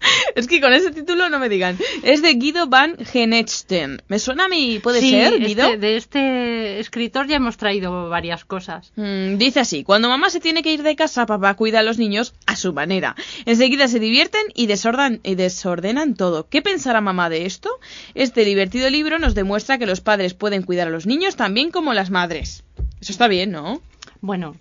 es 0.34 0.46
que 0.46 0.60
con 0.60 0.72
ese 0.72 0.90
título 0.90 1.28
no 1.28 1.38
me 1.38 1.48
digan. 1.48 1.78
Es 2.02 2.22
de 2.22 2.34
Guido 2.34 2.66
van 2.66 2.96
Genechten. 2.98 4.02
¿Me 4.08 4.18
suena 4.18 4.44
a 4.46 4.48
mí? 4.48 4.78
¿Puede 4.82 5.00
Sí, 5.00 5.10
ser, 5.10 5.38
Guido? 5.40 5.64
este- 5.66 5.76
de 5.78 5.96
este 5.96 6.80
escritor 6.80 7.26
ya 7.26 7.36
hemos 7.36 7.56
traído 7.56 8.08
varias 8.08 8.44
cosas. 8.44 8.92
Mm, 8.96 9.36
dice 9.36 9.60
así, 9.60 9.84
cuando 9.84 10.08
mamá 10.08 10.30
se 10.30 10.40
tiene 10.40 10.62
que 10.62 10.72
ir 10.72 10.82
de 10.82 10.96
casa, 10.96 11.26
papá 11.26 11.54
cuida 11.54 11.80
a 11.80 11.82
los 11.82 11.98
niños 11.98 12.34
a 12.46 12.56
su 12.56 12.72
manera. 12.72 13.16
Enseguida 13.46 13.88
se 13.88 13.98
divierten 14.00 14.42
y, 14.54 14.66
desordan- 14.66 15.20
y 15.22 15.34
desordenan 15.34 16.14
todo. 16.14 16.48
¿Qué 16.48 16.62
pensará 16.62 17.00
mamá 17.00 17.28
de 17.30 17.46
esto? 17.46 17.70
Este 18.14 18.44
divertido 18.44 18.88
libro 18.90 19.18
nos 19.18 19.34
demuestra 19.34 19.78
que 19.78 19.86
los 19.86 20.00
padres 20.00 20.34
pueden 20.34 20.62
cuidar 20.62 20.88
a 20.88 20.90
los 20.90 21.06
niños 21.06 21.36
también 21.36 21.70
como 21.70 21.94
las 21.94 22.10
madres. 22.10 22.64
Eso 23.00 23.12
está 23.12 23.28
bien, 23.28 23.50
¿no? 23.52 23.80
Bueno, 24.20 24.56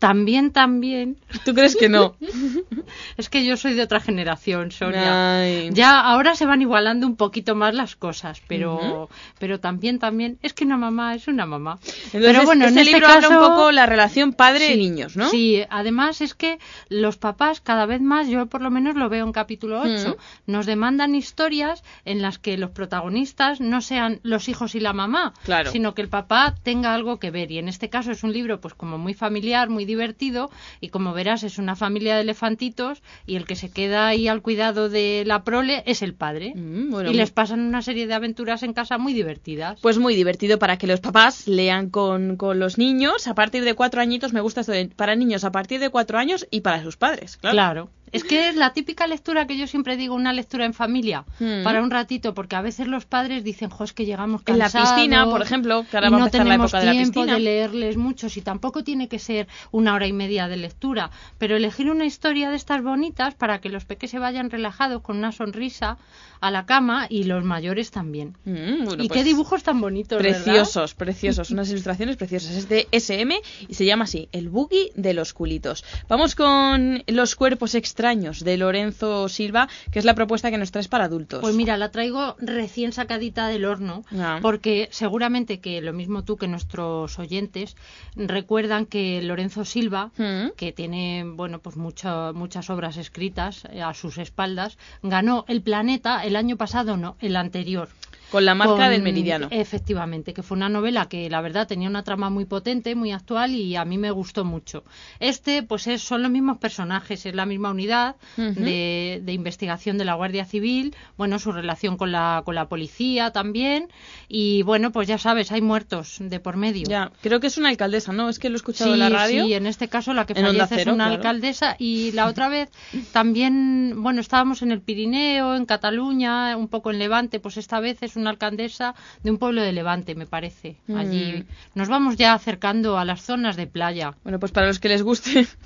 también, 0.00 0.50
también. 0.50 1.18
¿Tú 1.44 1.54
crees 1.54 1.76
que 1.76 1.88
no? 1.90 2.16
es 3.18 3.28
que 3.28 3.44
yo 3.44 3.56
soy 3.56 3.74
de 3.74 3.82
otra 3.82 4.00
generación, 4.00 4.72
Sonia. 4.72 5.42
Ay. 5.42 5.70
Ya 5.72 6.00
ahora 6.00 6.34
se 6.34 6.46
van 6.46 6.62
igualando 6.62 7.06
un 7.06 7.16
poquito 7.16 7.54
más 7.54 7.74
las 7.74 7.96
cosas, 7.96 8.40
pero, 8.48 9.10
pero 9.38 9.60
también, 9.60 9.98
también, 9.98 10.38
es 10.42 10.54
que 10.54 10.64
una 10.64 10.78
mamá 10.78 11.14
es 11.14 11.28
una 11.28 11.44
mamá. 11.44 11.78
Entonces, 11.84 12.20
pero 12.22 12.44
bueno, 12.44 12.64
este 12.64 12.80
en 12.80 12.86
este 12.86 12.92
libro 12.92 13.06
caso, 13.06 13.26
habla 13.26 13.38
un 13.40 13.48
poco 13.50 13.72
la 13.72 13.86
relación 13.86 14.30
Sí, 14.30 14.36
padre-niños, 14.36 15.16
¿no? 15.16 15.28
Sí, 15.28 15.62
además 15.68 16.22
es 16.22 16.34
que 16.34 16.58
los 16.88 17.18
papás 17.18 17.60
cada 17.60 17.84
vez 17.84 18.00
más, 18.00 18.26
yo 18.26 18.46
por 18.46 18.62
lo 18.62 18.70
menos 18.70 18.96
lo 18.96 19.10
veo 19.10 19.26
en 19.26 19.32
capítulo 19.32 19.82
8, 19.82 20.16
nos 20.46 20.64
demandan 20.64 21.14
historias 21.14 21.84
en 22.06 22.22
las 22.22 22.38
que 22.38 22.56
los 22.56 22.70
protagonistas 22.70 23.60
no 23.60 23.82
sean 23.82 24.20
los 24.22 24.48
hijos 24.48 24.74
y 24.74 24.80
la 24.80 24.94
mamá, 24.94 25.34
Claro. 25.44 25.70
sino 25.70 25.94
que 25.94 26.00
el 26.00 26.08
papá 26.08 26.54
tenga 26.62 26.94
algo 26.94 27.18
que 27.18 27.30
ver. 27.30 27.52
Y 27.52 27.58
en 27.58 27.68
este 27.68 27.90
caso 27.90 28.10
es 28.12 28.24
un 28.24 28.32
libro 28.32 28.60
pues 28.62 28.72
como 28.72 28.96
muy 28.96 29.12
familiar, 29.12 29.68
muy 29.68 29.84
divertido 29.90 30.50
y 30.80 30.88
como 30.88 31.12
verás 31.12 31.42
es 31.42 31.58
una 31.58 31.76
familia 31.76 32.14
de 32.14 32.22
elefantitos 32.22 33.02
y 33.26 33.36
el 33.36 33.44
que 33.44 33.56
se 33.56 33.70
queda 33.70 34.06
ahí 34.06 34.28
al 34.28 34.42
cuidado 34.42 34.88
de 34.88 35.24
la 35.26 35.44
prole 35.44 35.82
es 35.86 36.02
el 36.02 36.14
padre. 36.14 36.52
Mm, 36.54 36.90
bueno, 36.90 37.10
y 37.10 37.14
les 37.14 37.30
pasan 37.30 37.60
una 37.60 37.82
serie 37.82 38.06
de 38.06 38.14
aventuras 38.14 38.62
en 38.62 38.72
casa 38.72 38.98
muy 38.98 39.12
divertidas. 39.12 39.78
Pues 39.80 39.98
muy 39.98 40.14
divertido 40.14 40.58
para 40.58 40.78
que 40.78 40.86
los 40.86 41.00
papás 41.00 41.46
lean 41.46 41.90
con, 41.90 42.36
con 42.36 42.58
los 42.58 42.78
niños 42.78 43.26
a 43.26 43.34
partir 43.34 43.64
de 43.64 43.74
cuatro 43.74 44.00
añitos. 44.00 44.32
Me 44.32 44.40
gusta 44.40 44.60
esto 44.62 44.72
de 44.72 44.86
para 44.88 45.16
niños 45.16 45.44
a 45.44 45.52
partir 45.52 45.80
de 45.80 45.90
cuatro 45.90 46.18
años 46.18 46.46
y 46.50 46.60
para 46.60 46.82
sus 46.82 46.96
padres, 46.96 47.36
claro. 47.36 47.54
Claro. 47.54 47.90
Es 48.12 48.24
que 48.24 48.48
es 48.48 48.56
la 48.56 48.72
típica 48.72 49.06
lectura 49.06 49.46
que 49.46 49.56
yo 49.56 49.66
siempre 49.66 49.96
digo, 49.96 50.14
una 50.14 50.32
lectura 50.32 50.64
en 50.64 50.74
familia, 50.74 51.24
Mm. 51.38 51.62
para 51.64 51.82
un 51.82 51.90
ratito, 51.90 52.34
porque 52.34 52.56
a 52.56 52.60
veces 52.62 52.86
los 52.88 53.04
padres 53.06 53.44
dicen, 53.44 53.70
jo, 53.70 53.84
es 53.84 53.92
que 53.92 54.04
llegamos 54.04 54.42
En 54.46 54.58
la 54.58 54.64
cansados. 54.64 54.92
piscina, 54.92 55.24
por 55.26 55.42
ejemplo, 55.42 55.84
que 55.90 55.96
ahora 55.96 56.08
y 56.08 56.10
va 56.10 56.16
a 56.16 56.20
no 56.20 56.26
empezar 56.26 56.40
la 56.46 56.52
tenemos 56.52 56.70
época 56.70 56.80
de 56.80 56.86
la 56.86 56.92
tiempo 56.92 57.12
piscina. 57.20 57.34
de 57.34 57.40
leerles 57.40 57.96
muchos 57.96 58.36
y 58.36 58.40
tampoco 58.42 58.82
tiene 58.84 59.08
que 59.08 59.18
ser 59.18 59.48
una 59.70 59.94
hora 59.94 60.06
y 60.06 60.12
media 60.12 60.48
de 60.48 60.56
lectura, 60.56 61.10
pero 61.38 61.56
elegir 61.56 61.90
una 61.90 62.04
historia 62.04 62.50
de 62.50 62.56
estas 62.56 62.82
bonitas 62.82 63.34
para 63.34 63.60
que 63.60 63.68
los 63.68 63.84
peques 63.84 64.10
se 64.10 64.18
vayan 64.18 64.50
relajados 64.50 65.02
con 65.02 65.16
una 65.16 65.32
sonrisa 65.32 65.98
a 66.40 66.50
la 66.50 66.64
cama 66.64 67.06
y 67.10 67.24
los 67.24 67.44
mayores 67.44 67.90
también. 67.90 68.34
Mm, 68.46 68.84
bueno, 68.86 69.02
y 69.04 69.08
pues, 69.08 69.18
qué 69.18 69.24
dibujos 69.24 69.62
tan 69.62 69.80
bonitos, 69.80 70.22
¿verdad? 70.22 70.42
Preciosos, 70.42 70.94
preciosos, 70.94 71.50
unas 71.50 71.68
ilustraciones 71.70 72.16
preciosas. 72.16 72.52
Es 72.56 72.68
de 72.68 72.88
SM 72.92 73.38
y 73.68 73.74
se 73.74 73.84
llama 73.84 74.04
así, 74.04 74.28
El 74.32 74.48
Boogie 74.48 74.90
de 74.94 75.12
los 75.12 75.34
Culitos. 75.34 75.84
Vamos 76.08 76.34
con 76.34 77.02
Los 77.06 77.36
Cuerpos 77.36 77.74
Extraños 78.00 78.42
de 78.42 78.56
Lorenzo 78.56 79.28
Silva, 79.28 79.68
que 79.92 79.98
es 79.98 80.06
la 80.06 80.14
propuesta 80.14 80.50
que 80.50 80.56
nos 80.56 80.70
traes 80.72 80.88
para 80.88 81.04
adultos. 81.04 81.40
Pues 81.42 81.54
mira, 81.54 81.76
la 81.76 81.90
traigo 81.90 82.34
recién 82.40 82.92
sacadita 82.94 83.46
del 83.48 83.66
horno, 83.66 84.04
Ah. 84.18 84.38
porque 84.40 84.88
seguramente 84.90 85.60
que 85.60 85.82
lo 85.82 85.92
mismo 85.92 86.24
tú 86.24 86.38
que 86.38 86.48
nuestros 86.48 87.18
oyentes 87.18 87.76
recuerdan 88.16 88.86
que 88.86 89.20
Lorenzo 89.20 89.66
Silva, 89.66 90.12
Mm. 90.16 90.52
que 90.56 90.72
tiene 90.72 91.24
bueno 91.26 91.58
pues 91.58 91.76
mucho- 91.76 92.32
muchas 92.34 92.70
obras 92.70 92.96
escritas 92.96 93.64
eh, 93.70 93.82
a 93.82 93.92
sus 93.92 94.16
espaldas, 94.16 94.78
ganó 95.02 95.44
el 95.46 95.60
Planeta 95.60 96.24
el 96.24 96.36
año 96.36 96.56
pasado, 96.56 96.96
no, 96.96 97.16
el 97.20 97.36
anterior. 97.36 97.90
Con 98.30 98.44
la 98.44 98.54
marca 98.54 98.74
Con- 98.76 98.90
del 98.90 99.02
Meridiano. 99.02 99.48
Efectivamente, 99.50 100.32
que 100.34 100.42
fue 100.42 100.56
una 100.56 100.68
novela 100.68 101.08
que 101.08 101.28
la 101.30 101.40
verdad 101.40 101.66
tenía 101.66 101.88
una 101.88 102.04
trama 102.04 102.30
muy 102.30 102.44
potente, 102.44 102.94
muy 102.94 103.12
actual 103.12 103.52
y 103.52 103.76
a 103.76 103.84
mí 103.84 103.98
me 103.98 104.10
gustó 104.10 104.44
mucho. 104.44 104.84
Este, 105.18 105.62
pues 105.62 105.86
es, 105.86 106.02
son 106.02 106.22
los 106.22 106.30
mismos 106.30 106.58
personajes, 106.58 107.24
es 107.26 107.34
la 107.34 107.46
misma 107.46 107.70
unidad 107.70 108.16
de, 108.36 109.20
de 109.22 109.32
investigación 109.32 109.98
de 109.98 110.04
la 110.04 110.14
Guardia 110.14 110.44
Civil, 110.44 110.94
bueno, 111.16 111.38
su 111.38 111.52
relación 111.52 111.96
con 111.96 112.12
la, 112.12 112.42
con 112.44 112.54
la 112.54 112.68
policía 112.68 113.30
también 113.32 113.88
y 114.28 114.62
bueno, 114.62 114.92
pues 114.92 115.08
ya 115.08 115.18
sabes, 115.18 115.50
hay 115.52 115.60
muertos 115.62 116.16
de 116.20 116.38
por 116.40 116.56
medio. 116.56 116.84
Ya, 116.88 117.10
creo 117.22 117.40
que 117.40 117.48
es 117.48 117.58
una 117.58 117.68
alcaldesa, 117.70 118.12
¿no? 118.12 118.28
Es 118.28 118.38
que 118.38 118.48
lo 118.48 118.54
he 118.54 118.56
escuchado 118.56 118.90
Sí, 118.90 118.94
en 118.94 118.98
la 119.00 119.08
radio. 119.08 119.44
sí, 119.46 119.54
en 119.54 119.66
este 119.66 119.88
caso 119.88 120.14
la 120.14 120.26
que 120.26 120.34
fallece 120.34 120.74
es 120.82 120.86
una 120.86 121.04
claro. 121.06 121.14
alcaldesa 121.14 121.76
y 121.78 122.12
la 122.12 122.26
otra 122.26 122.48
vez 122.48 122.68
también, 123.12 123.94
bueno, 124.02 124.20
estábamos 124.20 124.62
en 124.62 124.70
el 124.72 124.80
Pirineo, 124.80 125.54
en 125.56 125.66
Cataluña, 125.66 126.56
un 126.56 126.68
poco 126.68 126.90
en 126.90 126.98
Levante, 126.98 127.40
pues 127.40 127.56
esta 127.56 127.80
vez 127.80 127.98
es 128.02 128.16
una 128.16 128.19
alcaldesa 128.28 128.94
de 129.22 129.30
un 129.30 129.38
pueblo 129.38 129.62
de 129.62 129.72
Levante, 129.72 130.14
me 130.14 130.26
parece. 130.26 130.76
Mm. 130.86 130.96
Allí 130.96 131.44
nos 131.74 131.88
vamos 131.88 132.16
ya 132.16 132.34
acercando 132.34 132.98
a 132.98 133.04
las 133.06 133.22
zonas 133.22 133.56
de 133.56 133.66
playa. 133.66 134.14
Bueno, 134.22 134.38
pues 134.38 134.52
para 134.52 134.66
los 134.66 134.78
que 134.78 134.88
les 134.90 135.02
guste. 135.02 135.46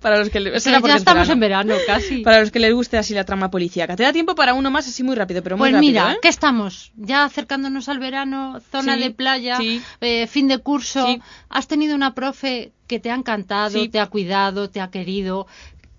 Para 0.00 0.18
los 0.18 0.30
que. 0.30 0.38
Que 0.38 0.50
porque 0.52 0.70
ya 0.70 0.94
es 0.94 0.96
estamos 0.98 1.28
en 1.28 1.40
verano 1.40 1.74
casi. 1.86 2.18
Para 2.22 2.40
los 2.40 2.52
que 2.52 2.60
les 2.60 2.72
guste 2.72 2.98
así 2.98 3.14
la 3.14 3.24
trama 3.24 3.50
policíaca. 3.50 3.96
Te 3.96 4.04
da 4.04 4.12
tiempo 4.12 4.36
para 4.36 4.54
uno 4.54 4.70
más 4.70 4.86
así 4.86 5.02
muy 5.02 5.16
rápido, 5.16 5.42
pero 5.42 5.56
muy 5.56 5.70
Pues 5.70 5.72
rápido, 5.72 5.90
mira, 6.04 6.12
¿eh? 6.12 6.18
¿qué 6.22 6.28
estamos? 6.28 6.92
Ya 6.96 7.24
acercándonos 7.24 7.88
al 7.88 7.98
verano, 7.98 8.60
zona 8.70 8.94
Sí, 8.94 9.00
de 9.00 9.10
playa, 9.10 9.56
sí. 9.56 9.82
eh, 10.00 10.28
fin 10.28 10.46
de 10.46 10.58
curso. 10.58 11.06
Sí. 11.06 11.20
Has 11.48 11.66
tenido 11.66 11.96
una 11.96 12.14
profe 12.14 12.70
que 12.86 13.00
te 13.00 13.10
ha 13.10 13.14
encantado, 13.16 13.88
te 13.90 13.98
ha 13.98 14.06
cuidado, 14.06 14.70
te 14.70 14.80
ha 14.80 14.90
querido. 14.90 15.48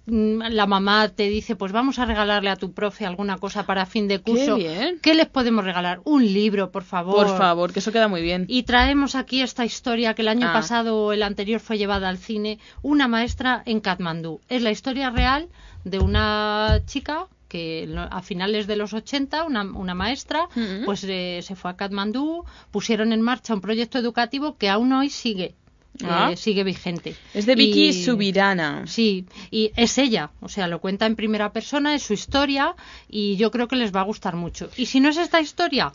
Mm, 0.09 0.41
La 0.51 0.65
mamá 0.67 1.09
te 1.09 1.23
dice, 1.29 1.55
pues 1.57 1.73
vamos 1.73 1.99
a 1.99 2.05
regalarle 2.05 2.49
a 2.49 2.55
tu 2.55 2.71
profe 2.71 3.05
alguna 3.05 3.37
cosa 3.37 3.65
para 3.65 3.85
fin 3.85 4.07
de 4.07 4.19
curso. 4.19 4.55
bien. 4.55 4.99
¿Qué 5.01 5.13
les 5.13 5.27
podemos 5.27 5.65
regalar? 5.65 5.99
Un 6.05 6.23
libro, 6.25 6.71
por 6.71 6.83
favor. 6.83 7.15
Por 7.27 7.37
favor, 7.37 7.73
que 7.73 7.79
eso 7.79 7.91
queda 7.91 8.07
muy 8.07 8.21
bien. 8.21 8.45
Y 8.47 8.63
traemos 8.63 9.15
aquí 9.15 9.41
esta 9.41 9.65
historia 9.65 10.13
que 10.13 10.21
el 10.21 10.29
año 10.29 10.47
Ah. 10.49 10.53
pasado 10.53 11.11
el 11.11 11.23
anterior 11.23 11.59
fue 11.59 11.77
llevada 11.77 12.07
al 12.07 12.17
cine, 12.17 12.57
una 12.81 13.07
maestra 13.09 13.63
en 13.65 13.81
Katmandú. 13.81 14.39
Es 14.47 14.61
la 14.61 14.71
historia 14.71 15.09
real 15.09 15.49
de 15.83 15.99
una 15.99 16.79
chica 16.85 17.27
que 17.49 17.87
a 18.09 18.21
finales 18.21 18.67
de 18.67 18.75
los 18.75 18.93
80, 18.93 19.43
una, 19.45 19.63
una 19.63 19.93
maestra, 19.93 20.47
Mm. 20.55 20.83
pues 20.85 21.03
eh, 21.05 21.39
se 21.43 21.55
fue 21.55 21.71
a 21.71 21.75
Katmandú, 21.77 22.43
pusieron 22.71 23.13
en 23.13 23.21
marcha 23.21 23.53
un 23.53 23.61
proyecto 23.61 23.97
educativo 23.99 24.57
que 24.57 24.69
aún 24.69 24.91
hoy 24.93 25.09
sigue. 25.09 25.55
Ah. 26.03 26.31
eh, 26.31 26.37
sigue 26.37 26.63
vigente. 26.63 27.15
Es 27.33 27.45
de 27.45 27.55
Vicky 27.55 27.87
Y- 27.89 27.93
Subirana. 28.03 28.85
Sí, 28.87 29.25
y 29.51 29.71
es 29.75 29.97
ella, 29.97 30.31
o 30.41 30.49
sea, 30.49 30.67
lo 30.67 30.79
cuenta 30.79 31.05
en 31.05 31.15
primera 31.15 31.51
persona, 31.51 31.95
es 31.95 32.03
su 32.03 32.13
historia 32.13 32.75
y 33.09 33.35
yo 33.37 33.51
creo 33.51 33.67
que 33.67 33.75
les 33.75 33.95
va 33.95 34.01
a 34.01 34.03
gustar 34.03 34.35
mucho. 34.35 34.69
Y 34.77 34.85
si 34.87 34.99
no 34.99 35.09
es 35.09 35.17
esta 35.17 35.41
historia, 35.41 35.91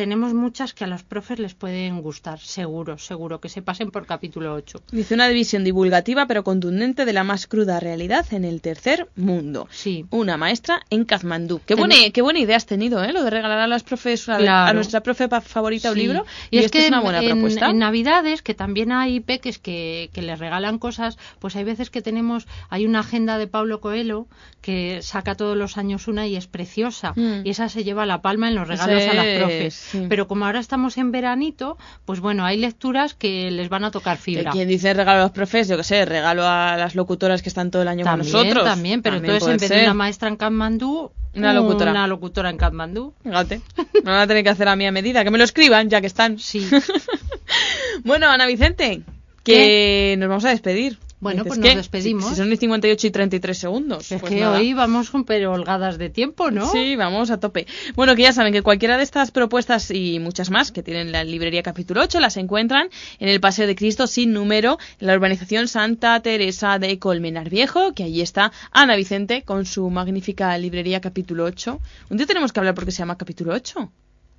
tenemos 0.00 0.32
muchas 0.32 0.72
que 0.72 0.84
a 0.84 0.86
los 0.86 1.02
profes 1.02 1.38
les 1.38 1.52
pueden 1.52 2.00
gustar, 2.00 2.38
seguro, 2.38 2.96
seguro, 2.96 3.38
que 3.38 3.50
se 3.50 3.60
pasen 3.60 3.90
por 3.90 4.06
capítulo 4.06 4.54
8. 4.54 4.80
Dice 4.92 5.12
una 5.12 5.28
división 5.28 5.62
divulgativa 5.62 6.24
pero 6.26 6.42
contundente 6.42 7.04
de 7.04 7.12
la 7.12 7.22
más 7.22 7.46
cruda 7.46 7.80
realidad 7.80 8.24
en 8.32 8.46
el 8.46 8.62
tercer 8.62 9.08
mundo. 9.14 9.68
Sí. 9.70 10.06
Una 10.08 10.38
maestra 10.38 10.80
en 10.88 11.04
Kathmandú. 11.04 11.60
Qué 11.66 11.74
buena, 11.74 11.96
qué 12.14 12.22
buena 12.22 12.38
idea 12.38 12.56
has 12.56 12.64
tenido, 12.64 13.04
¿eh? 13.04 13.12
Lo 13.12 13.22
de 13.24 13.28
regalar 13.28 13.58
a 13.58 13.66
las 13.66 13.82
profes, 13.82 14.26
a, 14.30 14.68
a 14.68 14.72
nuestra 14.72 15.02
profe 15.02 15.28
favorita 15.28 15.90
un 15.92 15.98
libro. 15.98 16.24
Y, 16.50 16.56
es 16.60 16.70
que 16.70 16.78
es 16.78 16.88
una 16.88 16.96
en- 17.00 17.02
buena 17.02 17.20
en, 17.22 17.30
propuesta. 17.32 17.68
en 17.68 17.76
Navidades, 17.78 18.40
que 18.40 18.54
también 18.54 18.92
hay 18.92 19.20
peques 19.20 19.58
que, 19.58 20.08
que 20.14 20.22
les 20.22 20.38
regalan 20.38 20.78
cosas, 20.78 21.18
pues 21.40 21.56
hay 21.56 21.64
veces 21.64 21.90
que 21.90 22.00
tenemos, 22.00 22.46
hay 22.70 22.86
una 22.86 23.00
agenda 23.00 23.36
de 23.36 23.48
Pablo 23.48 23.82
Coelho 23.82 24.28
que 24.62 25.00
saca 25.02 25.34
todos 25.34 25.56
los 25.58 25.76
años 25.76 26.08
una 26.08 26.26
y 26.26 26.36
es 26.36 26.46
preciosa. 26.46 27.12
Mm. 27.16 27.42
Y 27.44 27.50
esa 27.50 27.68
se 27.68 27.84
lleva 27.84 28.06
la 28.06 28.22
palma 28.22 28.48
en 28.48 28.54
los 28.54 28.66
regalos 28.66 29.02
a 29.04 29.12
las 29.14 29.38
profes. 29.38 29.74
es, 29.88 29.89
sí. 29.90 30.06
Pero 30.08 30.26
como 30.28 30.46
ahora 30.46 30.60
estamos 30.60 30.98
en 30.98 31.12
veranito, 31.12 31.76
pues 32.04 32.20
bueno, 32.20 32.44
hay 32.44 32.58
lecturas 32.58 33.14
que 33.14 33.50
les 33.50 33.68
van 33.68 33.84
a 33.84 33.90
tocar 33.90 34.16
fibra. 34.16 34.50
quien 34.50 34.68
dice 34.68 34.92
regalo 34.94 35.20
a 35.20 35.22
los 35.24 35.32
profes, 35.32 35.68
yo 35.68 35.76
que 35.76 35.84
sé, 35.84 36.04
regalo 36.04 36.46
a 36.46 36.76
las 36.76 36.94
locutoras 36.94 37.42
que 37.42 37.48
están 37.48 37.70
todo 37.70 37.82
el 37.82 37.88
año 37.88 38.04
También, 38.04 38.32
con 38.32 38.42
nosotros. 38.42 38.64
también, 38.64 39.02
pero 39.02 39.16
También 39.16 39.34
entonces 39.34 39.54
en 39.54 39.60
vez 39.60 39.68
de 39.68 39.74
ser. 39.76 39.84
una 39.84 39.94
maestra 39.94 40.28
en 40.28 40.36
Katmandú, 40.36 41.10
Una 41.34 41.52
locutora. 41.52 41.90
Una 41.92 42.06
locutora 42.06 42.50
en 42.50 42.56
Katmandú. 42.56 43.14
Fíjate, 43.22 43.60
me 43.94 44.10
van 44.10 44.20
a 44.20 44.26
tener 44.26 44.42
que 44.42 44.50
hacer 44.50 44.68
a 44.68 44.76
mí 44.76 44.86
a 44.86 44.92
medida, 44.92 45.22
que 45.24 45.30
me 45.30 45.38
lo 45.38 45.44
escriban 45.44 45.88
ya 45.88 46.00
que 46.00 46.06
están. 46.08 46.38
Sí. 46.38 46.68
bueno, 48.04 48.28
Ana 48.28 48.46
Vicente, 48.46 49.02
que 49.44 50.16
nos 50.18 50.28
vamos 50.28 50.44
a 50.44 50.50
despedir. 50.50 50.98
Bueno, 51.20 51.44
pues 51.44 51.58
nos 51.58 51.76
despedimos. 51.76 52.30
Si, 52.30 52.36
son 52.36 52.50
y 52.50 52.56
58 52.56 53.06
y 53.06 53.10
33 53.10 53.58
segundos. 53.58 54.10
Es 54.10 54.20
pues 54.20 54.32
que 54.32 54.40
nada. 54.40 54.58
hoy 54.58 54.72
vamos 54.72 55.10
con 55.10 55.24
pero 55.24 55.52
holgadas 55.52 55.98
de 55.98 56.08
tiempo, 56.08 56.50
¿no? 56.50 56.70
Sí, 56.72 56.96
vamos 56.96 57.30
a 57.30 57.38
tope. 57.38 57.66
Bueno, 57.94 58.16
que 58.16 58.22
ya 58.22 58.32
saben 58.32 58.54
que 58.54 58.62
cualquiera 58.62 58.96
de 58.96 59.02
estas 59.02 59.30
propuestas 59.30 59.90
y 59.90 60.18
muchas 60.18 60.50
más 60.50 60.72
que 60.72 60.82
tienen 60.82 61.12
la 61.12 61.22
librería 61.22 61.62
capítulo 61.62 62.00
8 62.00 62.20
las 62.20 62.38
encuentran 62.38 62.88
en 63.18 63.28
el 63.28 63.38
Paseo 63.38 63.66
de 63.66 63.76
Cristo 63.76 64.06
sin 64.06 64.32
número, 64.32 64.78
en 64.98 65.06
la 65.06 65.14
urbanización 65.14 65.68
Santa 65.68 66.20
Teresa 66.20 66.78
de 66.78 66.98
Colmenar 66.98 67.50
Viejo, 67.50 67.92
que 67.92 68.04
allí 68.04 68.22
está 68.22 68.50
Ana 68.70 68.96
Vicente 68.96 69.42
con 69.42 69.66
su 69.66 69.90
magnífica 69.90 70.56
librería 70.56 71.02
capítulo 71.02 71.44
8. 71.44 71.80
Un 72.08 72.16
día 72.16 72.26
tenemos 72.26 72.52
que 72.52 72.60
hablar 72.60 72.74
porque 72.74 72.92
se 72.92 72.98
llama 72.98 73.18
capítulo 73.18 73.52
8. 73.52 73.90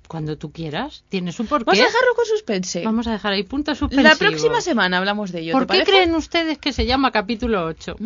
Cuando 0.08 0.36
tú 0.36 0.52
quieras. 0.52 1.04
Tienes 1.08 1.40
un 1.40 1.46
porqué. 1.46 1.64
Vamos 1.66 1.80
a 1.80 1.86
dejarlo 1.86 2.14
con 2.14 2.26
suspense. 2.26 2.84
Vamos 2.84 3.06
a 3.06 3.12
dejar 3.12 3.32
ahí 3.32 3.44
puntos 3.44 3.78
suspensivos. 3.78 4.12
La 4.12 4.18
próxima 4.18 4.60
semana 4.60 4.98
hablamos 4.98 5.32
de 5.32 5.40
ello. 5.40 5.52
¿Por 5.52 5.66
¿te 5.66 5.72
qué 5.72 5.78
parece? 5.80 5.90
creen 5.92 6.14
ustedes 6.14 6.58
que 6.58 6.72
se 6.72 6.84
llama 6.84 7.10
capítulo 7.12 7.64
8? 7.64 7.96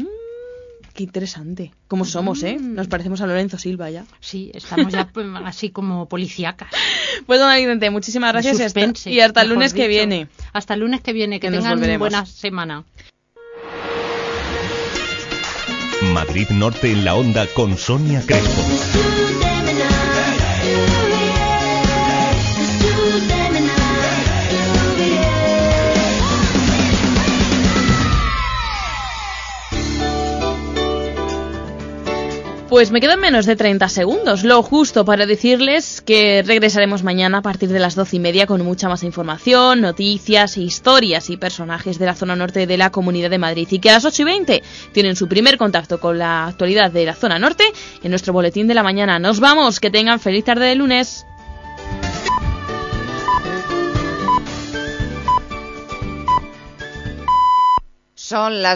Qué 0.95 1.03
interesante. 1.03 1.73
Como 1.89 2.05
somos, 2.07 2.43
¿eh? 2.43 2.57
Nos 2.61 2.89
parecemos 2.89 3.21
a 3.21 3.27
Lorenzo 3.27 3.59
Silva 3.59 3.91
ya. 3.91 4.07
Sí, 4.21 4.51
estamos 4.55 4.93
ya 4.93 5.09
pues, 5.13 5.27
así 5.45 5.71
como 5.71 6.09
policíacas. 6.09 6.69
Pues, 7.27 7.39
don 7.41 7.55
Vicente, 7.55 7.91
muchísimas 7.91 8.33
gracias 8.33 8.61
y 8.61 8.63
hasta, 8.63 8.81
Suspense, 8.81 9.11
y 9.11 9.21
hasta 9.21 9.43
el 9.43 9.49
lunes 9.51 9.75
que 9.75 9.83
dicho. 9.89 9.89
viene. 9.91 10.29
Hasta 10.53 10.75
el 10.75 10.81
lunes 10.81 11.01
que 11.03 11.13
viene. 11.13 11.39
Que, 11.41 11.49
Que 11.49 11.51
nos 11.51 11.59
tengan 11.65 11.79
volveremos. 11.79 12.01
buena 12.09 12.25
semana. 12.25 12.85
Madrid 16.13 16.49
Norte 16.51 16.93
en 16.93 17.05
la 17.05 17.15
onda 17.15 17.47
con 17.55 17.77
Sonia 17.77 18.23
Crespo. 18.25 19.26
Pues 32.69 32.91
me 32.91 33.01
quedan 33.01 33.21
menos 33.21 33.47
de 33.47 33.55
30 33.55 33.89
segundos, 33.89 34.43
lo 34.43 34.61
justo 34.61 35.05
para 35.05 35.25
decirles 35.25 36.01
que 36.01 36.43
regresaremos 36.45 37.05
mañana 37.05 37.39
a 37.39 37.43
partir 37.43 37.69
de 37.69 37.79
las 37.79 37.95
12 37.95 38.17
y 38.17 38.19
media 38.19 38.49
con 38.49 38.65
mucha 38.65 38.89
más 38.89 39.05
información, 39.05 39.81
noticias, 39.81 40.57
historias 40.57 41.31
y 41.31 41.37
personajes 41.37 42.01
de 42.01 42.07
la 42.07 42.17
zona 42.17 42.35
norte 42.35 42.67
de 42.67 42.77
la 42.77 42.91
Comunidad 42.91 43.31
de 43.31 43.39
Madrid 43.39 43.69
y 43.71 43.79
que 43.79 43.91
a 43.91 43.93
las 43.93 44.05
8 44.05 44.23
y 44.23 44.25
20 44.25 44.63
tienen 44.91 45.15
su 45.15 45.29
primer 45.29 45.59
contacto 45.59 46.01
con 46.01 46.19
la 46.19 46.49
actualidad 46.49 46.91
de 46.91 47.05
la 47.05 47.15
zona 47.15 47.39
norte 47.39 47.63
en 48.03 48.11
nuestro 48.11 48.33
boletín 48.33 48.67
de 48.67 48.75
la 48.75 48.83
mañana. 48.83 49.21
Nos 49.21 49.39
vamos, 49.39 49.79
que 49.79 49.93
tengan 49.93 50.19
feliz 50.19 50.45
tarde 50.45 50.67
de 50.67 50.75
lunes. 50.75 51.25
Son 58.29 58.61
las 58.61 58.75